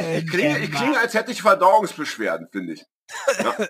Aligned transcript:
Ich 0.00 0.30
klinge, 0.30 0.58
ich 0.58 0.72
klinge, 0.72 0.98
als 0.98 1.14
hätte 1.14 1.32
ich 1.32 1.42
Verdauungsbeschwerden, 1.42 2.48
finde 2.50 2.74
ich. 2.74 2.84
Ja. 3.38 3.56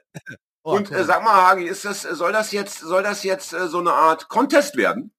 Und 0.62 0.92
äh, 0.92 1.04
sag 1.04 1.24
mal, 1.24 1.34
Hagi, 1.34 1.64
ist 1.64 1.84
das, 1.84 2.02
soll 2.02 2.32
das 2.32 2.52
jetzt, 2.52 2.78
soll 2.78 3.02
das 3.02 3.24
jetzt 3.24 3.52
äh, 3.52 3.66
so 3.66 3.80
eine 3.80 3.92
Art 3.92 4.28
Contest 4.28 4.76
werden? 4.76 5.12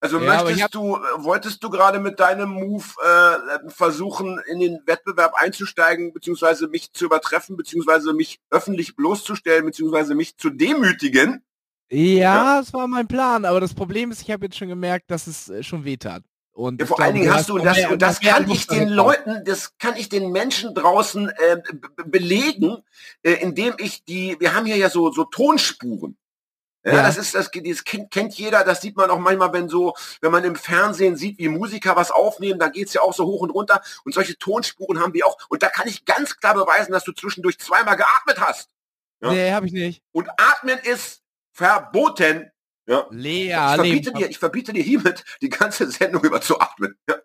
Also 0.00 0.18
Ja, 0.20 0.42
möchtest 0.42 0.74
du, 0.74 0.96
äh, 0.96 1.00
wolltest 1.18 1.62
du 1.62 1.70
gerade 1.70 2.00
mit 2.00 2.20
deinem 2.20 2.50
Move 2.50 2.84
äh, 3.02 3.70
versuchen, 3.70 4.38
in 4.50 4.60
den 4.60 4.80
Wettbewerb 4.84 5.32
einzusteigen, 5.34 6.12
beziehungsweise 6.12 6.66
mich 6.68 6.92
zu 6.92 7.06
übertreffen, 7.06 7.56
beziehungsweise 7.56 8.12
mich 8.12 8.40
öffentlich 8.50 8.96
bloßzustellen, 8.96 9.64
beziehungsweise 9.64 10.14
mich 10.14 10.36
zu 10.36 10.50
demütigen? 10.50 11.42
Ja, 11.90 12.58
das 12.58 12.72
war 12.74 12.88
mein 12.88 13.06
Plan, 13.06 13.44
aber 13.44 13.60
das 13.60 13.74
Problem 13.74 14.10
ist, 14.10 14.22
ich 14.22 14.30
habe 14.30 14.46
jetzt 14.46 14.58
schon 14.58 14.68
gemerkt, 14.68 15.10
dass 15.10 15.26
es 15.26 15.48
äh, 15.48 15.62
schon 15.62 15.84
wehtat. 15.84 16.22
Und 16.54 16.80
Ja, 16.80 16.86
vor 16.86 17.00
allen 17.00 17.14
Dingen 17.16 17.34
hast 17.34 17.48
du, 17.48 17.56
und 17.56 17.64
das, 17.64 17.84
und 17.90 18.00
das 18.00 18.20
kann 18.20 18.48
ich 18.48 18.68
den 18.68 18.88
Leuten, 18.88 19.44
das 19.44 19.76
kann 19.78 19.96
ich 19.96 20.08
den 20.08 20.30
Menschen 20.30 20.72
draußen 20.72 21.28
äh, 21.28 21.60
belegen, 22.06 22.78
äh, 23.22 23.32
indem 23.32 23.74
ich 23.78 24.04
die, 24.04 24.36
wir 24.38 24.54
haben 24.54 24.64
hier 24.64 24.76
ja 24.76 24.88
so, 24.88 25.10
so 25.10 25.24
Tonspuren. 25.24 26.16
Ja, 26.84 26.92
Ja. 26.92 27.02
das 27.02 27.16
ist, 27.16 27.34
das, 27.34 27.50
das 27.50 27.84
kennt, 27.84 28.12
kennt 28.12 28.34
jeder, 28.34 28.62
das 28.62 28.82
sieht 28.82 28.96
man 28.96 29.10
auch 29.10 29.18
manchmal, 29.18 29.52
wenn 29.52 29.68
so, 29.68 29.94
wenn 30.20 30.30
man 30.30 30.44
im 30.44 30.54
Fernsehen 30.54 31.16
sieht, 31.16 31.38
wie 31.38 31.48
Musiker 31.48 31.96
was 31.96 32.12
aufnehmen, 32.12 32.60
da 32.60 32.68
geht's 32.68 32.92
ja 32.94 33.00
auch 33.00 33.14
so 33.14 33.24
hoch 33.24 33.40
und 33.40 33.50
runter 33.50 33.82
und 34.04 34.14
solche 34.14 34.38
Tonspuren 34.38 35.00
haben 35.00 35.12
wir 35.12 35.26
auch. 35.26 35.36
Und 35.48 35.62
da 35.62 35.68
kann 35.68 35.88
ich 35.88 36.04
ganz 36.04 36.36
klar 36.36 36.54
beweisen, 36.54 36.92
dass 36.92 37.02
du 37.02 37.12
zwischendurch 37.12 37.58
zweimal 37.58 37.96
geatmet 37.96 38.38
hast. 38.40 38.68
Ja. 39.20 39.32
Nee, 39.32 39.52
habe 39.52 39.66
ich 39.66 39.72
nicht. 39.72 40.02
Und 40.12 40.28
atmen 40.36 40.78
ist 40.84 41.22
verboten. 41.52 42.50
Ja. 42.86 43.06
Lea, 43.10 43.48
Ich 43.50 43.54
verbiete, 43.54 44.12
dir, 44.12 44.30
ich 44.30 44.38
verbiete 44.38 44.72
dir 44.72 44.82
hiermit, 44.82 45.24
die 45.40 45.48
ganze 45.48 45.90
Sendung 45.90 46.22
über 46.24 46.40
zu 46.40 46.60
atmen. 46.60 46.96
Ja. 47.08 47.16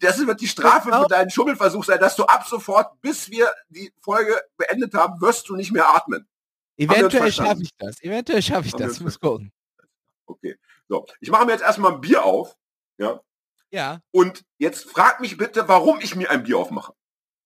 Das 0.00 0.24
wird 0.24 0.40
die 0.40 0.48
Strafe 0.48 0.90
für 0.92 1.08
deinen 1.08 1.30
Schummelversuch 1.30 1.84
sein, 1.84 1.98
dass 1.98 2.16
du 2.16 2.24
ab 2.24 2.46
sofort, 2.46 3.00
bis 3.00 3.30
wir 3.30 3.50
die 3.68 3.92
Folge 4.00 4.40
beendet 4.56 4.94
haben, 4.94 5.20
wirst 5.20 5.48
du 5.48 5.56
nicht 5.56 5.72
mehr 5.72 5.88
atmen. 5.88 6.28
Eventuell 6.76 7.32
schaffe 7.32 7.62
ich 7.62 7.70
das. 7.76 8.00
Eventuell 8.02 8.42
schaffe 8.42 8.66
ich 8.66 8.72
Haben 8.74 8.82
das. 8.82 8.90
uns 8.92 9.00
Muss 9.00 9.20
gucken. 9.20 9.52
Okay. 10.26 10.56
So, 10.88 11.06
ich 11.20 11.30
mache 11.30 11.44
mir 11.44 11.52
jetzt 11.52 11.62
erstmal 11.62 11.94
ein 11.94 12.00
Bier 12.00 12.24
auf. 12.24 12.56
Ja. 12.98 13.20
Ja. 13.70 14.00
Und 14.10 14.44
jetzt 14.58 14.88
frag 14.88 15.20
mich 15.20 15.36
bitte, 15.36 15.66
warum 15.68 16.00
ich 16.00 16.14
mir 16.14 16.30
ein 16.30 16.44
Bier 16.44 16.58
aufmache. 16.58 16.94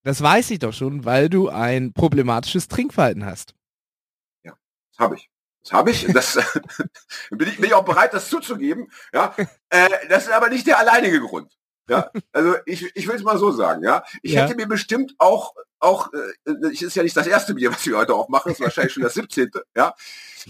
Das 0.03 0.21
weiß 0.21 0.51
ich 0.51 0.59
doch 0.61 0.73
schon, 0.73 1.05
weil 1.05 1.29
du 1.29 1.49
ein 1.49 1.93
problematisches 1.93 2.69
Trinkverhalten 2.69 3.25
hast. 3.25 3.55
Das 4.45 5.05
habe 5.05 5.17
ich. 5.17 5.29
Das 5.67 5.73
habe 5.73 5.91
ich. 5.91 6.07
Das 6.13 6.35
bin 7.31 7.49
ich 7.49 7.57
bin 7.57 7.65
ich 7.65 7.75
auch 7.75 7.85
bereit, 7.85 8.15
das 8.15 8.31
zuzugeben. 8.31 8.89
Ja. 9.13 9.35
Äh, 9.71 9.89
das 10.09 10.27
ist 10.27 10.33
aber 10.33 10.49
nicht 10.49 10.67
der 10.67 10.79
alleinige 10.79 11.21
Grund. 11.21 11.53
Ja. 11.89 12.11
Also 12.33 12.55
ich, 12.67 12.95
ich 12.95 13.09
will 13.09 13.17
es 13.17 13.23
mal 13.23 13.39
so 13.39 13.51
sagen. 13.51 13.83
Ja. 13.83 14.05
Ich 14.23 14.33
Ja. 14.33 14.43
hätte 14.43 14.55
mir 14.55 14.67
bestimmt 14.69 15.15
auch 15.19 15.55
auch 15.79 16.11
äh, 16.13 16.71
ist 16.71 16.95
ja 16.97 17.03
nicht 17.03 17.17
das 17.17 17.27
erste 17.27 17.55
Bier, 17.55 17.71
was 17.73 17.85
wir 17.85 17.99
heute 17.99 18.15
aufmachen, 18.15 18.53
es 18.53 18.59
ist 18.59 18.65
wahrscheinlich 18.65 18.93
schon 18.95 19.03
das 19.03 19.15
17. 19.15 19.51
Ja. 19.77 19.95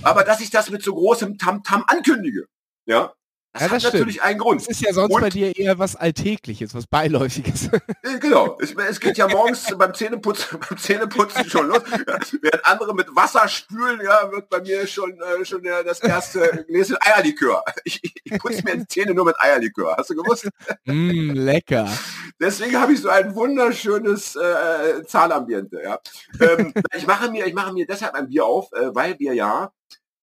Aber 0.03 0.23
dass 0.23 0.41
ich 0.41 0.51
das 0.51 0.71
mit 0.71 0.83
so 0.83 0.95
großem 0.95 1.39
Tamtam 1.39 1.85
ankündige. 1.89 2.47
Ja. 2.85 3.15
Das 3.59 3.63
Ja, 3.63 3.67
hat 3.69 3.73
das 3.77 3.83
stimmt. 3.83 3.95
natürlich 3.95 4.23
einen 4.23 4.39
Grund. 4.39 4.61
Das 4.61 4.69
ist 4.69 4.81
ja 4.83 4.93
sonst 4.93 5.15
Und- 5.15 5.21
bei 5.23 5.31
dir 5.31 5.57
eher 5.57 5.79
was 5.79 5.97
Alltägliches, 5.97 6.75
was 6.75 6.87
Beiläufiges. 6.87 7.69
Äh, 8.03 8.19
Genau, 8.21 8.57
es, 8.61 8.75
es 8.75 9.01
geht 9.01 9.17
ja 9.19 9.29
morgens 9.29 9.65
beim 9.79 9.95
Zähneputzen, 9.95 10.59
beim 10.69 10.79
Zähneputzen 10.79 11.49
schon 11.49 11.69
los. 11.69 11.81
Ja, 11.91 12.19
während 12.43 12.65
andere 12.67 12.95
mit 12.95 13.07
Wasser 13.15 13.49
spülen, 13.49 14.01
ja, 14.05 14.31
wird 14.31 14.49
bei 14.49 14.61
mir 14.61 14.87
schon, 14.87 15.13
äh, 15.21 15.45
schon 15.45 15.63
der, 15.63 15.83
das 15.85 16.01
erste 16.01 16.65
Gläschen 16.69 16.97
Eierlikör. 17.01 17.63
Ich, 17.85 18.01
ich, 18.25 18.39
putze 18.39 18.63
mir 18.65 18.77
die 18.77 18.87
Zähne 18.87 19.15
nur 19.15 19.25
mit 19.25 19.41
Eierlikör. 19.41 19.97
Hast 19.97 20.11
du 20.11 20.15
gewusst? 20.17 20.49
mm, 20.85 21.31
lecker. 21.31 21.89
Deswegen 22.41 22.79
habe 22.81 22.93
ich 22.93 23.01
so 23.01 23.09
ein 23.09 23.35
wunderschönes 23.35 24.37
äh, 24.37 25.05
Zahlambiente. 25.07 25.81
Ja. 25.83 25.99
Ähm, 26.41 26.73
ich 26.97 27.07
mache 27.07 27.31
mir, 27.31 27.47
ich 27.47 27.55
mache 27.55 27.73
mir 27.73 27.87
deshalb 27.87 28.15
ein 28.15 28.29
Bier 28.29 28.45
auf, 28.45 28.71
äh, 28.73 28.95
weil 28.95 29.19
wir 29.19 29.35
ja 29.35 29.73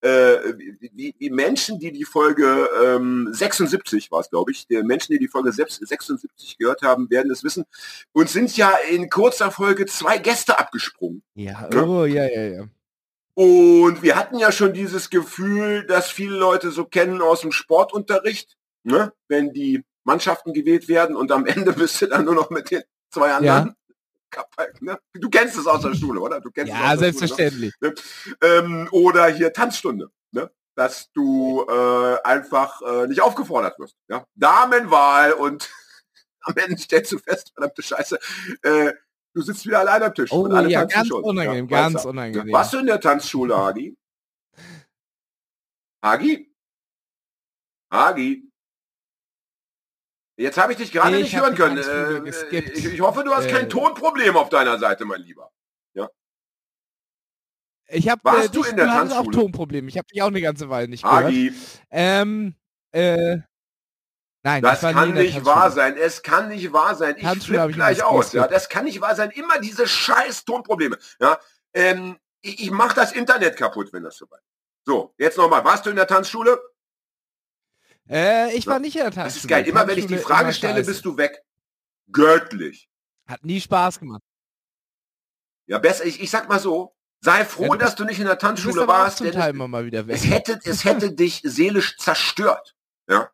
äh, 0.03 0.53
wie, 0.93 1.15
wie 1.17 1.29
Menschen, 1.29 1.79
die 1.79 1.91
die 1.91 2.03
Folge 2.05 2.69
ähm, 2.83 3.29
76 3.31 4.11
war 4.11 4.19
es, 4.19 4.29
glaube 4.29 4.51
ich, 4.51 4.67
die 4.67 4.81
Menschen, 4.83 5.13
die 5.13 5.19
die 5.19 5.27
Folge 5.27 5.51
76 5.51 6.57
gehört 6.57 6.81
haben, 6.81 7.09
werden 7.09 7.31
es 7.31 7.43
wissen. 7.43 7.63
Uns 8.11 8.33
sind 8.33 8.55
ja 8.57 8.71
in 8.91 9.09
kurzer 9.09 9.49
Folge 9.51 9.85
zwei 9.85 10.17
Gäste 10.17 10.59
abgesprungen. 10.59 11.23
Ja, 11.35 11.69
Ja. 11.71 11.83
oh, 11.83 12.05
ja, 12.05 12.25
ja, 12.27 12.43
ja. 12.43 12.65
Und 13.35 14.03
wir 14.03 14.15
hatten 14.15 14.37
ja 14.37 14.51
schon 14.51 14.73
dieses 14.73 15.09
Gefühl, 15.09 15.85
dass 15.87 16.09
viele 16.11 16.35
Leute 16.37 16.69
so 16.71 16.85
kennen 16.85 17.21
aus 17.21 17.41
dem 17.41 17.51
Sportunterricht, 17.51 18.57
ne? 18.83 19.11
wenn 19.27 19.53
die 19.53 19.83
Mannschaften 20.03 20.53
gewählt 20.53 20.87
werden 20.87 21.15
und 21.15 21.31
am 21.31 21.45
Ende 21.47 21.73
bist 21.73 22.01
du 22.01 22.07
dann 22.07 22.25
nur 22.25 22.35
noch 22.35 22.49
mit 22.49 22.69
den 22.71 22.83
zwei 23.09 23.31
anderen. 23.33 23.45
Kappa- 23.69 23.75
Ne? 24.81 24.97
Du 25.13 25.29
kennst 25.29 25.57
es 25.57 25.67
aus 25.67 25.81
der 25.81 25.93
Schule, 25.95 26.19
oder? 26.19 26.39
Du 26.41 26.51
kennst 26.51 26.71
es 26.73 26.79
Ja, 26.79 26.91
aus 26.93 26.99
der 26.99 27.11
Schule, 27.13 27.21
ne? 27.21 27.27
selbstverständlich. 27.27 27.73
ähm, 28.41 28.87
oder 28.91 29.27
hier 29.27 29.53
Tanzstunde, 29.53 30.09
ne? 30.31 30.51
dass 30.75 31.11
du 31.13 31.65
äh, 31.69 32.17
einfach 32.23 32.81
äh, 32.81 33.07
nicht 33.07 33.21
aufgefordert 33.21 33.77
wirst. 33.79 33.95
Ja? 34.09 34.25
Damenwahl 34.35 35.33
und 35.33 35.69
am 36.41 36.55
Ende 36.57 36.77
stellst 36.77 37.11
du 37.11 37.19
fest, 37.19 37.51
verdammte 37.53 37.81
Scheiße, 37.83 38.17
äh, 38.63 38.93
du 39.33 39.41
sitzt 39.41 39.65
wieder 39.65 39.79
allein 39.79 40.03
am 40.03 40.13
Tisch. 40.13 40.31
Oh, 40.31 40.41
und 40.41 40.51
alle 40.53 40.69
ja, 40.69 40.83
ganz 40.85 41.07
schon. 41.07 41.23
unangenehm, 41.23 41.67
Ja, 41.69 41.89
ganz 41.89 42.05
unangenehm. 42.05 42.53
Warst 42.53 42.73
du 42.73 42.79
in 42.79 42.87
der 42.87 42.99
Tanzschule, 42.99 43.55
Hagi? 43.57 43.95
Hagi? 46.03 46.53
Hagi? 47.91 48.49
Jetzt 50.35 50.57
habe 50.57 50.71
ich 50.73 50.79
dich 50.79 50.91
gerade 50.91 51.11
Nee, 51.11 51.21
nicht 51.23 51.33
ich 51.33 51.39
hören 51.39 51.55
können. 51.55 51.75
Tanzschule 51.81 52.29
Äh, 52.51 52.69
ich, 52.73 52.85
ich 52.85 53.01
hoffe, 53.01 53.23
du 53.23 53.33
hast 53.33 53.49
kein 53.49 53.65
Äh, 53.65 53.69
Tonproblem 53.69 54.35
auf 54.35 54.49
deiner 54.49 54.79
Seite, 54.79 55.05
mein 55.05 55.21
Lieber. 55.21 55.49
Ich 57.89 58.09
habe 58.09 58.21
Warst 58.23 58.45
äh, 58.45 58.49
du 58.49 58.63
in 58.63 58.75
der 58.75 58.91
hattest 58.91 59.11
auch 59.13 59.23
Tanzschule? 59.23 59.37
Tonprobleme. 59.37 59.87
Ich 59.89 59.97
habe 59.97 60.07
dich 60.07 60.21
auch 60.21 60.27
eine 60.27 60.41
ganze 60.41 60.69
Weile 60.69 60.87
nicht 60.87 61.03
gehört. 61.03 61.25
Hagi, 61.25 61.53
Ähm, 61.91 62.55
äh, 62.91 63.37
nein, 64.41 64.63
das 64.63 64.81
ich 64.81 64.91
kann 64.91 65.13
nicht 65.13 65.33
Tanzschule. 65.33 65.45
wahr 65.45 65.71
sein. 65.71 65.97
Es 65.97 66.23
kann 66.23 66.47
nicht 66.49 66.73
wahr 66.73 66.95
sein. 66.95 67.15
Ich 67.17 67.23
Tanzschule 67.23 67.57
flippe 67.59 67.69
ich 67.71 67.75
gleich 67.75 67.97
mal 67.99 68.05
aus. 68.05 68.31
Ja, 68.31 68.47
das 68.47 68.69
kann 68.69 68.85
nicht 68.85 69.01
wahr 69.01 69.15
sein. 69.15 69.31
Immer 69.31 69.59
diese 69.59 69.85
scheiß 69.87 70.45
Tonprobleme. 70.45 70.97
Ja, 71.19 71.37
ähm, 71.73 72.17
ich, 72.41 72.63
ich 72.63 72.71
mache 72.71 72.95
das 72.95 73.11
Internet 73.11 73.57
kaputt, 73.57 73.91
wenn 73.93 74.03
das 74.03 74.17
so 74.17 74.29
weit. 74.31 74.41
So, 74.85 75.13
jetzt 75.17 75.37
nochmal. 75.37 75.63
Warst 75.63 75.85
du 75.85 75.89
in 75.89 75.95
der 75.95 76.07
Tanzschule? 76.07 76.59
Äh, 78.09 78.55
ich 78.55 78.65
Ja, 78.65 78.71
war 78.71 78.79
nicht 78.79 78.95
in 78.95 79.01
der 79.03 79.11
Tanzschule. 79.11 79.25
Das 79.25 79.37
ist 79.37 79.47
geil. 79.47 79.67
Immer 79.67 79.87
wenn 79.87 79.97
ich 79.97 80.07
die 80.07 80.17
Frage 80.17 80.53
stelle, 80.53 80.83
bist 80.83 81.05
du 81.05 81.17
weg. 81.17 81.41
Göttlich. 82.11 82.89
Hat 83.27 83.43
nie 83.43 83.61
Spaß 83.61 83.99
gemacht. 83.99 84.21
Ja, 85.67 85.79
besser, 85.79 86.05
ich, 86.05 86.21
ich 86.21 86.29
sag 86.29 86.49
mal 86.49 86.59
so, 86.59 86.93
sei 87.21 87.45
froh, 87.45 87.63
Ja, 87.63 87.69
du 87.69 87.77
dass 87.77 87.95
du 87.95 88.03
nicht 88.03 88.19
in 88.19 88.25
der 88.25 88.37
Tanzschule 88.37 88.85
warst, 88.87 89.21
denn 89.21 89.31
Teil 89.31 89.53
mal 89.53 89.85
wieder 89.85 90.05
weg. 90.07 90.15
es, 90.15 90.29
hätte, 90.29 90.59
es 90.63 90.83
hätte 90.83 91.11
dich 91.15 91.41
seelisch 91.43 91.97
zerstört. 91.97 92.75
Ja. 93.07 93.31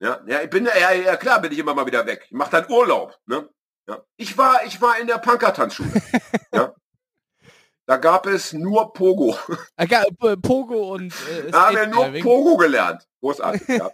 Ja, 0.00 0.22
ja, 0.26 0.42
ich 0.42 0.50
bin, 0.50 0.66
ja, 0.66 0.92
ja, 0.92 1.16
klar 1.16 1.40
bin 1.40 1.52
ich 1.52 1.58
immer 1.58 1.74
mal 1.74 1.86
wieder 1.86 2.04
weg. 2.06 2.24
Ich 2.26 2.32
mache 2.32 2.50
dann 2.50 2.70
Urlaub, 2.70 3.18
ne? 3.26 3.48
Ja. 3.88 4.04
Ich 4.16 4.36
war, 4.36 4.64
ich 4.64 4.80
war 4.80 4.98
in 4.98 5.06
der 5.06 5.18
Punker-Tanzschule. 5.18 5.90
ja. 6.52 6.74
Da 7.88 7.96
gab 7.98 8.26
es 8.26 8.52
nur 8.52 8.92
Pogo. 8.92 9.36
Äh, 9.76 9.86
ga- 9.86 10.04
P- 10.18 10.36
Pogo 10.38 10.94
und 10.94 11.12
äh, 11.30 11.50
Da 11.52 11.66
haben 11.68 11.76
wir 11.76 11.86
nur. 11.86 12.22
Pogo 12.22 12.56
gelernt. 12.56 13.06
Großartig, 13.20 13.68
ja. 13.68 13.86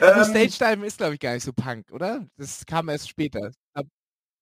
Aber 0.00 0.16
ähm, 0.16 0.24
Stage 0.24 0.58
Diving 0.58 0.84
ist, 0.84 0.98
glaube 0.98 1.14
ich, 1.14 1.20
gar 1.20 1.32
nicht 1.34 1.44
so 1.44 1.52
Punk, 1.52 1.86
oder? 1.92 2.26
Das 2.36 2.66
kam 2.66 2.88
erst 2.88 3.08
später. 3.08 3.52
Ab- 3.74 3.86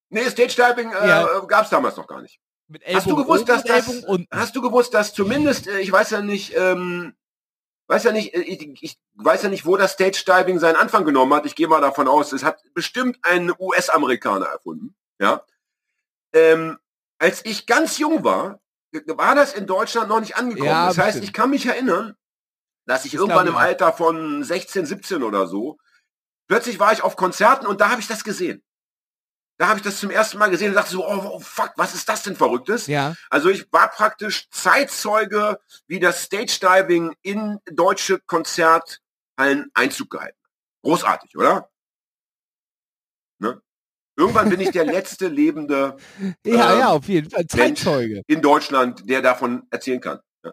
nee, 0.08 0.24
Stage-Diving 0.28 0.92
äh, 0.92 1.08
Ja. 1.08 1.38
gab 1.40 1.64
es 1.64 1.70
damals 1.70 1.96
noch 1.96 2.06
gar 2.06 2.22
nicht. 2.22 2.38
Mit 2.66 2.82
Hast 2.86 3.06
du 3.06 3.14
gewusst, 3.14 3.46
dass 3.46 3.62
und 4.06 4.26
das, 4.30 4.40
hast 4.40 4.56
du 4.56 4.62
gewusst, 4.62 4.94
dass 4.94 5.12
zumindest, 5.12 5.66
äh, 5.66 5.80
ich 5.80 5.92
weiß 5.92 6.08
ja 6.10 6.22
nicht, 6.22 6.54
ähm, 6.56 7.14
weiß 7.88 8.04
ja 8.04 8.12
nicht, 8.12 8.32
äh, 8.34 8.40
ich, 8.40 8.82
ich 8.82 8.98
weiß 9.16 9.42
ja 9.42 9.50
nicht, 9.50 9.66
wo 9.66 9.76
das 9.76 9.92
Stage 9.92 10.24
Diving 10.26 10.58
seinen 10.58 10.76
Anfang 10.76 11.04
genommen 11.04 11.34
hat. 11.34 11.44
Ich 11.44 11.54
gehe 11.56 11.68
mal 11.68 11.82
davon 11.82 12.08
aus, 12.08 12.32
es 12.32 12.42
hat 12.42 12.62
bestimmt 12.72 13.18
ein 13.22 13.52
US-Amerikaner 13.58 14.46
erfunden. 14.46 14.94
Ja. 15.20 15.44
Ähm, 16.32 16.78
als 17.18 17.44
ich 17.44 17.66
ganz 17.66 17.98
jung 17.98 18.24
war, 18.24 18.60
war 19.06 19.34
das 19.34 19.54
in 19.54 19.66
Deutschland 19.66 20.08
noch 20.08 20.20
nicht 20.20 20.36
angekommen. 20.36 20.68
Ja, 20.68 20.88
das 20.88 20.98
heißt, 20.98 21.22
ich 21.22 21.32
kann 21.32 21.50
mich 21.50 21.66
erinnern, 21.66 22.16
dass 22.86 23.04
ich 23.04 23.12
Das 23.12 23.20
irgendwann 23.20 23.46
im. 23.46 23.56
Alter 23.56 23.92
von 23.92 24.42
16, 24.42 24.86
17 24.86 25.22
oder 25.22 25.46
so, 25.46 25.78
plötzlich 26.48 26.78
war 26.78 26.92
ich 26.92 27.02
auf 27.02 27.16
Konzerten 27.16 27.66
und 27.66 27.80
da 27.80 27.90
habe 27.90 28.00
ich 28.00 28.08
das 28.08 28.24
gesehen. 28.24 28.62
Da 29.56 29.68
habe 29.68 29.78
ich 29.78 29.84
das 29.84 30.00
zum 30.00 30.10
ersten 30.10 30.38
Mal 30.38 30.50
gesehen 30.50 30.70
und 30.70 30.74
dachte 30.74 30.90
so, 30.90 31.06
oh, 31.06 31.30
oh 31.34 31.38
fuck, 31.38 31.72
was 31.76 31.94
ist 31.94 32.08
das 32.08 32.24
denn 32.24 32.34
Verrücktes? 32.34 32.88
Ja. 32.88 33.14
Also 33.30 33.50
ich 33.50 33.72
war 33.72 33.88
praktisch 33.88 34.48
Zeitzeuge, 34.50 35.60
wie 35.86 36.00
das 36.00 36.22
Stage 36.24 36.58
Diving 36.60 37.14
in 37.22 37.60
deutsche 37.70 38.18
Konzerthallen 38.18 39.70
Einzug 39.74 40.10
gehalten. 40.10 40.38
Großartig, 40.82 41.36
oder? 41.36 41.70
Irgendwann 44.16 44.48
bin 44.48 44.60
ich 44.60 44.70
der 44.70 44.84
letzte 44.84 45.28
lebende 45.28 45.96
Ja, 46.46 46.72
Ähm, 46.74 46.78
ja, 46.78 46.88
auf 46.90 47.08
jeden 47.08 47.30
Fall. 47.30 47.46
Zeitzeuge. 47.46 48.22
in 48.26 48.40
Deutschland, 48.42 49.08
der 49.08 49.22
davon 49.22 49.64
erzählen 49.70 50.00
kann. 50.00 50.20
Ja. 50.44 50.52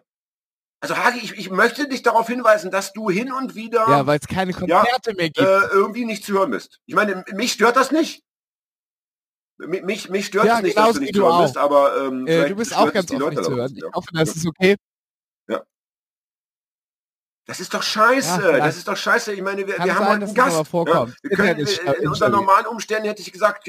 Also 0.80 0.96
Hagi, 0.96 1.20
ich, 1.20 1.32
ich 1.38 1.50
möchte 1.50 1.86
dich 1.88 2.02
darauf 2.02 2.26
hinweisen, 2.26 2.70
dass 2.72 2.92
du 2.92 3.08
hin 3.08 3.32
und 3.32 3.54
wieder 3.54 3.86
Ja, 3.88 4.06
weil 4.06 4.18
es 4.18 4.26
keine 4.26 4.52
Konzerte 4.52 5.14
mehr 5.14 5.30
gibt. 5.30 5.38
äh, 5.38 5.60
irgendwie 5.72 6.04
nicht 6.04 6.24
zu 6.24 6.32
hören 6.32 6.50
bist. 6.50 6.80
Ich 6.86 6.94
meine, 6.94 7.24
mich 7.34 7.52
stört 7.52 7.76
das 7.76 7.92
nicht. 7.92 8.22
Mi- 9.58 9.82
Mich, 9.84 10.08
mich 10.10 10.26
stört 10.26 10.46
Ja, 10.46 10.56
es 10.56 10.62
nicht, 10.62 10.76
dass 10.76 10.94
du 10.94 11.00
nicht 11.00 11.14
zu 11.14 11.22
hören 11.22 11.42
bist, 11.44 11.56
aber 11.56 11.96
ähm, 12.04 12.26
äh, 12.26 12.48
du 12.48 12.56
bist 12.56 12.76
auch 12.76 12.92
ganz 12.92 13.06
die 13.06 13.14
oft 13.14 13.20
Leute 13.22 13.36
nicht 13.36 13.44
zu 13.44 13.54
hören. 13.54 13.72
Ich 13.76 13.82
ja. 13.82 13.92
hoffe, 13.92 14.08
das 14.12 14.34
ist 14.34 14.44
okay. 14.46 14.74
Das 17.44 17.58
ist 17.58 17.74
doch 17.74 17.82
scheiße, 17.82 18.52
Ja, 18.52 18.58
das 18.58 18.76
ist 18.76 18.86
doch 18.86 18.96
scheiße. 18.96 19.32
Ich 19.32 19.42
meine, 19.42 19.66
wir, 19.66 19.76
wir 19.78 19.94
haben 19.94 20.08
heute 20.08 20.26
einen 20.26 20.34
Gast. 20.34 20.72
Ja, 20.72 21.08
wir 21.22 21.36
können, 21.36 21.66
in 22.00 22.08
unter 22.08 22.28
normalen 22.28 22.66
Umständen 22.66 23.06
hätte 23.06 23.20
ich 23.20 23.32
gesagt, 23.32 23.68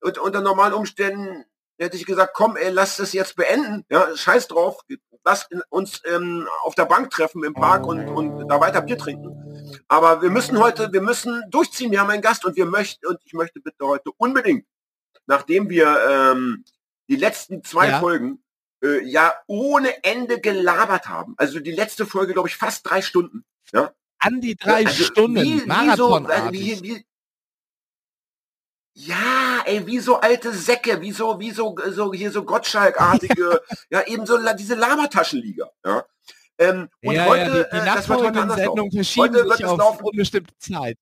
unter, 0.00 0.22
unter 0.22 0.40
normalen 0.40 0.72
Umständen 0.72 1.44
hätte 1.78 1.96
ich 1.96 2.06
gesagt, 2.06 2.34
komm, 2.34 2.56
ey, 2.56 2.70
lass 2.70 2.96
das 2.96 3.12
jetzt 3.12 3.36
beenden. 3.36 3.84
Ja, 3.90 4.16
scheiß 4.16 4.48
drauf. 4.48 4.80
Lass 5.24 5.48
uns 5.70 6.02
ähm, 6.04 6.46
auf 6.64 6.74
der 6.74 6.84
Bank 6.84 7.10
treffen 7.10 7.44
im 7.44 7.54
Park 7.54 7.86
und, 7.86 8.08
und 8.08 8.48
da 8.48 8.60
weiter 8.60 8.82
Bier 8.82 8.98
trinken. 8.98 9.82
Aber 9.88 10.22
wir 10.22 10.30
müssen 10.30 10.58
heute, 10.58 10.92
wir 10.92 11.00
müssen 11.00 11.42
durchziehen. 11.50 11.90
Wir 11.90 12.00
haben 12.00 12.10
einen 12.10 12.22
Gast 12.22 12.44
und 12.44 12.56
wir 12.56 12.66
möchten, 12.66 13.06
und 13.06 13.18
ich 13.24 13.32
möchte 13.32 13.60
bitte 13.60 13.86
heute 13.86 14.10
unbedingt, 14.18 14.66
nachdem 15.26 15.68
wir 15.70 15.96
ähm, 16.08 16.64
die 17.08 17.16
letzten 17.16 17.64
zwei 17.64 17.88
Ja. 17.88 18.00
Folgen 18.00 18.43
äh, 18.84 19.02
ja 19.04 19.34
ohne 19.46 20.04
Ende 20.04 20.40
gelabert 20.40 21.08
haben. 21.08 21.34
Also 21.38 21.58
die 21.58 21.72
letzte 21.72 22.06
Folge, 22.06 22.34
glaube 22.34 22.48
ich, 22.48 22.56
fast 22.56 22.88
drei 22.88 23.02
Stunden. 23.02 23.44
Ja, 23.72 23.92
An 24.18 24.40
die 24.40 24.56
drei 24.56 24.86
also 24.86 25.04
Stunden. 25.04 25.42
Wie, 25.42 25.54
wie 25.54 25.60
so, 25.60 25.66
Marathonartig. 25.66 26.42
also 26.42 26.52
wie, 26.52 26.82
wie, 26.82 27.06
ja, 28.96 29.62
ey, 29.64 29.86
wie 29.86 29.98
so 29.98 30.20
alte 30.20 30.52
Säcke, 30.52 31.00
wie 31.00 31.10
so, 31.12 31.40
wie 31.40 31.50
so, 31.50 31.74
so 31.88 32.12
hier 32.12 32.30
so 32.30 32.44
Gottschalk-artige, 32.44 33.60
ja, 33.90 34.06
eben 34.06 34.24
so 34.26 34.38
diese 34.54 34.76
Labertaschenliga. 34.76 35.68
Ja. 35.84 36.04
Ähm, 36.58 36.88
und 37.02 37.14
ja, 37.16 37.24
heute, 37.24 37.40
ja, 37.42 37.64
die, 37.64 37.70
die 37.70 37.76
äh, 37.76 37.94
das 37.94 38.08
wird 38.08 38.20
heute 38.20 38.40
anders 38.40 38.56
Sendungen 38.56 38.84
laufen. 38.84 38.96
verschieben 38.96 39.34
Heute 39.34 39.44
wird 39.44 39.56
sich 39.56 39.66
es 39.66 39.72
auf 39.72 39.78
laufen. 39.78 40.04
unbestimmte 40.04 40.56
Zeit. 40.58 40.98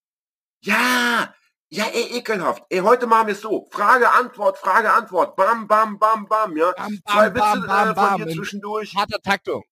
Ja, 0.65 1.35
ja, 1.73 1.85
ey, 1.87 2.19
ekelhaft. 2.19 2.65
Ey, 2.69 2.81
heute 2.81 3.07
machen 3.07 3.29
wir 3.29 3.33
es 3.33 3.41
so. 3.41 3.69
Frage, 3.71 4.11
Antwort, 4.13 4.59
Frage, 4.59 4.93
Antwort. 4.93 5.37
Bam, 5.37 5.67
bam, 5.67 5.99
bam, 5.99 6.27
bam, 6.29 6.57
ja. 6.57 6.73
Bam, 6.73 6.99
Zwei 7.11 7.31
bam, 7.31 7.57
Witze 7.57 7.67
bam, 7.67 7.95
bam, 7.95 8.07
äh, 8.15 8.19
von 8.19 8.27
dir 8.29 8.35
zwischendurch. 8.37 8.95
harter 8.95 9.21
Taktung. 9.21 9.65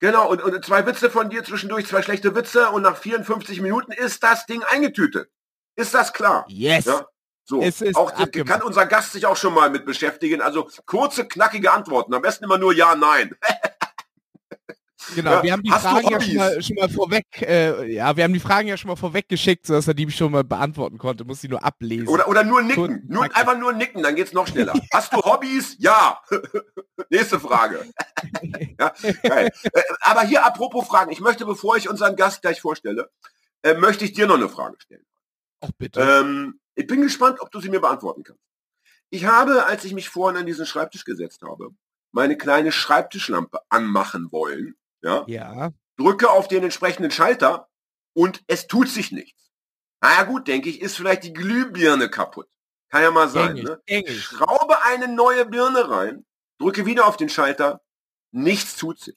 Genau, 0.00 0.28
und, 0.30 0.42
und 0.42 0.62
zwei 0.64 0.84
Witze 0.86 1.08
von 1.08 1.30
dir 1.30 1.44
zwischendurch, 1.44 1.86
zwei 1.86 2.02
schlechte 2.02 2.34
Witze 2.34 2.68
und 2.70 2.82
nach 2.82 2.96
54 2.96 3.62
Minuten 3.62 3.90
ist 3.92 4.22
das 4.22 4.44
Ding 4.44 4.62
eingetütet. 4.64 5.30
Ist 5.76 5.94
das 5.94 6.12
klar? 6.12 6.44
Yes. 6.48 6.84
Ja. 6.84 7.06
So, 7.46 7.62
Es 7.62 7.80
ist 7.80 7.96
auch 7.96 8.10
abgemacht. 8.12 8.48
kann 8.52 8.62
unser 8.62 8.86
Gast 8.86 9.12
sich 9.12 9.24
auch 9.26 9.36
schon 9.36 9.54
mal 9.54 9.70
mit 9.70 9.86
beschäftigen. 9.86 10.40
Also 10.42 10.68
kurze, 10.86 11.26
knackige 11.26 11.72
Antworten. 11.72 12.12
Am 12.12 12.22
besten 12.22 12.44
immer 12.44 12.58
nur 12.58 12.74
Ja, 12.74 12.94
Nein. 12.94 13.34
Genau, 15.14 15.30
Ja, 15.32 15.42
wir 15.42 15.52
haben 15.52 15.62
die 15.62 15.70
Fragen 15.70 16.08
ja 16.08 16.14
Hobbys? 16.14 16.26
schon 16.26 16.36
mal, 16.36 16.62
schon 16.62 16.76
mal 16.76 16.88
vorweg, 16.88 17.26
äh, 17.42 17.92
ja, 17.92 18.16
wir 18.16 18.24
haben 18.24 18.32
die 18.32 18.40
Fragen 18.40 18.68
ja 18.68 18.76
schon 18.76 18.88
mal 18.88 18.96
vorweg 18.96 19.28
geschickt, 19.28 19.66
sodass 19.66 19.86
er 19.88 19.94
die 19.94 20.10
schon 20.10 20.32
mal 20.32 20.44
beantworten 20.44 20.98
konnte, 20.98 21.24
muss 21.24 21.40
sie 21.40 21.48
nur 21.48 21.62
ablesen. 21.64 22.08
Oder, 22.08 22.28
oder 22.28 22.44
nur 22.44 22.62
nicken. 22.62 23.02
Nur, 23.08 23.24
einfach 23.24 23.58
nur 23.58 23.72
nicken, 23.72 24.02
dann 24.02 24.14
geht's 24.14 24.32
noch 24.32 24.46
schneller. 24.46 24.72
Hast 24.92 25.12
du 25.12 25.18
Hobbys? 25.18 25.76
Ja. 25.78 26.20
Nächste 27.10 27.38
Frage. 27.40 27.84
ja. 28.80 28.92
Äh, 29.02 29.50
Aber 30.00 30.22
hier 30.22 30.44
apropos 30.44 30.86
Fragen. 30.86 31.10
Ich 31.12 31.20
möchte, 31.20 31.44
bevor 31.46 31.76
ich 31.76 31.88
unseren 31.88 32.16
Gast 32.16 32.42
gleich 32.42 32.60
vorstelle, 32.60 33.10
äh, 33.62 33.74
möchte 33.74 34.04
ich 34.04 34.12
dir 34.12 34.26
noch 34.26 34.36
eine 34.36 34.48
Frage 34.48 34.76
stellen. 34.80 35.04
Ach 35.60 35.70
bitte. 35.78 36.00
Ähm, 36.00 36.60
ich 36.74 36.86
bin 36.86 37.02
gespannt, 37.02 37.40
ob 37.40 37.50
du 37.50 37.60
sie 37.60 37.68
mir 37.70 37.80
beantworten 37.80 38.22
kannst. 38.22 38.42
Ich 39.10 39.26
habe, 39.26 39.66
als 39.66 39.84
ich 39.84 39.94
mich 39.94 40.08
vorhin 40.08 40.38
an 40.40 40.46
diesen 40.46 40.66
Schreibtisch 40.66 41.04
gesetzt 41.04 41.42
habe, 41.42 41.70
meine 42.10 42.36
kleine 42.36 42.72
Schreibtischlampe 42.72 43.60
anmachen 43.68 44.30
wollen. 44.32 44.74
Ja, 45.04 45.24
ja. 45.26 45.70
drücke 45.96 46.30
auf 46.30 46.48
den 46.48 46.62
entsprechenden 46.64 47.10
Schalter 47.10 47.68
und 48.14 48.42
es 48.46 48.66
tut 48.66 48.88
sich 48.88 49.12
nichts. 49.12 49.50
Na 50.00 50.12
ja 50.18 50.22
gut, 50.24 50.48
denke 50.48 50.68
ich, 50.68 50.80
ist 50.80 50.96
vielleicht 50.96 51.24
die 51.24 51.32
Glühbirne 51.32 52.08
kaputt. 52.10 52.48
Kann 52.90 53.02
ja 53.02 53.10
mal 53.10 53.28
sein. 53.28 53.54
Gängig, 53.56 53.64
Ne? 53.64 53.82
gängig. 53.86 54.22
Schraube 54.22 54.82
eine 54.84 55.08
neue 55.08 55.46
Birne 55.46 55.88
rein, 55.90 56.24
drücke 56.58 56.86
wieder 56.86 57.06
auf 57.06 57.16
den 57.16 57.28
Schalter, 57.28 57.80
nichts 58.32 58.76
tut 58.76 59.00
sich. 59.00 59.16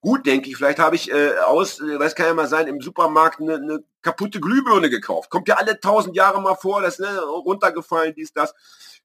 Gut, 0.00 0.26
denke 0.26 0.50
ich, 0.50 0.56
vielleicht 0.56 0.78
habe 0.78 0.96
ich 0.96 1.10
äh, 1.10 1.38
aus, 1.38 1.80
äh, 1.80 1.98
weiß 1.98 2.14
kann 2.14 2.26
ja 2.26 2.34
mal 2.34 2.46
sein, 2.46 2.66
im 2.66 2.80
Supermarkt 2.82 3.40
eine, 3.40 3.54
eine 3.54 3.84
kaputte 4.02 4.38
Glühbirne 4.40 4.90
gekauft. 4.90 5.30
Kommt 5.30 5.48
ja 5.48 5.56
alle 5.56 5.80
tausend 5.80 6.14
Jahre 6.14 6.42
mal 6.42 6.56
vor, 6.56 6.82
das 6.82 6.98
ist 6.98 7.00
ne, 7.00 7.20
runtergefallen, 7.20 8.14
dies, 8.14 8.32
das. 8.34 8.54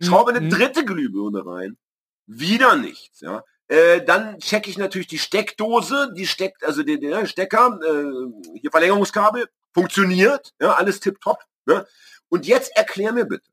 Schraube 0.01 0.31
eine 0.31 0.41
Mhm. 0.41 0.49
dritte 0.49 0.83
Glühbirne 0.83 1.45
rein, 1.45 1.77
wieder 2.25 2.75
nichts. 2.75 3.21
Ja. 3.21 3.43
Äh, 3.67 4.03
dann 4.03 4.39
checke 4.39 4.69
ich 4.69 4.77
natürlich 4.77 5.07
die 5.07 5.19
Steckdose, 5.19 6.13
die 6.15 6.25
steckt, 6.25 6.63
also 6.63 6.83
den, 6.83 7.01
den 7.01 7.27
Stecker, 7.27 7.79
äh, 7.83 8.59
hier 8.59 8.71
Verlängerungskabel, 8.71 9.49
funktioniert, 9.73 10.53
ja, 10.61 10.73
alles 10.73 10.99
tipptopp. 10.99 11.43
Ne? 11.65 11.85
Und 12.29 12.47
jetzt 12.47 12.75
erklär 12.75 13.11
mir 13.11 13.25
bitte, 13.25 13.49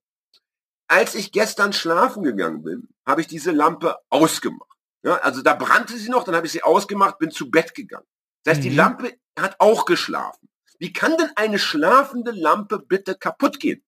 als 0.87 1.15
ich 1.15 1.33
gestern 1.33 1.73
schlafen 1.73 2.23
gegangen 2.23 2.63
bin, 2.63 2.89
habe 3.07 3.21
ich 3.21 3.27
diese 3.27 3.51
Lampe 3.51 3.97
ausgemacht. 4.11 4.71
Ja, 5.03 5.17
also 5.17 5.43
da 5.43 5.55
brannte 5.55 5.97
sie 5.99 6.09
noch, 6.09 6.25
dann 6.25 6.35
habe 6.37 6.47
ich 6.47 6.53
sie 6.53 6.63
ausgemacht, 6.63 7.19
bin 7.19 7.31
zu 7.31 7.51
Bett 7.51 7.75
gegangen. 7.75 8.07
Das 8.45 8.57
heißt, 8.57 8.65
die 8.65 8.71
Mhm. 8.71 8.77
Lampe 8.77 9.13
hat 9.39 9.57
auch 9.59 9.85
geschlafen. 9.85 10.49
Wie 10.79 10.93
kann 10.93 11.17
denn 11.17 11.31
eine 11.37 11.59
schlafende 11.59 12.31
Lampe 12.31 12.79
bitte 12.79 13.15
kaputt 13.15 13.61
gehen? 13.61 13.83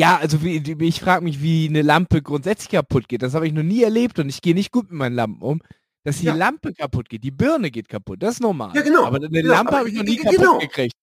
Ja, 0.00 0.16
also 0.16 0.42
wie, 0.42 0.56
ich 0.86 1.00
frage 1.00 1.22
mich, 1.22 1.42
wie 1.42 1.68
eine 1.68 1.82
Lampe 1.82 2.22
grundsätzlich 2.22 2.70
kaputt 2.70 3.06
geht. 3.06 3.20
Das 3.22 3.34
habe 3.34 3.46
ich 3.46 3.52
noch 3.52 3.62
nie 3.62 3.82
erlebt 3.82 4.18
und 4.18 4.30
ich 4.30 4.40
gehe 4.40 4.54
nicht 4.54 4.72
gut 4.72 4.84
mit 4.90 4.98
meinen 4.98 5.14
Lampen 5.14 5.42
um. 5.42 5.60
Dass 6.04 6.18
die 6.20 6.24
Ja. 6.26 6.34
Lampe 6.34 6.72
kaputt 6.72 7.10
geht, 7.10 7.22
die 7.22 7.30
Birne 7.30 7.70
geht 7.70 7.88
kaputt, 7.90 8.22
das 8.22 8.36
ist 8.36 8.40
normal. 8.40 8.70
Ja, 8.74 8.80
genau. 8.80 9.04
Aber 9.04 9.16
eine 9.16 9.28
Genau, 9.28 9.52
Lampe 9.52 9.76
habe 9.76 9.88
ich 9.90 9.94
noch 9.94 10.02
nie 10.04 10.16
ge- 10.16 10.24
kaputt 10.24 10.38
genau. 10.38 10.58
gekriegt. 10.58 10.94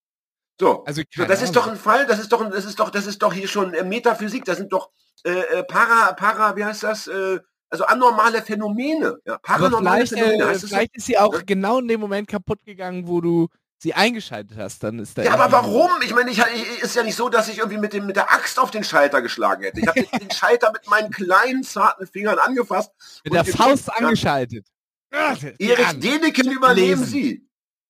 So, 0.60 0.84
Also 0.86 1.04
so 1.16 1.26
das 1.26 1.44
ist 1.44 1.50
Ahnung. 1.50 1.54
doch 1.54 1.68
ein 1.68 1.78
Fall, 1.78 2.08
das 2.08 2.20
ist 2.20 2.32
doch, 2.32 2.50
das 2.50 2.66
ist 2.66 2.80
doch, 2.80 2.90
das 2.90 3.06
ist 3.06 3.22
doch 3.22 3.32
hier 3.32 3.48
schon 3.48 3.76
äh, 3.76 3.84
Metaphysik, 3.84 4.44
das 4.46 4.58
sind 4.58 4.74
doch 4.74 4.90
äh, 5.24 5.30
äh, 5.60 5.64
para, 5.64 6.14
para, 6.14 6.56
wie 6.58 6.66
heißt 6.66 6.82
das? 6.82 7.06
Äh, 7.06 7.39
also 7.70 7.86
anormale 7.86 8.42
Phänomene. 8.42 9.18
Ja, 9.27 9.38
paranormale 9.38 10.08
vielleicht, 10.08 10.25
Phänomene. 10.25 10.51
äh, 10.51 10.58
vielleicht 10.60 10.96
ist 10.98 11.06
sie 11.06 11.20
auch 11.20 11.34
Ja. 11.36 11.42
genau 11.46 11.77
in 11.80 11.88
dem 11.88 12.00
Moment 12.00 12.27
kaputt 12.27 12.63
gegangen, 12.66 13.08
wo 13.08 13.22
du 13.22 13.48
sie 13.79 13.93
eingeschaltet 13.93 14.57
hast. 14.57 14.84
Dann 14.84 15.00
ist 15.00 15.17
da 15.17 15.24
Ja, 15.24 15.34
aber 15.34 15.51
warum? 15.51 15.89
Ich 16.03 16.13
meine, 16.13 16.31
ich, 16.31 16.39
ich- 16.39 16.81
ist 16.84 16.96
ja 16.96 17.03
nicht 17.03 17.15
so, 17.15 17.29
dass 17.29 17.48
ich 17.48 17.57
irgendwie 17.60 17.77
mit, 17.77 17.93
dem, 17.93 18.05
mit 18.05 18.15
der 18.15 18.31
Axt 18.31 18.60
auf 18.60 18.72
den 18.72 18.84
Schalter 18.84 19.22
geschlagen 19.22 19.63
hätte. 19.63 19.79
Ich 19.79 19.88
habe 19.88 20.01
den, 20.01 20.19
den 20.19 20.31
Schalter 20.31 20.72
mit 20.72 20.88
meinen 20.88 21.12
kleinen, 21.12 21.63
zarten 21.63 22.07
Fingern 22.07 22.39
angefasst. 22.39 22.91
Mit 23.24 23.34
der 23.34 23.46
Faust 23.46 23.93
angeschaltet. 23.93 24.65
Erich. 25.12 26.00
Deneken 26.00 26.51
überleben 26.51 27.01
Lesen. 27.01 27.05
Sie. 27.05 27.48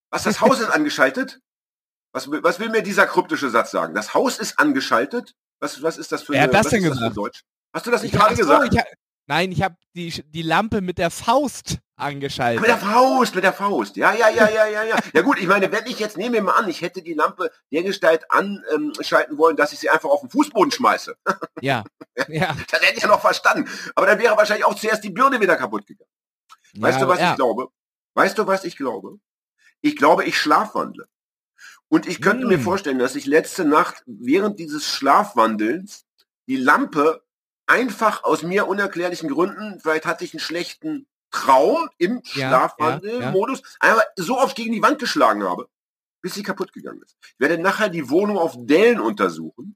Was, 0.10 0.24
das 0.24 0.39
Haus 0.41 0.60
ist 0.60 0.70
angeschaltet? 0.70 1.39
Was, 2.13 2.29
will- 2.32 2.44
was 2.44 2.60
will 2.60 2.70
mir 2.70 2.82
dieser 2.82 3.06
kryptische 3.08 3.50
Satz 3.50 3.72
sagen? 3.72 3.94
Das 3.94 4.13
Haus 4.13 4.39
ist 4.39 4.58
angeschaltet? 4.60 5.34
Was, 5.60 5.82
was 5.82 5.98
ist 5.98 6.12
das 6.12 6.24
für 6.24 6.34
Wer 6.34 6.44
hat 6.44 6.53
das 6.53 6.65
was 6.65 6.72
denn 6.72 6.84
gesagt? 6.84 7.17
Deutsch? 7.17 7.41
Hast 7.74 7.86
du 7.86 7.91
das 7.91 8.01
nicht 8.03 8.13
Ich 8.13 8.20
gerade 8.20 8.36
so, 8.36 8.41
gesagt? 8.44 8.74
ich 8.74 8.79
nein, 9.27 9.51
ich 9.51 9.62
habe 9.62 9.75
die, 9.96 10.24
die 10.27 10.41
Lampe 10.41 10.81
mit 10.81 10.98
der 10.98 11.12
Faust 11.12 11.77
angeschaltet. 11.96 12.62
Mit 12.62 12.69
der 12.69 12.77
Faust, 12.77 13.36
mit 13.36 13.43
der 13.43 13.53
Faust. 13.53 13.96
Ja, 13.96 14.13
ja, 14.13 14.29
ja, 14.29 14.50
ja, 14.50 14.67
ja, 14.67 14.84
ja. 14.84 14.98
Ja 15.13 15.22
gut, 15.22 15.39
ich 15.39 15.48
meine, 15.48 15.72
wenn 15.72 15.86
ich 15.88 16.00
jetzt, 16.00 16.17
nehmen 16.17 16.34
wir 16.34 16.43
mal 16.43 16.53
an, 16.53 16.69
ich 16.69 16.81
hätte 16.81 17.01
die 17.01 17.13
Lampe 17.13 17.51
dergestalt 17.72 18.25
anschalten 18.29 19.38
wollen, 19.38 19.55
dass 19.55 19.74
ich 19.74 19.79
sie 19.79 19.89
einfach 19.89 20.10
auf 20.10 20.22
den 20.22 20.29
Fußboden 20.29 20.72
schmeiße. 20.72 21.15
Ja. 21.62 21.84
Ja. 22.27 22.55
Das 22.69 22.81
hätte 22.81 22.98
ich 22.98 23.01
ja 23.01 23.07
noch 23.07 23.22
verstanden. 23.22 23.67
Aber 23.96 24.05
dann 24.05 24.19
wäre 24.19 24.38
wahrscheinlich 24.38 24.65
auch 24.65 24.75
zuerst 24.75 25.03
die 25.03 25.10
Birne 25.10 25.41
wieder 25.41 25.55
kaputt 25.55 25.88
gegangen. 25.88 26.10
Weißt 26.75 27.00
ja, 27.00 27.05
du, 27.05 27.12
was 27.12 27.19
ja. 27.19 27.31
ich 27.31 27.36
glaube? 27.36 27.69
Weißt 28.13 28.38
du, 28.38 28.46
was 28.46 28.63
ich 28.63 28.77
glaube? 28.77 29.19
Ich 29.81 29.96
glaube, 29.96 30.24
ich 30.25 30.38
schlafwandle. 30.38 31.07
Und 31.89 32.07
ich 32.07 32.22
könnte 32.22 32.46
mir 32.46 32.57
Hm. 32.57 32.63
vorstellen, 32.63 33.00
dass 33.00 33.15
ich 33.15 33.25
letzte 33.25 33.65
Nacht 33.65 34.03
während 34.05 34.60
dieses 34.60 34.88
Schlafwandelns 34.88 36.05
die 36.48 36.57
Lampe 36.57 37.24
einfach 37.68 38.24
aus 38.24 38.44
mir 38.44 38.68
unerklärlichen 38.68 39.30
Gründen, 39.30 39.80
vielleicht 39.80 40.06
hatte 40.06 40.24
ich 40.24 40.34
einen 40.34 40.40
schlechten 40.40 41.08
Traum 41.32 41.90
im 41.98 42.22
Ja, 42.34 42.48
Schlafwandelmodus, 42.50 43.62
aber 43.80 44.04
so 44.16 44.40
oft 44.40 44.56
gegen 44.56 44.74
die 44.74 44.82
Wand 44.82 45.00
geschlagen 45.00 45.44
habe, 45.44 45.68
bis 46.22 46.34
sie 46.34 46.44
kaputt 46.44 46.74
gegangen 46.74 47.02
ist. 47.06 47.18
Ich 47.22 47.40
werde 47.40 47.58
nachher 47.62 47.90
die 47.90 48.10
Wohnung 48.10 48.38
auf 48.38 48.56
Dellen 48.58 49.00
untersuchen. 49.00 49.76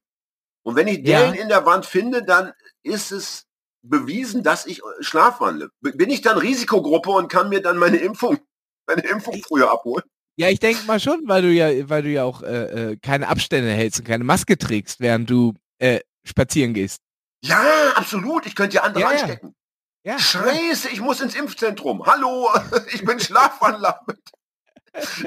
Und 0.63 0.75
wenn 0.75 0.87
ich 0.87 0.99
Ja. 0.99 1.19
Dellen 1.19 1.33
in 1.35 1.49
der 1.49 1.65
Wand 1.65 1.85
finde, 1.85 2.23
dann 2.23 2.53
ist 2.83 3.11
es 3.11 3.45
bewiesen, 3.83 4.43
dass 4.43 4.65
ich 4.65 4.79
äh, 4.79 5.03
schlafwandle. 5.03 5.71
Bin 5.81 6.09
ich 6.09 6.21
dann 6.21 6.37
Risikogruppe 6.37 7.09
und 7.11 7.27
kann 7.29 7.49
mir 7.49 7.61
dann 7.61 7.77
meine 7.77 7.97
Impfung, 7.97 8.37
meine 8.87 9.01
Impfung 9.01 9.41
früher 9.41 9.71
abholen? 9.71 10.03
Ja, 10.37 10.49
ich 10.49 10.59
denke 10.59 10.85
mal 10.85 10.99
schon, 10.99 11.21
weil 11.25 11.41
du 11.41 11.49
ja, 11.49 11.67
weil 11.89 12.03
du 12.03 12.09
ja 12.09 12.23
auch 12.23 12.41
äh, 12.41 12.91
äh, 12.91 12.97
keine 13.01 13.27
Abstände 13.27 13.71
hältst 13.71 13.99
und 13.99 14.05
keine 14.05 14.23
Maske 14.23 14.57
trägst, 14.57 14.99
während 15.01 15.29
du 15.29 15.53
äh, 15.79 15.99
spazieren 16.23 16.73
gehst. 16.73 17.01
Ja, 17.43 17.93
absolut. 17.95 18.45
Ich 18.45 18.55
könnte 18.55 18.75
ja 18.75 18.83
andere 18.83 19.01
Ja, 19.03 19.09
anstecken. 19.09 19.55
Ja. 20.03 20.17
Scheiße, 20.17 20.89
ich 20.89 21.01
muss 21.01 21.21
ins 21.21 21.35
Impfzentrum. 21.35 22.05
Hallo, 22.05 22.49
ich 22.93 23.05
bin 23.05 23.19
Schlafwandler. 23.19 24.01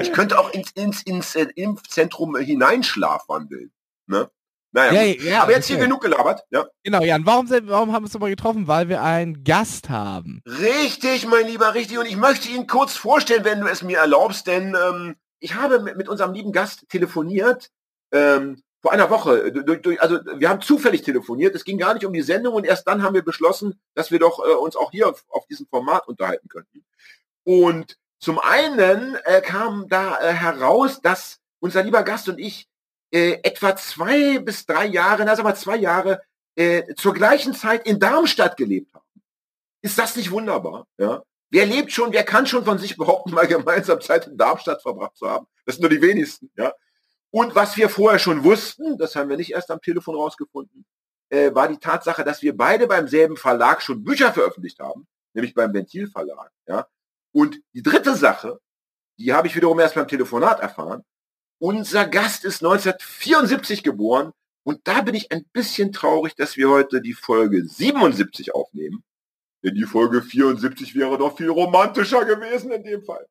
Ich 0.00 0.12
könnte 0.12 0.38
auch 0.38 0.50
ins, 0.50 0.70
ins, 0.72 1.02
ins 1.02 1.34
äh, 1.36 1.46
Impfzentrum 1.54 2.36
hineinschlafwandeln. 2.36 3.72
Ne? 4.06 4.30
Naja, 4.72 5.02
Ja, 5.02 5.22
ja, 5.22 5.42
aber 5.42 5.52
jetzt 5.52 5.68
hier 5.68 5.76
okay. 5.76 5.84
genug 5.86 6.02
gelabert. 6.02 6.42
Ja. 6.50 6.66
Genau, 6.82 7.02
Jan, 7.02 7.24
warum, 7.24 7.46
sind, 7.46 7.68
warum 7.68 7.92
haben 7.92 8.02
wir 8.02 8.06
uns 8.06 8.14
nochmal 8.14 8.30
getroffen? 8.30 8.66
Weil 8.66 8.88
wir 8.88 9.02
einen 9.02 9.44
Gast 9.44 9.88
haben. 9.88 10.42
Richtig, 10.46 11.26
mein 11.26 11.46
Lieber, 11.46 11.74
richtig. 11.74 11.98
Und 11.98 12.06
ich 12.06 12.16
möchte 12.16 12.48
ihn 12.48 12.66
kurz 12.66 12.96
vorstellen, 12.96 13.44
wenn 13.44 13.60
du 13.60 13.68
es 13.68 13.82
mir 13.82 13.98
erlaubst, 13.98 14.48
denn 14.48 14.74
ähm, 14.74 15.14
ich 15.38 15.54
habe 15.54 15.78
mit, 15.80 15.96
mit 15.96 16.08
unserem 16.08 16.32
lieben 16.32 16.52
Gast 16.52 16.88
telefoniert 16.88 17.70
ähm, 18.12 18.60
vor 18.84 18.92
einer 18.92 19.08
Woche. 19.08 19.50
Du- 19.50 19.76
du- 19.76 19.98
Also 19.98 20.20
wir 20.36 20.50
haben 20.50 20.60
zufällig 20.60 21.00
telefoniert. 21.00 21.54
Es 21.54 21.64
ging 21.64 21.78
gar 21.78 21.94
nicht 21.94 22.04
um 22.04 22.12
die 22.12 22.20
Sendung 22.20 22.52
und 22.54 22.64
erst 22.66 22.86
dann 22.86 23.02
haben 23.02 23.14
wir 23.14 23.24
beschlossen, 23.24 23.80
dass 23.94 24.10
wir 24.10 24.18
doch 24.18 24.40
äh, 24.46 24.52
uns 24.52 24.76
auch 24.76 24.90
hier 24.90 25.08
auf, 25.08 25.24
auf 25.30 25.46
diesem 25.46 25.66
Format 25.66 26.06
unterhalten 26.06 26.50
könnten. 26.50 26.84
Und 27.44 27.96
zum 28.18 28.38
einen 28.38 29.16
äh, 29.24 29.40
kam 29.40 29.88
da 29.88 30.20
äh, 30.20 30.34
heraus, 30.34 31.00
dass 31.00 31.38
unser 31.60 31.82
lieber 31.82 32.02
Gast 32.02 32.28
und 32.28 32.38
ich 32.38 32.68
äh, 33.10 33.38
etwa 33.42 33.74
zwei 33.74 34.38
bis 34.38 34.66
drei 34.66 34.84
Jahre, 34.84 35.24
na 35.24 35.34
sagen 35.34 35.48
wir 35.48 35.54
zwei 35.54 35.76
Jahre, 35.76 36.20
äh, 36.56 36.94
zur 36.94 37.14
gleichen 37.14 37.54
Zeit 37.54 37.86
in 37.86 37.98
Darmstadt 37.98 38.58
gelebt 38.58 38.92
haben. 38.92 39.02
Ist 39.80 39.98
das 39.98 40.14
nicht 40.14 40.30
wunderbar? 40.30 40.86
Ja? 40.98 41.22
Wer 41.48 41.64
lebt 41.64 41.90
schon, 41.90 42.12
wer 42.12 42.24
kann 42.24 42.46
schon 42.46 42.66
von 42.66 42.76
sich 42.78 42.98
behaupten, 42.98 43.30
mal 43.32 43.46
gemeinsam 43.46 44.02
Zeit 44.02 44.26
in 44.26 44.36
Darmstadt 44.36 44.82
verbracht 44.82 45.16
zu 45.16 45.26
haben? 45.26 45.46
Das 45.64 45.76
sind 45.76 45.82
nur 45.82 45.90
die 45.90 46.02
wenigsten. 46.02 46.50
Ja? 46.54 46.74
Und 47.34 47.56
was 47.56 47.76
wir 47.76 47.88
vorher 47.88 48.20
schon 48.20 48.44
wussten, 48.44 48.96
das 48.96 49.16
haben 49.16 49.28
wir 49.28 49.36
nicht 49.36 49.50
erst 49.50 49.68
am 49.72 49.80
Telefon 49.80 50.14
rausgefunden, 50.14 50.86
äh, 51.30 51.52
war 51.52 51.66
die 51.66 51.78
Tatsache, 51.78 52.22
dass 52.22 52.42
wir 52.42 52.56
beide 52.56 52.86
beim 52.86 53.08
selben 53.08 53.36
Verlag 53.36 53.82
schon 53.82 54.04
Bücher 54.04 54.32
veröffentlicht 54.32 54.78
haben, 54.78 55.08
nämlich 55.32 55.52
beim 55.52 55.74
Ventilverlag. 55.74 56.52
Ja? 56.68 56.86
Und 57.32 57.60
die 57.72 57.82
dritte 57.82 58.14
Sache, 58.14 58.60
die 59.18 59.32
habe 59.32 59.48
ich 59.48 59.56
wiederum 59.56 59.80
erst 59.80 59.96
beim 59.96 60.06
Telefonat 60.06 60.60
erfahren. 60.60 61.02
Unser 61.58 62.06
Gast 62.06 62.44
ist 62.44 62.62
1974 62.62 63.82
geboren 63.82 64.30
und 64.62 64.86
da 64.86 65.00
bin 65.00 65.16
ich 65.16 65.32
ein 65.32 65.44
bisschen 65.52 65.90
traurig, 65.90 66.36
dass 66.36 66.56
wir 66.56 66.68
heute 66.68 67.00
die 67.00 67.14
Folge 67.14 67.66
77 67.66 68.54
aufnehmen. 68.54 69.02
Denn 69.64 69.74
die 69.74 69.86
Folge 69.86 70.22
74 70.22 70.94
wäre 70.94 71.18
doch 71.18 71.36
viel 71.36 71.50
romantischer 71.50 72.26
gewesen 72.26 72.70
in 72.70 72.84
dem 72.84 73.02
Fall. 73.02 73.26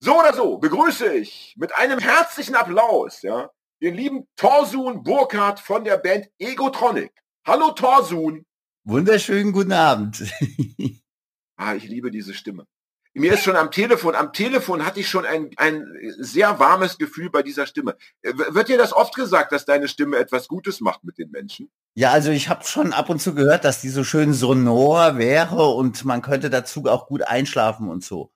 So 0.00 0.18
oder 0.18 0.34
so 0.34 0.58
begrüße 0.58 1.14
ich 1.14 1.54
mit 1.56 1.74
einem 1.74 1.98
herzlichen 1.98 2.54
Applaus, 2.54 3.22
ja, 3.22 3.50
den 3.80 3.94
lieben 3.94 4.26
Torsun 4.36 5.02
Burkhardt 5.02 5.58
von 5.58 5.84
der 5.84 5.96
Band 5.96 6.28
Egotronic. 6.38 7.12
Hallo 7.46 7.70
Torsun. 7.70 8.44
Wunderschönen 8.84 9.52
guten 9.52 9.72
Abend. 9.72 10.24
Ah, 11.58 11.74
ich 11.74 11.84
liebe 11.84 12.10
diese 12.10 12.34
Stimme. 12.34 12.66
Mir 13.14 13.32
ist 13.32 13.42
schon 13.42 13.56
am 13.56 13.70
Telefon, 13.70 14.14
am 14.14 14.34
Telefon 14.34 14.84
hatte 14.84 15.00
ich 15.00 15.08
schon 15.08 15.24
ein, 15.24 15.48
ein 15.56 15.86
sehr 16.18 16.58
warmes 16.58 16.98
Gefühl 16.98 17.30
bei 17.30 17.42
dieser 17.42 17.66
Stimme. 17.66 17.96
Äh, 18.20 18.34
Wird 18.36 18.68
dir 18.68 18.76
das 18.76 18.92
oft 18.92 19.14
gesagt, 19.14 19.52
dass 19.52 19.64
deine 19.64 19.88
Stimme 19.88 20.18
etwas 20.18 20.48
Gutes 20.48 20.82
macht 20.82 21.02
mit 21.02 21.16
den 21.16 21.30
Menschen? 21.30 21.70
Ja, 21.94 22.10
also 22.10 22.30
ich 22.30 22.50
habe 22.50 22.62
schon 22.66 22.92
ab 22.92 23.08
und 23.08 23.22
zu 23.22 23.34
gehört, 23.34 23.64
dass 23.64 23.80
die 23.80 23.88
so 23.88 24.04
schön 24.04 24.34
sonor 24.34 25.16
wäre 25.16 25.64
und 25.70 26.04
man 26.04 26.20
könnte 26.20 26.50
dazu 26.50 26.84
auch 26.84 27.06
gut 27.06 27.22
einschlafen 27.22 27.88
und 27.88 28.04
so. 28.04 28.30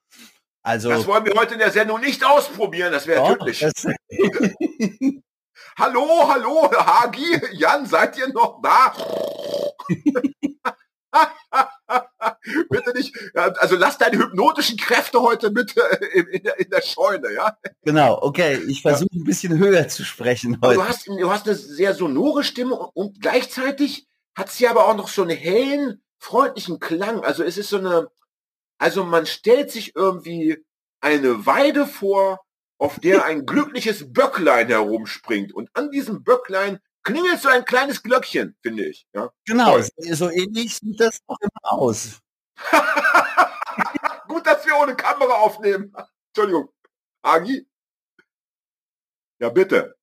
Also 0.63 0.89
Das 0.89 1.07
wollen 1.07 1.25
wir 1.25 1.33
heute 1.35 1.53
in 1.53 1.59
der 1.59 1.71
Sendung 1.71 2.01
nicht 2.01 2.23
ausprobieren, 2.23 2.91
das 2.91 3.07
wäre 3.07 3.35
tödlich. 3.35 3.65
Hallo, 5.77 6.27
hallo, 6.27 6.69
Hagi, 6.71 7.39
Jan, 7.53 7.85
seid 7.85 8.17
ihr 8.17 8.27
noch 8.29 8.61
da? 8.61 8.93
bitte 12.69 12.93
nicht, 12.93 13.15
ja, 13.33 13.51
also 13.53 13.75
lass 13.75 13.97
deine 13.97 14.17
hypnotischen 14.17 14.77
Kräfte 14.77 15.21
heute 15.21 15.51
bitte 15.51 15.81
in, 16.13 16.27
in, 16.27 16.43
der, 16.43 16.59
in 16.59 16.69
der 16.69 16.81
Scheune, 16.81 17.33
ja? 17.33 17.57
genau, 17.83 18.19
okay, 18.21 18.59
ich 18.67 18.81
versuche 18.81 19.09
ein 19.13 19.23
bisschen 19.23 19.57
höher 19.57 19.87
zu 19.87 20.03
sprechen 20.03 20.57
Aber 20.61 20.73
du 20.73 20.81
heute. 20.81 20.89
hast, 20.89 21.07
du 21.07 21.31
hast 21.31 21.47
eine 21.47 21.55
sehr 21.55 21.93
sonore 21.93 22.43
Stimme 22.43 22.75
und 22.75 23.21
gleichzeitig 23.21 24.07
hat 24.35 24.51
sie 24.51 24.67
aber 24.67 24.87
auch 24.87 24.95
noch 24.95 25.07
so 25.07 25.23
einen 25.23 25.37
hellen, 25.37 26.01
freundlichen 26.17 26.79
Klang. 26.79 27.23
Also 27.23 27.43
es 27.43 27.57
ist 27.57 27.69
so 27.69 27.77
eine, 27.77 28.07
also 28.81 29.03
man 29.03 29.27
stellt 29.27 29.69
sich 29.69 29.95
irgendwie 29.95 30.65
eine 31.01 31.45
Weide 31.45 31.85
vor, 31.85 32.43
auf 32.79 32.99
der 32.99 33.25
ein 33.25 33.45
glückliches 33.45 34.11
Böcklein 34.11 34.69
herumspringt 34.69 35.53
und 35.53 35.69
an 35.75 35.91
diesem 35.91 36.23
Böcklein 36.23 36.79
klingelt 37.03 37.39
so 37.39 37.49
ein 37.49 37.63
kleines 37.63 38.01
Glöckchen, 38.01 38.57
finde 38.63 38.87
ich. 38.87 39.05
Ja? 39.13 39.31
Genau, 39.45 39.73
toll. 39.73 39.83
so 40.15 40.31
ähnlich 40.31 40.77
sieht 40.77 40.99
das 40.99 41.19
auch 41.27 41.37
immer 41.41 41.73
aus. 41.73 42.19
Gut, 44.27 44.47
dass 44.47 44.65
wir 44.65 44.75
ohne 44.75 44.95
Kamera 44.95 45.33
aufnehmen. 45.33 45.93
Entschuldigung. 46.29 46.69
Agi? 47.21 47.67
Ja, 49.39 49.49
bitte. 49.49 49.95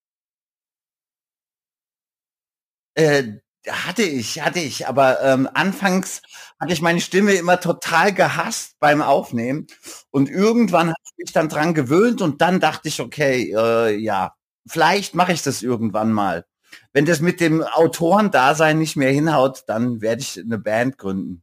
Äh, 2.95 3.41
hatte 3.71 4.03
ich, 4.03 4.41
hatte 4.41 4.61
ich, 4.61 4.87
aber 4.89 5.23
ähm, 5.23 5.49
anfangs 5.53 6.23
hatte 6.61 6.73
ich 6.73 6.83
meine 6.83 7.01
Stimme 7.01 7.35
immer 7.35 7.61
total 7.61 8.13
gehasst 8.13 8.77
beim 8.81 9.03
Aufnehmen 9.03 9.67
und 10.11 10.29
irgendwann 10.29 10.89
habe 10.89 11.01
ich 11.05 11.25
mich 11.25 11.33
dann 11.33 11.49
dran 11.49 11.75
gewöhnt 11.75 12.21
und 12.23 12.41
dann 12.41 12.61
dachte 12.61 12.89
ich, 12.89 13.01
okay, 13.01 13.55
äh, 13.57 13.97
ja, 13.97 14.35
vielleicht 14.67 15.15
mache 15.15 15.33
ich 15.33 15.43
das 15.43 15.63
irgendwann 15.63 16.13
mal. 16.13 16.45
Wenn 16.93 17.07
das 17.07 17.21
mit 17.21 17.41
dem 17.41 17.63
Autorendasein 17.63 18.79
nicht 18.79 18.97
mehr 18.97 19.11
hinhaut, 19.13 19.65
dann 19.67 20.01
werde 20.01 20.21
ich 20.21 20.39
eine 20.39 20.59
Band 20.59 20.99
gründen. 20.99 21.43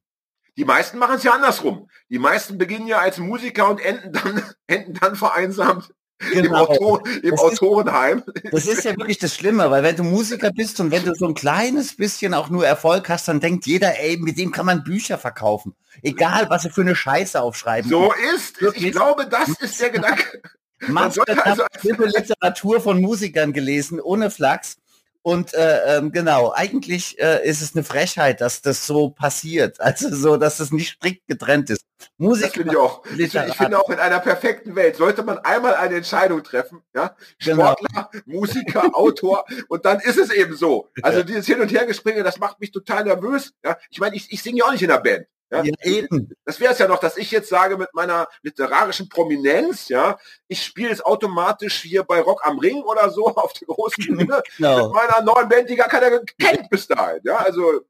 Die 0.58 0.66
meisten 0.66 0.98
machen 0.98 1.16
es 1.16 1.24
ja 1.24 1.34
andersrum. 1.34 1.90
Die 2.10 2.20
meisten 2.20 2.58
beginnen 2.58 2.88
ja 2.88 3.00
als 3.00 3.18
Musiker 3.18 3.70
und 3.70 3.80
enden 3.80 4.14
dann, 4.14 4.44
enden 4.68 4.94
dann 4.94 5.16
vereinsamt 5.16 5.94
im, 6.34 6.44
Genau. 6.44 6.66
Autor, 6.66 7.04
im 7.24 7.32
Das 7.32 7.44
ist- 7.44 7.62
Autorenheim. 7.62 8.24
Das 8.52 8.66
ist 8.66 8.84
ja 8.86 8.92
wirklich 8.92 9.18
das 9.20 9.36
Schlimme, 9.36 9.70
weil 9.70 9.84
wenn 9.84 9.96
du 9.96 10.04
Musiker 10.04 10.52
bist 10.52 10.80
und 10.80 10.92
wenn 10.92 11.04
du 11.04 11.14
so 11.14 11.26
ein 11.28 11.34
kleines 11.34 11.96
bisschen 11.96 12.34
auch 12.34 12.50
nur 12.50 12.66
Erfolg 12.66 13.10
hast, 13.10 13.28
dann 13.28 13.40
denkt 13.40 13.66
jeder, 13.66 14.00
ey, 14.00 14.18
mit 14.18 14.38
dem 14.38 14.52
kann 14.52 14.66
man 14.66 14.84
Bücher 14.84 15.18
verkaufen. 15.18 15.76
Egal, 16.02 16.50
was 16.50 16.64
sie 16.64 16.70
für 16.70 16.82
eine 16.82 16.96
Scheiße 16.96 17.42
aufschreiben. 17.42 17.90
So 17.90 18.14
ist, 18.36 18.56
ich 18.58 18.62
Wirklich? 18.62 18.92
glaube, 18.92 19.28
das 19.28 19.50
ist 19.60 19.80
der 19.80 19.90
Gedanke. 19.90 20.42
Man 20.88 21.12
sollte 21.12 21.44
also 21.46 21.64
ich 21.78 21.84
Literatur 21.84 22.82
von 22.82 23.02
Musikern 23.02 23.54
gelesen, 23.54 24.00
ohne 24.00 24.30
Flachs. 24.30 24.78
Und 25.26 25.56
äh, 25.56 25.98
ähm, 25.98 26.12
genau, 26.12 26.54
eigentlich 26.54 27.20
äh, 27.20 27.44
ist 27.50 27.64
es 27.64 27.74
eine 27.74 27.84
Frechheit, 27.84 28.42
dass 28.42 28.62
das 28.62 28.86
so 28.86 29.10
passiert. 29.10 29.80
Also 29.86 30.14
so, 30.14 30.38
dass 30.38 30.58
das 30.58 30.72
nicht 30.72 30.94
strikt 30.98 31.26
getrennt 31.28 31.70
ist. 31.70 31.86
Musik 32.18 32.54
finde 32.54 32.74
ich 32.74 32.78
auch. 32.78 33.04
Ich, 33.06 33.18
Literat. 33.18 33.48
ich 33.48 33.56
finde 33.56 33.80
auch 33.80 33.90
in 33.90 33.98
einer 33.98 34.20
perfekten 34.20 34.76
Welt 34.76 34.98
sollte 34.98 35.24
man 35.24 35.40
einmal 35.40 35.76
eine 35.76 35.96
Entscheidung 35.96 36.44
treffen. 36.44 36.82
Ja? 36.94 37.16
Genau. 37.44 37.74
Sportler, 37.74 38.10
Musiker, 38.26 38.92
Autor 38.94 39.46
und 39.68 39.86
dann 39.86 40.00
ist 40.00 40.18
es 40.18 40.32
eben 40.32 40.56
so. 40.56 40.90
Also 41.02 41.24
dieses 41.24 41.48
Hin- 41.48 41.62
und 41.62 41.72
Hergespringe, 41.72 42.22
das 42.22 42.38
macht 42.38 42.60
mich 42.60 42.72
total 42.72 43.06
nervös. 43.06 43.54
Ja? 43.64 43.78
Ich 43.90 44.00
meine, 44.00 44.16
ich, 44.16 44.32
ich 44.32 44.44
singe 44.44 44.60
ja 44.60 44.66
auch 44.66 44.72
nicht 44.74 44.84
in 44.84 44.90
der 44.90 45.00
Band. 45.00 45.26
Ja? 45.52 45.64
Ja, 45.64 45.74
eben. 45.84 46.32
Das 46.44 46.60
wäre 46.60 46.74
es 46.74 46.80
ja 46.80 46.88
noch, 46.88 47.00
dass 47.00 47.18
ich 47.18 47.32
jetzt 47.32 47.50
sage 47.50 47.78
mit 47.78 47.94
meiner 47.94 48.28
literarischen 48.42 49.10
Prominenz, 49.10 49.90
ja, 49.90 50.18
ich 50.48 50.64
spiele 50.64 50.92
es 50.92 51.02
automatisch 51.02 51.82
hier 51.82 52.04
bei 52.04 52.20
Rock 52.22 52.42
am 52.46 52.60
Ring 52.60 52.82
oder 52.84 53.10
so 53.12 53.28
auf 53.36 53.54
der 53.54 53.68
großen 53.68 54.04
Bühne 54.18 54.42
Genau. 54.58 54.86
mit 54.88 54.96
meiner 54.96 55.22
neuen 55.22 55.48
Band, 55.50 55.70
die 55.70 55.76
gar 55.76 55.88
keiner 55.90 56.20
kennt 56.40 56.70
bis 56.70 56.88
dahin. 56.88 57.22
Ja, 57.24 57.38
also 57.38 57.82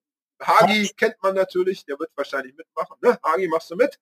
Hagi 0.41 0.91
kennt 0.97 1.15
man 1.24 1.35
natürlich, 1.35 1.85
der 1.85 1.97
wird 1.97 2.12
wahrscheinlich 2.15 2.53
mitmachen. 2.55 2.97
Ne? 3.01 3.17
Hagi, 3.24 3.47
machst 3.47 3.71
du 3.71 3.75
mit? 3.75 3.97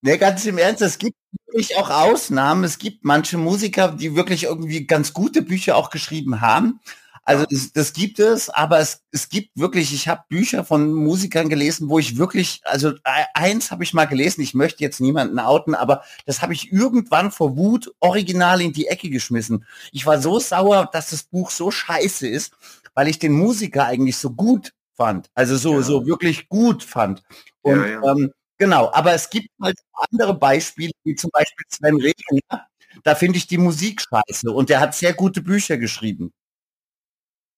Ne, 0.00 0.18
ganz 0.18 0.44
im 0.44 0.58
Ernst, 0.58 0.82
es 0.82 0.98
gibt 0.98 1.16
wirklich 1.46 1.76
auch 1.78 1.88
Ausnahmen. 1.88 2.64
Es 2.64 2.78
gibt 2.78 3.04
manche 3.04 3.38
Musiker, 3.38 3.88
die 3.88 4.14
wirklich 4.16 4.44
irgendwie 4.44 4.86
ganz 4.86 5.14
gute 5.14 5.40
Bücher 5.40 5.76
auch 5.76 5.88
geschrieben 5.90 6.40
haben. 6.42 6.80
Also 7.26 7.46
das, 7.50 7.72
das 7.72 7.92
gibt 7.94 8.18
es, 8.18 8.50
aber 8.50 8.80
es, 8.80 9.02
es 9.10 9.28
gibt 9.30 9.50
wirklich, 9.58 9.94
ich 9.94 10.08
habe 10.08 10.24
Bücher 10.28 10.62
von 10.64 10.92
Musikern 10.92 11.48
gelesen, 11.48 11.88
wo 11.88 11.98
ich 11.98 12.18
wirklich, 12.18 12.60
also 12.64 12.90
e- 12.90 12.98
eins 13.34 13.70
habe 13.70 13.82
ich 13.82 13.94
mal 13.94 14.04
gelesen, 14.06 14.42
ich 14.42 14.52
möchte 14.54 14.82
jetzt 14.84 15.00
niemanden 15.00 15.38
outen, 15.38 15.74
aber 15.74 16.02
das 16.26 16.42
habe 16.42 16.52
ich 16.52 16.70
irgendwann 16.72 17.30
vor 17.30 17.56
Wut 17.56 17.92
original 18.00 18.60
in 18.60 18.72
die 18.74 18.88
Ecke 18.88 19.08
geschmissen. 19.08 19.64
Ich 19.92 20.04
war 20.06 20.20
so 20.20 20.38
sauer, 20.38 20.88
dass 20.92 21.10
das 21.10 21.22
Buch 21.24 21.50
so 21.50 21.70
scheiße 21.70 22.28
ist, 22.28 22.52
weil 22.94 23.08
ich 23.08 23.18
den 23.18 23.32
Musiker 23.32 23.86
eigentlich 23.86 24.18
so 24.18 24.30
gut 24.30 24.72
fand. 24.94 25.30
Also 25.34 25.56
so, 25.56 25.76
Ja. 25.76 25.82
so 25.82 26.06
wirklich 26.06 26.48
gut 26.48 26.84
fand. 26.84 27.22
Und 27.62 27.76
Ja, 27.80 27.86
ja. 27.86 28.02
Ähm, 28.12 28.32
genau, 28.58 28.90
aber 28.92 29.12
es 29.14 29.30
gibt 29.30 29.48
halt 29.62 29.78
andere 30.10 30.34
Beispiele, 30.34 30.92
wie 31.04 31.14
zum 31.14 31.30
Beispiel 31.32 31.64
Sven 31.70 31.96
Regner. 32.00 32.66
Da 33.02 33.14
finde 33.14 33.38
ich 33.38 33.46
die 33.46 33.58
Musik 33.58 34.02
scheiße 34.02 34.50
und 34.52 34.68
der 34.70 34.80
hat 34.80 34.94
sehr 34.94 35.14
gute 35.14 35.42
Bücher 35.42 35.78
geschrieben. 35.78 36.32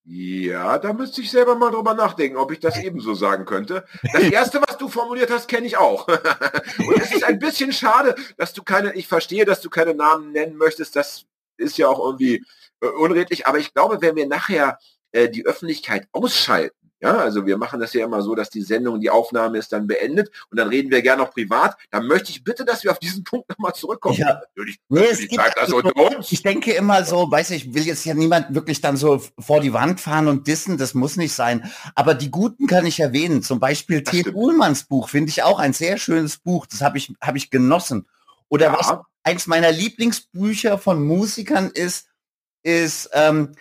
Ja, 0.09 0.79
da 0.79 0.93
müsste 0.93 1.21
ich 1.21 1.33
selber 1.33 1.57
mal 1.57 1.73
drüber 1.73 1.93
nachdenken, 1.93 2.37
ob 2.37 2.53
ich 2.53 2.61
das 2.61 2.79
ebenso 2.79 3.15
sagen 3.15 3.45
könnte. 3.45 3.85
Das 4.13 4.23
erste, 4.31 4.63
was 4.65 4.79
du 4.79 4.89
formuliert 4.89 5.33
hast, 5.33 5.49
kenne 5.49 5.67
ich 5.67 5.77
auch. 5.79 6.07
Und 6.79 7.03
es 7.03 7.13
ist 7.13 7.25
ein 7.25 7.41
bisschen 7.41 7.73
schade, 7.73 8.15
dass 8.37 8.53
du 8.53 8.63
keine, 8.63 8.95
ich 8.95 9.09
verstehe, 9.09 9.45
dass 9.45 9.61
du 9.61 9.69
keine 9.69 9.95
Namen 9.95 10.31
nennen 10.31 10.57
möchtest, 10.57 10.95
das 10.95 11.27
ist 11.57 11.77
ja 11.77 11.89
auch 11.89 11.99
irgendwie 11.99 12.45
äh, 12.83 12.87
unredlich, 12.87 13.49
aber 13.49 13.59
ich 13.59 13.75
glaube, 13.75 14.01
wenn 14.01 14.15
wir 14.15 14.29
nachher 14.29 14.79
äh, 15.11 15.29
die 15.29 15.45
Öffentlichkeit 15.45 16.07
ausschalten, 16.13 16.86
Ja, 17.01 17.15
also 17.19 17.45
wir 17.45 17.59
machen 17.59 17.79
das 17.79 17.93
ja 17.93 18.05
immer 18.07 18.23
so, 18.23 18.35
dass 18.35 18.49
die 18.49 18.63
Sendung, 18.63 19.01
die 19.01 19.11
Aufnahme 19.11 19.59
ist 19.59 19.71
dann 19.73 19.87
beendet 19.87 20.31
und 20.51 20.59
dann 20.59 20.69
reden 20.69 20.91
wir 20.91 21.03
gerne 21.03 21.23
noch 21.23 21.31
privat. 21.33 21.77
Dann 21.91 22.07
möchte 22.07 22.31
ich 22.31 22.43
bitte, 22.43 22.65
dass 22.65 22.85
wir 22.85 22.91
auf 22.91 22.99
diesen 22.99 23.23
Punkt 23.25 23.49
nochmal 23.51 23.75
zurückkommen. 23.75 24.17
Ja. 24.17 24.41
Natürlich, 24.57 24.79
Nee, 24.89 25.05
es 25.11 25.19
gibt 25.19 25.39
also. 25.59 25.83
Ich 26.31 26.43
denke 26.43 26.73
immer 26.73 27.05
so, 27.05 27.31
weiß 27.31 27.51
ich, 27.51 27.75
will 27.75 27.87
jetzt 27.87 28.05
ja 28.07 28.15
niemand 28.15 28.55
wirklich 28.55 28.81
dann 28.81 28.97
so 28.97 29.23
vor 29.39 29.61
die 29.61 29.75
Wand 29.75 30.01
fahren 30.01 30.27
und 30.27 30.47
dissen, 30.47 30.79
das 30.79 30.95
muss 30.95 31.17
nicht 31.17 31.35
sein. 31.35 31.71
Aber 31.95 32.15
die 32.15 32.31
Guten 32.31 32.67
kann 32.67 32.87
ich 32.87 32.99
erwähnen. 32.99 33.43
Zum 33.43 33.61
Beispiel 33.61 34.01
Das 34.01 34.13
T. 34.13 34.21
stimmt. 34.21 34.37
Ullmanns 34.37 34.85
Buch 34.85 35.11
finde 35.11 35.29
ich 35.29 35.43
auch 35.43 35.59
ein 35.59 35.75
sehr 35.75 35.99
schönes 35.99 36.39
Buch. 36.39 36.67
Das 36.67 36.81
habe 36.81 36.97
ich, 36.99 37.13
habe 37.21 37.37
ich 37.37 37.51
genossen. 37.51 38.07
Oder 38.49 38.67
Ja. 38.67 38.79
was 38.79 38.99
eins 39.23 39.47
meiner 39.47 39.71
Lieblingsbücher 39.73 40.79
von 40.79 41.05
Musikern 41.05 41.71
ist, 41.75 42.07
ist 42.63 43.11
ähm, 43.13 43.53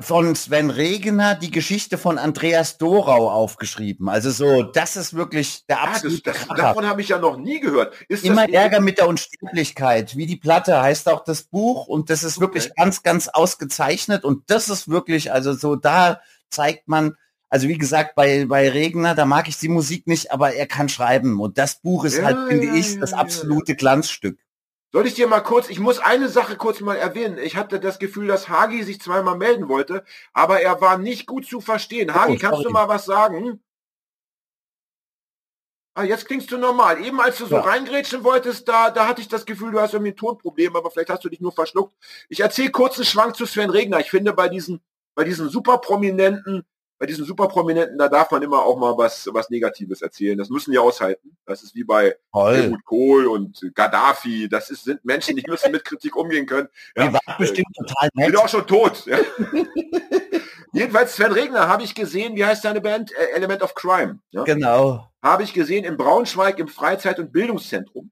von 0.00 0.34
Sven 0.34 0.70
Regener 0.70 1.34
die 1.34 1.50
Geschichte 1.50 1.98
von 1.98 2.18
Andreas 2.18 2.78
Dorau 2.78 3.30
aufgeschrieben. 3.30 4.08
Also 4.08 4.30
so, 4.30 4.62
das 4.62 4.96
ist 4.96 5.14
wirklich 5.14 5.66
der 5.66 5.76
das, 5.76 5.86
absolute 5.96 6.22
das, 6.22 6.36
Kracher. 6.46 6.54
davon 6.54 6.86
habe 6.86 7.00
ich 7.02 7.08
ja 7.10 7.18
noch 7.18 7.36
nie 7.36 7.60
gehört. 7.60 7.94
Ist 8.08 8.24
Immer 8.24 8.46
das, 8.46 8.54
Ärger 8.54 8.80
mit 8.80 8.98
der 8.98 9.08
Unsterblichkeit, 9.08 10.16
wie 10.16 10.26
die 10.26 10.36
Platte 10.36 10.80
heißt 10.80 11.08
auch 11.08 11.24
das 11.24 11.42
Buch 11.42 11.86
und 11.86 12.10
das 12.10 12.24
ist 12.24 12.40
wirklich 12.40 12.64
Okay. 12.64 12.72
ganz, 12.76 13.02
ganz 13.02 13.28
ausgezeichnet 13.28 14.24
und 14.24 14.50
das 14.50 14.68
ist 14.68 14.88
wirklich, 14.88 15.32
also 15.32 15.52
so 15.52 15.76
da 15.76 16.20
zeigt 16.48 16.88
man, 16.88 17.16
also 17.48 17.68
wie 17.68 17.78
gesagt, 17.78 18.14
bei, 18.14 18.46
bei 18.46 18.68
Regner, 18.70 19.14
da 19.14 19.24
mag 19.26 19.48
ich 19.48 19.58
die 19.58 19.68
Musik 19.68 20.06
nicht, 20.06 20.32
aber 20.32 20.54
er 20.54 20.66
kann 20.66 20.88
schreiben 20.88 21.40
und 21.40 21.58
das 21.58 21.80
Buch 21.80 22.04
ist 22.04 22.18
Ja, 22.18 22.24
halt, 22.24 22.48
finde 22.48 22.66
ja, 22.68 22.74
ich, 22.74 22.98
das 22.98 23.12
absolute 23.12 23.74
Glanzstück. 23.76 24.38
Soll 24.92 25.06
ich 25.06 25.14
dir 25.14 25.28
mal 25.28 25.40
kurz, 25.40 25.68
ich 25.68 25.78
muss 25.78 26.00
eine 26.00 26.28
Sache 26.28 26.56
kurz 26.56 26.80
mal 26.80 26.96
erwähnen. 26.96 27.38
Ich 27.38 27.56
hatte 27.56 27.78
das 27.78 27.98
Gefühl, 28.00 28.26
dass 28.26 28.48
Hagi 28.48 28.82
sich 28.82 29.00
zweimal 29.00 29.36
melden 29.36 29.68
wollte, 29.68 30.04
aber 30.32 30.60
er 30.60 30.80
war 30.80 30.98
nicht 30.98 31.26
gut 31.26 31.46
zu 31.46 31.60
verstehen. 31.60 32.12
Hagi, 32.12 32.34
Oh, 32.34 32.38
kannst 32.40 32.64
du 32.64 32.70
mal 32.70 32.88
was 32.88 33.04
sagen? 33.04 33.60
Ah, 35.94 36.04
jetzt 36.04 36.26
klingst 36.26 36.50
du 36.50 36.56
normal. 36.58 37.04
Eben 37.04 37.20
als 37.20 37.38
du 37.38 37.46
so 37.46 37.56
Ja. 37.56 37.62
reingrätschen 37.62 38.24
wolltest, 38.24 38.66
da, 38.68 38.90
da 38.90 39.06
hatte 39.06 39.20
ich 39.20 39.28
das 39.28 39.44
Gefühl, 39.44 39.72
du 39.72 39.80
hast 39.80 39.92
irgendwie 39.92 40.12
ein 40.12 40.16
Tonproblem, 40.16 40.74
aber 40.76 40.90
vielleicht 40.90 41.10
hast 41.10 41.24
du 41.24 41.28
dich 41.28 41.40
nur 41.40 41.52
verschluckt. 41.52 41.94
Ich 42.28 42.40
erzähle 42.40 42.70
kurz 42.70 42.96
einen 42.96 43.06
Schwank 43.06 43.36
zu 43.36 43.44
Sven 43.46 43.70
Regner. 43.70 43.98
Ich 44.00 44.10
finde, 44.10 44.32
bei 44.32 44.48
diesen, 44.48 44.80
bei 45.14 45.24
diesen 45.24 45.48
super 45.48 45.78
Prominenten, 45.78 46.64
bei 47.00 47.06
diesen 47.06 47.24
super 47.24 47.48
Prominenten, 47.48 47.96
da 47.96 48.08
darf 48.10 48.30
man 48.30 48.42
immer 48.42 48.62
auch 48.62 48.78
mal 48.78 48.96
was, 48.98 49.26
was 49.32 49.48
Negatives 49.48 50.02
erzählen. 50.02 50.36
Das 50.36 50.50
müssen 50.50 50.70
die 50.70 50.76
aushalten. 50.78 51.34
Das 51.46 51.62
ist 51.62 51.74
wie 51.74 51.82
bei 51.82 52.14
Toll. 52.30 52.54
Helmut 52.56 52.84
Kohl 52.84 53.26
und 53.26 53.58
Gaddafi. 53.74 54.50
Das 54.50 54.68
ist, 54.68 54.84
sind 54.84 55.02
Menschen, 55.02 55.34
die 55.34 55.44
müssen 55.48 55.72
mit 55.72 55.82
Kritik 55.82 56.14
umgehen 56.14 56.44
können. 56.44 56.68
Die 56.94 57.00
Ja, 57.00 57.10
war 57.12 57.20
bestimmt 57.38 57.66
total 57.74 58.10
bin 58.12 58.26
nett. 58.26 58.36
auch 58.36 58.48
schon 58.50 58.66
tot. 58.66 59.06
Ja. 59.06 59.18
Jedenfalls 60.72 61.16
Sven 61.16 61.32
Regner 61.32 61.68
habe 61.68 61.82
ich 61.84 61.94
gesehen, 61.94 62.36
wie 62.36 62.44
heißt 62.44 62.62
seine 62.62 62.82
Band? 62.82 63.12
Element 63.34 63.62
of 63.62 63.74
Crime. 63.74 64.20
Ja? 64.30 64.44
Genau. 64.44 65.08
Habe 65.22 65.42
ich 65.42 65.54
gesehen 65.54 65.84
in 65.84 65.96
Braunschweig 65.96 66.58
im 66.58 66.68
Freizeit- 66.68 67.18
und 67.18 67.32
Bildungszentrum. 67.32 68.10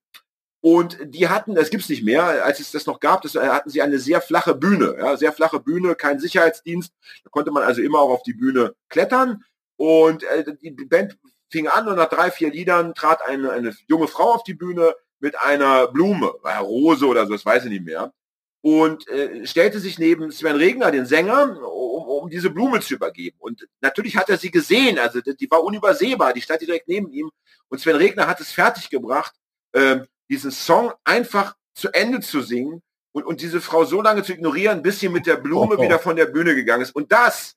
Und 0.71 0.99
die 1.03 1.29
hatten, 1.29 1.55
das 1.55 1.71
gibt's 1.71 1.89
nicht 1.89 2.05
mehr, 2.05 2.45
als 2.45 2.61
es 2.61 2.73
das 2.73 2.85
noch 2.85 3.01
gab, 3.01 3.23
das, 3.23 3.37
äh, 3.37 3.49
hatten 3.49 3.71
sie 3.71 3.81
eine 3.81 3.99
sehr 3.99 4.21
flache 4.21 4.55
Bühne, 4.55 4.97
ja, 4.99 5.17
sehr 5.17 5.33
flache 5.33 5.61
Bühne, 5.61 5.95
kein 5.95 6.21
Sicherheitsdienst. 6.21 6.93
Da 7.25 7.31
konnte 7.31 7.51
man 7.51 7.63
also 7.63 7.81
immer 7.81 8.01
auch 8.01 8.11
auf 8.11 8.23
die 8.23 8.35
Bühne 8.35 8.75
klettern. 8.91 9.45
Und 9.77 10.25
äh, 10.25 10.45
die 10.61 10.73
Band 10.73 11.17
fing 11.51 11.69
an 11.69 11.89
und 11.89 11.97
nach 11.97 12.11
drei, 12.11 12.31
vier 12.31 12.51
Liedern 12.51 12.93
trat 12.93 13.23
eine, 13.27 13.51
eine 13.51 13.75
junge 13.87 14.09
Frau 14.09 14.35
auf 14.35 14.43
die 14.43 14.53
Bühne 14.53 14.95
mit 15.21 15.41
einer 15.41 15.89
Blume, 15.89 16.35
äh, 16.45 16.59
Rose 16.59 17.07
oder 17.07 17.25
so, 17.25 17.33
das 17.33 17.47
weiß 17.47 17.65
ich 17.65 17.71
nicht 17.71 17.87
mehr. 17.87 18.13
Und 18.61 19.09
äh, 19.09 19.47
stellte 19.47 19.81
sich 19.81 19.99
neben 19.99 20.31
Sven 20.31 20.57
Regner, 20.57 20.91
den 20.91 21.07
Sänger, 21.07 21.63
um, 21.67 22.03
um 22.03 22.29
diese 22.29 22.51
Blume 22.51 22.81
zu 22.81 22.93
übergeben. 22.93 23.39
Und 23.41 23.67
natürlich 23.81 24.19
hat 24.19 24.29
er 24.29 24.37
sie 24.37 24.51
gesehen, 24.51 24.99
also 24.99 25.23
die 25.23 25.51
war 25.51 25.65
unübersehbar, 25.65 26.35
die 26.35 26.43
stand 26.43 26.61
direkt 26.61 26.89
neben 26.89 27.11
ihm. 27.11 27.31
Und 27.71 27.81
Sven 27.81 27.97
Regner 27.97 28.27
hat 28.27 28.39
es 28.41 28.53
fertiggebracht, 28.53 29.33
äh, 29.73 30.01
diesen 30.29 30.51
Song 30.51 30.93
einfach 31.05 31.57
zu 31.75 31.91
Ende 31.93 32.21
zu 32.21 32.43
singen 32.43 32.83
und, 33.13 33.25
und 33.25 33.41
diese 33.41 33.61
Frau 33.61 33.85
so 33.85 34.03
lange 34.03 34.23
zu 34.23 34.33
ignorieren, 34.33 34.83
bis 34.83 35.01
sie 35.01 35.09
mit 35.09 35.27
der 35.27 35.37
Blume 35.37 35.77
Oh. 35.79 35.83
wieder 35.83 35.99
von 35.99 36.17
der 36.17 36.27
Bühne 36.27 36.55
gegangen 36.55 36.83
ist. 36.83 36.95
Und 36.95 37.13
das 37.13 37.57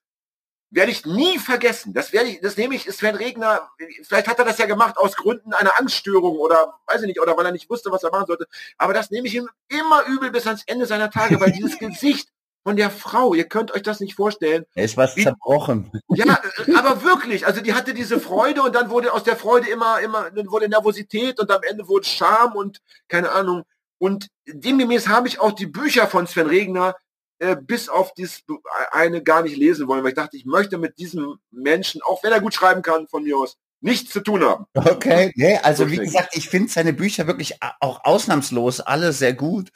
werde 0.70 0.92
ich 0.92 1.06
nie 1.06 1.38
vergessen. 1.38 1.94
Das 1.94 2.14
werde 2.14 2.30
ich, 2.30 2.40
das 2.40 2.56
nehme 2.56 2.76
ich, 2.76 2.90
Sven 2.90 3.16
Regner, 3.16 3.70
vielleicht 4.04 4.28
hat 4.30 4.40
er 4.40 4.46
das 4.46 4.58
ja 4.58 4.66
gemacht 4.68 4.98
aus 4.98 5.18
Gründen 5.18 5.54
einer 5.54 5.78
Angststörung 5.78 6.38
oder 6.38 6.80
weiß 6.88 7.02
ich 7.02 7.08
nicht, 7.08 7.20
oder 7.22 7.36
weil 7.36 7.46
er 7.46 7.52
nicht 7.52 7.70
wusste, 7.70 7.92
was 7.92 8.04
er 8.04 8.12
machen 8.12 8.28
sollte. 8.28 8.48
Aber 8.78 8.94
das 8.94 9.12
nehme 9.12 9.28
ich 9.28 9.36
ihm 9.36 9.50
immer 9.68 10.06
übel 10.06 10.32
bis 10.32 10.48
ans 10.48 10.64
Ende 10.66 10.86
seiner 10.86 11.12
Tage, 11.12 11.40
weil 11.42 11.52
dieses 11.52 11.78
Gesicht 11.80 12.30
von 12.64 12.76
der 12.76 12.92
Frau, 12.92 13.34
ihr 13.34 13.46
könnt 13.46 13.72
euch 13.74 13.82
das 13.82 14.00
nicht 14.00 14.16
vorstellen. 14.16 14.66
Er 14.76 14.86
ist 14.86 14.98
was 14.98 15.16
Wie- 15.16 15.24
zerbrochen. 15.24 15.92
Ja, 16.10 16.40
äh, 16.68 16.74
aber 16.76 17.04
wirklich, 17.04 17.46
also 17.46 17.62
die 17.62 17.74
hatte 17.74 17.94
diese 17.94 18.20
Freude 18.20 18.62
und 18.62 18.76
dann 18.76 18.90
wurde 18.90 19.14
aus 19.14 19.24
der 19.24 19.36
Freude 19.36 19.70
immer, 19.70 20.00
immer, 20.02 20.30
dann 20.32 20.50
wurde 20.52 20.70
Nervosität 20.70 21.40
und 21.40 21.50
am 21.52 21.62
Ende 21.64 21.88
wurde 21.88 22.06
Scham 22.06 22.56
und 22.56 22.80
keine 23.08 23.32
Ahnung. 23.32 23.64
Und 23.98 24.28
demgemäß 24.48 25.08
habe 25.08 25.28
ich 25.28 25.40
auch 25.40 25.52
die 25.52 25.68
Bücher 25.68 26.08
von 26.08 26.28
Sven 26.28 26.48
Regner 26.48 26.96
äh, 27.40 27.56
bis 27.56 27.90
auf 27.90 28.14
dies 28.14 28.44
eine 28.92 29.24
gar 29.24 29.42
nicht 29.42 29.58
lesen 29.58 29.88
wollen, 29.88 30.04
weil 30.04 30.10
ich 30.10 30.16
dachte, 30.16 30.38
ich 30.38 30.46
möchte 30.46 30.78
mit 30.78 31.00
diesem 31.00 31.38
Menschen, 31.50 32.02
auch 32.04 32.24
wenn 32.24 32.32
er 32.32 32.42
gut 32.42 32.54
schreiben 32.54 32.82
kann 32.84 33.08
von 33.08 33.24
mir 33.24 33.38
aus, 33.38 33.58
nichts 33.80 34.12
zu 34.12 34.20
tun 34.20 34.44
haben. 34.44 34.66
Okay, 34.76 35.32
nee, 35.36 35.58
also 35.58 35.86
So 35.86 35.92
wie 35.92 35.98
gesagt, 35.98 36.36
ich 36.38 36.50
finde 36.50 36.72
seine 36.72 36.94
Bücher 36.94 37.26
wirklich 37.26 37.58
auch 37.80 38.04
ausnahmslos 38.04 38.80
alle 38.80 39.12
sehr 39.12 39.34
gut. 39.34 39.72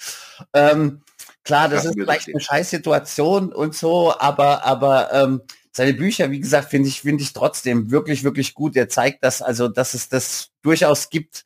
Ähm, 0.54 1.02
klar, 1.46 1.70
das 1.70 1.86
Lassen 1.86 2.00
ist 2.00 2.04
vielleicht 2.04 2.28
eine 2.28 2.42
Scheißsituation 2.42 3.54
und 3.54 3.76
so, 3.76 4.14
aber 4.20 4.66
aber 4.66 5.14
ähm, 5.14 5.42
seine 5.72 5.94
Bücher, 5.94 6.32
wie 6.32 6.40
gesagt, 6.40 6.70
finde 6.70 6.90
ich 6.90 7.02
finde 7.02 7.24
ich 7.24 7.34
trotzdem 7.34 7.92
wirklich 7.92 8.24
wirklich 8.24 8.54
gut. 8.54 8.76
Er 8.76 8.90
zeigt 8.90 9.24
das 9.24 9.42
also, 9.42 9.70
dass 9.70 9.94
es 9.94 10.10
das 10.10 10.50
durchaus 10.62 11.10
gibt. 11.10 11.46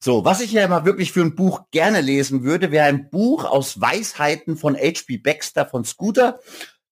So, 0.00 0.24
was 0.24 0.40
ich 0.40 0.52
ja 0.52 0.64
immer 0.64 0.84
wirklich 0.84 1.12
für 1.12 1.22
ein 1.22 1.34
Buch 1.34 1.62
gerne 1.72 2.00
lesen 2.00 2.44
würde, 2.44 2.70
wäre 2.70 2.86
ein 2.86 3.10
Buch 3.10 3.44
aus 3.44 3.80
Weisheiten 3.80 4.56
von 4.56 4.76
H.P. 4.76 5.18
Baxter 5.18 5.66
von 5.66 5.84
Scooter. 5.84 6.38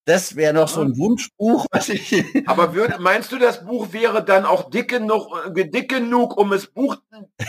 Das 0.07 0.37
wäre 0.37 0.55
noch 0.55 0.69
so 0.69 0.83
ein 0.83 0.97
Wunschbuch, 0.97 1.67
Aber 2.47 2.75
würd, 2.75 3.01
meinst 3.01 3.33
du, 3.33 3.39
das 3.39 3.65
Buch 3.65 3.93
wäre 3.93 4.25
dann 4.25 4.45
auch 4.45 4.71
dick 4.71 4.89
genug, 4.89 5.33
äh, 5.55 5.69
dick 5.69 5.89
genug, 5.89 6.37
um 6.37 6.53
es 6.53 6.69
Buch 6.69 6.97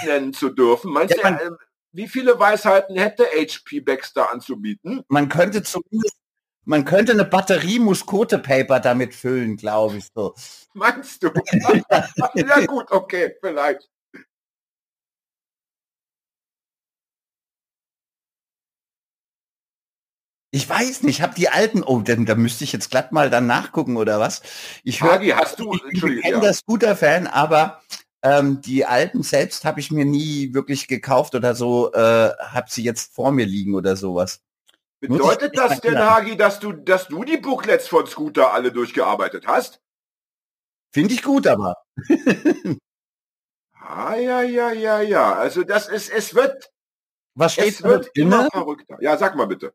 nennen 0.05 0.33
zu 0.33 0.49
dürfen? 0.49 0.91
Meinst 0.91 1.15
Ja, 1.21 1.31
du, 1.31 1.43
äh, 1.45 1.49
wie 1.91 2.07
viele 2.07 2.39
Weisheiten 2.39 2.97
hätte 2.97 3.25
HP 3.25 3.81
Baxter 3.81 4.31
anzubieten? 4.31 5.03
man 5.07 5.29
könnte 5.29 5.63
zumindest, 5.63 6.15
man 6.65 6.85
könnte 6.85 7.13
eine 7.13 7.25
Batterie 7.25 7.79
Muskote-Paper 7.79 8.79
damit 8.79 9.15
füllen, 9.15 9.55
glaube 9.57 9.97
ich 9.97 10.07
so. 10.13 10.35
Meinst 10.73 11.23
du? 11.23 11.31
ja 12.35 12.65
gut, 12.65 12.91
okay, 12.91 13.35
vielleicht. 13.41 13.89
Ich 20.51 20.67
weiß 20.67 21.03
nicht, 21.03 21.19
ich 21.19 21.21
habe 21.21 21.35
die 21.35 21.49
alten, 21.49 21.83
oh, 21.83 21.99
denn 21.99 22.25
da 22.25 22.35
müsste 22.35 22.63
ich 22.63 22.71
jetzt 22.71 22.89
glatt 22.89 23.11
mal 23.11 23.29
dann 23.29 23.47
nachgucken 23.47 23.97
oder 23.97 24.19
was. 24.19 24.41
Ich 24.83 25.03
höre, 25.03 25.13
Hagi, 25.13 25.29
hast 25.29 25.59
du, 25.59 25.73
ich 25.73 26.01
bin 26.01 26.15
bekennender 26.15 26.47
ja. 26.47 26.53
Scooter-Fan, 26.53 27.27
aber 27.27 27.81
ähm, 28.23 28.61
die 28.61 28.85
alten 28.85 29.23
selbst 29.23 29.65
habe 29.65 29.79
ich 29.79 29.91
mir 29.91 30.05
nie 30.05 30.53
wirklich 30.53 30.87
gekauft 30.87 31.35
oder 31.35 31.55
so, 31.55 31.93
äh, 31.93 32.31
habe 32.37 32.67
sie 32.69 32.83
jetzt 32.83 33.13
vor 33.13 33.31
mir 33.31 33.45
liegen 33.45 33.75
oder 33.75 33.95
sowas. 33.95 34.41
Bedeutet 34.99 35.55
das 35.55 35.79
denn. 35.81 35.97
Hagi, 35.97 36.35
dass 36.35 36.59
du, 36.59 36.73
dass 36.73 37.07
du 37.07 37.23
die 37.23 37.37
Booklets 37.37 37.87
von 37.87 38.07
Scooter 38.07 38.53
alle 38.53 38.71
durchgearbeitet 38.71 39.45
hast? 39.45 39.79
Finde 40.91 41.13
ich 41.13 41.21
gut, 41.21 41.45
aber. 41.47 41.75
Ah, 43.79 44.15
ja, 44.15 44.41
ja, 44.41 44.71
ja, 44.73 44.99
ja. 44.99 45.33
Also 45.35 45.63
das 45.63 45.87
ist, 45.87 46.09
es 46.09 46.35
wird, 46.35 46.71
Was 47.35 47.53
steht 47.53 47.75
es 47.75 47.83
wird 47.83 48.09
immer 48.15 48.49
verrückter. 48.51 48.97
Ja, 48.99 49.15
sag 49.17 49.35
mal 49.35 49.45
bitte. 49.45 49.73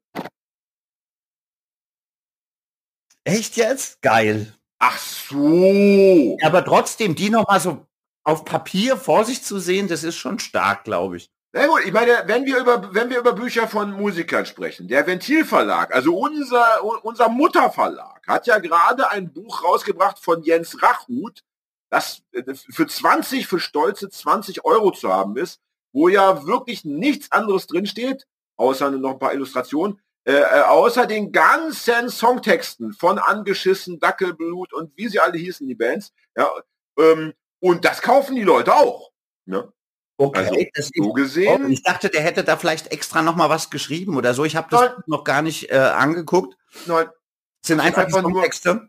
Echt 3.25 3.57
jetzt? 3.57 4.03
Geil. 4.03 4.55
Ach 4.79 4.99
so. 4.99 6.37
Aber 6.43 6.65
trotzdem, 6.65 7.15
die 7.15 7.31
noch 7.31 7.47
mal 7.47 7.61
so 7.61 7.87
auf 8.25 8.45
Papier 8.45 8.97
vor 8.97 9.25
sich 9.25 9.43
zu 9.43 9.59
sehen, 9.59 9.89
das 9.89 10.05
ist 10.05 10.17
schon 10.17 10.39
stark, 10.39 10.85
glaube 10.85 11.17
ich. 11.17 11.31
Na 11.55 11.67
gut, 11.67 11.85
ich 11.85 11.93
meine, 11.93 12.23
wenn 12.27 12.47
wir 12.47 12.59
über, 12.59 12.95
wenn 12.95 13.11
wir 13.11 13.19
über 13.19 13.35
Bücher 13.35 13.69
von 13.69 13.93
Musikern 13.93 14.47
sprechen, 14.47 14.89
der 14.89 15.07
Ventilverlag, 15.07 15.95
also 15.95 16.17
unser, 16.17 16.83
unser 17.05 17.29
Mutterverlag, 17.29 18.27
hat 18.27 18.47
ja 18.47 18.59
gerade 18.59 19.11
ein 19.11 19.33
Buch 19.33 19.63
rausgebracht 19.63 20.19
von 20.19 20.43
Jens 20.43 20.83
Rachut, 20.83 21.43
das 21.91 22.23
äh, 22.33 22.55
für 22.55 22.87
20, 22.87 23.47
für 23.47 23.61
stolze 23.61 24.09
20 24.09 24.65
Euro 24.65 24.93
zu 24.93 25.13
haben 25.13 25.37
ist, 25.37 25.61
wo 25.93 26.09
ja 26.09 26.47
wirklich 26.47 26.87
nichts 26.87 27.31
anderes 27.31 27.67
drinsteht, 27.67 28.27
außer 28.57 28.91
noch 28.91 29.13
ein 29.13 29.19
paar 29.19 29.35
Illustrationen, 29.35 30.01
äh, 30.25 30.33
äh, 30.33 30.63
außer 30.63 31.07
den 31.07 31.33
ganzen 31.33 32.09
Songtexten 32.09 32.95
von 32.95 33.19
Angeschissen, 33.19 34.01
Dackelblut 34.01 34.73
und 34.73 34.97
wie 34.97 35.09
sie 35.09 35.21
alle 35.21 35.37
hießen, 35.37 35.67
die 35.67 35.75
Bands. 35.75 36.15
Ja, 36.35 36.49
ähm, 36.99 37.35
und 37.63 37.85
das 37.85 38.03
kaufen 38.03 38.35
die 38.37 38.43
Leute 38.43 38.75
auch. 38.75 39.11
Ne? 39.47 39.73
Okay, 40.19 40.39
Also, 40.75 41.03
So 41.05 41.13
gesehen. 41.13 41.71
ich 41.71 41.83
dachte, 41.83 42.09
der 42.11 42.21
hätte 42.23 42.45
da 42.45 42.57
vielleicht 42.57 42.93
extra 42.93 43.23
noch 43.23 43.37
mal 43.37 43.49
was 43.49 43.71
geschrieben 43.71 44.17
oder 44.17 44.35
so. 44.35 44.45
Ich 44.45 44.57
habe 44.57 44.69
das 44.71 44.81
Nein. 44.81 45.03
noch 45.07 45.25
gar 45.25 45.43
nicht 45.43 45.71
äh, 45.71 45.77
angeguckt. 45.77 46.57
Nein, 46.87 47.07
Das 47.07 47.69
sind 47.69 47.79
Das 47.79 47.87
einfach, 47.87 48.05
einfach 48.05 48.23
nur- 48.23 48.33
Songtexte. 48.33 48.89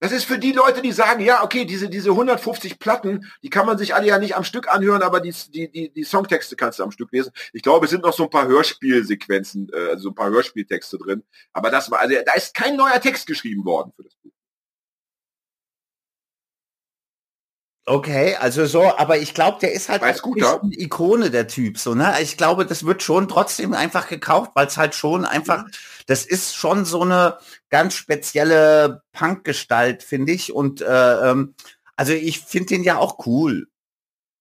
Das 0.00 0.10
ist 0.10 0.24
für 0.24 0.36
die 0.40 0.50
Leute, 0.50 0.82
die 0.82 0.90
sagen, 0.90 1.20
ja, 1.22 1.44
okay, 1.44 1.64
diese, 1.64 1.88
diese 1.88 2.10
150 2.10 2.80
Platten, 2.80 3.30
die 3.44 3.50
kann 3.50 3.66
man 3.66 3.78
sich 3.78 3.94
alle 3.94 4.08
ja 4.08 4.18
nicht 4.18 4.34
am 4.34 4.42
Stück 4.42 4.66
anhören, 4.66 5.00
aber 5.00 5.20
die, 5.20 5.32
die, 5.50 5.70
die, 5.70 5.90
die 5.92 6.02
Songtexte 6.02 6.56
kannst 6.56 6.80
du 6.80 6.82
am 6.82 6.90
Stück 6.90 7.12
lesen. 7.12 7.30
Ich 7.52 7.62
glaube, 7.62 7.84
es 7.84 7.90
sind 7.92 8.02
noch 8.02 8.12
so 8.12 8.24
ein 8.24 8.30
paar 8.30 8.48
Hörspielsequenzen, 8.48 9.70
äh, 9.72 9.90
also 9.90 10.08
ein 10.08 10.16
paar 10.16 10.30
Hörspieltexte 10.30 10.98
drin. 10.98 11.22
Aber 11.52 11.70
das 11.70 11.88
war, 11.92 12.00
also 12.00 12.16
da 12.26 12.32
ist 12.32 12.52
kein 12.52 12.74
neuer 12.74 13.00
Text 13.00 13.28
geschrieben 13.28 13.64
worden 13.64 13.92
für 13.94 14.02
das 14.02 14.16
Buch. 14.16 14.32
Okay, 17.84 18.36
also 18.36 18.64
so, 18.66 18.96
aber 18.96 19.18
ich 19.18 19.34
glaube, 19.34 19.58
der 19.60 19.72
ist 19.72 19.88
halt 19.88 20.02
Bei 20.02 20.08
auch 20.10 20.12
ein 20.12 20.16
Scooter? 20.18 20.58
bisschen 20.60 20.80
Ikone 20.80 21.30
der 21.30 21.48
Typ, 21.48 21.78
so, 21.78 21.94
ne? 21.96 22.14
Ich 22.22 22.36
glaube, 22.36 22.64
das 22.64 22.86
wird 22.86 23.02
schon 23.02 23.26
trotzdem 23.26 23.74
einfach 23.74 24.08
gekauft, 24.08 24.52
weil 24.54 24.68
es 24.68 24.76
halt 24.76 24.94
schon 24.94 25.24
einfach, 25.24 25.64
das 26.06 26.24
ist 26.24 26.54
schon 26.54 26.84
so 26.84 27.02
eine 27.02 27.38
ganz 27.70 27.94
spezielle 27.94 29.02
Punkgestalt, 29.12 30.04
finde 30.04 30.30
ich. 30.32 30.52
Und 30.52 30.80
äh, 30.80 31.30
ähm, 31.30 31.54
also 31.96 32.12
ich 32.12 32.40
finde 32.40 32.68
den 32.68 32.84
ja 32.84 32.98
auch 32.98 33.26
cool. 33.26 33.66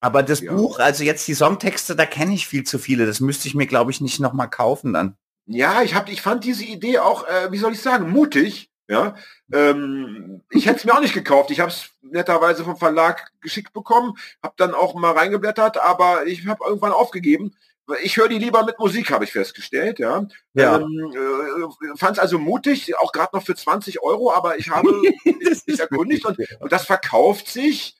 Aber 0.01 0.23
das 0.23 0.41
Ja. 0.41 0.53
Buch, 0.53 0.79
also 0.79 1.03
jetzt 1.03 1.27
die 1.27 1.35
Songtexte, 1.35 1.95
da 1.95 2.05
kenne 2.07 2.33
ich 2.33 2.47
viel 2.47 2.63
zu 2.63 2.79
viele. 2.79 3.05
Das 3.05 3.19
müsste 3.19 3.47
ich 3.47 3.55
mir, 3.55 3.67
glaube 3.67 3.91
ich, 3.91 4.01
nicht 4.01 4.19
nochmal 4.19 4.49
kaufen 4.49 4.93
dann. 4.93 5.15
Ja, 5.45 5.81
ich 5.83 5.93
hab, 5.95 6.09
ich 6.09 6.21
fand 6.21 6.43
diese 6.43 6.63
Idee 6.63 6.99
auch, 6.99 7.27
äh, 7.27 7.51
wie 7.51 7.57
soll 7.57 7.73
ich 7.73 7.81
sagen, 7.81 8.09
mutig. 8.09 8.70
Ja, 8.91 9.15
ähm, 9.53 10.41
ich 10.49 10.65
hätte 10.65 10.79
es 10.79 10.83
mir 10.83 10.93
auch 10.93 10.99
nicht 10.99 11.13
gekauft. 11.13 11.49
Ich 11.49 11.61
habe 11.61 11.71
es 11.71 11.91
netterweise 12.01 12.65
vom 12.65 12.75
Verlag 12.75 13.31
geschickt 13.39 13.71
bekommen, 13.71 14.17
habe 14.43 14.53
dann 14.57 14.73
auch 14.73 14.95
mal 14.95 15.13
reingeblättert, 15.13 15.77
aber 15.77 16.27
ich 16.27 16.45
habe 16.45 16.65
irgendwann 16.67 16.91
aufgegeben. 16.91 17.55
Ich 18.03 18.17
höre 18.17 18.27
die 18.27 18.37
lieber 18.37 18.65
mit 18.65 18.79
Musik, 18.79 19.09
habe 19.11 19.23
ich 19.23 19.31
festgestellt. 19.31 19.99
Ja, 19.99 20.27
Ja. 20.55 20.75
ähm, 20.79 21.13
äh, 21.13 21.97
fand 21.97 22.17
es 22.17 22.19
also 22.19 22.37
mutig, 22.37 22.97
auch 22.99 23.13
gerade 23.13 23.33
noch 23.33 23.45
für 23.45 23.55
20 23.55 24.03
Euro, 24.03 24.33
aber 24.33 24.57
ich 24.59 24.69
habe 24.69 24.91
mich 25.65 25.79
erkundigt 25.79 26.25
und, 26.25 26.37
und 26.59 26.71
das 26.73 26.85
verkauft 26.85 27.47
sich, 27.47 27.95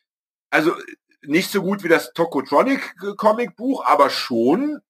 also 0.49 0.73
nicht 1.21 1.51
so 1.51 1.61
gut 1.61 1.85
wie 1.85 1.89
das 1.89 2.11
Tokotronic 2.11 2.95
äh, 3.01 3.15
Comicbuch, 3.15 3.85
aber 3.85 4.09
schon 4.09 4.81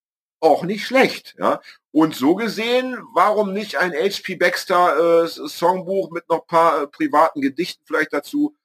auch 0.42 0.64
nicht 0.64 0.86
schlecht. 0.86 1.36
Ja? 1.40 1.62
Und 1.92 2.16
so 2.16 2.36
gesehen, 2.36 2.98
warum 3.14 3.54
nicht 3.54 3.78
ein 3.78 3.94
H.P. 3.94 4.36
Baxter 4.36 5.24
äh, 5.24 5.28
Songbuch 5.28 6.12
mit 6.12 6.28
noch 6.30 6.46
paar 6.46 6.84
äh, 6.84 6.88
privaten 6.88 7.42
Gedichten 7.42 7.84
vielleicht 7.86 8.14
dazu? 8.14 8.56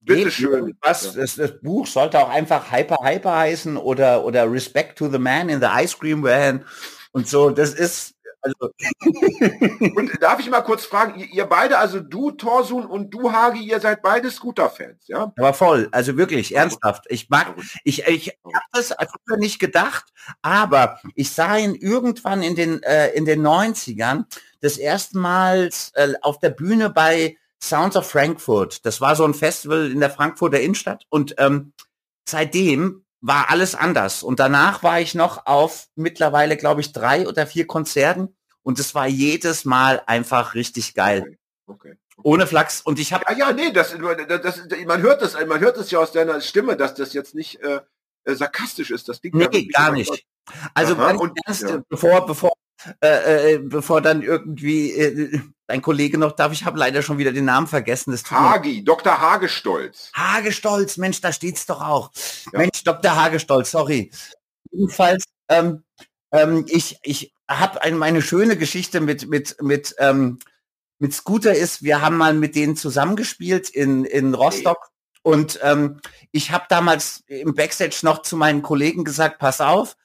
Bitteschön. 0.00 0.76
Was, 0.80 1.14
das, 1.14 1.36
das 1.36 1.60
Buch 1.60 1.86
sollte 1.86 2.18
auch 2.18 2.28
einfach 2.28 2.72
Hyper 2.72 2.96
Hyper 3.02 3.36
heißen 3.36 3.76
oder, 3.76 4.24
oder 4.24 4.50
Respect 4.50 4.98
to 4.98 5.08
the 5.08 5.18
Man 5.18 5.48
in 5.48 5.60
the 5.60 5.68
Ice 5.70 5.96
Cream 5.98 6.22
Van 6.22 6.64
und 7.12 7.28
so. 7.28 7.50
Das 7.50 7.72
ist, 7.72 8.14
also, 8.42 8.72
Und 9.96 10.10
darf 10.20 10.40
ich 10.40 10.50
mal 10.50 10.62
kurz 10.62 10.84
fragen, 10.84 11.18
ihr, 11.20 11.26
ihr 11.32 11.44
beide, 11.46 11.78
also 11.78 12.00
du, 12.00 12.32
Torsun 12.32 12.84
und 12.86 13.10
du, 13.10 13.32
Hagi, 13.32 13.62
ihr 13.62 13.80
seid 13.80 14.02
beide 14.02 14.30
Scooter-Fans, 14.30 15.06
ja? 15.06 15.32
aber 15.36 15.54
voll, 15.54 15.88
also 15.92 16.16
wirklich, 16.16 16.54
ernsthaft. 16.54 17.04
Ich 17.08 17.30
mag, 17.30 17.54
ich, 17.84 18.06
ich 18.06 18.38
habe 18.44 18.64
das 18.72 18.94
früher 19.26 19.38
nicht 19.38 19.58
gedacht, 19.58 20.12
aber 20.42 20.98
ich 21.14 21.30
sah 21.30 21.56
ihn 21.56 21.74
irgendwann 21.74 22.42
in 22.42 22.56
den, 22.56 22.82
äh, 22.82 23.10
in 23.10 23.24
den 23.24 23.46
90ern 23.46 24.24
das 24.60 24.76
erste 24.76 25.18
Mal 25.18 25.70
äh, 25.94 26.14
auf 26.22 26.38
der 26.38 26.50
Bühne 26.50 26.90
bei 26.90 27.36
Sounds 27.62 27.96
of 27.96 28.10
Frankfurt. 28.10 28.84
Das 28.84 29.00
war 29.00 29.14
so 29.14 29.24
ein 29.24 29.34
Festival 29.34 29.90
in 29.90 30.00
der 30.00 30.10
Frankfurter 30.10 30.60
Innenstadt 30.60 31.04
und 31.10 31.34
ähm, 31.38 31.72
seitdem 32.28 33.04
war 33.22 33.48
alles 33.50 33.74
anders. 33.74 34.22
Und 34.22 34.40
danach 34.40 34.82
war 34.82 35.00
ich 35.00 35.14
noch 35.14 35.46
auf 35.46 35.86
mittlerweile, 35.94 36.56
glaube 36.56 36.80
ich, 36.82 36.92
drei 36.92 37.26
oder 37.26 37.46
vier 37.46 37.66
Konzerten 37.66 38.36
und 38.62 38.78
es 38.78 38.94
war 38.94 39.06
jedes 39.06 39.64
Mal 39.64 40.02
einfach 40.06 40.54
richtig 40.54 40.94
geil. 40.94 41.38
Okay. 41.66 41.94
Ohne 42.24 42.46
Flachs. 42.46 42.82
Und 42.82 42.98
ich 42.98 43.12
habe 43.12 43.24
Ja, 43.30 43.36
ja, 43.48 43.52
nee, 43.52 43.72
das, 43.72 43.96
das, 44.28 44.42
das, 44.68 44.84
man 44.86 45.00
hört 45.00 45.22
das, 45.22 45.34
man 45.46 45.60
hört 45.60 45.78
es 45.78 45.90
ja 45.90 46.00
aus 46.00 46.12
deiner 46.12 46.40
Stimme, 46.40 46.76
dass 46.76 46.94
das 46.94 47.14
jetzt 47.14 47.34
nicht 47.34 47.60
äh, 47.62 47.80
äh, 48.24 48.34
sarkastisch 48.34 48.90
ist. 48.90 49.08
Das 49.08 49.22
liegt 49.22 49.34
Nee, 49.34 49.66
gar 49.66 49.92
nicht. 49.92 50.26
Also 50.74 50.94
Aha, 50.96 51.12
und- 51.12 51.38
ernst, 51.46 51.62
ja. 51.62 51.82
bevor, 51.88 52.26
bevor, 52.26 52.52
äh, 53.00 53.54
äh, 53.54 53.58
bevor 53.58 54.00
dann 54.00 54.22
irgendwie 54.22 54.90
äh, 54.92 55.40
ein 55.72 55.82
Kollege 55.82 56.18
noch 56.18 56.32
darf, 56.32 56.52
ich 56.52 56.64
habe 56.64 56.78
leider 56.78 57.02
schon 57.02 57.18
wieder 57.18 57.32
den 57.32 57.46
Namen 57.46 57.66
vergessen. 57.66 58.12
Das 58.12 58.30
Hagi, 58.30 58.84
Dr. 58.84 59.18
Hagestolz. 59.20 60.12
Hagestolz, 60.14 60.98
Mensch, 60.98 61.20
da 61.20 61.32
steht's 61.32 61.66
doch 61.66 61.80
auch. 61.80 62.10
Ja. 62.52 62.58
Mensch, 62.58 62.84
Dr. 62.84 63.16
Hagestolz, 63.16 63.70
sorry. 63.70 64.10
Jedenfalls, 64.70 65.24
ähm, 65.48 65.82
ähm, 66.30 66.66
ich, 66.68 66.98
ich 67.02 67.34
habe 67.48 67.82
ein, 67.82 67.96
meine 67.96 68.22
schöne 68.22 68.56
Geschichte 68.56 69.00
mit, 69.00 69.28
mit, 69.28 69.56
mit, 69.62 69.94
ähm, 69.98 70.38
mit 70.98 71.14
Scooter 71.14 71.54
ist, 71.54 71.82
wir 71.82 72.02
haben 72.02 72.18
mal 72.18 72.34
mit 72.34 72.54
denen 72.54 72.76
zusammengespielt 72.76 73.70
in, 73.70 74.04
in 74.04 74.34
Rostock 74.34 74.90
und 75.22 75.58
ähm, 75.62 76.00
ich 76.32 76.50
habe 76.50 76.66
damals 76.68 77.24
im 77.26 77.54
Backstage 77.54 78.00
noch 78.02 78.22
zu 78.22 78.36
meinen 78.36 78.62
Kollegen 78.62 79.04
gesagt, 79.04 79.38
pass 79.38 79.60
auf, 79.60 79.96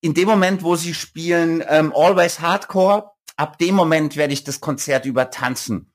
in 0.00 0.14
dem 0.14 0.28
Moment, 0.28 0.62
wo 0.62 0.76
sie 0.76 0.94
spielen 0.94 1.64
ähm, 1.66 1.92
Always 1.94 2.40
Hardcore, 2.40 3.10
ab 3.38 3.56
dem 3.58 3.74
Moment 3.74 4.16
werde 4.16 4.34
ich 4.34 4.44
das 4.44 4.60
Konzert 4.60 5.06
übertanzen. 5.06 5.92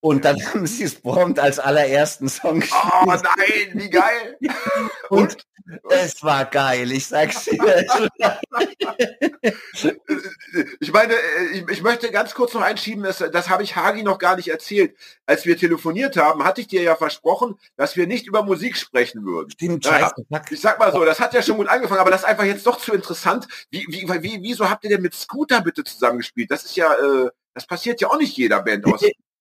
Und 0.00 0.24
dann 0.24 0.44
haben 0.46 0.66
sie 0.66 0.82
es 0.82 1.00
prompt 1.00 1.38
als 1.38 1.60
allerersten 1.60 2.28
Song 2.28 2.58
gespielt. 2.60 2.92
Oh 3.02 3.06
nein, 3.06 3.70
wie 3.74 3.90
geil. 3.90 4.36
Und 5.08 5.36
es 5.90 6.22
war 6.22 6.44
geil, 6.44 6.90
ich 6.92 7.06
sag's 7.06 7.44
dir. 7.44 7.84
Ich 10.80 10.92
meine, 10.92 11.14
ich, 11.52 11.68
ich 11.68 11.82
möchte 11.82 12.10
ganz 12.10 12.34
kurz 12.34 12.54
noch 12.54 12.60
einschieben, 12.60 13.02
das, 13.02 13.18
das 13.18 13.48
habe 13.48 13.62
ich 13.62 13.76
Hagi 13.76 14.02
noch 14.02 14.18
gar 14.18 14.36
nicht 14.36 14.48
erzählt. 14.48 14.96
Als 15.26 15.46
wir 15.46 15.56
telefoniert 15.56 16.16
haben, 16.16 16.44
hatte 16.44 16.60
ich 16.60 16.68
dir 16.68 16.82
ja 16.82 16.96
versprochen, 16.96 17.58
dass 17.76 17.96
wir 17.96 18.06
nicht 18.06 18.26
über 18.26 18.42
Musik 18.42 18.76
sprechen 18.76 19.24
würden. 19.24 19.50
Stimmt, 19.50 19.84
Ja, 19.84 19.98
scheiße. 19.98 20.26
Fuck. 20.28 20.52
Ich 20.52 20.60
sag 20.60 20.78
mal 20.78 20.92
so, 20.92 21.04
das 21.04 21.20
hat 21.20 21.34
ja 21.34 21.42
schon 21.42 21.56
gut 21.56 21.68
angefangen, 21.68 22.00
aber 22.00 22.10
das 22.10 22.22
ist 22.22 22.28
einfach 22.28 22.44
jetzt 22.44 22.66
doch 22.66 22.78
zu 22.78 22.92
interessant. 22.92 23.46
Wie, 23.70 23.86
wie, 23.88 24.08
wie, 24.22 24.42
wieso 24.42 24.68
habt 24.68 24.84
ihr 24.84 24.90
denn 24.90 25.02
mit 25.02 25.14
Scooter 25.14 25.60
bitte 25.60 25.84
zusammengespielt? 25.84 26.50
Das 26.50 26.64
ist 26.64 26.76
ja, 26.76 26.92
äh, 26.92 27.30
das 27.54 27.66
passiert 27.66 28.00
ja 28.00 28.08
auch 28.08 28.18
nicht 28.18 28.36
jeder 28.36 28.62
Band 28.62 28.86
aus 28.86 29.00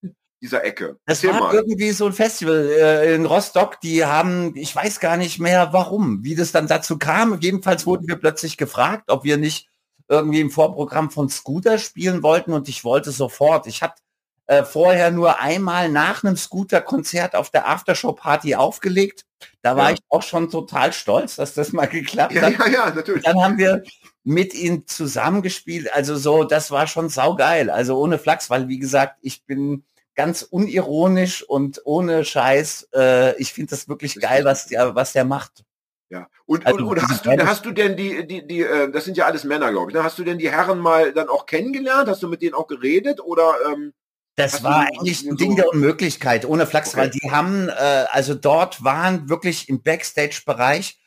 dieser 0.42 0.64
Ecke. 0.64 0.98
Das 1.06 1.24
Erzähl 1.24 1.40
war 1.40 1.48
mal. 1.48 1.56
irgendwie 1.56 1.92
so 1.92 2.06
ein 2.08 2.14
Festival 2.14 2.68
äh, 2.70 3.14
in 3.16 3.26
Rostock, 3.26 3.80
die 3.82 4.06
haben, 4.06 4.56
ich 4.56 4.76
weiß 4.76 5.00
gar 5.00 5.18
nicht 5.18 5.40
mehr 5.40 5.72
warum, 5.74 6.24
wie 6.24 6.36
das 6.36 6.52
dann 6.52 6.68
dazu 6.68 6.98
kam. 6.98 7.40
Jedenfalls 7.40 7.86
wurden 7.86 8.08
wir 8.08 8.16
plötzlich 8.16 8.58
gefragt, 8.58 9.12
ob 9.12 9.24
wir 9.24 9.38
nicht 9.38 9.68
irgendwie 10.10 10.42
im 10.42 10.52
Vorprogramm 10.52 11.10
von 11.12 11.30
Scooter 11.30 11.78
spielen 11.78 12.24
wollten 12.24 12.54
und 12.54 12.68
ich 12.68 12.84
wollte 12.84 13.12
sofort. 13.12 13.68
Ich 13.68 13.82
hatte 13.82 14.02
äh, 14.48 14.64
vorher 14.64 15.12
nur 15.12 15.40
einmal 15.40 15.90
nach 15.90 16.24
einem 16.24 16.36
Scooter-Konzert 16.36 17.36
auf 17.36 17.50
der 17.52 17.70
Aftershow-Party 17.70 18.56
aufgelegt. 18.56 19.26
Da 19.62 19.78
war 19.78 19.90
Ja. 19.90 19.94
ich 19.96 20.00
auch 20.10 20.24
schon 20.24 20.50
total 20.50 20.92
stolz, 20.92 21.36
dass 21.38 21.54
das 21.54 21.72
mal 21.72 21.86
geklappt 21.86 22.34
Ja, 22.34 22.42
hat. 22.42 22.58
ja, 22.58 22.68
ja, 22.68 22.90
natürlich. 22.94 23.24
Dann 23.24 23.42
haben 23.42 23.58
wir 23.58 23.84
mit 24.24 24.54
ihnen 24.54 24.86
zusammengespielt. 24.88 25.94
Also 25.94 26.16
so, 26.16 26.44
das 26.44 26.72
war 26.72 26.88
schon 26.88 27.10
saugeil. 27.10 27.70
Also 27.70 27.98
ohne 27.98 28.18
Flachs, 28.20 28.50
weil 28.50 28.68
wie 28.68 28.80
gesagt, 28.80 29.18
ich 29.22 29.46
bin 29.46 29.84
ganz 30.16 30.42
unironisch 30.44 31.44
und 31.44 31.82
ohne 31.86 32.26
Scheiß. 32.26 32.90
Äh, 32.96 33.36
ich 33.42 33.54
finde 33.54 33.72
das 33.72 33.88
wirklich 33.90 34.20
geil, 34.20 34.46
was 34.46 34.68
der, 34.68 34.94
was 34.96 35.14
der 35.14 35.26
macht. 35.26 35.64
Ja. 36.10 36.28
Und, 36.46 36.66
Also 36.68 36.80
und, 36.80 36.98
und 36.98 37.02
hast, 37.10 37.26
du, 37.26 37.32
hast 37.46 37.66
du 37.66 37.72
denn 37.72 37.96
die, 37.96 38.28
die, 38.28 38.46
die, 38.46 38.62
äh, 38.62 38.92
das 38.92 39.06
sind 39.06 39.16
ja 39.16 39.26
alles 39.26 39.46
Männer, 39.46 39.72
glaube 39.72 39.92
ich. 39.92 39.96
Ne? 39.96 40.04
Hast 40.04 40.20
du 40.20 40.24
denn 40.26 40.38
die 40.38 40.52
Herren 40.52 40.80
mal 40.80 41.14
dann 41.14 41.30
auch 41.30 41.46
kennengelernt? 41.46 42.10
Hast 42.10 42.22
du 42.22 42.28
mit 42.28 42.42
denen 42.42 42.54
auch 42.54 42.68
geredet? 42.68 43.22
Oder 43.22 43.54
ähm, 43.72 43.94
Das 44.36 44.62
war 44.62 44.86
du- 44.86 45.00
eigentlich 45.00 45.24
ein 45.24 45.30
so- 45.32 45.36
Ding 45.38 45.56
der 45.56 45.70
Unmöglichkeit, 45.70 46.44
ohne 46.46 46.68
Flachs, 46.68 46.90
Okay. 46.90 46.98
weil 46.98 47.10
die 47.12 47.32
haben, 47.32 47.70
äh, 47.70 47.72
also 48.12 48.36
dort 48.36 48.84
waren 48.84 49.30
wirklich 49.30 49.70
im 49.70 49.82
Backstage-Bereich, 49.82 51.00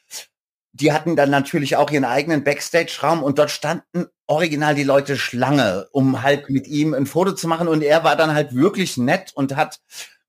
die 0.75 0.93
hatten 0.93 1.15
dann 1.15 1.31
natürlich 1.31 1.77
auch 1.77 1.91
ihren 1.91 2.05
eigenen 2.05 2.43
Backstage-Raum 2.43 3.23
und 3.23 3.39
dort 3.39 3.53
standen 3.53 4.07
original 4.27 4.75
die 4.75 4.83
Leute 4.83 5.17
Schlange, 5.17 5.87
um 5.93 6.23
halt 6.23 6.51
mit 6.51 6.67
ihm 6.67 6.95
ein 6.95 7.07
Foto 7.07 7.33
zu 7.33 7.47
machen 7.47 7.69
und 7.69 7.83
er 7.83 8.03
war 8.03 8.17
dann 8.17 8.35
halt 8.35 8.55
wirklich 8.55 8.97
nett 8.97 9.31
und 9.35 9.57
hat 9.57 9.81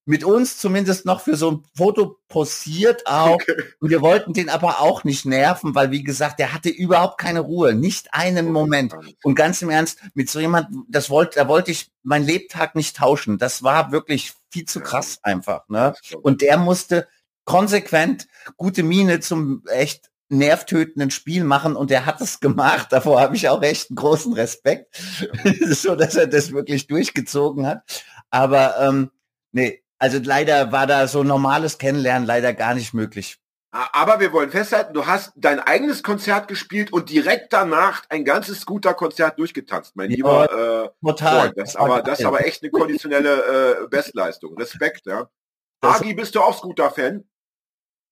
mit 0.08 0.24
uns 0.24 0.60
zumindest 0.60 1.06
noch 1.06 1.22
für 1.22 1.36
so 1.36 1.50
ein 1.50 1.64
Foto 1.76 2.20
posiert 2.28 3.08
auch. 3.08 3.40
Und 3.80 3.90
wir 3.90 4.02
wollten 4.02 4.34
den 4.34 4.50
aber 4.50 4.80
auch 4.82 5.04
nicht 5.04 5.26
nerven, 5.26 5.74
weil 5.74 5.90
wie 5.90 6.04
gesagt, 6.04 6.38
der 6.38 6.54
hatte 6.54 6.70
überhaupt 6.70 7.18
keine 7.18 7.40
Ruhe, 7.40 7.74
nicht 7.74 8.14
einen 8.14 8.52
Moment. 8.52 8.94
Und 9.24 9.34
ganz 9.34 9.64
im 9.64 9.72
Ernst, 9.72 10.00
mit 10.14 10.30
so 10.30 10.40
jemand, 10.40 10.68
das 10.88 11.10
wollte, 11.10 11.40
da 11.40 11.48
wollte 11.48 11.72
ich 11.72 11.90
mein 12.04 12.24
Lebtag 12.24 12.76
nicht 12.76 12.98
tauschen. 12.98 13.40
Das 13.40 13.64
war 13.64 13.92
wirklich 13.92 14.34
viel 14.52 14.66
zu 14.66 14.80
krass 14.80 15.18
einfach. 15.24 15.68
Ne? 15.70 15.96
Und 16.22 16.42
der 16.42 16.58
musste 16.58 17.08
konsequent 17.46 18.28
gute 18.58 18.84
Miene 18.84 19.22
zum 19.22 19.64
echt 19.68 20.12
nervtötenden 20.30 21.12
Spiel 21.12 21.44
machen 21.44 21.76
und 21.76 21.92
er 21.92 22.06
hat 22.06 22.20
es 22.22 22.40
gemacht. 22.40 22.88
Davor 22.92 23.22
habe 23.22 23.36
ich 23.36 23.48
auch 23.50 23.62
echt 23.62 23.90
einen 23.90 23.96
großen 23.98 24.34
Respekt, 24.34 24.96
so 25.70 25.96
dass 25.96 26.16
er 26.16 26.28
das 26.28 26.52
wirklich 26.52 26.88
durchgezogen 26.88 27.66
hat. 27.68 28.04
Aber 28.30 28.80
ähm, 28.80 29.12
nee, 29.52 29.84
also 30.00 30.20
leider 30.24 30.72
war 30.72 30.88
da 30.88 31.08
so 31.08 31.24
normales 31.24 31.78
Kennenlernen 31.78 32.26
leider 32.28 32.54
gar 32.54 32.74
nicht 32.76 32.94
möglich. 32.94 33.38
Aber 33.72 34.22
wir 34.22 34.32
wollen 34.32 34.52
festhalten, 34.52 34.94
du 34.94 35.06
hast 35.06 35.34
dein 35.36 35.60
eigenes 35.60 36.02
Konzert 36.02 36.48
gespielt 36.48 36.94
und 36.94 37.10
direkt 37.10 37.52
danach 37.52 38.04
ein 38.08 38.24
ganzes 38.24 38.62
Scooter-Konzert 38.62 39.38
durchgetanzt, 39.38 39.98
mein 39.98 40.10
Ja, 40.12 40.16
lieber 40.16 40.94
äh, 41.04 41.06
Total. 41.06 41.40
Freund. 41.42 41.58
Das 41.58 41.70
ist 41.72 41.76
aber, 41.76 42.02
das 42.02 42.20
ist 42.20 42.26
aber 42.26 42.46
echt 42.46 42.64
eine 42.64 42.72
konditionelle 42.72 43.82
äh, 43.84 43.88
Bestleistung. 43.90 44.58
Respekt, 44.58 45.06
ja. 45.08 45.30
Das- 45.82 46.00
Agi, 46.00 46.14
bist 46.14 46.36
du 46.36 46.42
auch 46.42 46.58
Scooter-Fan? 46.58 47.26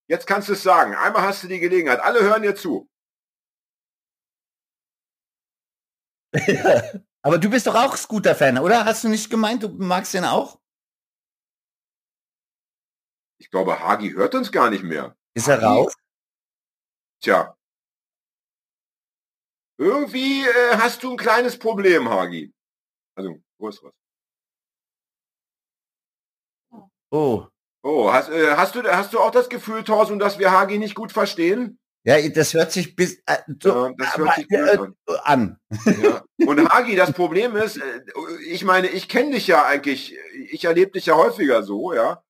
Jetzt 0.08 0.28
kannst 0.28 0.50
du 0.50 0.54
es 0.54 0.64
sagen. 0.64 0.96
Einmal 0.96 1.24
hast 1.24 1.44
du 1.44 1.48
die 1.48 1.60
Gelegenheit. 1.60 2.00
Alle 2.00 2.22
hören 2.22 2.42
dir 2.42 2.56
zu. 2.56 2.90
aber 7.22 7.38
du 7.38 7.50
bist 7.50 7.68
doch 7.68 7.76
auch 7.76 7.96
Scooter-Fan, 7.96 8.58
oder? 8.58 8.86
Hast 8.86 9.04
du 9.04 9.10
nicht 9.10 9.30
gemeint, 9.30 9.64
du 9.64 9.70
magst 9.70 10.14
den 10.14 10.26
auch? 10.26 10.60
Ich 13.40 13.52
glaube, 13.52 13.80
Hagi 13.80 14.12
hört 14.12 14.36
uns 14.36 14.52
gar 14.52 14.70
nicht 14.70 14.84
mehr. 14.84 15.16
Ist 15.36 15.48
er 15.48 15.62
raus? 15.62 15.94
Tja. 17.22 17.56
Irgendwie 19.78 20.44
äh, 20.44 20.78
hast 20.78 21.04
du 21.04 21.12
ein 21.12 21.18
kleines 21.18 21.58
Problem, 21.58 22.10
Hagi. 22.10 22.54
Also 23.16 23.32
ein 23.32 23.44
größeres. 23.60 23.94
Oh. 27.12 27.53
Oh, 27.84 28.12
hast, 28.12 28.30
äh, 28.30 28.56
hast, 28.56 28.76
du, 28.76 28.84
hast 28.84 29.14
du 29.14 29.20
auch 29.20 29.32
das 29.32 29.50
Gefühl, 29.50 29.84
Thorsten, 29.84 30.18
dass 30.18 30.40
wir 30.40 30.52
Hagi 30.52 30.80
nicht 30.80 30.96
gut 30.96 31.12
verstehen? 31.12 31.80
Ja, 32.06 32.18
das 32.30 32.54
hört 32.54 32.72
sich 32.72 32.96
bis 32.96 33.20
äh, 33.26 33.38
so, 33.62 33.70
Ja, 33.70 33.94
das 33.98 34.18
hört 34.18 34.30
aber, 34.30 34.36
sich 34.36 34.52
äh, 34.52 34.78
an. 34.78 34.96
an. 35.24 35.58
Ja. 36.02 36.24
Und 36.48 36.70
Hagi, 36.70 36.96
das 36.96 37.12
Problem 37.12 37.56
ist, 37.58 37.78
äh, 37.78 38.02
ich 38.48 38.64
meine, 38.64 38.88
ich 38.88 39.10
kenne 39.10 39.32
dich 39.32 39.48
ja 39.48 39.66
eigentlich, 39.66 40.18
ich 40.50 40.64
erlebe 40.64 40.92
dich 40.92 41.08
ja 41.08 41.16
häufiger 41.16 41.62
so, 41.64 41.94
ja. 41.94 42.24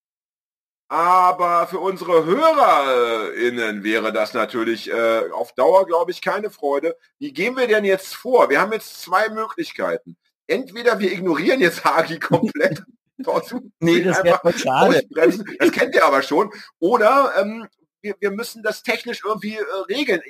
Aber 0.89 1.67
für 1.67 1.79
unsere 1.79 2.25
HörerInnen 2.25 3.83
wäre 3.83 4.11
das 4.11 4.33
natürlich 4.33 4.91
äh, 4.91 5.29
auf 5.31 5.53
Dauer, 5.53 5.85
glaube 5.87 6.11
ich, 6.11 6.21
keine 6.21 6.51
Freude. 6.51 6.95
Wie 7.17 7.31
gehen 7.33 7.55
wir 7.57 7.67
denn 7.67 7.85
jetzt 7.85 8.15
vor? 8.15 8.49
Wir 8.49 8.59
haben 8.59 8.73
jetzt 8.73 9.01
zwei 9.01 9.29
Möglichkeiten. 9.29 10.17
Entweder 10.45 10.99
wir 10.99 11.11
ignorieren 11.11 11.61
jetzt 11.61 11.83
Hagi 11.83 12.19
komplett. 12.19 12.83
Nee, 13.79 14.03
das 14.03 14.23
wäre 14.23 14.39
schade. 14.57 14.97
ausbremsen. 14.97 15.45
Das 15.59 15.71
kennt 15.71 15.95
ihr 15.95 16.05
aber 16.05 16.21
schon. 16.21 16.51
Oder 16.79 17.33
ähm, 17.37 17.67
wir, 18.01 18.15
wir 18.19 18.31
müssen 18.31 18.63
das 18.63 18.83
technisch 18.83 19.21
irgendwie 19.25 19.55
äh, 19.55 19.63
regeln. 19.87 20.21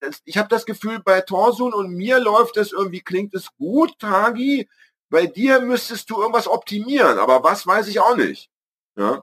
Das, 0.00 0.20
ich 0.24 0.36
habe 0.36 0.48
das 0.48 0.66
Gefühl, 0.66 1.00
bei 1.02 1.20
Torsun 1.20 1.72
und 1.72 1.92
mir 1.92 2.18
läuft 2.18 2.56
es 2.56 2.72
irgendwie, 2.72 3.00
klingt 3.00 3.34
es 3.34 3.54
gut, 3.56 3.98
Tagi. 3.98 4.68
Bei 5.10 5.26
dir 5.26 5.60
müsstest 5.60 6.10
du 6.10 6.20
irgendwas 6.20 6.48
optimieren, 6.48 7.18
aber 7.18 7.44
was 7.44 7.66
weiß 7.66 7.86
ich 7.88 8.00
auch 8.00 8.16
nicht. 8.16 8.50
Ja? 8.96 9.22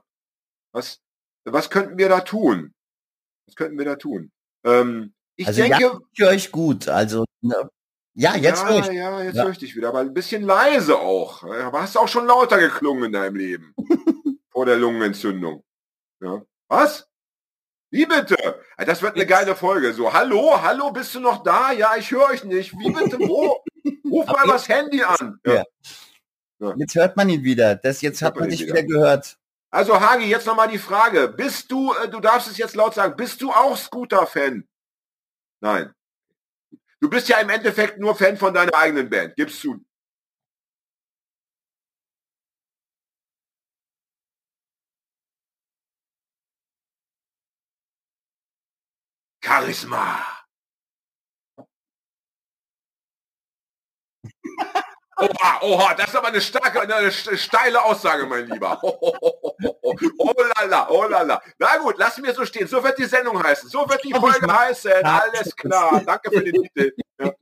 Was, 0.72 1.00
was 1.44 1.68
könnten 1.68 1.98
wir 1.98 2.08
da 2.08 2.20
tun? 2.20 2.74
Was 3.46 3.56
könnten 3.56 3.76
wir 3.78 3.84
da 3.84 3.96
tun? 3.96 4.30
Ähm, 4.64 5.12
ich 5.36 5.48
Also 5.48 5.62
denke, 5.62 5.82
ja, 5.82 6.00
ich 6.12 6.24
euch 6.24 6.52
gut. 6.52 6.88
Also 6.88 7.24
ne, 7.40 7.68
ja, 8.20 8.36
jetzt 8.36 8.62
ja, 8.62 8.68
höre 8.68 8.78
ich. 8.80 8.86
ja, 8.88 9.22
jetzt 9.22 9.36
Ja. 9.36 9.44
höre 9.44 9.50
ich 9.50 9.58
dich 9.58 9.74
wieder, 9.76 9.88
aber 9.88 10.00
ein 10.00 10.12
bisschen 10.14 10.42
leise 10.42 10.98
auch. 10.98 11.42
Aber 11.42 11.80
hast 11.82 11.96
auch 11.96 12.08
schon 12.08 12.26
lauter 12.26 12.58
geklungen 12.58 13.04
in 13.04 13.12
deinem 13.12 13.36
Leben. 13.36 13.74
vor 14.52 14.66
der 14.66 14.76
Lungenentzündung. 14.76 15.64
Ja. 16.20 16.42
Was? 16.68 17.08
Wie 17.90 18.06
bitte? 18.06 18.36
Das 18.76 19.02
wird 19.02 19.16
eine 19.16 19.26
geile 19.26 19.56
Folge. 19.56 19.92
So, 19.92 20.12
hallo, 20.12 20.60
hallo, 20.62 20.90
bist 20.92 21.14
du 21.14 21.20
noch 21.20 21.42
da? 21.42 21.72
Ja, 21.72 21.96
ich 21.96 22.10
höre 22.10 22.28
euch 22.28 22.44
nicht. 22.44 22.72
Wie 22.78 22.90
bitte? 22.92 23.18
Wo? 23.18 23.64
Ruf 24.10 24.26
mal 24.26 24.46
das 24.46 24.68
Handy 24.68 25.02
an. 25.02 25.40
Ja. 25.44 25.64
Ja. 26.58 26.74
Jetzt 26.76 26.94
hört 26.94 27.16
man 27.16 27.28
ihn 27.30 27.42
wieder. 27.42 27.74
Das 27.74 28.02
jetzt 28.02 28.20
hat 28.22 28.36
man 28.38 28.50
dich 28.50 28.60
wieder. 28.60 28.74
wieder 28.74 28.82
gehört. 28.84 29.38
Also 29.70 29.98
Hagi, 29.98 30.26
jetzt 30.26 30.46
nochmal 30.46 30.68
die 30.68 30.78
Frage. 30.78 31.28
Bist 31.28 31.70
du, 31.72 31.94
äh, 31.94 32.08
du 32.08 32.20
darfst 32.20 32.48
es 32.48 32.58
jetzt 32.58 32.76
laut 32.76 32.94
sagen, 32.94 33.16
bist 33.16 33.40
du 33.40 33.50
auch 33.50 33.76
Scooter-Fan? 33.76 34.68
Nein. 35.60 35.94
Du 37.02 37.08
bist 37.08 37.28
ja 37.30 37.38
im 37.40 37.48
Endeffekt 37.48 37.98
nur 37.98 38.14
Fan 38.14 38.36
von 38.36 38.52
deiner 38.52 38.74
eigenen 38.74 39.08
Band. 39.08 39.34
Gibst 39.36 39.64
du. 39.64 39.80
Charisma. 49.44 50.06
Oha, 55.20 55.58
oha, 55.62 55.94
das 55.94 56.08
ist 56.08 56.16
aber 56.16 56.28
eine 56.28 56.40
starke, 56.40 56.80
eine 56.80 57.08
st- 57.10 57.36
steile 57.36 57.82
Aussage, 57.82 58.26
mein 58.26 58.46
Lieber. 58.48 58.80
Oh, 60.18 60.32
lala, 60.56 60.88
oh 60.90 61.04
lala. 61.04 61.42
Na 61.58 61.76
gut, 61.78 61.98
lassen 61.98 62.24
wir 62.24 62.32
so 62.32 62.44
stehen. 62.46 62.66
So 62.66 62.82
wird 62.82 62.96
die 62.98 63.04
Sendung 63.04 63.42
heißen. 63.42 63.68
So 63.68 63.80
wird 63.88 64.02
die 64.04 64.12
Folge 64.14 64.50
heißen. 64.50 64.92
Alles 65.04 65.54
klar. 65.54 66.02
Danke 66.06 66.30
für 66.30 66.42
den 66.42 66.54
Titel. 66.62 66.92
Ja. 67.20 67.32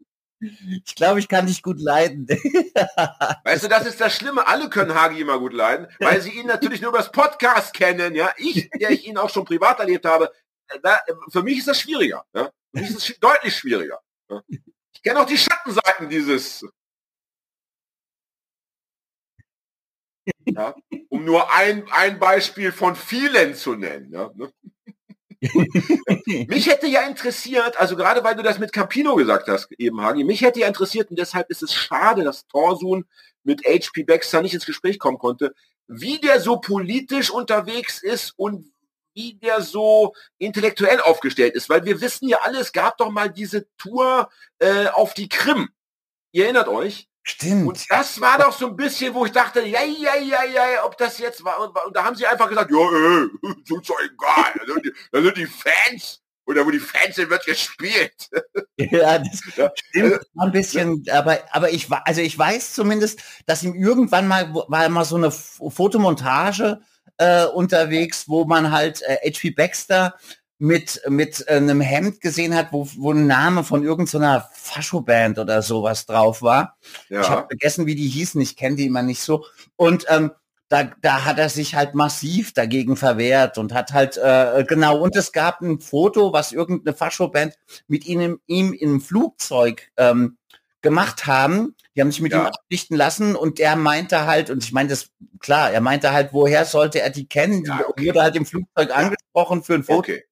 Ich 0.41 0.95
glaube, 0.97 1.21
ich 1.21 1.29
kann 1.29 1.47
dich 1.47 1.63
gut 1.63 1.81
leiden. 1.81 2.27
Weißt 3.45 3.65
du, 3.65 3.69
das 3.69 3.87
ist 3.87 4.01
das 4.01 4.15
Schlimme. 4.17 4.47
Alle 4.47 4.69
können 4.71 4.95
Hagi 4.95 5.21
immer 5.21 5.39
gut 5.39 5.53
leiden, 5.53 5.87
weil 6.01 6.21
sie 6.21 6.31
ihn 6.31 6.47
natürlich 6.47 6.81
nur 6.81 6.91
über 6.91 6.99
das 6.99 7.13
Podcast 7.13 7.75
kennen. 7.75 8.15
Ja, 8.15 8.33
ich, 8.37 8.69
der 8.71 8.91
ich 8.91 9.07
ihn 9.07 9.19
auch 9.19 9.31
schon 9.31 9.45
privat 9.45 9.79
erlebt 9.79 10.05
habe, 10.05 10.33
da, 10.83 10.99
für 11.31 11.43
mich 11.43 11.59
ist 11.59 11.69
das 11.69 11.81
schwieriger. 11.81 12.25
Ja? 12.35 12.51
Für 12.75 12.81
mich 12.81 12.91
ist 12.91 13.11
es 13.11 13.19
deutlich 13.21 13.57
schwieriger. 13.57 14.01
Ja? 14.31 14.43
Ich 14.93 15.03
kenne 15.03 15.21
auch 15.21 15.27
die 15.27 15.39
Schattenseiten 15.39 16.09
dieses. 16.09 16.65
Ja? 20.55 20.75
Um 21.09 21.25
nur 21.25 21.53
ein, 21.53 21.85
ein 21.91 22.19
Beispiel 22.19 22.73
von 22.73 22.97
vielen 22.97 23.55
zu 23.55 23.75
nennen. 23.75 24.13
Ja? 24.13 24.31
Ne? 24.35 24.53
Mich 26.49 26.67
hätte 26.69 26.89
ja 26.89 27.03
interessiert, 27.03 27.77
also 27.79 27.97
gerade 27.97 28.25
weil 28.25 28.35
du 28.35 28.43
das 28.43 28.59
mit 28.59 28.73
Campino 28.73 29.15
gesagt 29.15 29.49
hast, 29.49 29.71
eben 29.79 30.01
Hagi, 30.01 30.25
mich 30.25 30.43
hätte 30.43 30.61
ja 30.61 30.67
interessiert 30.67 31.11
und 31.11 31.19
deshalb 31.19 31.49
ist 31.49 31.63
es 31.63 31.73
schade, 31.73 32.25
dass 32.25 32.49
Torsun 32.49 33.07
mit 33.45 33.65
HP 33.65 34.03
Baxter 34.03 34.43
nicht 34.43 34.55
ins 34.55 34.67
Gespräch 34.67 34.99
kommen 34.99 35.19
konnte, 35.19 35.55
wie 35.87 36.19
der 36.19 36.41
so 36.41 36.59
politisch 36.59 37.31
unterwegs 37.31 38.03
ist 38.03 38.35
und 38.37 38.67
wie 39.15 39.35
der 39.35 39.63
so 39.63 40.15
intellektuell 40.39 41.01
aufgestellt 41.01 41.55
ist, 41.55 41.69
weil 41.69 41.85
wir 41.85 42.01
wissen 42.01 42.29
ja 42.29 42.39
alle, 42.43 42.59
es 42.59 42.73
gab 42.73 42.99
doch 42.99 43.11
mal 43.11 43.31
diese 43.31 43.67
Tour 43.77 44.29
äh, 44.59 44.89
auf 44.89 45.15
die 45.15 45.29
Krim. 45.29 45.71
Ihr 46.33 46.45
erinnert 46.45 46.69
euch? 46.69 47.08
Stimmt. 47.29 47.69
Und 47.69 47.91
das 47.91 48.21
war 48.21 48.39
doch 48.39 48.53
so 48.53 48.69
ein 48.69 48.77
bisschen, 48.77 49.13
wo 49.15 49.27
ich 49.27 49.33
dachte, 49.33 49.61
ja, 49.61 49.83
ja, 49.83 50.17
ja, 50.17 50.45
ja, 50.45 50.85
ob 50.85 50.97
das 50.97 51.19
jetzt 51.19 51.45
war. 51.45 51.61
Und, 51.61 51.77
und 51.87 51.95
da 51.95 52.03
haben 52.05 52.17
sie 52.17 52.27
einfach 52.27 52.49
gesagt, 52.49 52.71
ja, 52.71 53.23
ist 53.63 53.71
uns 53.71 53.87
doch 53.87 53.99
egal. 54.01 54.53
Da 54.59 54.73
sind, 54.73 54.85
die, 54.85 54.93
da 55.13 55.23
sind 55.23 55.37
die 55.37 55.47
Fans. 55.47 56.23
Oder 56.47 56.65
wo 56.65 56.71
die 56.71 56.79
Fans 56.79 57.17
sind, 57.17 57.29
wird 57.31 57.45
gespielt. 57.45 58.15
Ja, 58.81 59.19
das 59.19 59.41
Ja, 59.57 59.73
stimmt 59.75 60.21
ein 60.39 60.53
bisschen, 60.53 61.05
aber 61.11 61.41
aber 61.51 61.73
ich 61.73 61.91
also 61.91 62.21
ich 62.21 62.39
weiß 62.39 62.75
zumindest, 62.75 63.19
dass 63.45 63.65
ihm 63.65 63.75
irgendwann 63.75 64.29
mal 64.29 64.55
war 64.69 64.89
mal 64.89 65.05
so 65.05 65.17
eine 65.17 65.33
Fotomontage 65.33 66.81
äh, 67.17 67.45
unterwegs, 67.47 68.29
wo 68.29 68.45
man 68.45 68.71
halt 68.71 69.03
äh, 69.03 69.17
HP 69.29 69.51
Baxter 69.51 70.15
mit 70.59 71.01
mit 71.09 71.45
äh, 71.49 71.55
einem 71.57 71.81
Hemd 71.81 72.21
gesehen 72.21 72.55
hat, 72.55 72.73
wo 72.73 72.89
wo 72.97 73.13
ein 73.13 73.27
Name 73.27 73.65
von 73.65 73.85
irgendeiner 73.85 74.49
Fascho-Band 74.55 75.39
oder 75.39 75.63
sowas 75.63 76.07
drauf 76.07 76.43
war. 76.43 76.77
Ich 77.19 77.29
Ja, 77.29 77.29
habe 77.29 77.47
vergessen, 77.49 77.87
wie 77.87 77.95
die 77.95 78.09
hießen. 78.09 78.41
Ich 78.41 78.57
kenne 78.57 78.77
die 78.77 78.87
immer 78.87 79.03
nicht 79.03 79.23
so. 79.23 79.45
Und 79.77 80.07
ähm, 80.09 80.33
da, 80.71 80.91
da 81.01 81.25
hat 81.25 81.39
er 81.39 81.49
sich 81.49 81.75
halt 81.77 81.95
massiv 81.95 82.53
dagegen 82.53 82.97
verwehrt 82.97 83.57
und 83.57 83.73
hat 83.73 83.93
halt 83.93 84.17
äh, 84.19 84.65
genau. 84.69 84.99
Und 85.01 85.17
es 85.17 85.33
gab 85.33 85.61
ein 85.63 85.81
Foto, 85.81 86.33
was 86.33 86.53
irgendeine 86.53 86.95
Fascho-Band 86.97 87.55
mit 87.87 88.07
ihm, 88.07 88.41
ihm 88.47 88.73
im 88.75 89.01
Flugzeug 89.01 89.91
ähm, 89.97 90.37
gemacht 90.83 91.27
haben. 91.27 91.75
Die 91.97 92.01
haben 92.03 92.11
sich 92.13 92.21
mit 92.21 92.33
Ja. 92.33 92.43
ihm 92.43 92.47
abdichten 92.47 92.97
lassen 92.97 93.35
und 93.37 93.61
er 93.61 93.77
meinte 93.77 94.27
halt, 94.27 94.51
und 94.51 94.63
ich 94.65 94.73
meine 94.73 94.91
das 94.91 95.11
klar, 95.41 95.71
er 95.73 95.81
meinte 95.81 96.13
halt, 96.13 96.33
woher 96.33 96.65
sollte 96.65 97.01
er 97.01 97.11
die 97.11 97.27
kennen? 97.29 97.65
Die 97.65 97.71
Ja, 97.71 97.81
okay. 97.89 98.07
wurde 98.09 98.23
halt 98.23 98.37
im 98.37 98.47
Flugzeug 98.47 98.95
angesprochen 98.97 99.63
für 99.63 99.75
ein 99.75 99.85
Foto 99.85 99.99
okay. 100.01 100.25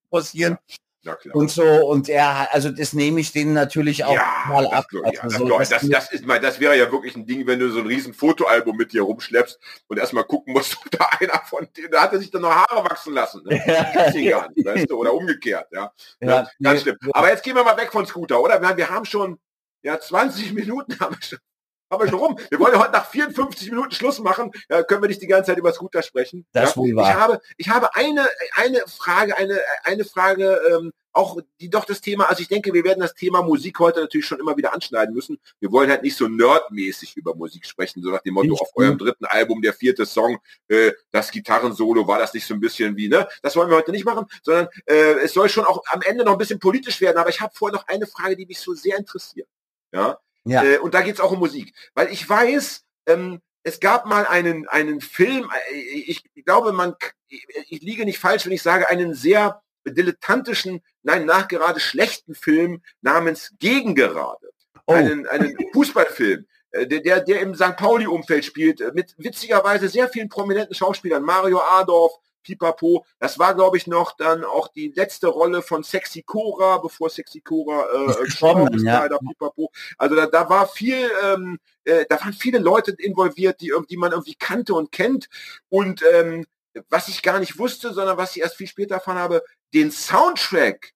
Klar. 1.15 1.35
und 1.35 1.49
so. 1.49 1.63
Und 1.63 2.09
er, 2.09 2.53
also 2.53 2.69
das 2.69 2.93
nehme 2.93 3.19
ich 3.21 3.31
denen 3.31 3.53
natürlich 3.53 4.03
auch 4.03 4.13
ja, 4.13 4.43
mal 4.47 4.63
das, 4.63 4.73
ab. 4.73 4.85
ja, 4.91 5.21
Also 5.21 5.21
das, 5.23 5.33
so, 5.37 5.45
glaub 5.45 5.61
ich, 5.61 5.69
dass 5.69 5.69
das, 5.69 5.81
die- 5.87 5.89
das, 5.91 6.11
ist 6.11 6.25
mal, 6.25 6.39
das 6.39 6.59
wäre 6.59 6.77
ja 6.77 6.91
wirklich 6.91 7.15
ein 7.15 7.25
Ding, 7.25 7.47
wenn 7.47 7.59
du 7.59 7.69
so 7.69 7.79
ein 7.79 7.87
riesen 7.87 8.13
Fotoalbum 8.13 8.75
mit 8.75 8.91
dir 8.93 9.03
rumschleppst 9.03 9.59
und 9.87 9.97
erstmal 9.97 10.25
gucken 10.25 10.53
musst, 10.53 10.75
ob 10.85 10.91
da 10.91 11.07
einer 11.19 11.41
von 11.45 11.67
denen, 11.77 11.91
da 11.91 12.01
hat 12.01 12.13
er 12.13 12.19
sich 12.19 12.31
dann 12.31 12.41
noch 12.41 12.53
Haare 12.53 12.83
wachsen 12.83 13.13
lassen. 13.13 13.41
Ne? 13.45 13.57
Gar 14.29 14.49
nicht, 14.51 14.65
weißt 14.65 14.89
du? 14.89 14.97
Oder 14.97 15.13
umgekehrt, 15.13 15.67
ja. 15.71 15.91
Ja, 16.19 16.27
Ja, 16.29 16.35
ganz 16.41 16.51
nee, 16.59 16.77
schlimm. 16.79 16.97
Aber 17.13 17.29
jetzt 17.29 17.43
gehen 17.43 17.55
wir 17.55 17.63
mal 17.63 17.77
weg 17.77 17.91
von 17.91 18.05
Scooter, 18.05 18.41
oder? 18.41 18.61
Wir, 18.61 18.75
wir 18.77 18.89
haben 18.89 19.05
schon, 19.05 19.39
ja, 19.83 19.99
20 19.99 20.53
Minuten 20.53 20.99
haben 20.99 21.15
wir 21.15 21.21
schon, 21.25 21.39
haben 21.89 22.03
wir 22.03 22.09
schon 22.09 22.19
rum. 22.19 22.39
Wir 22.49 22.59
wollen 22.59 22.73
ja 22.73 22.79
heute 22.79 22.91
nach 22.91 23.09
54 23.09 23.69
Minuten 23.71 23.91
Schluss 23.91 24.19
machen. 24.19 24.51
Ja, 24.69 24.83
können 24.83 25.01
wir 25.01 25.09
nicht 25.09 25.21
die 25.21 25.27
ganze 25.27 25.51
Zeit 25.51 25.57
über 25.57 25.71
Scooter 25.71 26.01
sprechen. 26.01 26.45
Das 26.51 26.71
ja? 26.71 26.77
wohl 26.77 26.95
wahr. 26.95 27.09
Ich 27.09 27.15
habe, 27.15 27.41
ich 27.57 27.69
habe 27.69 27.95
eine, 27.95 28.27
eine 28.55 28.79
Frage, 28.87 29.37
eine, 29.37 29.59
eine 29.83 30.05
Frage 30.05 30.59
ähm, 30.71 30.91
auch 31.17 31.37
die 31.59 31.69
doch 31.69 31.83
das 31.83 31.99
Thema, 31.99 32.29
also 32.29 32.41
ich 32.41 32.47
denke, 32.47 32.73
wir 32.73 32.83
werden 32.83 32.99
das 32.99 33.15
Thema 33.15 33.41
Musik 33.41 33.79
heute 33.79 34.01
natürlich 34.01 34.27
schon 34.27 34.39
immer 34.39 34.55
wieder 34.55 34.73
anschneiden 34.73 35.15
müssen. 35.15 35.39
Wir 35.59 35.71
wollen 35.71 35.89
halt 35.89 36.03
nicht 36.03 36.15
so 36.15 36.27
nerdmäßig 36.27 37.17
über 37.17 37.35
Musik 37.35 37.65
sprechen, 37.65 38.03
so 38.03 38.11
nach 38.11 38.21
dem 38.21 38.35
Motto, 38.35 38.53
auf 38.53 38.69
eurem 38.75 38.99
dritten 38.99 39.25
Album, 39.25 39.61
der 39.61 39.73
vierte 39.73 40.05
Song, 40.05 40.37
äh, 40.67 40.91
das 41.11 41.31
Gitarrensolo, 41.31 42.07
war 42.07 42.19
das 42.19 42.33
nicht 42.35 42.45
so 42.45 42.53
ein 42.53 42.59
bisschen 42.59 42.95
wie, 42.95 43.09
ne? 43.09 43.27
Das 43.41 43.55
wollen 43.55 43.69
wir 43.69 43.77
heute 43.77 43.91
nicht 43.91 44.05
machen, 44.05 44.27
sondern 44.43 44.67
äh, 44.85 45.15
es 45.23 45.33
soll 45.33 45.49
schon 45.49 45.65
auch 45.65 45.81
am 45.87 46.01
Ende 46.03 46.23
noch 46.23 46.33
ein 46.33 46.37
bisschen 46.37 46.59
politisch 46.59 47.01
werden. 47.01 47.17
Aber 47.17 47.29
ich 47.29 47.41
habe 47.41 47.53
vorher 47.55 47.75
noch 47.75 47.87
eine 47.87 48.05
Frage, 48.05 48.35
die 48.35 48.45
mich 48.45 48.59
so 48.59 48.75
sehr 48.75 48.97
interessiert. 48.97 49.47
Ja. 49.91 50.19
Ja. 50.49 50.63
Äh, 50.63 50.77
und 50.79 50.93
da 50.93 51.01
geht's 51.01 51.19
auch 51.19 51.31
um 51.31 51.39
Musik. 51.39 51.73
Weil 51.93 52.11
ich 52.11 52.27
weiß, 52.27 52.83
ähm, 53.07 53.41
es 53.63 53.79
gab 53.79 54.05
mal 54.05 54.25
einen, 54.25 54.67
einen 54.67 55.01
Film, 55.01 55.49
äh, 55.71 55.75
ich 55.75 56.23
glaube, 56.45 56.71
man, 56.71 56.95
ich 57.27 57.81
liege 57.81 58.05
nicht 58.05 58.19
falsch, 58.19 58.45
wenn 58.45 58.53
ich 58.53 58.61
sage, 58.61 58.89
einen 58.89 59.13
sehr 59.13 59.61
dilettantischen, 59.85 60.81
nein, 61.03 61.25
nachgerade 61.25 61.79
schlechten 61.79 62.35
Film 62.35 62.81
namens 63.01 63.53
Gegengerade. 63.59 64.49
Oh. 64.85 64.93
Einen, 64.93 65.27
einen 65.27 65.55
Fußballfilm, 65.73 66.45
äh, 66.71 66.87
der, 66.87 67.01
der, 67.01 67.21
der 67.21 67.41
im 67.41 67.55
St. 67.55 67.75
Pauli-Umfeld 67.75 68.45
spielt, 68.45 68.81
äh, 68.81 68.91
mit 68.93 69.15
witzigerweise 69.17 69.89
sehr 69.89 70.09
vielen 70.09 70.29
prominenten 70.29 70.75
Schauspielern. 70.75 71.23
Mario 71.23 71.59
Adorf, 71.59 72.13
Pipapo. 72.47 73.05
Das 73.19 73.37
war, 73.39 73.53
glaube 73.55 73.77
ich, 73.77 73.87
noch 73.87 74.15
dann 74.15 74.43
auch 74.43 74.69
die 74.69 74.93
letzte 74.95 75.27
Rolle 75.27 75.61
von 75.61 75.83
Sexy 75.83 76.23
Cora, 76.23 76.77
bevor 76.77 77.09
Sexy 77.09 77.41
Cora 77.41 77.85
äh, 77.93 78.11
Ist 78.11 78.19
gestorben 78.19 78.65
gestorben, 78.65 78.75
ist, 78.75 78.83
ja. 78.83 78.99
leider 78.99 79.19
Pipapo. 79.19 79.71
Also 79.97 80.15
da, 80.15 80.27
da 80.27 80.49
war 80.49 80.67
viel, 80.67 81.09
ähm, 81.23 81.59
äh, 81.83 82.05
da 82.09 82.19
waren 82.21 82.33
viele 82.33 82.59
Leute 82.59 82.91
involviert, 82.97 83.59
die, 83.61 83.73
die 83.89 83.97
man 83.97 84.11
irgendwie 84.11 84.35
kannte 84.35 84.73
und 84.73 84.91
kennt. 84.91 85.27
Und 85.69 86.03
ähm, 86.13 86.45
was 86.89 87.07
ich 87.07 87.21
gar 87.21 87.39
nicht 87.39 87.57
wusste, 87.57 87.93
sondern 87.93 88.17
was 88.17 88.35
ich 88.35 88.41
erst 88.41 88.55
viel 88.55 88.67
später 88.67 88.95
erfahren 88.95 89.17
habe, 89.17 89.43
den 89.73 89.91
Soundtrack 89.91 90.93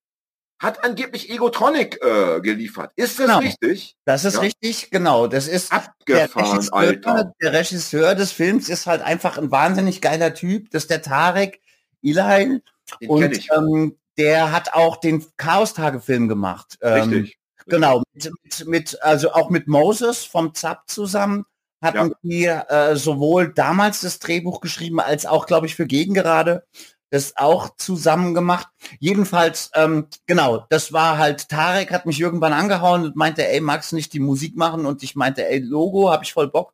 hat 0.62 0.84
angeblich 0.86 1.30
Egotronic 1.32 2.00
äh, 2.04 2.40
geliefert. 2.42 2.92
Ist 2.96 3.20
das 3.20 3.26
Genau. 3.26 3.40
richtig? 3.40 3.96
Das 4.06 4.26
ist 4.26 4.36
Ja. 4.36 4.40
richtig, 4.42 4.92
genau. 4.92 5.26
Das 5.28 5.48
ist 5.48 5.72
der 5.72 5.80
Abgefahren, 5.80 6.50
Regisseur, 6.52 6.74
Alter. 6.78 7.34
der 7.42 7.54
Regisseur 7.54 8.16
des 8.16 8.32
Films 8.32 8.70
ist 8.70 8.86
halt 8.86 9.02
einfach 9.02 9.38
ein 9.40 9.50
wahnsinnig 9.50 10.02
geiler 10.02 10.34
Typ. 10.36 10.70
Das 10.70 10.84
ist 10.84 10.92
der 10.92 11.02
Tarek 11.02 11.60
Ilhail. 12.02 12.62
Den 13.02 13.10
Und 13.10 13.48
ähm, 13.56 13.98
der 14.18 14.52
hat 14.52 14.74
auch 14.74 14.98
den 14.98 15.26
Chaos-Tage-Film 15.38 16.28
gemacht. 16.28 16.78
Ähm, 16.82 17.10
Richtig. 17.10 17.38
Genau, 17.68 18.04
mit, 18.14 18.32
mit, 18.44 18.68
mit, 18.68 19.02
also 19.02 19.32
auch 19.34 19.50
mit 19.50 19.68
Moses 19.68 20.26
vom 20.26 20.54
ZAP 20.54 20.90
zusammen 20.90 21.46
hatten 21.82 21.98
Ja. 21.98 22.16
die 22.22 22.46
äh, 22.46 22.96
sowohl 22.96 23.52
damals 23.54 24.02
das 24.02 24.20
Drehbuch 24.20 24.62
geschrieben, 24.62 25.00
als 25.00 25.26
auch, 25.26 25.48
glaube 25.48 25.66
ich, 25.66 25.76
für 25.76 25.88
Gegengerade 25.88 26.66
das 27.12 27.38
auch 27.38 27.76
zusammen 27.76 28.34
gemacht. 28.34 28.68
Jedenfalls, 29.00 29.70
ähm, 29.76 30.08
genau, 30.26 30.66
das 30.70 30.92
war 30.94 31.18
halt, 31.20 31.50
Tarek 31.50 31.92
hat 31.92 32.06
mich 32.08 32.20
irgendwann 32.20 32.54
angehauen 32.54 33.04
und 33.04 33.16
meinte, 33.16 33.48
ey, 33.48 33.62
magst 33.62 33.92
du 33.92 33.98
nicht 33.98 34.14
die 34.14 34.20
Musik 34.20 34.56
machen? 34.56 34.86
Und 34.86 35.04
ich 35.04 35.16
meinte, 35.16 35.48
ey, 35.48 35.60
Logo, 35.60 36.10
habe 36.12 36.24
ich 36.24 36.34
voll 36.34 36.50
Bock. 36.50 36.74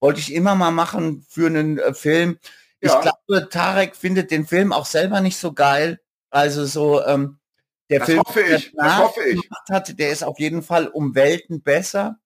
Wollte 0.00 0.20
ich 0.20 0.34
immer 0.34 0.54
mal 0.56 0.72
machen 0.72 1.24
für 1.30 1.46
einen 1.46 1.78
äh, 1.78 1.94
Film. 1.94 2.38
Ich 2.80 2.90
Ja. 2.92 3.00
glaube, 3.00 3.48
Tarek 3.48 3.96
findet 3.96 4.30
den 4.30 4.46
Film 4.46 4.72
auch 4.72 4.86
selber 4.86 5.20
nicht 5.22 5.38
so 5.38 5.52
geil. 5.54 6.00
Also 6.30 6.66
so, 6.66 7.02
ähm, 7.06 7.38
der 7.88 8.00
Das 8.00 8.06
Film, 8.08 8.20
hoffe 8.26 8.42
der 8.42 8.56
ich, 8.58 8.72
das 8.76 8.98
hoffe 8.98 9.22
ich. 9.24 9.40
gemacht 9.42 9.68
hat, 9.70 9.98
der 9.98 10.10
ist 10.10 10.24
auf 10.24 10.38
jeden 10.40 10.62
Fall 10.62 10.88
um 10.88 11.14
Welten 11.14 11.62
besser. 11.62 12.18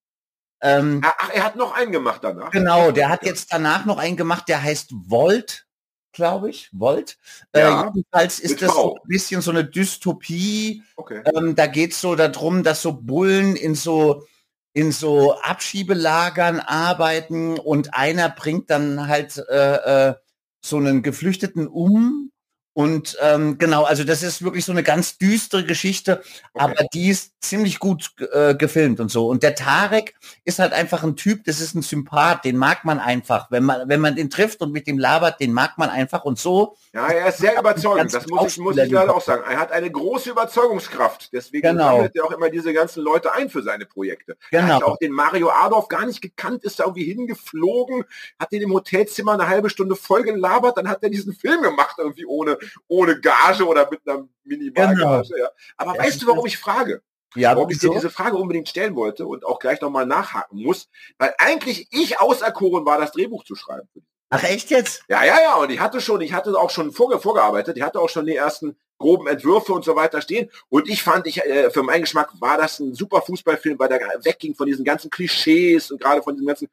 Ähm, 0.62 1.00
Ah, 1.04 1.12
Ach, 1.18 1.30
er 1.32 1.44
hat 1.44 1.56
noch 1.56 1.72
einen 1.74 1.92
gemacht 1.92 2.24
danach. 2.24 2.50
genau, 2.50 2.90
der 2.90 3.10
hat 3.10 3.24
jetzt 3.24 3.52
danach 3.52 3.84
noch 3.84 3.98
einen 3.98 4.16
gemacht, 4.16 4.48
der 4.48 4.62
heißt 4.62 4.90
Volt, 5.06 5.66
glaube 6.12 6.50
ich. 6.50 6.68
Volt. 6.72 7.18
Äh, 7.52 7.60
Ja, 7.60 7.92
jedenfalls 7.94 8.38
ist 8.38 8.62
das 8.62 8.72
so 8.74 8.94
ein 8.94 9.08
bisschen 9.08 9.40
so 9.40 9.50
eine 9.50 9.64
Dystopie. 9.64 10.82
Okay. 10.96 11.22
Ähm, 11.34 11.54
da 11.54 11.66
geht's 11.66 12.00
so 12.00 12.14
darum, 12.14 12.62
dass 12.62 12.82
so 12.82 12.92
Bullen 12.92 13.56
in 13.56 13.74
so 13.74 14.24
in 14.72 14.92
so 14.92 15.34
Abschiebelagern 15.40 16.60
arbeiten 16.60 17.58
und 17.58 17.94
einer 17.94 18.28
bringt 18.28 18.70
dann 18.70 19.08
halt 19.08 19.36
äh, 19.48 20.10
äh, 20.10 20.14
so 20.60 20.76
einen 20.76 21.02
Geflüchteten 21.02 21.66
um. 21.66 22.29
Und 22.72 23.16
ähm, 23.20 23.59
genau, 23.59 23.83
also 23.83 24.04
das 24.04 24.22
ist 24.22 24.42
wirklich 24.42 24.64
so 24.64 24.72
eine 24.72 24.83
ganz 24.85 25.18
düstere 25.18 25.64
Geschichte, 25.64 26.22
okay. 26.54 26.64
aber 26.64 26.74
die 26.94 27.09
ist 27.09 27.33
ziemlich 27.40 27.80
gut 27.80 28.12
äh, 28.33 28.54
gefilmt 28.54 29.00
und 29.00 29.11
so. 29.11 29.28
Und 29.28 29.42
der 29.42 29.54
Tarek 29.56 30.14
ist 30.44 30.61
halt 30.61 30.72
einfach 30.72 31.02
ein 31.02 31.16
Typ, 31.16 31.44
das 31.44 31.61
ist 31.61 31.74
ein 31.74 31.83
Sympath, 31.83 32.44
den 32.44 32.56
mag 32.56 32.85
man 32.85 33.00
einfach. 33.00 33.50
Wenn 33.50 33.64
man, 33.64 33.88
wenn 33.88 34.00
man 34.00 34.14
den 34.14 34.30
trifft 34.30 34.61
und 34.61 34.72
mit 34.72 34.87
dem 34.87 34.98
labert, 34.98 35.40
den 35.40 35.52
mag 35.52 35.78
man 35.78 35.90
einfach 35.90 36.24
und 36.24 36.38
so. 36.38 36.76
Ja, 36.92 37.09
er 37.09 37.28
ist 37.28 37.38
sehr 37.38 37.54
überzeugend. 37.59 38.14
Das 38.14 38.26
muss 38.28 38.52
ich, 38.52 38.59
muss 38.59 38.76
ich 38.76 38.90
leider 38.90 39.16
auch 39.16 39.22
sagen. 39.22 39.42
Er 39.48 39.59
hat 39.59 39.72
eine 39.72 39.90
große 39.90 40.30
Überzeugungskraft. 40.30 41.33
Deswegen 41.33 41.66
Genau. 41.68 41.96
sammelt 41.96 42.14
er 42.16 42.24
auch 42.24 42.30
immer 42.30 42.50
diese 42.50 42.72
ganzen 42.72 43.02
Leute 43.02 43.33
ein 43.33 43.50
für 43.50 43.62
seine 43.62 43.85
Projekte. 43.87 44.37
Er 44.50 44.62
Genau. 44.62 44.74
hat 44.76 44.85
auch 44.85 44.98
den 44.98 45.12
Mario 45.12 45.50
Adorf 45.50 45.88
gar 45.88 46.06
nicht 46.06 46.20
gekannt, 46.20 46.62
ist 46.64 46.78
da 46.78 46.85
irgendwie 46.85 47.04
hingeflogen, 47.04 48.04
hat 48.38 48.52
den 48.52 48.62
im 48.62 48.72
Hotelzimmer 48.72 49.33
eine 49.33 49.48
halbe 49.48 49.70
Stunde 49.70 49.96
voll 49.96 50.22
gelabert, 50.22 50.76
dann 50.76 50.88
hat 50.88 51.02
er 51.02 51.11
diesen 51.11 51.35
Film 51.35 51.62
gemacht, 51.62 51.96
irgendwie 51.98 52.26
ohne, 52.26 52.59
ohne 52.88 53.20
Gage 53.20 53.66
oder 53.66 53.88
mit 53.90 54.00
einer 54.06 54.28
Minimalgage. 54.44 55.38
Ja. 55.38 55.48
Aber 55.76 55.96
Ja, 55.96 56.02
weißt 56.02 56.22
du, 56.22 56.26
warum 56.26 56.46
ich 56.46 56.58
frage? 56.58 57.02
Ja, 57.36 57.54
warum 57.54 57.70
ich 57.70 57.78
dir 57.78 57.90
diese 57.90 58.10
Frage 58.10 58.36
unbedingt 58.36 58.68
stellen 58.68 58.96
wollte 58.96 59.26
und 59.26 59.44
auch 59.44 59.60
gleich 59.60 59.80
nochmal 59.80 60.06
nachhaken 60.06 60.62
muss? 60.62 60.88
Weil 61.18 61.34
eigentlich 61.38 61.86
ich 61.92 62.20
auserkoren 62.20 62.84
war, 62.84 62.98
das 62.98 63.12
Drehbuch 63.12 63.44
zu 63.44 63.54
schreiben. 63.54 63.88
Ach 64.30 64.42
echt 64.44 64.70
jetzt? 64.70 65.02
Ja, 65.08 65.24
ja, 65.24 65.40
ja, 65.40 65.54
und 65.56 65.70
ich 65.70 65.80
hatte 65.80 66.00
schon, 66.00 66.20
ich 66.20 66.32
hatte 66.32 66.56
auch 66.58 66.70
schon 66.70 66.92
vorge 66.92 67.18
vorgearbeitet, 67.18 67.76
ich 67.76 67.82
hatte 67.82 68.00
auch 68.00 68.08
schon 68.08 68.26
die 68.26 68.36
ersten 68.36 68.76
groben 68.96 69.26
Entwürfe 69.26 69.72
und 69.72 69.84
so 69.84 69.96
weiter 69.96 70.20
stehen. 70.20 70.50
Und 70.68 70.88
ich 70.88 71.02
fand, 71.02 71.26
ich, 71.26 71.44
äh, 71.44 71.70
für 71.70 71.82
meinen 71.82 72.02
Geschmack 72.02 72.30
war 72.38 72.56
das 72.56 72.78
ein 72.78 72.94
super 72.94 73.22
Fußballfilm, 73.22 73.78
weil 73.78 73.88
der 73.88 74.00
wegging 74.22 74.54
von 74.54 74.66
diesen 74.66 74.84
ganzen 74.84 75.10
Klischees 75.10 75.90
und 75.90 76.00
gerade 76.00 76.22
von 76.22 76.34
diesem 76.34 76.46
ganzen 76.46 76.68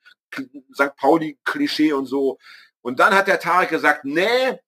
St. 0.73 0.95
Pauli-Klischee 0.97 1.93
und 1.93 2.06
so. 2.06 2.38
Und 2.82 3.00
dann 3.00 3.15
hat 3.15 3.28
der 3.28 3.39
Tarek 3.39 3.69
gesagt, 3.69 4.06
nee, 4.06 4.60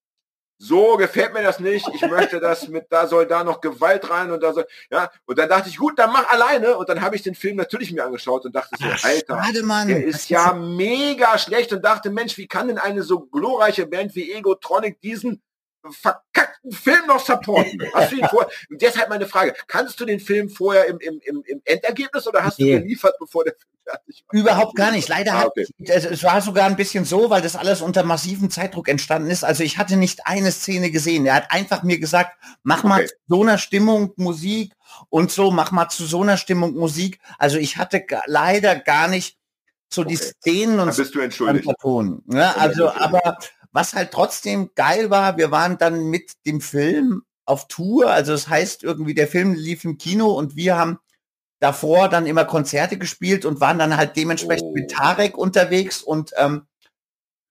so 0.62 0.98
gefällt 0.98 1.34
mir 1.34 1.41
das 1.41 1.60
nicht. 1.62 1.88
Ich 1.95 2.02
möchte 2.02 2.41
das 2.41 2.67
mit, 2.67 2.88
da 2.89 3.08
soll 3.08 3.26
da 3.26 3.45
noch 3.45 3.62
Gewalt 3.62 4.10
rein 4.10 4.30
und 4.30 4.43
da 4.43 4.54
soll, 4.54 4.67
ja. 4.91 5.10
Und 5.26 5.39
dann 5.39 5.48
dachte 5.48 5.69
ich, 5.69 5.78
gut, 5.78 5.98
dann 5.98 6.12
mach 6.12 6.30
alleine. 6.30 6.78
Und 6.78 6.89
dann 6.89 7.02
habe 7.02 7.15
ich 7.15 7.24
den 7.24 7.34
Film 7.34 7.56
natürlich 7.56 7.93
mir 7.93 8.04
angeschaut 8.04 8.43
und 8.45 8.54
dachte 8.54 8.76
so, 8.78 8.86
Ach, 8.91 9.04
Alter, 9.06 9.41
schade, 9.41 9.63
Mann. 9.63 9.88
der 9.88 10.04
ist 10.04 10.30
ja 10.30 10.52
mega 10.54 11.38
schlecht 11.38 11.72
und 11.72 11.84
dachte, 11.84 12.10
Mensch, 12.10 12.38
wie 12.38 12.48
kann 12.48 12.67
denn 12.67 12.78
eine 12.78 13.04
so 13.04 13.22
glorreiche 13.22 13.88
Band 13.88 14.15
wie 14.15 14.34
Egotronic 14.34 15.00
diesen 15.00 15.41
verkackten 15.92 16.72
Film 16.72 17.08
noch 17.08 17.26
supporten? 17.26 17.82
Hast 17.94 18.12
du 18.12 18.18
ihn 18.18 18.28
vor? 18.28 18.50
Und 18.70 18.82
deshalb 18.82 19.10
meine 19.10 19.28
Frage, 19.28 19.54
kannst 19.68 20.00
du 20.00 20.06
den 20.06 20.20
Film 20.20 20.50
vorher 20.50 20.86
im, 20.88 21.00
im, 21.00 21.20
im, 21.24 21.44
im 21.46 21.62
Endergebnis 21.65 22.28
oder 22.28 22.44
hast 22.44 22.60
Nee. 22.60 22.74
du 22.76 22.82
geliefert, 22.82 23.15
bevor 23.20 23.44
der 23.46 23.54
Film 23.54 23.74
fertig 23.86 24.24
war? 24.28 24.39
Überhaupt 24.39 24.76
gar 24.76 24.92
nicht. 24.92 25.08
Leider 25.08 25.34
Ah, 25.34 25.39
hat, 25.39 25.48
okay. 25.48 25.65
es, 25.86 26.06
es 26.06 26.24
war 26.24 26.42
sogar 26.42 26.65
ein 26.68 26.76
bisschen 26.76 27.06
so, 27.06 27.30
weil 27.30 27.42
das 27.42 27.56
alles 27.56 27.82
unter 27.82 28.04
massivem 28.04 28.50
Zeitdruck 28.52 28.88
entstanden 28.89 29.30
ist. 29.30 29.44
Also 29.44 29.63
ich 29.63 29.78
hatte 29.78 29.96
nicht 29.98 30.28
eine 30.28 30.52
Szene 30.52 30.92
gesehen. 30.92 31.26
Er 31.26 31.36
hat 31.36 31.52
einfach 31.52 31.84
mir 31.84 32.00
gesagt, 32.00 32.38
mach 32.63 32.84
mal 32.84 33.00
Okay. 33.02 33.08
zu 33.08 33.15
so 33.28 33.42
einer 33.44 33.58
Stimmung 33.58 34.13
Musik 34.18 34.74
und 35.10 35.32
so, 35.32 35.50
mach 35.52 35.72
mal 35.72 35.89
zu 35.89 36.06
so 36.06 36.22
einer 36.22 36.38
Stimmung 36.38 36.74
Musik. 36.76 37.20
Also 37.38 37.58
ich 37.58 37.78
hatte 37.78 38.04
leider 38.26 38.76
gar 38.76 39.08
nicht 39.08 39.38
so 39.92 40.04
die 40.04 40.18
Okay. 40.18 40.34
Szenen 40.39 40.78
Dann 40.78 40.89
und 40.89 40.96
bist 40.98 41.15
du 41.15 41.20
entschuldigt. 41.20 41.68
Ton. 41.82 42.22
Ne? 42.28 42.56
Also, 42.58 42.92
aber 42.92 43.38
was 43.71 43.93
halt 43.93 44.12
trotzdem 44.12 44.71
geil 44.75 45.10
war, 45.10 45.38
wir 45.38 45.51
waren 45.51 45.77
dann 45.77 46.05
mit 46.10 46.34
dem 46.45 46.62
Film 46.62 47.23
auf 47.45 47.67
Tour. 47.67 48.12
Also 48.12 48.32
das 48.32 48.47
heißt 48.47 48.84
irgendwie, 48.84 49.13
der 49.13 49.27
Film 49.27 49.53
lief 49.53 49.84
im 49.86 49.97
Kino 49.97 50.27
und 50.27 50.55
wir 50.55 50.77
haben 50.77 50.99
davor 51.60 52.10
dann 52.10 52.25
immer 52.25 52.45
Konzerte 52.45 52.97
gespielt 52.97 53.45
und 53.45 53.60
waren 53.60 53.79
dann 53.79 53.97
halt 53.97 54.15
dementsprechend 54.15 54.67
Oh. 54.69 54.73
mit 54.73 54.91
Tarek 54.91 55.38
unterwegs 55.38 56.01
und 56.01 56.32
ähm, 56.38 56.63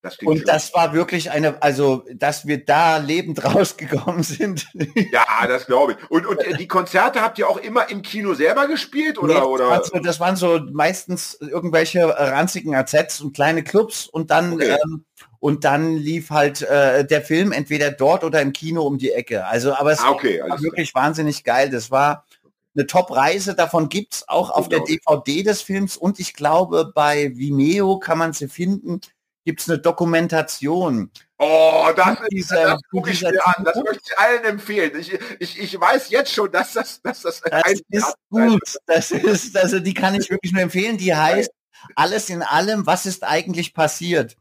Das 0.01 0.17
und 0.21 0.39
schön. 0.39 0.47
das 0.47 0.73
war 0.75 0.93
wirklich 0.93 1.33
eine, 1.33 1.61
also 1.61 2.05
dass 2.15 2.47
wir 2.47 2.65
da 2.65 2.99
lebend 2.99 3.43
rausgekommen 3.45 4.23
sind. 4.23 4.69
Ja, 5.13 5.25
das 5.49 5.67
glaube 5.67 5.93
ich. 5.99 6.11
Und, 6.11 6.25
und 6.25 6.39
äh, 6.39 6.57
die 6.57 6.69
Konzerte 6.69 7.21
habt 7.21 7.37
ihr 7.39 7.49
auch 7.49 7.57
immer 7.57 7.91
im 7.91 8.03
Kino 8.03 8.35
selber 8.35 8.69
gespielt 8.69 9.19
oder? 9.19 9.35
Nee, 9.35 9.41
oder? 9.41 9.69
Das, 9.71 9.91
waren 9.93 9.93
so, 9.93 9.99
das 9.99 10.21
waren 10.21 10.37
so 10.37 10.61
meistens 10.73 11.35
irgendwelche 11.41 12.07
ranzigen 12.09 12.77
AZs 12.77 13.21
und 13.21 13.35
kleine 13.35 13.65
Clubs 13.65 14.07
und 14.07 14.31
dann 14.31 14.53
Okay. 14.55 14.77
ähm, 14.85 15.05
und 15.41 15.65
dann 15.65 15.97
lief 15.97 16.31
halt 16.31 16.63
äh, 16.63 17.05
der 17.05 17.23
Film 17.23 17.51
entweder 17.53 17.91
dort 17.91 18.23
oder 18.25 18.41
im 18.41 18.53
Kino 18.53 18.83
um 18.83 18.99
die 18.99 19.11
Ecke. 19.13 19.47
Also, 19.47 19.75
aber 19.75 19.93
es 19.93 20.01
Ah, 20.01 20.11
okay, 20.11 20.39
war 20.39 20.45
alles 20.47 20.61
klar. 20.61 20.63
wirklich 20.73 20.95
wahnsinnig 20.95 21.43
geil. 21.45 21.71
Das 21.71 21.91
war 21.91 22.25
eine 22.77 22.87
Top-Reise. 22.87 23.55
Davon 23.57 23.89
gibt's 23.89 24.29
auch 24.29 24.51
auf 24.51 24.69
der. 24.69 24.81
DVD 24.81 25.43
des 25.43 25.63
Films 25.63 25.97
und 25.97 26.21
ich 26.21 26.35
glaube 26.35 26.93
bei 26.95 27.33
Vimeo 27.37 27.99
kann 27.99 28.19
man 28.19 28.33
sie 28.33 28.49
finden. 28.49 29.01
Gibt's 29.49 29.67
eine 29.67 29.79
Dokumentation. 29.79 31.11
Oh, 31.38 31.88
das, 31.96 32.19
Diese- 32.31 32.55
das 32.55 32.81
gucke 32.90 33.09
ich 33.13 33.21
dieser 33.21 33.33
mir 33.33 33.46
an. 33.46 33.65
Das 33.65 33.77
möchte 33.77 34.03
ich 34.05 34.19
allen 34.19 34.44
empfehlen. 34.44 34.92
Ich, 35.01 35.19
ich, 35.38 35.59
ich 35.59 35.81
weiß 35.81 36.11
jetzt 36.11 36.35
schon, 36.35 36.53
dass 36.53 36.75
das, 36.75 37.01
dass 37.01 37.23
das, 37.23 37.40
Das 37.40 37.73
ist 37.88 38.15
gut. 38.29 38.61
Das 38.85 39.11
ist, 39.11 39.57
also 39.57 39.81
die 39.81 39.94
kann 39.94 40.15
ich 40.15 40.29
wirklich 40.29 40.53
nur 40.53 40.61
empfehlen. 40.61 40.99
Die 40.99 41.15
heißt 41.15 41.51
Alles 41.94 42.29
in 42.29 42.42
allem, 42.42 42.85
was 42.85 43.07
ist 43.07 43.25
eigentlich 43.25 43.73
passiert? 43.73 44.37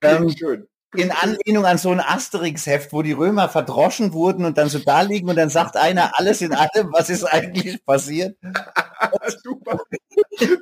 Ähm, 0.00 0.30
schön. 0.34 0.66
In 0.94 1.10
Anlehnung 1.10 1.64
an 1.64 1.78
so 1.78 1.90
ein 1.90 2.00
Asterix-Heft, 2.00 2.92
wo 2.92 3.02
die 3.02 3.12
Römer 3.12 3.48
verdroschen 3.48 4.12
wurden 4.12 4.44
und 4.44 4.58
dann 4.58 4.68
so 4.68 4.78
da 4.78 5.02
liegen 5.02 5.28
und 5.28 5.36
dann 5.36 5.48
sagt 5.48 5.76
einer 5.76 6.18
alles 6.18 6.42
in 6.42 6.52
allem, 6.52 6.92
was 6.92 7.10
ist 7.10 7.24
eigentlich 7.24 7.84
passiert. 7.84 8.36
super. 9.42 9.78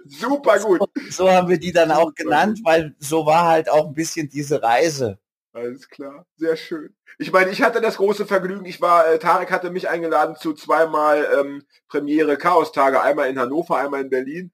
super 0.07 0.59
gut. 0.61 0.81
So, 0.81 0.89
so 1.11 1.31
haben 1.31 1.49
wir 1.49 1.59
die 1.59 1.73
dann 1.73 1.91
auch 1.91 2.15
genannt, 2.15 2.61
weil 2.65 2.95
so 2.99 3.27
war 3.27 3.49
halt 3.49 3.71
auch 3.71 3.89
ein 3.89 3.95
bisschen 3.95 4.29
diese 4.29 4.63
Reise. 4.63 5.19
Alles 5.53 5.89
klar, 5.89 6.27
sehr 6.37 6.57
schön. 6.57 6.95
Ich 7.19 7.33
meine, 7.33 7.51
ich 7.51 7.61
hatte 7.61 7.81
das 7.81 7.97
große 7.97 8.25
Vergnügen, 8.25 8.65
ich 8.67 8.81
war, 8.81 9.09
äh, 9.09 9.19
Tarek 9.19 9.51
hatte 9.51 9.71
mich 9.71 9.89
eingeladen 9.89 10.37
zu 10.37 10.55
zweimal 10.55 11.27
ähm, 11.39 11.65
Premiere 11.89 12.37
Chaos-Tage, 12.37 13.03
einmal 13.03 13.29
in 13.29 13.39
Hannover, 13.39 13.77
einmal 13.77 14.03
in 14.03 14.11
Berlin. 14.11 14.53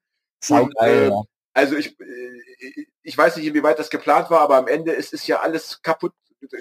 Und, 0.49 0.73
äh, 0.81 1.09
ja. 1.09 1.21
Also 1.53 1.75
ich, 1.75 1.99
äh, 1.99 2.85
ich 3.07 3.17
weiß 3.17 3.37
nicht, 3.37 3.45
inwieweit 3.47 3.79
das 3.79 3.89
geplant 3.89 4.29
war, 4.29 4.41
aber 4.41 4.57
am 4.57 4.67
Ende 4.67 4.91
ist 4.91 5.13
es 5.13 5.25
ja 5.27 5.39
alles 5.39 5.81
kaputt. 5.81 6.11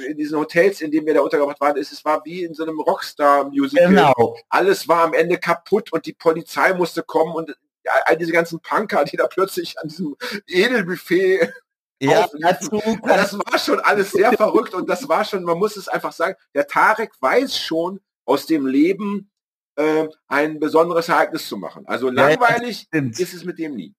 In 0.08 0.16
diesen 0.16 0.38
Hotels, 0.38 0.80
in 0.80 0.92
denen 0.92 1.04
wir 1.04 1.14
da 1.14 1.20
untergebracht 1.20 1.60
waren, 1.60 1.76
ist 1.76 1.92
es 1.92 2.04
war 2.04 2.24
wie 2.24 2.44
in 2.44 2.54
so 2.54 2.62
einem 2.62 2.78
Rockstar-Musical. 2.78 3.88
Genau. 3.88 4.36
Alles 4.48 4.86
war 4.86 5.02
am 5.02 5.12
Ende 5.12 5.38
kaputt 5.38 5.92
und 5.92 6.06
die 6.06 6.12
Polizei 6.12 6.72
musste 6.72 7.02
kommen 7.02 7.34
und 7.34 7.56
all 8.04 8.16
diese 8.16 8.30
ganzen 8.30 8.60
Punker, 8.60 9.04
die 9.04 9.16
da 9.16 9.26
plötzlich 9.26 9.78
an 9.80 9.88
diesem 9.88 10.16
Edelbuffet 10.46 11.52
ja, 11.98 12.28
dazu 12.40 12.80
das 13.02 13.38
war 13.38 13.58
schon 13.58 13.80
alles 13.80 14.12
sehr 14.12 14.32
verrückt 14.34 14.74
und 14.74 14.88
das 14.88 15.08
war 15.08 15.24
schon, 15.24 15.42
man 15.42 15.58
muss 15.58 15.76
es 15.76 15.88
einfach 15.88 16.12
sagen, 16.12 16.36
der 16.54 16.66
Tarek 16.66 17.10
weiß 17.20 17.58
schon 17.58 18.00
aus 18.24 18.46
dem 18.46 18.66
Leben 18.66 19.30
äh, 19.76 20.06
ein 20.28 20.60
besonderes 20.60 21.08
Ereignis 21.08 21.48
zu 21.48 21.56
machen. 21.56 21.86
Also 21.86 22.10
langweilig 22.10 22.86
ja, 22.92 23.00
ist 23.00 23.34
es 23.34 23.44
mit 23.44 23.58
dem 23.58 23.74
nie. 23.74 23.94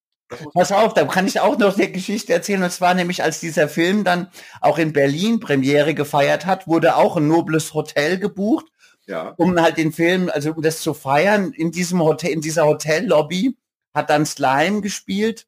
Pass 0.54 0.72
auf, 0.72 0.94
da 0.94 1.06
kann 1.06 1.28
ich 1.28 1.40
auch 1.40 1.58
noch 1.58 1.78
eine 1.78 1.90
Geschichte 1.92 2.34
erzählen. 2.34 2.64
Und 2.64 2.72
zwar 2.72 2.94
nämlich, 2.94 3.24
als 3.24 3.40
dieser 3.40 3.70
Film 3.70 4.04
dann 4.04 4.30
auch 4.62 4.78
in 4.78 4.94
Berlin 4.94 5.40
Premiere 5.40 5.94
gefeiert 5.94 6.46
hat, 6.46 6.68
wurde 6.68 6.98
auch 6.98 7.18
ein 7.18 7.28
nobles 7.28 7.74
Hotel 7.74 8.18
gebucht, 8.18 8.66
ja. 9.06 9.34
um 9.38 9.60
halt 9.62 9.78
den 9.78 9.94
Film, 9.94 10.30
also 10.34 10.52
um 10.52 10.62
das 10.62 10.82
zu 10.82 10.94
feiern. 10.94 11.54
In 11.54 11.72
diesem 11.72 12.02
Hotel, 12.02 12.32
in 12.32 12.42
dieser 12.42 12.66
Hotellobby 12.66 13.56
hat 13.94 14.10
dann 14.10 14.26
Slime 14.26 14.82
gespielt 14.82 15.48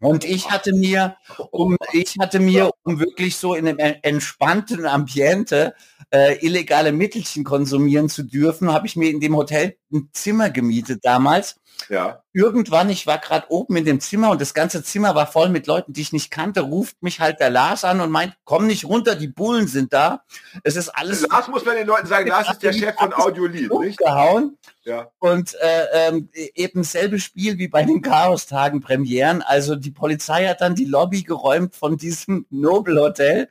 und 0.00 0.24
ich 0.24 0.50
hatte 0.50 0.72
mir, 0.72 1.16
um, 1.50 1.76
ich 1.92 2.16
hatte 2.20 2.38
mir, 2.38 2.70
um 2.84 3.00
wirklich 3.00 3.36
so 3.36 3.54
in 3.54 3.66
einem 3.66 3.96
entspannten 4.02 4.86
Ambiente 4.86 5.74
äh, 6.10 6.38
illegale 6.44 6.92
Mittelchen 6.92 7.42
konsumieren 7.42 8.08
zu 8.08 8.22
dürfen, 8.22 8.72
habe 8.72 8.86
ich 8.86 8.94
mir 8.94 9.10
in 9.10 9.18
dem 9.20 9.36
Hotel 9.36 9.76
ein 9.92 10.08
Zimmer 10.12 10.50
gemietet 10.50 11.00
damals. 11.04 11.56
Ja. 11.88 12.22
Irgendwann, 12.32 12.90
ich 12.90 13.06
war 13.06 13.18
gerade 13.18 13.46
oben 13.50 13.76
in 13.76 13.84
dem 13.84 14.00
Zimmer 14.00 14.30
und 14.30 14.40
das 14.40 14.54
ganze 14.54 14.82
Zimmer 14.82 15.14
war 15.14 15.26
voll 15.26 15.48
mit 15.48 15.66
Leuten, 15.66 15.92
die 15.92 16.02
ich 16.02 16.12
nicht 16.12 16.30
kannte, 16.30 16.60
ruft 16.60 17.02
mich 17.02 17.20
halt 17.20 17.40
der 17.40 17.50
Lars 17.50 17.84
an 17.84 18.00
und 18.00 18.10
meint, 18.10 18.34
komm 18.44 18.66
nicht 18.66 18.84
runter, 18.84 19.14
die 19.14 19.28
Bullen 19.28 19.68
sind 19.68 19.92
da. 19.92 20.22
Es 20.64 20.76
ist 20.76 20.90
alles. 20.90 21.26
Lars 21.28 21.48
muss 21.48 21.64
man 21.64 21.76
den 21.76 21.86
Leuten 21.86 22.06
sagen, 22.06 22.28
Lars 22.28 22.50
ist 22.50 22.62
der 22.62 22.72
Chef 22.72 22.94
von 22.96 23.12
Audiolied, 23.12 23.72
nicht? 23.72 23.98
Gehauen. 23.98 24.58
Ja. 24.84 25.10
Und 25.18 25.54
äh, 25.54 26.08
ähm, 26.08 26.30
eben 26.32 26.84
selbe 26.84 27.18
Spiel 27.18 27.58
wie 27.58 27.68
bei 27.68 27.84
den 27.84 28.02
Chaos-Tagen 28.02 28.80
Premieren. 28.80 29.42
Also 29.42 29.76
die 29.76 29.90
Polizei 29.90 30.46
hat 30.46 30.60
dann 30.60 30.74
die 30.74 30.86
Lobby 30.86 31.22
geräumt 31.22 31.74
von 31.74 31.96
diesem 31.96 32.46
Nobelhotel. 32.50 33.48